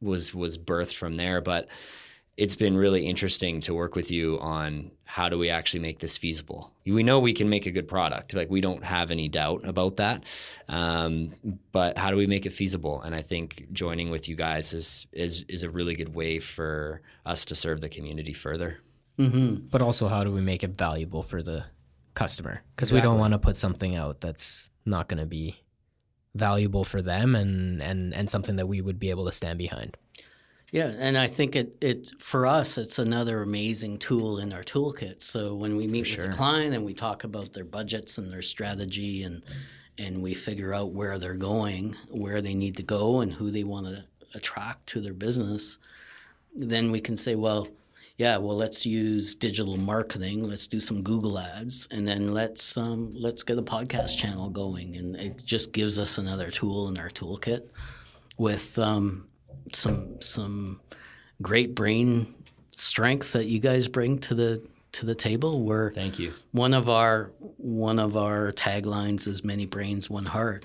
was 0.00 0.34
was 0.34 0.58
birthed 0.58 0.94
from 0.94 1.14
there. 1.14 1.40
But 1.40 1.68
it's 2.36 2.56
been 2.56 2.76
really 2.76 3.06
interesting 3.06 3.60
to 3.62 3.72
work 3.72 3.94
with 3.94 4.10
you 4.10 4.38
on 4.40 4.90
how 5.04 5.28
do 5.28 5.38
we 5.38 5.48
actually 5.48 5.80
make 5.80 6.00
this 6.00 6.18
feasible. 6.18 6.70
We 6.84 7.02
know 7.02 7.18
we 7.18 7.32
can 7.32 7.48
make 7.48 7.64
a 7.64 7.70
good 7.70 7.88
product, 7.88 8.34
like 8.34 8.50
we 8.50 8.60
don't 8.60 8.84
have 8.84 9.10
any 9.10 9.28
doubt 9.28 9.66
about 9.66 9.96
that. 9.96 10.24
Um, 10.68 11.34
but 11.72 11.96
how 11.96 12.10
do 12.10 12.16
we 12.16 12.26
make 12.26 12.44
it 12.44 12.52
feasible? 12.52 13.00
And 13.00 13.14
I 13.14 13.22
think 13.22 13.68
joining 13.72 14.10
with 14.10 14.28
you 14.28 14.36
guys 14.36 14.72
is 14.72 15.06
is 15.12 15.44
is 15.48 15.62
a 15.62 15.70
really 15.70 15.94
good 15.94 16.14
way 16.14 16.38
for 16.38 17.00
us 17.24 17.44
to 17.46 17.54
serve 17.54 17.80
the 17.80 17.88
community 17.88 18.34
further. 18.34 18.78
Mm-hmm. 19.18 19.68
But 19.70 19.80
also, 19.80 20.08
how 20.08 20.24
do 20.24 20.30
we 20.30 20.42
make 20.42 20.62
it 20.62 20.76
valuable 20.76 21.22
for 21.22 21.42
the 21.42 21.64
customer? 22.12 22.62
Because 22.74 22.92
we 22.92 23.00
don't 23.00 23.18
want 23.18 23.32
to 23.32 23.38
put 23.38 23.56
something 23.56 23.96
out 23.96 24.20
that's 24.20 24.68
not 24.84 25.08
going 25.08 25.20
to 25.20 25.26
be 25.26 25.56
valuable 26.36 26.84
for 26.84 27.02
them 27.02 27.34
and, 27.34 27.82
and, 27.82 28.14
and 28.14 28.30
something 28.30 28.56
that 28.56 28.66
we 28.66 28.80
would 28.80 28.98
be 28.98 29.10
able 29.10 29.26
to 29.26 29.32
stand 29.32 29.58
behind. 29.58 29.96
Yeah, 30.72 30.92
and 30.98 31.16
I 31.16 31.28
think 31.28 31.54
it 31.54 31.76
it 31.80 32.10
for 32.18 32.44
us 32.44 32.76
it's 32.76 32.98
another 32.98 33.42
amazing 33.42 33.98
tool 33.98 34.38
in 34.38 34.52
our 34.52 34.64
toolkit. 34.64 35.22
So 35.22 35.54
when 35.54 35.76
we 35.76 35.86
meet 35.86 36.00
with 36.00 36.08
sure. 36.08 36.30
a 36.30 36.32
client 36.34 36.74
and 36.74 36.84
we 36.84 36.92
talk 36.92 37.22
about 37.22 37.52
their 37.52 37.64
budgets 37.64 38.18
and 38.18 38.32
their 38.32 38.42
strategy 38.42 39.22
and 39.22 39.42
and 39.98 40.22
we 40.22 40.34
figure 40.34 40.74
out 40.74 40.92
where 40.92 41.18
they're 41.18 41.34
going, 41.34 41.94
where 42.10 42.42
they 42.42 42.54
need 42.54 42.76
to 42.76 42.82
go 42.82 43.20
and 43.20 43.32
who 43.32 43.50
they 43.50 43.64
want 43.64 43.86
to 43.86 44.04
attract 44.34 44.86
to 44.88 45.00
their 45.00 45.14
business, 45.14 45.78
then 46.54 46.90
we 46.90 47.00
can 47.00 47.16
say, 47.16 47.34
well, 47.34 47.68
yeah, 48.18 48.36
well 48.38 48.56
let's 48.56 48.86
use 48.86 49.34
digital 49.34 49.76
marketing, 49.76 50.42
let's 50.44 50.66
do 50.66 50.80
some 50.80 51.02
Google 51.02 51.38
ads 51.38 51.86
and 51.90 52.06
then 52.06 52.32
let's 52.32 52.76
um, 52.76 53.12
let's 53.14 53.42
get 53.42 53.58
a 53.58 53.62
podcast 53.62 54.16
channel 54.16 54.48
going 54.48 54.96
and 54.96 55.16
it 55.16 55.44
just 55.44 55.72
gives 55.72 55.98
us 55.98 56.18
another 56.18 56.50
tool 56.50 56.88
in 56.88 56.98
our 56.98 57.10
toolkit 57.10 57.70
with 58.38 58.78
um, 58.78 59.26
some 59.72 60.20
some 60.20 60.80
great 61.42 61.74
brain 61.74 62.34
strength 62.72 63.32
that 63.32 63.46
you 63.46 63.58
guys 63.58 63.88
bring 63.88 64.18
to 64.18 64.34
the 64.34 64.62
to 64.92 65.06
the 65.06 65.14
table. 65.14 65.62
Where 65.62 65.90
Thank 65.90 66.18
you. 66.18 66.32
one 66.52 66.74
of 66.74 66.88
our 66.88 67.32
one 67.58 67.98
of 67.98 68.16
our 68.16 68.52
taglines 68.52 69.26
is 69.26 69.44
"Many 69.44 69.66
brains, 69.66 70.08
one 70.08 70.24
heart," 70.24 70.64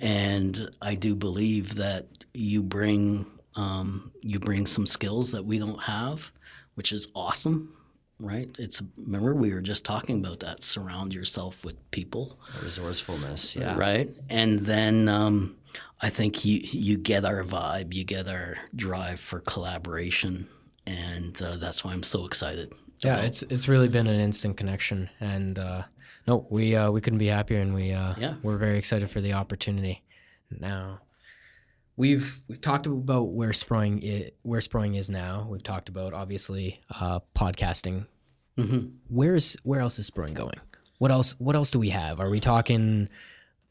and 0.00 0.70
I 0.80 0.94
do 0.94 1.14
believe 1.14 1.76
that 1.76 2.06
you 2.32 2.62
bring 2.62 3.26
um, 3.56 4.12
you 4.22 4.38
bring 4.38 4.66
some 4.66 4.86
skills 4.86 5.32
that 5.32 5.44
we 5.44 5.58
don't 5.58 5.82
have, 5.82 6.30
which 6.80 6.92
is 6.92 7.08
awesome. 7.14 7.76
Right? 8.20 8.48
It's 8.58 8.80
remember 8.96 9.34
we 9.34 9.52
were 9.52 9.60
just 9.60 9.84
talking 9.84 10.24
about 10.24 10.40
that. 10.40 10.62
Surround 10.62 11.12
yourself 11.12 11.62
with 11.62 11.76
people 11.90 12.38
Resourcefulness. 12.62 13.54
Yeah. 13.54 13.76
right? 13.76 14.08
And 14.30 14.60
then 14.60 15.10
um, 15.10 15.56
I 16.00 16.08
think 16.08 16.42
you 16.42 16.60
you 16.62 16.96
get 16.96 17.26
our 17.26 17.44
vibe, 17.44 17.92
you 17.92 18.04
get 18.04 18.28
our 18.28 18.56
drive 18.74 19.20
for 19.20 19.40
collaboration, 19.40 20.48
and 20.86 21.40
uh, 21.42 21.56
that's 21.58 21.84
why 21.84 21.92
I'm 21.92 22.02
so 22.02 22.24
excited. 22.24 22.72
Yeah, 23.04 23.14
about- 23.16 23.24
it's 23.26 23.42
it's 23.42 23.68
really 23.68 23.88
been 23.88 24.06
an 24.06 24.18
instant 24.20 24.56
connection, 24.56 25.10
and 25.20 25.58
uh, 25.58 25.82
no, 26.26 26.46
we 26.48 26.74
uh, 26.76 26.90
we 26.90 27.02
couldn't 27.02 27.18
be 27.18 27.26
happier, 27.28 27.60
and 27.60 27.74
we 27.74 27.92
uh, 27.92 28.14
Yeah. 28.18 28.34
we're 28.42 28.56
very 28.58 28.78
excited 28.78 29.10
for 29.10 29.20
the 29.20 29.34
opportunity. 29.34 30.02
Now, 30.50 31.00
we've 32.00 32.40
we've 32.48 32.60
talked 32.60 32.86
about 32.86 33.28
where 33.30 33.50
Sproing 33.50 34.00
is, 34.02 34.30
where 34.42 34.60
Sproing 34.60 34.96
is 34.96 35.08
now. 35.10 35.46
We've 35.50 35.62
talked 35.62 35.88
about 35.88 36.14
obviously 36.14 36.80
uh, 36.98 37.20
podcasting. 37.36 38.06
Mhm. 38.58 38.92
Where's 39.08 39.56
where 39.62 39.80
else 39.80 39.98
is 39.98 40.10
Sproing 40.10 40.34
going? 40.34 40.58
What 40.98 41.10
else? 41.10 41.32
What 41.38 41.54
else 41.56 41.70
do 41.70 41.78
we 41.78 41.90
have? 41.90 42.20
Are 42.20 42.30
we 42.30 42.40
talking 42.40 43.08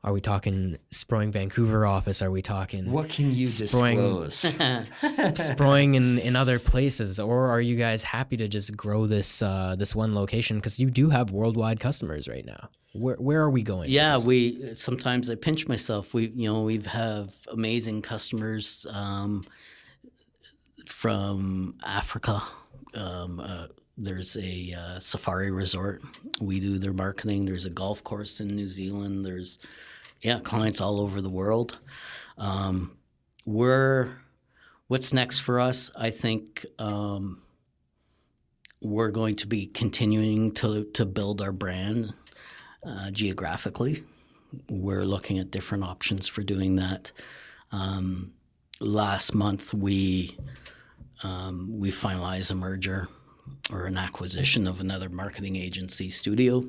Are 0.03 0.13
we 0.13 0.21
talking 0.21 0.77
Sproing 0.91 1.29
Vancouver 1.31 1.85
office? 1.85 2.21
Are 2.21 2.31
we 2.31 2.41
talking 2.41 2.89
What 2.91 3.09
can 3.09 3.31
you 3.35 3.45
Sproing- 3.45 4.23
disclose? 4.25 4.55
Sproing 5.35 5.95
in, 5.95 6.19
in 6.19 6.35
other 6.37 6.57
places, 6.57 7.19
or 7.19 7.47
are 7.49 7.59
you 7.61 7.75
guys 7.75 8.03
happy 8.03 8.37
to 8.37 8.47
just 8.47 8.75
grow 8.77 9.07
this 9.07 9.41
uh, 9.41 9.75
this 9.77 9.93
one 9.95 10.15
location 10.15 10.57
because 10.57 10.79
you 10.79 10.89
do 10.89 11.09
have 11.09 11.31
worldwide 11.31 11.79
customers 11.79 12.27
right 12.27 12.45
now? 12.45 12.69
Where 12.93 13.15
where 13.15 13.41
are 13.41 13.49
we 13.51 13.61
going? 13.61 13.89
Yeah, 13.89 14.17
we 14.17 14.73
sometimes 14.73 15.29
I 15.29 15.35
pinch 15.35 15.67
myself. 15.67 16.13
We 16.13 16.29
you 16.29 16.51
know 16.51 16.63
we've 16.63 16.87
have 16.87 17.35
amazing 17.51 18.01
customers 18.01 18.87
um, 18.89 19.45
from 20.87 21.75
Africa. 21.85 22.41
Um, 22.95 23.39
uh, 23.39 23.67
there's 23.95 24.35
a 24.37 24.73
uh, 24.73 24.99
safari 24.99 25.51
resort. 25.51 26.01
We 26.41 26.59
do 26.59 26.79
their 26.79 26.93
marketing. 26.93 27.45
There's 27.45 27.65
a 27.65 27.69
golf 27.69 28.03
course 28.03 28.39
in 28.39 28.47
New 28.47 28.67
Zealand. 28.67 29.23
There's 29.23 29.59
yeah 30.21 30.39
clients 30.39 30.81
all 30.81 30.99
over 30.99 31.21
the 31.21 31.29
world. 31.29 31.77
Um, 32.39 32.97
we're 33.45 34.13
what's 34.87 35.13
next 35.13 35.39
for 35.39 35.59
us? 35.59 35.91
I 35.95 36.09
think 36.09 36.65
um, 36.79 37.39
we're 38.81 39.11
going 39.11 39.35
to 39.35 39.47
be 39.47 39.67
continuing 39.67 40.53
to 40.55 40.85
to 40.85 41.05
build 41.05 41.39
our 41.39 41.51
brand 41.51 42.13
uh, 42.83 43.11
geographically. 43.11 44.03
We're 44.69 45.05
looking 45.05 45.39
at 45.39 45.51
different 45.51 45.83
options 45.83 46.27
for 46.27 46.41
doing 46.41 46.75
that. 46.77 47.11
Um, 47.71 48.33
last 48.79 49.35
month, 49.35 49.73
we 49.73 50.37
um, 51.23 51.79
we 51.79 51.91
finalized 51.91 52.51
a 52.51 52.55
merger 52.55 53.07
or 53.71 53.85
an 53.85 53.97
acquisition 53.97 54.67
of 54.67 54.79
another 54.79 55.09
marketing 55.09 55.55
agency 55.55 56.09
studio, 56.09 56.63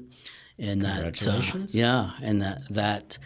and 0.58 0.82
that 0.82 1.26
uh, 1.26 1.42
yeah, 1.68 2.10
and 2.20 2.42
that 2.42 2.62
that 2.70 3.18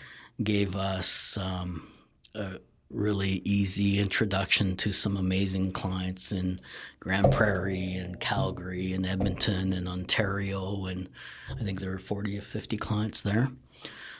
gave 0.42 0.76
us 0.76 1.36
um, 1.38 1.88
a 2.34 2.58
really 2.94 3.42
easy 3.44 3.98
introduction 3.98 4.76
to 4.76 4.92
some 4.92 5.16
amazing 5.16 5.72
clients 5.72 6.32
in 6.32 6.60
Grande 7.00 7.32
Prairie 7.32 7.94
and 7.94 8.18
Calgary 8.20 8.92
and 8.92 9.04
Edmonton 9.04 9.72
and 9.72 9.88
Ontario, 9.88 10.86
and 10.86 11.08
I 11.50 11.62
think 11.62 11.80
there 11.80 11.92
are 11.92 11.98
40 11.98 12.38
or 12.38 12.42
50 12.42 12.76
clients 12.76 13.22
there. 13.22 13.50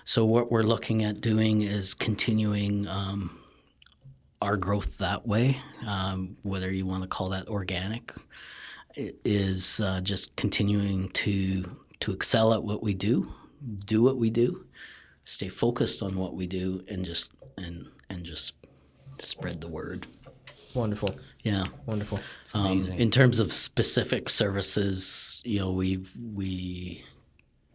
So 0.05 0.25
what 0.25 0.51
we're 0.51 0.63
looking 0.63 1.05
at 1.05 1.21
doing 1.21 1.63
is 1.63 1.95
continuing 1.95 2.87
um, 2.89 3.39
our 4.43 4.57
growth 4.57 4.99
that 4.99 5.27
way, 5.27 5.59
um, 5.87 6.37
whether 6.43 6.71
you 6.71 6.85
want 6.85 7.03
to 7.03 7.09
call 7.09 7.31
that 7.31 7.49
organic, 7.49 8.13
is 8.97 9.81
uh, 9.81 10.01
just 10.03 10.37
continuing 10.37 11.09
to 11.11 11.65
to 12.01 12.13
excel 12.13 12.53
at 12.53 12.63
what 12.63 12.83
we 12.83 12.93
do, 12.93 13.33
do 13.87 14.03
what 14.03 14.19
we 14.19 14.29
do, 14.29 14.67
stay 15.25 15.49
focused 15.49 16.03
on 16.03 16.17
what 16.17 16.35
we 16.35 16.47
do, 16.47 16.85
and 16.89 17.05
just 17.05 17.33
and 17.57 17.87
and 18.11 18.25
just 18.25 18.53
spread 19.25 19.61
the 19.61 19.69
word. 19.69 20.07
wonderful, 20.75 21.15
Yeah. 21.45 21.67
wonderful. 21.87 22.19
Um, 22.53 22.67
amazing. 22.67 22.99
in 22.99 23.11
terms 23.11 23.39
of 23.39 23.53
specific 23.53 24.29
services, 24.29 25.41
you 25.45 25.61
know, 25.61 25.71
we 25.71 26.05
we 26.35 27.05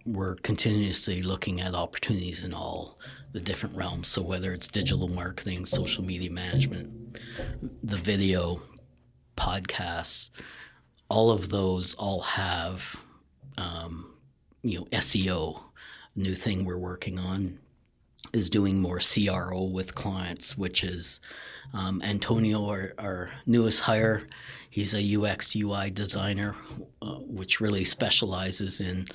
we're 0.05 0.35
continuously 0.35 1.21
looking 1.21 1.61
at 1.61 1.75
opportunities 1.75 2.43
in 2.43 2.53
all 2.53 2.97
the 3.31 3.39
different 3.39 3.75
realms. 3.75 4.07
So 4.07 4.21
whether 4.21 4.51
it's 4.53 4.67
digital 4.67 5.07
marketing, 5.07 5.65
social 5.65 6.03
media 6.03 6.31
management, 6.31 7.17
the 7.83 7.95
video, 7.97 8.61
podcasts, 9.37 10.29
all 11.09 11.31
of 11.31 11.49
those 11.49 11.93
all 11.95 12.21
have, 12.21 12.95
um, 13.57 14.13
you 14.63 14.79
know, 14.79 14.85
SEO. 14.91 15.61
New 16.15 16.35
thing 16.35 16.65
we're 16.65 16.77
working 16.77 17.17
on 17.19 17.59
is 18.33 18.49
doing 18.49 18.79
more 18.81 18.99
CRO 18.99 19.63
with 19.63 19.95
clients, 19.95 20.57
which 20.57 20.83
is 20.83 21.19
um, 21.73 22.01
Antonio, 22.03 22.65
our, 22.67 22.93
our 22.97 23.29
newest 23.45 23.81
hire. 23.81 24.23
He's 24.69 24.93
a 24.93 25.15
UX 25.15 25.55
UI 25.55 25.89
designer, 25.89 26.55
uh, 27.01 27.15
which 27.19 27.59
really 27.59 27.83
specializes 27.83 28.81
in 28.81 29.07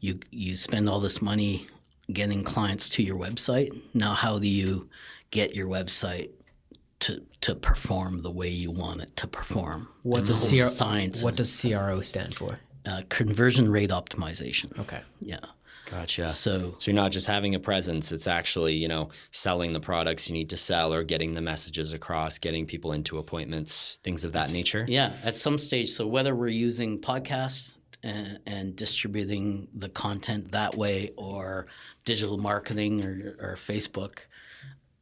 you. 0.00 0.18
You 0.30 0.56
spend 0.56 0.88
all 0.88 1.00
this 1.00 1.20
money 1.22 1.66
getting 2.12 2.42
clients 2.44 2.88
to 2.90 3.02
your 3.02 3.18
website. 3.18 3.78
Now, 3.94 4.14
how 4.14 4.38
do 4.38 4.48
you 4.48 4.88
get 5.30 5.54
your 5.54 5.68
website 5.68 6.30
to 7.00 7.22
to 7.42 7.54
perform 7.54 8.22
the 8.22 8.30
way 8.30 8.48
you 8.48 8.70
want 8.70 9.00
it 9.00 9.16
to 9.16 9.26
perform? 9.26 9.88
What's 10.02 10.30
a 10.30 10.34
CRO? 10.34 10.68
What 11.22 11.36
does 11.36 11.60
CRO 11.60 12.00
stand 12.00 12.36
for? 12.36 12.58
uh, 12.86 13.02
conversion 13.08 13.70
rate 13.70 13.90
optimization? 13.90 14.78
Okay. 14.80 15.00
Yeah. 15.20 15.38
Gotcha. 15.92 16.30
So 16.30 16.74
So 16.78 16.90
you're 16.90 16.94
not 16.94 17.12
just 17.12 17.26
having 17.26 17.54
a 17.54 17.60
presence; 17.60 18.12
it's 18.12 18.26
actually, 18.26 18.74
you 18.74 18.88
know, 18.88 19.10
selling 19.30 19.74
the 19.74 19.80
products 19.80 20.26
you 20.26 20.32
need 20.32 20.48
to 20.50 20.56
sell, 20.56 20.94
or 20.94 21.04
getting 21.04 21.34
the 21.34 21.42
messages 21.42 21.92
across, 21.92 22.38
getting 22.38 22.64
people 22.64 22.92
into 22.92 23.18
appointments, 23.18 23.98
things 24.02 24.24
of 24.24 24.32
that 24.32 24.52
nature. 24.54 24.86
Yeah, 24.88 25.12
at 25.22 25.36
some 25.36 25.58
stage. 25.58 25.90
So 25.90 26.06
whether 26.06 26.34
we're 26.34 26.48
using 26.48 26.98
podcasts 26.98 27.74
and, 28.02 28.38
and 28.46 28.74
distributing 28.74 29.68
the 29.74 29.90
content 29.90 30.50
that 30.52 30.74
way, 30.74 31.10
or 31.16 31.66
digital 32.06 32.38
marketing 32.38 33.04
or, 33.04 33.36
or 33.50 33.56
Facebook, 33.56 34.20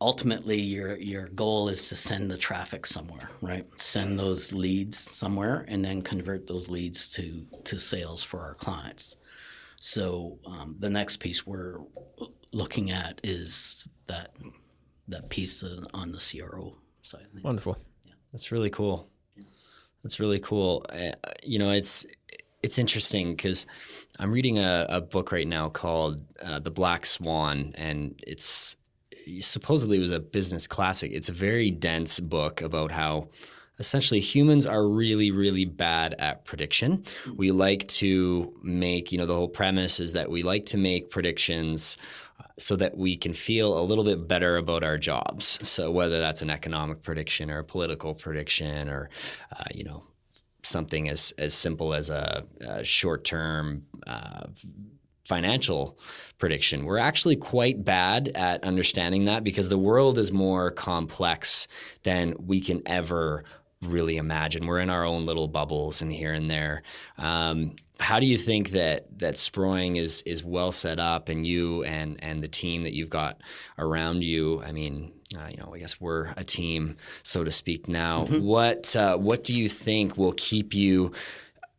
ultimately 0.01 0.61
your 0.61 0.97
your 0.97 1.29
goal 1.29 1.69
is 1.69 1.89
to 1.91 1.95
send 1.95 2.33
the 2.33 2.37
traffic 2.37 2.85
somewhere, 2.85 3.31
right? 3.43 3.65
Send 3.81 4.19
those 4.19 4.53
leads 4.53 4.99
somewhere, 4.99 5.65
and 5.69 5.85
then 5.85 6.03
convert 6.03 6.49
those 6.49 6.69
leads 6.69 7.09
to 7.11 7.47
to 7.63 7.79
sales 7.79 8.25
for 8.25 8.41
our 8.41 8.55
clients. 8.55 9.15
So 9.81 10.39
um, 10.45 10.77
the 10.79 10.91
next 10.91 11.17
piece 11.17 11.47
we're 11.47 11.79
looking 12.53 12.91
at 12.91 13.19
is 13.25 13.89
that 14.09 14.37
that 15.09 15.31
piece 15.31 15.65
on 15.95 16.13
the 16.13 16.19
CRO 16.19 16.77
side. 17.03 17.27
Wonderful. 17.43 17.79
That's 18.31 18.53
really 18.53 18.69
cool. 18.69 19.09
That's 20.03 20.21
really 20.21 20.39
cool. 20.39 20.85
Uh, 20.91 21.13
you 21.43 21.59
know, 21.59 21.71
it's 21.71 22.05
it's 22.63 22.79
interesting 22.79 23.35
because 23.35 23.65
I'm 24.19 24.31
reading 24.31 24.59
a, 24.59 24.87
a 24.91 25.01
book 25.01 25.33
right 25.33 25.49
now 25.49 25.71
called 25.71 26.23
uh, 26.45 26.59
The 26.59 26.71
Black 26.71 27.07
Swan, 27.07 27.73
and 27.77 28.21
it's 28.27 28.77
supposedly 29.41 29.97
it 29.97 30.01
was 30.01 30.11
a 30.11 30.21
business 30.21 30.67
classic. 30.67 31.11
It's 31.11 31.31
a 31.31 31.33
very 31.33 31.71
dense 31.71 32.21
book 32.21 32.61
about 32.61 32.93
how 32.93 33.29
essentially 33.81 34.21
humans 34.21 34.67
are 34.67 34.87
really 34.87 35.31
really 35.31 35.65
bad 35.65 36.15
at 36.19 36.45
prediction. 36.45 37.05
We 37.35 37.51
like 37.51 37.89
to 37.89 38.55
make, 38.63 39.11
you 39.11 39.19
know, 39.19 39.27
the 39.27 39.35
whole 39.35 39.49
premise 39.49 39.99
is 39.99 40.13
that 40.13 40.31
we 40.31 40.43
like 40.43 40.67
to 40.67 40.77
make 40.77 41.11
predictions 41.11 41.97
uh, 42.39 42.45
so 42.59 42.77
that 42.77 42.97
we 42.97 43.17
can 43.17 43.33
feel 43.33 43.77
a 43.77 43.83
little 43.83 44.05
bit 44.05 44.29
better 44.29 44.59
about 44.59 44.85
our 44.85 44.99
jobs. 44.99 45.59
So 45.67 45.91
whether 45.91 46.21
that's 46.21 46.43
an 46.43 46.51
economic 46.51 47.03
prediction 47.03 47.51
or 47.51 47.59
a 47.61 47.65
political 47.65 48.15
prediction 48.15 48.89
or 48.89 49.11
uh, 49.57 49.65
you 49.75 49.85
know 49.85 50.05
something 50.63 51.09
as 51.09 51.33
as 51.39 51.55
simple 51.55 51.95
as 51.95 52.11
a, 52.11 52.45
a 52.61 52.85
short 52.85 53.25
term 53.25 53.87
uh, 54.07 54.45
financial 55.27 55.97
prediction. 56.39 56.85
We're 56.85 56.99
actually 56.99 57.37
quite 57.37 57.85
bad 57.85 58.33
at 58.35 58.65
understanding 58.65 59.27
that 59.27 59.45
because 59.45 59.69
the 59.69 59.79
world 59.79 60.19
is 60.19 60.33
more 60.33 60.73
complex 60.73 61.69
than 62.03 62.35
we 62.45 62.61
can 62.61 62.83
ever 62.85 63.45
really 63.83 64.17
imagine. 64.17 64.67
We're 64.67 64.81
in 64.81 64.91
our 64.91 65.05
own 65.05 65.25
little 65.25 65.49
bubbles 65.49 66.03
and 66.03 66.13
here 66.13 66.33
and 66.33 66.51
there. 66.51 66.83
Um, 67.17 67.77
how 67.99 68.19
do 68.21 68.27
you 68.27 68.39
think 68.39 68.71
that 68.71 69.19
that 69.19 69.35
Sproing 69.35 69.97
is 69.97 70.23
is 70.23 70.43
well 70.43 70.73
set 70.73 70.99
up, 70.99 71.29
and 71.29 71.47
you 71.47 71.85
and 71.85 72.23
and 72.23 72.43
the 72.43 72.49
team 72.49 72.85
that 72.85 72.95
you've 72.95 73.11
got 73.11 73.41
around 73.79 74.23
you? 74.23 74.63
I 74.63 74.73
mean, 74.73 75.13
uh, 75.37 75.49
you 75.51 75.59
know, 75.59 75.73
I 75.75 75.79
guess 75.79 76.01
we're 76.01 76.33
a 76.37 76.45
team, 76.45 76.97
so 77.23 77.45
to 77.45 77.51
speak. 77.51 77.89
Now, 77.89 78.27
what 78.27 78.95
uh, 78.97 79.17
what 79.17 79.45
do 79.45 79.55
you 79.55 79.69
think 79.69 80.17
will 80.17 80.35
keep 80.37 80.75
you? 80.75 81.13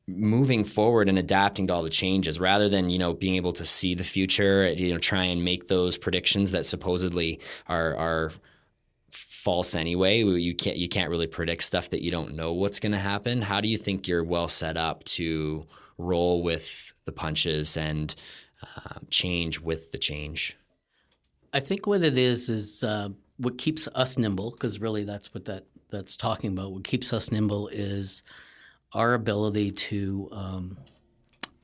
moving 0.07 0.65
forward 0.65 1.07
and 1.07 1.17
adapting 1.17 1.67
to 1.67 1.73
all 1.73 1.83
the 1.83 1.89
changes 1.89 2.39
rather 2.39 2.67
than 2.67 2.89
you 2.89 2.97
know 2.97 3.13
being 3.13 3.35
able 3.35 3.53
to 3.53 3.63
see 3.63 3.93
the 3.95 4.03
future 4.03 4.69
you 4.71 4.91
know 4.91 4.97
try 4.97 5.23
and 5.23 5.45
make 5.45 5.67
those 5.69 5.95
predictions 5.95 6.51
that 6.51 6.65
supposedly 6.65 7.39
are 7.67 7.95
are 7.95 8.31
false 9.43 9.73
anyway 9.76 10.23
you 10.23 10.53
can't 10.53 10.77
you 10.77 10.88
can't 10.88 11.09
really 11.09 11.27
predict 11.27 11.63
stuff 11.63 11.89
that 11.89 12.03
you 12.03 12.11
don't 12.11 12.35
know 12.35 12.53
what's 12.53 12.80
going 12.80 12.91
to 12.91 12.97
happen 12.97 13.41
how 13.41 13.59
do 13.59 13.68
you 13.68 13.77
think 13.77 14.07
you're 14.07 14.23
well 14.23 14.47
set 14.47 14.77
up 14.77 15.03
to 15.03 15.65
roll 15.97 16.43
with 16.43 16.93
the 17.05 17.11
punches 17.11 17.76
and 17.77 18.15
um, 18.77 19.07
change 19.09 19.59
with 19.59 19.91
the 19.91 19.97
change 19.97 20.57
I 21.53 21.59
think 21.59 21.85
what 21.85 22.03
it 22.03 22.18
is 22.18 22.49
is 22.49 22.84
uh, 22.84 23.09
what 23.38 23.57
keeps 23.57 23.88
us 23.95 24.18
nimble, 24.18 24.51
because 24.51 24.80
really 24.80 25.03
that's 25.03 25.34
what 25.34 25.45
that 25.45 25.65
that's 25.89 26.15
talking 26.15 26.51
about. 26.51 26.72
What 26.72 26.84
keeps 26.84 27.11
us 27.11 27.31
nimble 27.31 27.68
is 27.69 28.23
our 28.93 29.13
ability 29.13 29.72
to 29.72 30.30
um, 30.31 30.77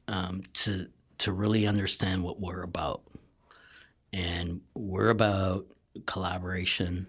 um, 0.08 0.44
to 0.56 0.88
to 1.20 1.32
really 1.32 1.68
understand 1.68 2.24
what 2.24 2.40
we're 2.40 2.64
about, 2.64 3.04
and 4.12 4.62
we're 4.76 5.10
about 5.10 5.66
collaboration. 6.06 7.08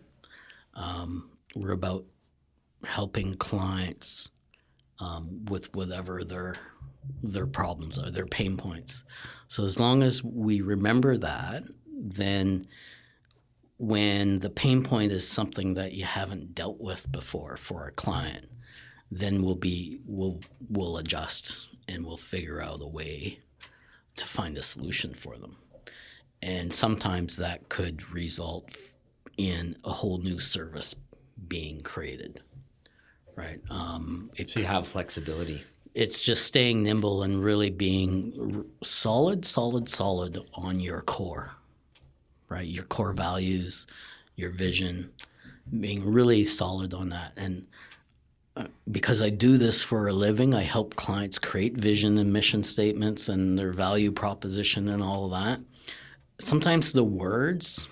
Um, 0.78 1.30
we're 1.56 1.72
about 1.72 2.04
helping 2.84 3.34
clients 3.34 4.30
um, 5.00 5.44
with 5.46 5.74
whatever 5.74 6.24
their 6.24 6.54
their 7.22 7.46
problems 7.46 7.98
are, 7.98 8.10
their 8.10 8.26
pain 8.26 8.56
points. 8.56 9.04
So 9.48 9.64
as 9.64 9.78
long 9.78 10.02
as 10.02 10.22
we 10.22 10.60
remember 10.60 11.16
that, 11.16 11.64
then 11.86 12.68
when 13.78 14.40
the 14.40 14.50
pain 14.50 14.84
point 14.84 15.12
is 15.12 15.26
something 15.26 15.74
that 15.74 15.92
you 15.92 16.04
haven't 16.04 16.54
dealt 16.54 16.80
with 16.80 17.10
before 17.10 17.56
for 17.56 17.86
a 17.86 17.92
client, 17.92 18.48
then 19.10 19.42
we'll 19.42 19.54
be 19.54 20.00
we'll 20.04 20.40
we'll 20.68 20.98
adjust 20.98 21.68
and 21.88 22.04
we'll 22.04 22.16
figure 22.16 22.60
out 22.60 22.82
a 22.82 22.86
way 22.86 23.40
to 24.16 24.26
find 24.26 24.56
a 24.58 24.62
solution 24.62 25.14
for 25.14 25.38
them. 25.38 25.56
And 26.42 26.72
sometimes 26.72 27.36
that 27.36 27.68
could 27.68 28.12
result 28.12 28.70
in 29.38 29.76
a 29.84 29.90
whole 29.90 30.18
new 30.18 30.38
service 30.38 30.94
being 31.48 31.80
created. 31.80 32.42
Right. 33.36 33.60
Um, 33.70 34.30
it 34.36 34.50
So 34.50 34.60
you 34.60 34.66
have 34.66 34.86
flexibility. 34.86 35.62
it's 35.94 36.22
just 36.22 36.44
staying 36.44 36.82
nimble 36.82 37.22
and 37.22 37.42
really 37.42 37.70
being 37.70 38.54
r- 38.56 38.64
solid, 38.86 39.44
solid, 39.44 39.88
solid 39.88 40.38
on 40.54 40.80
your 40.80 41.00
core, 41.02 41.52
right? 42.48 42.66
Your 42.66 42.84
core 42.84 43.12
values, 43.12 43.86
your 44.34 44.50
vision, 44.50 45.12
being 45.80 46.04
really 46.12 46.44
solid 46.44 46.92
on 46.94 47.10
that. 47.10 47.32
And 47.36 47.66
uh, 48.56 48.64
because 48.90 49.22
I 49.22 49.30
do 49.30 49.56
this 49.56 49.84
for 49.84 50.08
a 50.08 50.12
living, 50.12 50.52
I 50.52 50.62
help 50.62 50.96
clients 50.96 51.38
create 51.38 51.76
vision 51.76 52.18
and 52.18 52.32
mission 52.32 52.64
statements 52.64 53.28
and 53.28 53.56
their 53.56 53.72
value 53.72 54.10
proposition 54.10 54.88
and 54.88 55.00
all 55.00 55.26
of 55.26 55.30
that. 55.30 55.60
Sometimes 56.40 56.92
the 56.92 57.04
words 57.04 57.86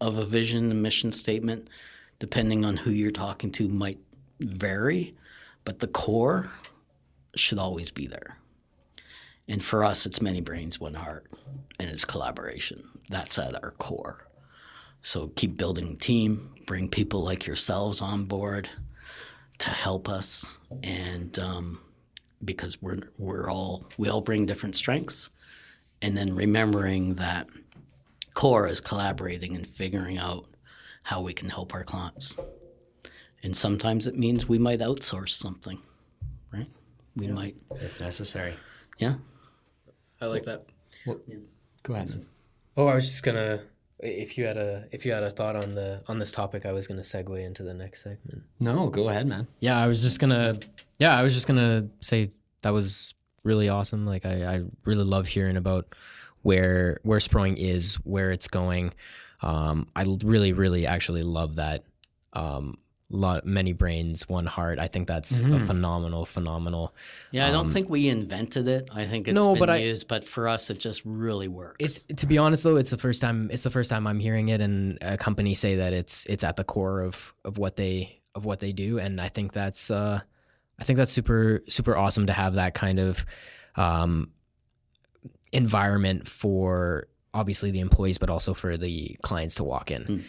of 0.00 0.18
a 0.18 0.24
vision 0.24 0.70
and 0.70 0.82
mission 0.82 1.12
statement, 1.12 1.68
depending 2.18 2.64
on 2.64 2.76
who 2.76 2.90
you're 2.90 3.10
talking 3.10 3.50
to, 3.52 3.68
might 3.68 3.98
vary, 4.40 5.14
but 5.64 5.78
the 5.78 5.86
core 5.86 6.50
should 7.36 7.58
always 7.58 7.90
be 7.90 8.06
there. 8.06 8.36
And 9.48 9.62
for 9.62 9.84
us, 9.84 10.06
it's 10.06 10.22
many 10.22 10.40
brains, 10.40 10.78
one 10.78 10.94
heart, 10.94 11.26
and 11.78 11.90
it's 11.90 12.04
collaboration. 12.04 12.84
That's 13.08 13.38
at 13.38 13.62
our 13.62 13.72
core. 13.72 14.26
So 15.02 15.28
keep 15.28 15.56
building 15.56 15.96
team, 15.96 16.54
bring 16.66 16.88
people 16.88 17.22
like 17.22 17.46
yourselves 17.46 18.00
on 18.00 18.24
board 18.24 18.68
to 19.58 19.70
help 19.70 20.08
us, 20.08 20.56
and 20.82 21.38
um, 21.38 21.80
because 22.44 22.80
we're 22.80 23.00
we're 23.18 23.50
all 23.50 23.84
we 23.98 24.08
all 24.08 24.20
bring 24.20 24.46
different 24.46 24.76
strengths, 24.76 25.30
and 26.00 26.16
then 26.16 26.34
remembering 26.34 27.14
that 27.16 27.48
core 28.34 28.68
is 28.68 28.80
collaborating 28.80 29.56
and 29.56 29.66
figuring 29.66 30.18
out 30.18 30.46
how 31.02 31.20
we 31.20 31.32
can 31.32 31.48
help 31.48 31.74
our 31.74 31.84
clients. 31.84 32.36
And 33.42 33.56
sometimes 33.56 34.06
it 34.06 34.16
means 34.16 34.48
we 34.48 34.58
might 34.58 34.80
outsource 34.80 35.30
something, 35.30 35.78
right? 36.52 36.68
We 37.16 37.28
might, 37.28 37.56
if 37.76 38.00
necessary. 38.00 38.54
yeah. 38.98 39.14
I 40.20 40.26
like 40.26 40.44
that. 40.44 40.66
Go 41.82 41.94
ahead. 41.94 42.26
Oh, 42.76 42.86
I 42.86 42.94
was 42.94 43.04
just 43.04 43.22
gonna. 43.22 43.60
If 44.00 44.36
you 44.38 44.44
had 44.44 44.56
a 44.58 44.84
if 44.92 45.04
you 45.04 45.12
had 45.12 45.22
a 45.22 45.30
thought 45.30 45.56
on 45.56 45.74
the 45.74 46.02
on 46.08 46.18
this 46.18 46.32
topic, 46.32 46.66
I 46.66 46.72
was 46.72 46.86
gonna 46.86 47.00
segue 47.00 47.42
into 47.44 47.62
the 47.62 47.72
next 47.72 48.02
segment. 48.02 48.42
No, 48.58 48.88
go 48.90 49.08
ahead, 49.08 49.26
man. 49.26 49.46
Yeah, 49.60 49.78
I 49.78 49.86
was 49.86 50.02
just 50.02 50.20
gonna. 50.20 50.58
Yeah, 50.98 51.18
I 51.18 51.22
was 51.22 51.32
just 51.32 51.46
gonna 51.46 51.88
say 52.00 52.32
that 52.62 52.70
was 52.70 53.14
really 53.44 53.70
awesome. 53.70 54.06
Like 54.06 54.26
I, 54.26 54.44
I 54.56 54.62
really 54.84 55.04
love 55.04 55.26
hearing 55.26 55.56
about 55.56 55.94
where 56.42 56.98
where 57.02 57.18
Sproing 57.18 57.56
is, 57.56 57.94
where 57.96 58.30
it's 58.32 58.48
going. 58.48 58.92
Um, 59.42 59.88
I 59.96 60.04
really, 60.24 60.52
really, 60.52 60.86
actually 60.86 61.22
love 61.22 61.56
that. 61.56 61.84
Um, 62.32 62.78
lot 63.12 63.44
many 63.44 63.72
brains, 63.72 64.28
one 64.28 64.46
heart. 64.46 64.78
I 64.78 64.86
think 64.86 65.08
that's 65.08 65.40
a 65.40 65.58
phenomenal, 65.58 66.24
phenomenal. 66.24 66.94
Yeah, 67.32 67.48
I 67.48 67.50
don't 67.50 67.72
think 67.72 67.88
we 67.90 68.08
invented 68.08 68.68
it. 68.68 68.88
I 68.92 69.04
think 69.06 69.26
it's 69.26 69.36
Um, 69.36 69.44
No, 69.46 69.52
been 69.54 69.58
but 69.58 69.70
I- 69.70 69.78
used, 69.78 70.06
but 70.06 70.22
for 70.24 70.46
us, 70.46 70.70
it 70.70 70.78
just 70.78 71.02
really 71.04 71.48
works. 71.48 71.76
It's 71.80 72.04
to 72.20 72.26
be 72.26 72.38
honest 72.38 72.62
though, 72.62 72.76
it's 72.76 72.90
the 72.90 72.98
first 72.98 73.20
time. 73.20 73.50
It's 73.50 73.64
the 73.64 73.70
first 73.70 73.90
time 73.90 74.06
I'm 74.06 74.20
hearing 74.20 74.50
it, 74.50 74.60
and 74.60 74.96
a 75.02 75.16
company 75.16 75.54
say 75.54 75.74
that 75.76 75.92
it's 75.92 76.24
it's 76.26 76.44
at 76.44 76.54
the 76.54 76.62
core 76.64 77.00
of 77.02 77.34
of 77.44 77.58
what 77.58 77.74
they 77.74 78.20
of 78.36 78.44
what 78.44 78.60
they 78.60 78.70
do, 78.72 78.98
and 79.00 79.20
I 79.20 79.28
think 79.28 79.52
that's 79.52 79.90
uh, 79.90 80.20
I 80.78 80.84
think 80.84 80.96
that's 80.96 81.10
super 81.10 81.64
super 81.68 81.96
awesome 81.96 82.26
to 82.26 82.32
have 82.32 82.54
that 82.54 82.74
kind 82.74 83.00
of 83.00 83.26
um, 83.74 84.30
environment 85.52 86.28
for 86.28 87.08
obviously 87.34 87.70
the 87.70 87.80
employees, 87.80 88.18
but 88.18 88.30
also 88.30 88.54
for 88.54 88.76
the 88.76 89.16
clients 89.22 89.54
to 89.56 89.64
walk 89.64 89.90
in. 89.90 90.02
Mm. 90.04 90.22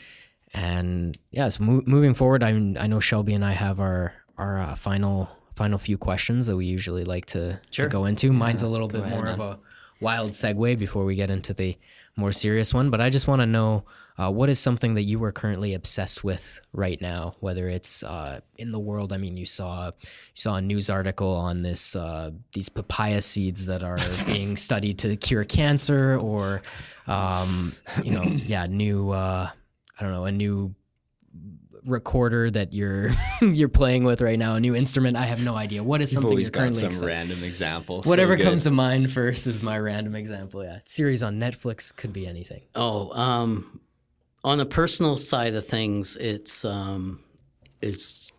And 0.54 1.18
yeah, 1.32 1.50
so 1.50 1.64
mo- 1.64 1.84
moving 1.86 2.14
forward, 2.14 2.44
I 2.44 2.50
I 2.50 2.88
know 2.88 3.00
Shelby 3.00 3.34
and 3.34 3.46
I 3.46 3.54
have 3.54 3.80
our 3.80 4.14
our 4.38 4.60
uh, 4.60 4.76
final 4.76 5.30
final 5.56 5.78
few 5.78 5.98
questions 5.98 6.48
that 6.48 6.56
we 6.56 6.66
usually 6.66 7.04
like 7.04 7.26
to, 7.28 7.60
Sure. 7.72 7.86
to 7.86 7.90
go 7.92 8.06
into. 8.06 8.32
Mine's 8.32 8.64
a 8.64 8.68
little 8.68 8.88
bit 8.88 9.06
more 9.08 9.28
of 9.28 9.40
a 9.40 9.60
wild 10.00 10.32
segue 10.32 10.78
before 10.80 11.06
we 11.06 11.14
get 11.16 11.30
into 11.30 11.54
the 11.54 11.78
more 12.16 12.32
serious 12.32 12.74
one. 12.74 12.90
But 12.90 13.02
I 13.02 13.10
just 13.10 13.28
want 13.28 13.42
to 13.42 13.46
know 13.46 13.86
uh, 14.18 14.30
what 14.30 14.50
is 14.50 14.60
something 14.60 14.94
that 14.96 15.04
you 15.04 15.24
are 15.24 15.32
currently 15.32 15.74
obsessed 15.74 16.24
with 16.24 16.62
right 16.74 17.02
now, 17.02 17.36
whether 17.40 17.68
it's 17.68 18.04
uh, 18.04 18.42
in 18.58 18.72
the 18.72 18.80
world. 18.80 19.14
I 19.14 19.18
mean, 19.18 19.38
you 19.38 19.46
saw 19.46 19.88
you 19.88 20.10
saw 20.36 20.56
a 20.56 20.62
news 20.62 20.90
article 20.90 21.34
on 21.34 21.62
this 21.62 21.96
uh, 21.96 22.32
these 22.54 22.70
papaya 22.70 23.22
seeds 23.22 23.66
that 23.66 23.84
are 23.84 23.98
being 24.26 24.58
studied 24.58 25.00
to 25.00 25.16
cure 25.16 25.44
cancer, 25.44 26.20
or 26.20 26.62
um, 27.08 27.76
you 28.04 28.14
know, 28.14 28.24
yeah, 28.24 28.68
new 28.68 29.12
uh, 29.12 29.50
I 30.00 30.04
don't 30.04 30.12
know, 30.12 30.26
a 30.26 30.32
new 30.32 30.76
recorder 31.86 32.52
that 32.52 32.74
you're 32.74 33.12
you're 33.42 33.70
playing 33.70 34.04
with 34.04 34.22
right 34.22 34.38
now, 34.38 34.56
a 34.56 34.60
new 34.60 34.76
instrument. 34.76 35.18
I 35.18 35.24
have 35.26 35.44
no 35.44 35.56
idea. 35.56 35.84
What 35.84 36.02
is 36.02 36.12
You've 36.12 36.16
something 36.18 36.32
always 36.32 36.48
you're 36.48 36.52
got 36.52 36.60
currently 36.60 36.80
some 36.82 36.90
excited- 36.90 37.08
random 37.08 37.44
example. 37.44 38.02
Whatever 38.04 38.36
good. 38.36 38.44
comes 38.44 38.64
to 38.64 38.72
mind 38.72 39.12
first 39.12 39.48
is 39.48 39.64
my 39.64 39.78
random 39.80 40.16
example. 40.16 40.64
Yeah, 40.64 40.80
series 40.86 41.24
on 41.24 41.38
Netflix 41.40 41.96
could 41.96 42.14
be 42.14 42.28
anything. 42.28 42.62
oh, 42.76 43.12
um, 43.20 43.80
on 44.44 44.58
the 44.58 44.66
personal 44.66 45.18
side 45.18 45.54
of 45.54 45.68
things, 45.68 46.18
it's 46.18 46.66
um, 46.66 47.24
it's 47.82 48.32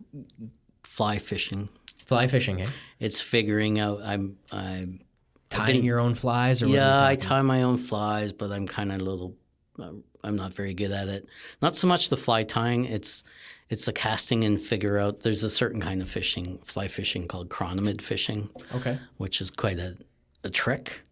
fly 0.85 1.19
fishing. 1.19 1.69
Fly 2.06 2.27
fishing, 2.27 2.60
eh? 2.62 2.66
It's 3.01 3.20
figuring 3.20 3.78
out. 3.78 4.01
I'm 4.05 4.36
I'm 4.51 5.01
Tying 5.48 5.77
been- 5.78 5.85
your 5.85 5.98
own 6.01 6.14
flies, 6.14 6.62
or 6.62 6.66
what 6.66 6.74
yeah, 6.74 7.05
I 7.05 7.14
tie 7.14 7.43
my 7.43 7.62
own 7.62 7.77
flies, 7.78 8.32
but 8.32 8.51
I'm 8.52 8.66
kind 8.66 8.90
of 8.93 9.01
a 9.01 9.05
little. 9.05 9.35
um, 9.78 10.02
I'm 10.24 10.36
not 10.36 10.53
very 10.55 10.74
good 10.74 10.90
at 10.93 11.09
it. 11.09 11.27
Not 11.61 11.74
so 11.77 11.86
much 11.86 12.09
the 12.09 12.16
fly 12.16 12.43
tying. 12.44 12.85
It's 12.85 13.24
it's 13.69 13.86
the 13.86 13.93
casting 13.93 14.44
and 14.44 14.61
figure 14.61 14.99
out. 14.99 15.20
There's 15.20 15.43
a 15.43 15.51
certain 15.51 15.81
kind 15.81 16.03
of 16.03 16.09
fishing, 16.11 16.59
fly 16.65 16.89
fishing 16.89 17.27
called 17.27 17.49
chironomid 17.49 18.03
fishing, 18.03 18.51
Okay. 18.74 18.99
which 19.16 19.40
is 19.40 19.51
quite 19.51 19.78
a, 19.78 19.97
a 20.44 20.51
trick. 20.51 21.03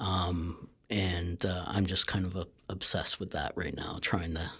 Um, 0.00 0.68
and 0.90 1.44
uh, 1.46 1.64
I'm 1.66 1.86
just 1.86 2.06
kind 2.06 2.26
of 2.26 2.36
uh 2.36 2.44
obsessed 2.68 3.20
with 3.20 3.30
that 3.32 3.52
right 3.56 3.76
now, 3.76 3.98
trying 4.00 4.34
to. 4.34 4.50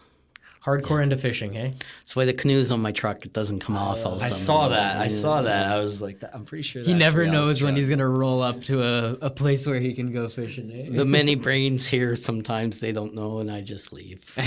Hardcore 0.64 1.02
into 1.02 1.18
fishing, 1.18 1.52
hey? 1.52 1.74
That's 1.98 2.14
why 2.14 2.24
the 2.24 2.32
canoe's 2.32 2.70
on 2.70 2.80
my 2.80 2.92
truck. 2.92 3.26
It 3.26 3.32
doesn't 3.32 3.58
come 3.58 3.76
off. 3.76 4.04
all 4.06 4.14
of 4.14 4.22
a 4.22 4.26
I 4.26 4.28
saw 4.28 4.68
that. 4.68 4.98
I 4.98 5.04
Yeah. 5.04 5.08
saw 5.10 5.42
that. 5.42 5.66
I 5.66 5.80
was 5.80 6.00
like, 6.00 6.22
I'm 6.32 6.44
pretty 6.44 6.62
sure. 6.62 6.84
He 6.84 6.94
never 6.94 7.26
knows 7.26 7.60
when 7.62 7.72
truck. 7.72 7.78
he's 7.78 7.88
gonna 7.88 8.08
roll 8.08 8.40
up 8.42 8.60
to 8.64 8.80
a, 8.80 9.12
a 9.22 9.30
place 9.30 9.66
where 9.66 9.80
he 9.80 9.92
can 9.92 10.12
go 10.12 10.28
fishing. 10.28 10.70
Eh? 10.70 10.96
The 10.96 11.04
many 11.18 11.34
brains 11.34 11.88
here, 11.88 12.14
sometimes 12.14 12.78
they 12.78 12.92
don't 12.92 13.12
know, 13.14 13.40
and 13.40 13.50
I 13.50 13.60
just 13.60 13.92
leave. 13.92 14.20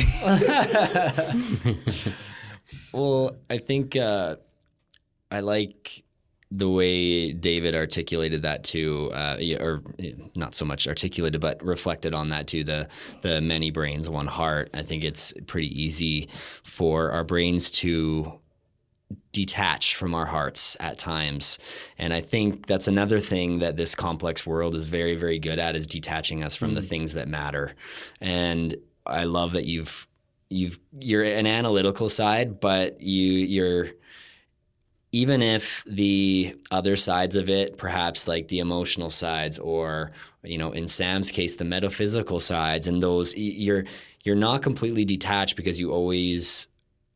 Well, 2.92 3.38
I 3.50 3.60
think 3.60 3.96
uh, 3.96 4.38
I 5.30 5.42
like 5.42 6.04
the 6.52 6.70
way 6.70 7.34
David 7.34 7.76
articulated 7.76 8.44
that 8.44 8.64
too, 8.64 9.12
uh, 9.14 9.38
or 9.60 9.82
not 10.36 10.54
so 10.54 10.64
much 10.64 10.88
articulated, 10.88 11.42
but 11.42 11.64
reflected 11.64 12.14
on 12.14 12.30
that 12.30 12.48
too. 12.48 12.64
The 12.64 12.88
the 13.22 13.42
many 13.42 13.72
brains, 13.72 14.10
one 14.10 14.28
heart. 14.28 14.70
I 14.74 14.84
think 14.84 15.04
it's 15.04 15.34
pretty 15.48 15.82
easy 15.82 16.30
for 16.64 17.12
our 17.12 17.24
brains 17.24 17.72
to 17.72 18.40
detach 19.32 19.96
from 19.96 20.16
our 20.16 20.26
hearts 20.26 20.76
at 20.80 20.98
times 20.98 21.60
and 22.00 22.12
i 22.12 22.22
think 22.22 22.66
that's 22.66 22.88
another 22.88 23.20
thing 23.20 23.60
that 23.60 23.76
this 23.76 23.94
complex 23.94 24.46
world 24.48 24.74
is 24.74 24.86
very 24.86 25.16
very 25.16 25.38
good 25.38 25.60
at 25.60 25.76
is 25.76 25.86
detaching 25.86 26.42
us 26.42 26.56
from 26.56 26.74
the 26.74 26.82
things 26.82 27.14
that 27.14 27.28
matter 27.28 27.76
and 28.20 28.76
i 29.06 29.26
love 29.26 29.52
that 29.52 29.66
you've 29.66 30.08
you've 30.50 30.80
you're 31.00 31.24
an 31.24 31.46
analytical 31.46 32.10
side 32.10 32.60
but 32.60 33.00
you 33.02 33.34
you're 33.34 33.90
even 35.16 35.42
if 35.42 35.84
the 35.88 36.56
other 36.72 36.96
sides 36.96 37.36
of 37.36 37.50
it 37.50 37.78
perhaps 37.78 38.28
like 38.28 38.50
the 38.50 38.60
emotional 38.60 39.10
sides 39.10 39.58
or 39.60 40.12
you 40.44 40.58
know 40.58 40.72
in 40.72 40.88
sam's 40.88 41.32
case 41.32 41.56
the 41.56 41.64
metaphysical 41.64 42.40
sides 42.40 42.88
and 42.88 43.02
those 43.02 43.36
you're 43.38 43.86
you're 44.24 44.36
not 44.36 44.62
completely 44.62 45.06
detached 45.06 45.56
because 45.56 45.80
you 45.80 45.92
always 45.92 46.68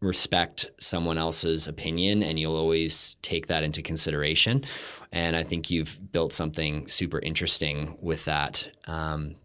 respect 0.02 0.72
someone 0.80 1.18
else's 1.18 1.68
opinion 1.68 2.24
and 2.24 2.40
you'll 2.40 2.56
always 2.56 3.18
take 3.22 3.48
that 3.48 3.64
into 3.64 3.82
consideration. 3.82 4.64
And 5.12 5.36
i 5.36 5.44
think 5.44 5.70
you've 5.70 6.00
built 6.12 6.32
something 6.32 6.88
super 6.88 7.20
interesting 7.20 7.98
with 8.02 8.24
that. 8.26 8.70
Um, 8.88 9.36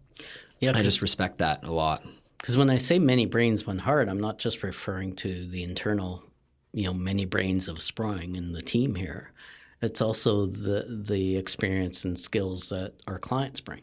Yeah, 0.61 0.73
i 0.77 0.83
just 0.83 1.03
respect 1.03 1.39
that 1.39 1.65
a 1.65 1.73
lot. 1.73 2.05
Because 2.39 2.57
when 2.59 2.69
I 2.69 2.77
say 2.77 2.99
many 2.99 3.25
brains, 3.25 3.67
one 3.67 3.79
heart, 3.79 4.07
I'm 4.09 4.21
not 4.21 4.39
just 4.39 4.63
referring 4.63 5.17
to 5.17 5.47
the 5.47 5.63
internal, 5.63 6.23
you 6.75 6.85
know, 6.85 6.93
many 6.93 7.25
brains 7.25 7.69
of 7.69 7.79
Sproing 7.79 8.37
and 8.37 8.55
the 8.55 8.61
team 8.63 8.97
here. 8.97 9.33
It's 9.81 10.01
also 10.01 10.47
the 10.47 11.03
the 11.07 11.37
experience 11.37 12.05
and 12.05 12.19
skills 12.19 12.69
that 12.71 12.95
our 13.07 13.19
clients 13.19 13.61
bring. 13.61 13.83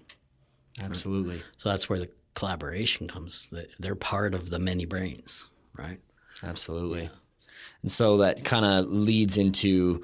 absolutely 0.82 1.42
So 1.58 1.70
that's 1.70 1.90
where 1.90 2.00
the 2.00 2.10
collaboration 2.34 3.08
comes. 3.08 3.48
that 3.52 3.70
They're 3.80 3.96
part 3.96 4.34
of 4.34 4.50
the 4.50 4.60
many 4.60 4.86
brains, 4.86 5.48
right? 5.78 6.00
Absolutely. 6.44 7.10
And 7.82 7.92
so 7.92 8.18
that 8.18 8.44
kind 8.44 8.66
of 8.66 8.88
leads 8.88 9.38
into 9.38 10.04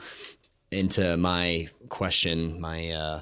into 0.72 1.18
my 1.18 1.68
question, 1.90 2.60
my 2.60 2.92
uh 2.92 3.22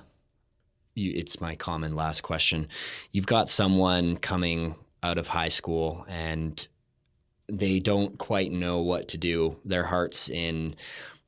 you, 0.96 1.12
it's 1.16 1.42
my 1.42 1.56
common 1.56 1.96
last 1.96 2.22
question. 2.22 2.68
You've 3.12 3.26
got 3.26 3.50
someone 3.50 4.18
coming 4.18 4.76
out 5.04 5.18
of 5.18 5.28
high 5.28 5.50
school 5.50 6.06
and 6.08 6.68
they 7.48 7.80
don't 7.80 8.18
quite 8.18 8.52
know 8.52 8.80
what 8.80 9.10
to 9.10 9.18
do. 9.18 9.58
Their 9.66 9.84
heart's 9.84 10.30
in 10.30 10.76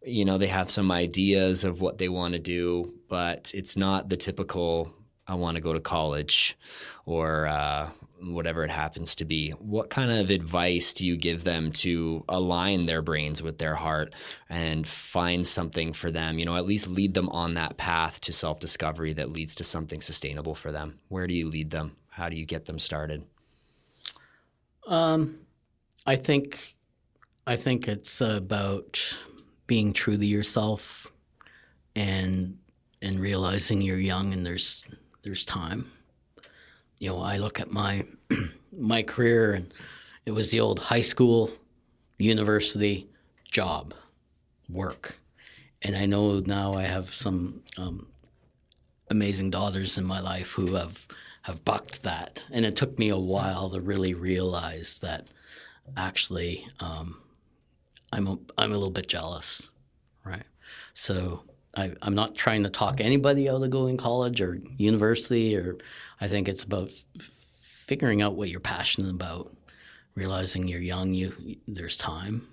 you 0.07 0.23
know, 0.23 0.37
they 0.37 0.47
have 0.47 0.71
some 0.71 0.89
ideas 0.89 1.65
of 1.65 1.81
what 1.81 1.97
they 1.97 2.07
want 2.07 2.33
to 2.33 2.39
do, 2.39 2.93
but 3.09 3.51
it's 3.53 3.75
not 3.75 4.07
the 4.07 4.15
typical 4.15 4.93
I 5.27 5.35
want 5.35 5.55
to 5.55 5.61
go 5.61 5.73
to 5.73 5.81
college 5.81 6.57
or 7.05 7.45
uh, 7.47 7.89
whatever 8.21 8.63
it 8.63 8.69
happens 8.69 9.15
to 9.15 9.25
be. 9.25 9.51
What 9.51 9.89
kind 9.89 10.09
of 10.09 10.29
advice 10.29 10.93
do 10.93 11.05
you 11.05 11.17
give 11.17 11.43
them 11.43 11.73
to 11.73 12.23
align 12.29 12.85
their 12.85 13.01
brains 13.01 13.43
with 13.43 13.57
their 13.57 13.75
heart 13.75 14.15
and 14.49 14.87
find 14.87 15.45
something 15.45 15.91
for 15.91 16.09
them? 16.09 16.39
You 16.39 16.45
know, 16.45 16.55
at 16.55 16.65
least 16.65 16.87
lead 16.87 17.13
them 17.13 17.27
on 17.29 17.55
that 17.55 17.75
path 17.75 18.21
to 18.21 18.33
self 18.33 18.59
discovery 18.59 19.11
that 19.13 19.31
leads 19.31 19.55
to 19.55 19.65
something 19.65 19.99
sustainable 19.99 20.55
for 20.55 20.71
them. 20.71 20.99
Where 21.09 21.27
do 21.27 21.33
you 21.33 21.49
lead 21.49 21.71
them? 21.71 21.97
How 22.09 22.29
do 22.29 22.37
you 22.37 22.45
get 22.45 22.65
them 22.65 22.79
started? 22.79 23.25
Um, 24.87 25.39
I 26.07 26.15
think, 26.15 26.77
I 27.45 27.57
think 27.57 27.89
it's 27.89 28.21
about 28.21 28.97
being 29.67 29.91
true 29.91 30.17
to 30.17 30.25
yourself, 30.25 31.11
and 31.97 32.57
and 33.01 33.19
realizing 33.19 33.81
you're 33.81 33.99
young 33.99 34.31
and 34.31 34.45
there's 34.45 34.85
there's 35.23 35.43
time. 35.43 35.91
You 36.99 37.09
know, 37.09 37.21
I 37.21 37.37
look 37.37 37.59
at 37.59 37.71
my 37.71 38.05
my 38.71 39.03
career 39.03 39.53
and 39.53 39.73
it 40.25 40.31
was 40.31 40.49
the 40.49 40.61
old 40.61 40.79
high 40.79 41.01
school, 41.01 41.51
university, 42.17 43.09
job, 43.43 43.93
work, 44.69 45.19
and 45.81 45.93
I 45.93 46.05
know 46.05 46.39
now 46.39 46.73
I 46.73 46.83
have 46.83 47.13
some 47.13 47.63
um, 47.77 48.07
amazing 49.09 49.49
daughters 49.49 49.97
in 49.97 50.05
my 50.05 50.21
life 50.21 50.51
who 50.51 50.75
have 50.75 51.05
have 51.41 51.65
bucked 51.65 52.03
that, 52.03 52.45
and 52.49 52.65
it 52.65 52.77
took 52.77 52.97
me 52.97 53.09
a 53.09 53.17
while 53.17 53.69
to 53.71 53.81
really 53.81 54.13
realize 54.13 54.99
that 54.99 55.27
actually 55.95 56.67
um, 56.79 57.21
I'm 58.11 58.27
a, 58.27 58.37
I'm 58.57 58.71
a 58.71 58.75
little 58.75 58.89
bit 58.89 59.07
jealous, 59.07 59.69
right? 60.23 60.45
So 60.93 61.43
I, 61.75 61.93
am 62.01 62.15
not 62.15 62.35
trying 62.35 62.63
to 62.63 62.69
talk 62.69 62.99
anybody 62.99 63.49
out 63.49 63.61
of 63.61 63.69
going 63.69 63.97
college 63.97 64.41
or 64.41 64.59
university, 64.77 65.55
or 65.55 65.77
I 66.21 66.27
think 66.27 66.47
it's 66.47 66.63
about 66.63 66.89
f- 67.19 67.29
figuring 67.85 68.21
out 68.21 68.35
what 68.35 68.49
you're 68.49 68.59
passionate 68.59 69.11
about, 69.11 69.55
realizing 70.15 70.67
you're 70.67 70.81
young, 70.81 71.13
you 71.13 71.57
there's 71.67 71.97
time, 71.97 72.47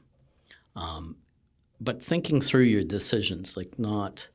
um, 0.76 1.16
but 1.80 2.02
thinking 2.02 2.40
through 2.40 2.64
your 2.64 2.84
decisions, 2.84 3.56
like 3.56 3.78
not 3.78 4.28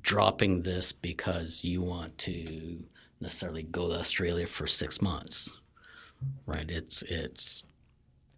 dropping 0.00 0.62
this 0.62 0.90
because 0.92 1.62
you 1.62 1.80
want 1.82 2.16
to 2.18 2.82
necessarily 3.20 3.62
go 3.64 3.88
to 3.88 3.98
Australia 3.98 4.46
for 4.46 4.66
six 4.66 5.00
months, 5.00 5.58
right? 6.46 6.68
It's 6.68 7.02
it's 7.02 7.62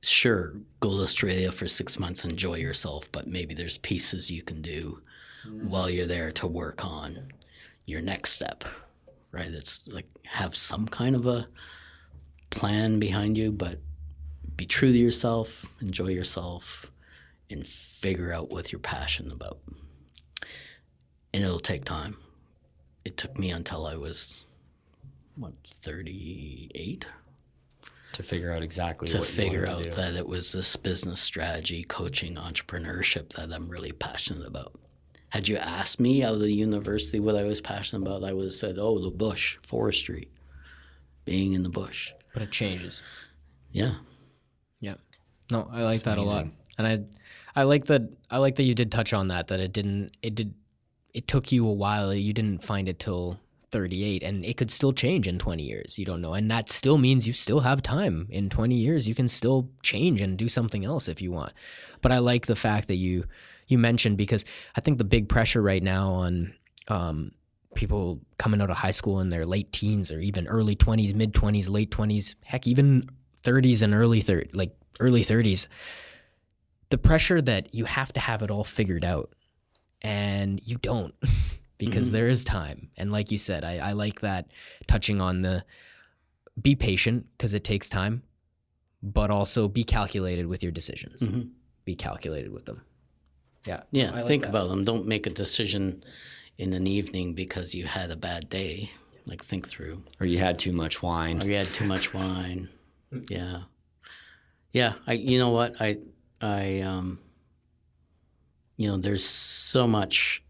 sure 0.03 0.55
go 0.81 0.91
to 0.97 1.03
Australia 1.03 1.53
for 1.53 1.69
six 1.69 1.99
months, 1.99 2.25
enjoy 2.25 2.55
yourself, 2.55 3.11
but 3.13 3.27
maybe 3.27 3.55
there's 3.55 3.79
pieces 3.79 4.31
you 4.31 4.43
can 4.43 4.63
do 4.63 5.01
mm. 5.47 5.65
while 5.65 5.91
you're 5.91 6.07
there 6.07 6.33
to 6.33 6.47
work 6.47 6.85
on 6.85 7.33
your 7.87 8.01
next 8.01 8.33
step, 8.33 8.65
right? 9.33 9.51
It's 9.51 9.87
like 9.89 10.07
have 10.25 10.57
some 10.57 10.87
kind 10.87 11.15
of 11.15 11.27
a 11.27 11.49
plan 12.51 12.99
behind 12.99 13.37
you, 13.37 13.53
but 13.53 13.79
be 14.57 14.67
true 14.67 14.93
to 14.93 14.99
yourself, 14.99 15.65
enjoy 15.81 16.09
yourself, 16.09 16.91
and 17.51 17.67
figure 17.67 18.33
out 18.33 18.51
what 18.51 18.73
you're 18.73 18.79
passionate 18.79 19.33
about. 19.33 19.59
And 21.33 21.45
it'll 21.45 21.61
take 21.61 21.85
time. 21.85 22.17
It 23.05 23.17
took 23.17 23.39
me 23.39 23.51
until 23.51 23.87
I 23.87 23.97
was, 23.97 24.45
what, 25.37 25.53
38? 25.65 27.07
To 28.13 28.23
figure 28.23 28.53
out 28.53 28.63
exactly 28.63 29.09
to 29.09 29.23
figure 29.23 29.69
out 29.69 29.85
to 29.85 29.91
that 29.91 30.15
it 30.15 30.27
was 30.27 30.53
this 30.53 30.77
business 30.77 31.21
strategy, 31.21 31.85
coaching, 31.85 32.37
entrepreneurship 32.37 33.33
that 33.35 33.53
I'm 33.53 33.69
really 33.69 33.93
passionate 33.93 34.47
about. 34.47 34.79
Had 35.29 35.47
you 35.47 35.57
asked 35.57 36.01
me 36.01 36.25
out 36.25 36.35
of 36.35 36.41
the 36.41 36.53
university 36.53 37.21
what 37.21 37.37
I 37.37 37.45
was 37.45 37.61
passionate 37.61 38.07
about, 38.07 38.25
I 38.25 38.33
would 38.33 38.47
have 38.47 38.55
said, 38.55 38.79
"Oh, 38.79 38.99
the 38.99 39.11
bush, 39.11 39.59
forestry, 39.63 40.29
being 41.25 41.53
in 41.53 41.63
the 41.63 41.69
bush." 41.69 42.13
But 42.33 42.43
it 42.43 42.51
changes. 42.51 43.03
Yeah. 43.71 43.95
Yeah. 44.81 44.95
No, 45.51 45.69
I 45.71 45.83
like 45.83 46.03
that 46.03 46.19
amazing. 46.19 46.37
a 46.37 46.43
lot, 46.43 46.47
and 46.79 46.87
I, 46.87 47.61
I 47.61 47.63
like 47.65 47.87
that. 47.87 48.03
I 48.31 48.39
like 48.39 48.57
that 48.57 48.65
you 48.65 48.75
did 48.75 48.91
touch 48.91 49.13
on 49.13 49.29
that. 49.29 49.49
That 49.49 49.61
it 49.61 49.73
didn't. 49.73 50.17
It 50.23 50.35
did. 50.35 50.55
It 51.15 51.29
took 51.29 51.53
you 51.53 51.67
a 51.67 51.73
while. 51.73 52.13
You 52.13 52.33
didn't 52.33 52.65
find 52.65 52.89
it 52.89 52.99
till 52.99 53.39
38 53.71 54.23
and 54.23 54.45
it 54.45 54.57
could 54.57 54.71
still 54.71 54.93
change 54.93 55.29
in 55.29 55.39
20 55.39 55.63
years 55.63 55.99
you 55.99 56.05
don't 56.05 56.21
know 56.21 56.35
and 56.35 56.51
that 56.51 56.69
still 56.71 56.99
means 56.99 57.27
you 57.27 57.33
still 57.33 57.61
have 57.61 57.83
time. 57.83 58.27
In 58.31 58.49
20 58.51 58.75
years 58.75 59.09
you 59.09 59.15
can 59.15 59.29
still 59.29 59.69
change 59.83 60.21
and 60.21 60.37
do 60.37 60.49
something 60.49 60.85
else 60.85 61.09
if 61.09 61.21
you 61.21 61.33
want. 61.33 61.53
But 62.03 62.13
i 62.13 62.19
like 62.19 62.47
the 62.47 62.57
fact 62.57 62.89
that 62.89 62.97
you 62.97 63.25
you 63.67 63.79
mentioned 63.79 64.17
because 64.17 64.45
i 64.77 64.81
think 64.81 64.99
the 64.99 65.05
big 65.05 65.29
pressure 65.29 65.63
right 65.63 65.83
now 65.83 66.13
on 66.13 66.55
um, 66.89 67.33
people 67.75 68.21
coming 68.39 68.61
out 68.61 68.71
of 68.71 68.77
high 68.77 68.91
school 68.91 69.21
in 69.21 69.29
their 69.29 69.47
late 69.47 69.73
teens 69.73 70.11
or 70.11 70.21
even 70.21 70.47
early 70.49 70.75
20s 70.75 71.15
mid 71.15 71.33
20s 71.33 71.71
late 71.71 71.91
20s 71.91 72.35
heck 72.45 72.67
even 72.67 73.09
30s 73.43 73.83
and 73.83 73.95
early 73.95 74.21
30 74.21 74.51
like 74.53 74.77
early 74.99 75.23
30s 75.23 75.67
the 76.91 76.99
pressure 76.99 77.41
that 77.41 77.73
you 77.75 77.85
have 77.85 78.13
to 78.13 78.21
have 78.21 78.43
it 78.43 78.51
all 78.51 78.65
figured 78.65 79.05
out 79.05 79.33
and 80.03 80.61
you 80.65 80.77
don't 80.77 81.15
because 81.81 82.09
mm-hmm. 82.09 82.17
there 82.17 82.29
is 82.29 82.45
time. 82.45 82.91
And 82.99 83.11
like 83.11 83.33
you 83.33 83.39
said, 83.39 83.65
I, 83.65 83.79
I 83.79 83.93
like 83.93 84.21
that 84.21 84.49
touching 84.87 85.21
on 85.21 85.41
the 85.41 85.65
be 86.61 86.77
patient 86.77 87.27
because 87.33 87.55
it 87.55 87.65
takes 87.65 87.89
time, 87.89 88.23
but 89.03 89.31
also 89.31 89.67
be 89.67 89.83
calculated 89.83 90.47
with 90.47 90.63
your 90.63 90.73
decisions. 90.73 91.23
Mm-hmm. 91.23 91.49
Be 91.87 91.97
calculated 91.97 92.53
with 92.53 92.67
them. 92.67 92.83
Yeah. 93.67 93.81
Yeah. 93.93 94.11
Like 94.11 94.27
think 94.27 94.43
that. 94.43 94.51
about 94.51 94.69
them. 94.69 94.85
Don't 94.85 95.07
make 95.07 95.27
a 95.27 95.31
decision 95.31 96.05
in 96.59 96.75
an 96.75 96.87
evening 96.87 97.33
because 97.33 97.75
you 97.75 97.87
had 97.87 98.11
a 98.11 98.17
bad 98.17 98.51
day. 98.51 98.91
Like 99.25 99.43
think 99.43 99.67
through. 99.67 100.05
Or 100.21 100.27
you 100.27 100.37
had 100.37 100.59
too 100.59 100.73
much 100.73 101.03
wine. 101.03 101.43
Or 101.43 101.47
you 101.47 101.55
had 101.55 101.73
too 101.73 101.87
much 101.87 102.15
wine. 102.15 102.69
Yeah. 103.29 103.63
Yeah. 104.71 104.93
I 105.05 105.15
you 105.15 105.41
know 105.41 105.51
what? 105.51 105.75
I 105.81 105.99
I 106.41 106.79
um 106.83 107.19
you 108.77 108.89
know, 108.89 108.99
there's 108.99 109.25
so 109.25 109.89
much 109.89 110.45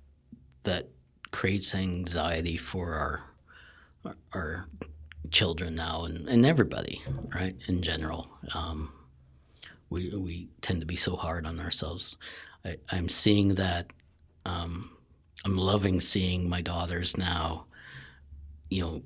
that 0.65 0.91
creates 1.31 1.75
anxiety 1.75 2.57
for 2.57 2.95
our 2.95 3.25
our, 4.33 4.67
children 5.31 5.75
now 5.77 6.05
and, 6.05 6.29
and 6.29 6.45
everybody, 6.45 7.01
right? 7.35 7.55
In 7.69 7.83
general, 7.83 8.29
um, 8.55 8.93
we 9.89 10.09
we 10.11 10.49
tend 10.61 10.81
to 10.81 10.87
be 10.87 10.97
so 10.97 11.17
hard 11.17 11.47
on 11.47 11.61
ourselves. 11.61 12.17
I, 12.65 12.77
am 12.93 13.09
seeing 13.09 13.55
that. 13.55 13.93
Um, 14.45 14.91
I'm 15.45 15.57
loving 15.57 16.01
seeing 16.01 16.49
my 16.49 16.61
daughters 16.61 17.17
now. 17.17 17.67
You 18.69 18.83
know, 18.83 19.03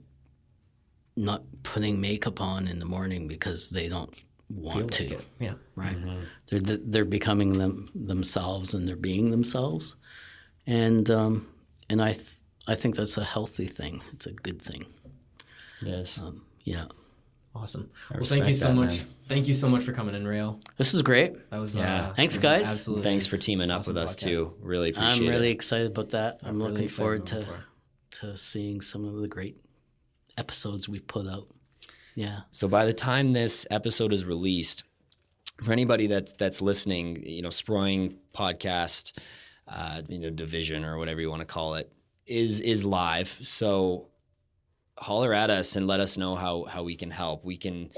not 1.17 1.43
putting 1.63 2.01
makeup 2.01 2.41
on 2.41 2.69
in 2.69 2.79
the 2.79 2.85
morning 2.85 3.29
because 3.29 3.71
they 3.71 3.89
don't 3.89 4.13
want 4.51 4.93
to. 4.93 5.19
yeah. 5.39 5.55
Right. 5.77 5.97
Mm-hmm. 5.97 6.21
They're 6.49 6.79
they're 6.79 7.05
becoming 7.05 7.59
them 7.59 7.91
themselves 7.95 8.75
and 8.75 8.87
they're 8.87 8.97
being 8.97 9.31
themselves, 9.31 9.97
and 10.67 11.11
um, 11.11 11.49
and 11.95 12.03
I 12.03 12.13
th- 12.13 12.27
I 12.67 12.75
think 12.75 12.97
that's 12.97 13.17
a 13.17 13.25
healthy 13.25 13.69
thing. 13.69 14.03
It's 14.13 14.27
a 14.27 14.33
good 14.33 14.61
thing. 14.61 14.87
Yes. 15.81 16.19
Um, 16.19 16.45
yeah. 16.65 16.87
Awesome. 17.55 17.89
Well, 18.11 18.25
thank 18.25 18.49
you 18.49 18.55
so 18.55 18.69
that, 18.69 18.75
much. 18.75 18.99
Man. 18.99 19.07
Thank 19.29 19.47
you 19.47 19.55
so 19.55 19.69
much 19.69 19.85
for 19.85 19.93
coming 19.93 20.17
in, 20.17 20.27
Rael. 20.27 20.59
This 20.77 20.93
is 20.93 21.03
great. 21.03 21.51
That 21.51 21.61
was 21.61 21.77
yeah. 21.77 22.09
Uh, 22.09 22.15
Thanks, 22.15 22.37
guys. 22.37 22.67
Absolutely. 22.67 23.05
Thanks 23.05 23.29
for 23.29 23.37
teaming 23.37 23.71
up 23.71 23.81
awesome 23.81 23.95
with 23.95 24.03
us 24.03 24.17
podcast. 24.17 24.21
too. 24.21 24.55
Really 24.61 24.91
appreciate 24.91 25.23
it. 25.23 25.23
I'm 25.23 25.29
really 25.29 25.51
excited 25.51 25.93
about 25.93 26.11
that. 26.11 26.41
I'm, 26.43 26.49
I'm 26.49 26.59
really 26.59 26.73
looking 26.73 26.89
forward 26.89 27.27
to 27.27 27.47
to 28.19 28.37
seeing 28.37 28.81
some 28.81 29.05
of 29.05 29.15
the 29.15 29.29
great 29.29 29.57
episodes 30.37 30.89
we 30.89 30.99
put 30.99 31.29
out. 31.29 31.47
Yeah. 32.17 32.39
So 32.51 32.67
by 32.67 32.87
the 32.87 32.93
time 32.93 33.33
this 33.33 33.69
episode 33.71 34.13
is 34.13 34.25
released, 34.25 34.83
for 35.63 35.71
anybody 35.71 36.09
that's 36.09 36.33
that's 36.33 36.61
listening, 36.61 37.25
you 37.25 37.43
know, 37.43 37.51
Sproing 37.51 38.17
podcast 38.35 39.13
uh, 39.69 40.03
you 40.09 40.19
know 40.19 40.31
division 40.31 40.85
or 40.85 40.99
whatever 40.99 41.21
you 41.21 41.31
want 41.31 41.41
to 41.41 41.47
call 41.47 41.75
it 41.75 41.93
is 42.27 42.61
is 42.61 42.85
live. 42.85 43.37
So 43.43 44.09
holler 44.97 45.35
at 45.35 45.51
us 45.51 45.77
and 45.77 45.87
let 45.87 46.01
us 46.01 46.17
know 46.17 46.35
how 46.35 46.65
how 46.65 46.83
we 46.83 46.97
can 46.97 47.11
help. 47.11 47.45
We 47.45 47.57
can 47.57 47.91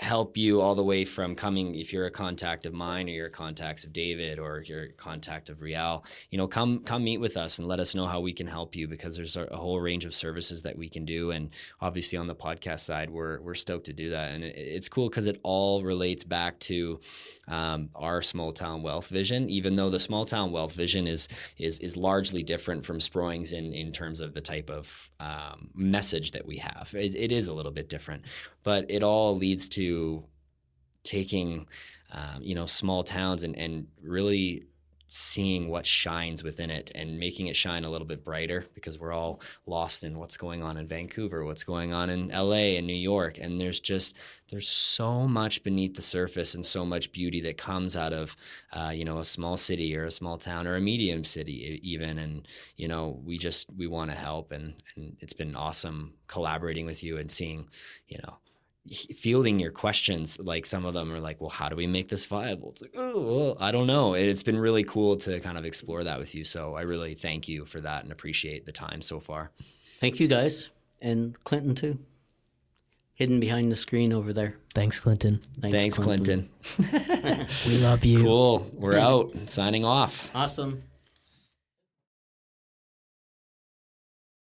help 0.00 0.36
you 0.36 0.62
all 0.62 0.74
the 0.74 0.84
way 0.84 1.04
from 1.04 1.34
coming 1.34 1.74
if 1.74 1.92
you're 1.92 2.06
a 2.06 2.10
contact 2.10 2.64
of 2.64 2.72
mine 2.72 3.06
or 3.08 3.12
you're 3.12 3.28
contacts 3.28 3.84
of 3.84 3.92
David 3.92 4.38
or 4.38 4.64
you're 4.66 4.84
a 4.84 4.92
contact 4.92 5.50
of 5.50 5.60
Rael, 5.60 6.04
you 6.30 6.38
know, 6.38 6.46
come 6.46 6.80
come 6.84 7.04
meet 7.04 7.18
with 7.18 7.36
us 7.36 7.58
and 7.58 7.68
let 7.68 7.80
us 7.80 7.94
know 7.94 8.06
how 8.06 8.20
we 8.20 8.32
can 8.32 8.46
help 8.46 8.74
you 8.74 8.88
because 8.88 9.14
there's 9.16 9.36
a, 9.36 9.46
whole 9.54 9.78
range 9.78 10.06
of 10.06 10.14
services 10.14 10.62
that 10.62 10.78
we 10.78 10.88
can 10.88 11.04
do 11.04 11.32
and 11.32 11.50
obviously 11.82 12.16
on 12.16 12.26
the 12.26 12.34
podcast 12.34 12.80
side 12.80 13.10
we're 13.10 13.40
we're 13.40 13.54
stoked 13.54 13.84
to 13.86 13.92
do 13.92 14.10
that 14.10 14.30
and 14.30 14.42
it, 14.42 14.56
it's 14.56 14.88
cool 14.88 15.08
because 15.08 15.26
it 15.26 15.38
all 15.42 15.82
relates 15.82 16.24
back 16.24 16.58
to 16.60 16.98
um, 17.50 17.90
our 17.94 18.22
small 18.22 18.52
town 18.52 18.82
wealth 18.82 19.08
vision 19.08 19.50
even 19.50 19.76
though 19.76 19.90
the 19.90 19.98
small 19.98 20.24
town 20.24 20.52
wealth 20.52 20.72
vision 20.72 21.06
is 21.06 21.28
is 21.58 21.78
is 21.80 21.96
largely 21.96 22.42
different 22.42 22.84
from 22.84 22.98
Sproing's 22.98 23.52
in 23.52 23.72
in 23.72 23.92
terms 23.92 24.20
of 24.20 24.32
the 24.34 24.40
type 24.40 24.70
of 24.70 25.10
um, 25.20 25.68
message 25.74 26.30
that 26.30 26.46
we 26.46 26.56
have. 26.56 26.90
It, 26.94 27.14
it 27.14 27.32
is 27.32 27.48
a 27.48 27.54
little 27.54 27.72
bit 27.72 27.88
different 27.88 28.24
but 28.62 28.86
it 28.88 29.02
all 29.02 29.36
leads 29.36 29.68
to 29.70 30.24
taking 31.02 31.66
um, 32.12 32.42
you 32.42 32.54
know 32.54 32.66
small 32.66 33.02
towns 33.04 33.42
and, 33.42 33.56
and 33.56 33.86
really 34.02 34.64
seeing 35.12 35.68
what 35.68 35.84
shines 35.84 36.44
within 36.44 36.70
it 36.70 36.92
and 36.94 37.18
making 37.18 37.48
it 37.48 37.56
shine 37.56 37.84
a 37.84 37.90
little 37.90 38.06
bit 38.06 38.24
brighter 38.24 38.64
because 38.74 38.96
we're 38.96 39.12
all 39.12 39.40
lost 39.66 40.04
in 40.04 40.16
what's 40.16 40.36
going 40.36 40.62
on 40.62 40.76
in 40.76 40.86
Vancouver, 40.86 41.44
what's 41.44 41.64
going 41.64 41.92
on 41.92 42.10
in 42.10 42.28
LA 42.28 42.76
and 42.78 42.86
New 42.86 42.94
York. 42.94 43.36
And 43.36 43.60
there's 43.60 43.80
just 43.80 44.16
there's 44.50 44.68
so 44.68 45.26
much 45.26 45.64
beneath 45.64 45.94
the 45.94 46.02
surface 46.02 46.54
and 46.54 46.64
so 46.64 46.84
much 46.84 47.10
beauty 47.10 47.40
that 47.40 47.58
comes 47.58 47.96
out 47.96 48.12
of 48.12 48.36
uh, 48.72 48.92
you 48.94 49.04
know 49.04 49.18
a 49.18 49.24
small 49.24 49.56
city 49.56 49.96
or 49.96 50.04
a 50.04 50.12
small 50.12 50.38
town 50.38 50.68
or 50.68 50.76
a 50.76 50.80
medium 50.80 51.24
city 51.24 51.80
even. 51.82 52.16
And 52.16 52.46
you 52.76 52.86
know 52.86 53.20
we 53.24 53.36
just 53.36 53.66
we 53.76 53.88
want 53.88 54.12
to 54.12 54.16
help 54.16 54.52
and 54.52 54.74
and 54.94 55.16
it's 55.18 55.32
been 55.32 55.56
awesome 55.56 56.14
collaborating 56.28 56.86
with 56.86 57.02
you 57.02 57.18
and 57.18 57.28
seeing 57.28 57.68
you 58.06 58.18
know 58.22 58.36
fielding 58.88 59.60
your 59.60 59.70
questions 59.70 60.38
like 60.40 60.64
some 60.64 60.86
of 60.86 60.94
them 60.94 61.12
are 61.12 61.20
like 61.20 61.38
well 61.40 61.50
how 61.50 61.68
do 61.68 61.76
we 61.76 61.86
make 61.86 62.08
this 62.08 62.24
viable 62.24 62.70
it's 62.70 62.80
like 62.80 62.94
oh 62.96 63.20
well, 63.20 63.56
i 63.60 63.70
don't 63.70 63.86
know 63.86 64.14
it's 64.14 64.42
been 64.42 64.58
really 64.58 64.82
cool 64.84 65.16
to 65.16 65.38
kind 65.40 65.58
of 65.58 65.64
explore 65.66 66.02
that 66.02 66.18
with 66.18 66.34
you 66.34 66.44
so 66.44 66.74
i 66.74 66.80
really 66.80 67.12
thank 67.14 67.46
you 67.46 67.66
for 67.66 67.80
that 67.80 68.02
and 68.04 68.10
appreciate 68.10 68.64
the 68.64 68.72
time 68.72 69.02
so 69.02 69.20
far 69.20 69.50
Thank 70.00 70.18
you 70.18 70.28
guys. 70.28 70.70
And 71.02 71.36
Clinton, 71.44 71.74
too. 71.74 71.98
Hidden 73.12 73.38
behind 73.38 73.70
the 73.70 73.76
screen 73.76 74.14
over 74.14 74.32
there. 74.32 74.56
Thanks, 74.74 74.98
Clinton. 74.98 75.42
thanks 75.60 75.98
clinton, 75.98 76.48
We 77.66 77.76
love 77.76 78.02
you. 78.02 78.22
cool 78.22 78.70
we're 78.72 78.96
out 78.98 79.30
signing 79.50 79.84
off 79.84 80.30
Awesome. 80.34 80.82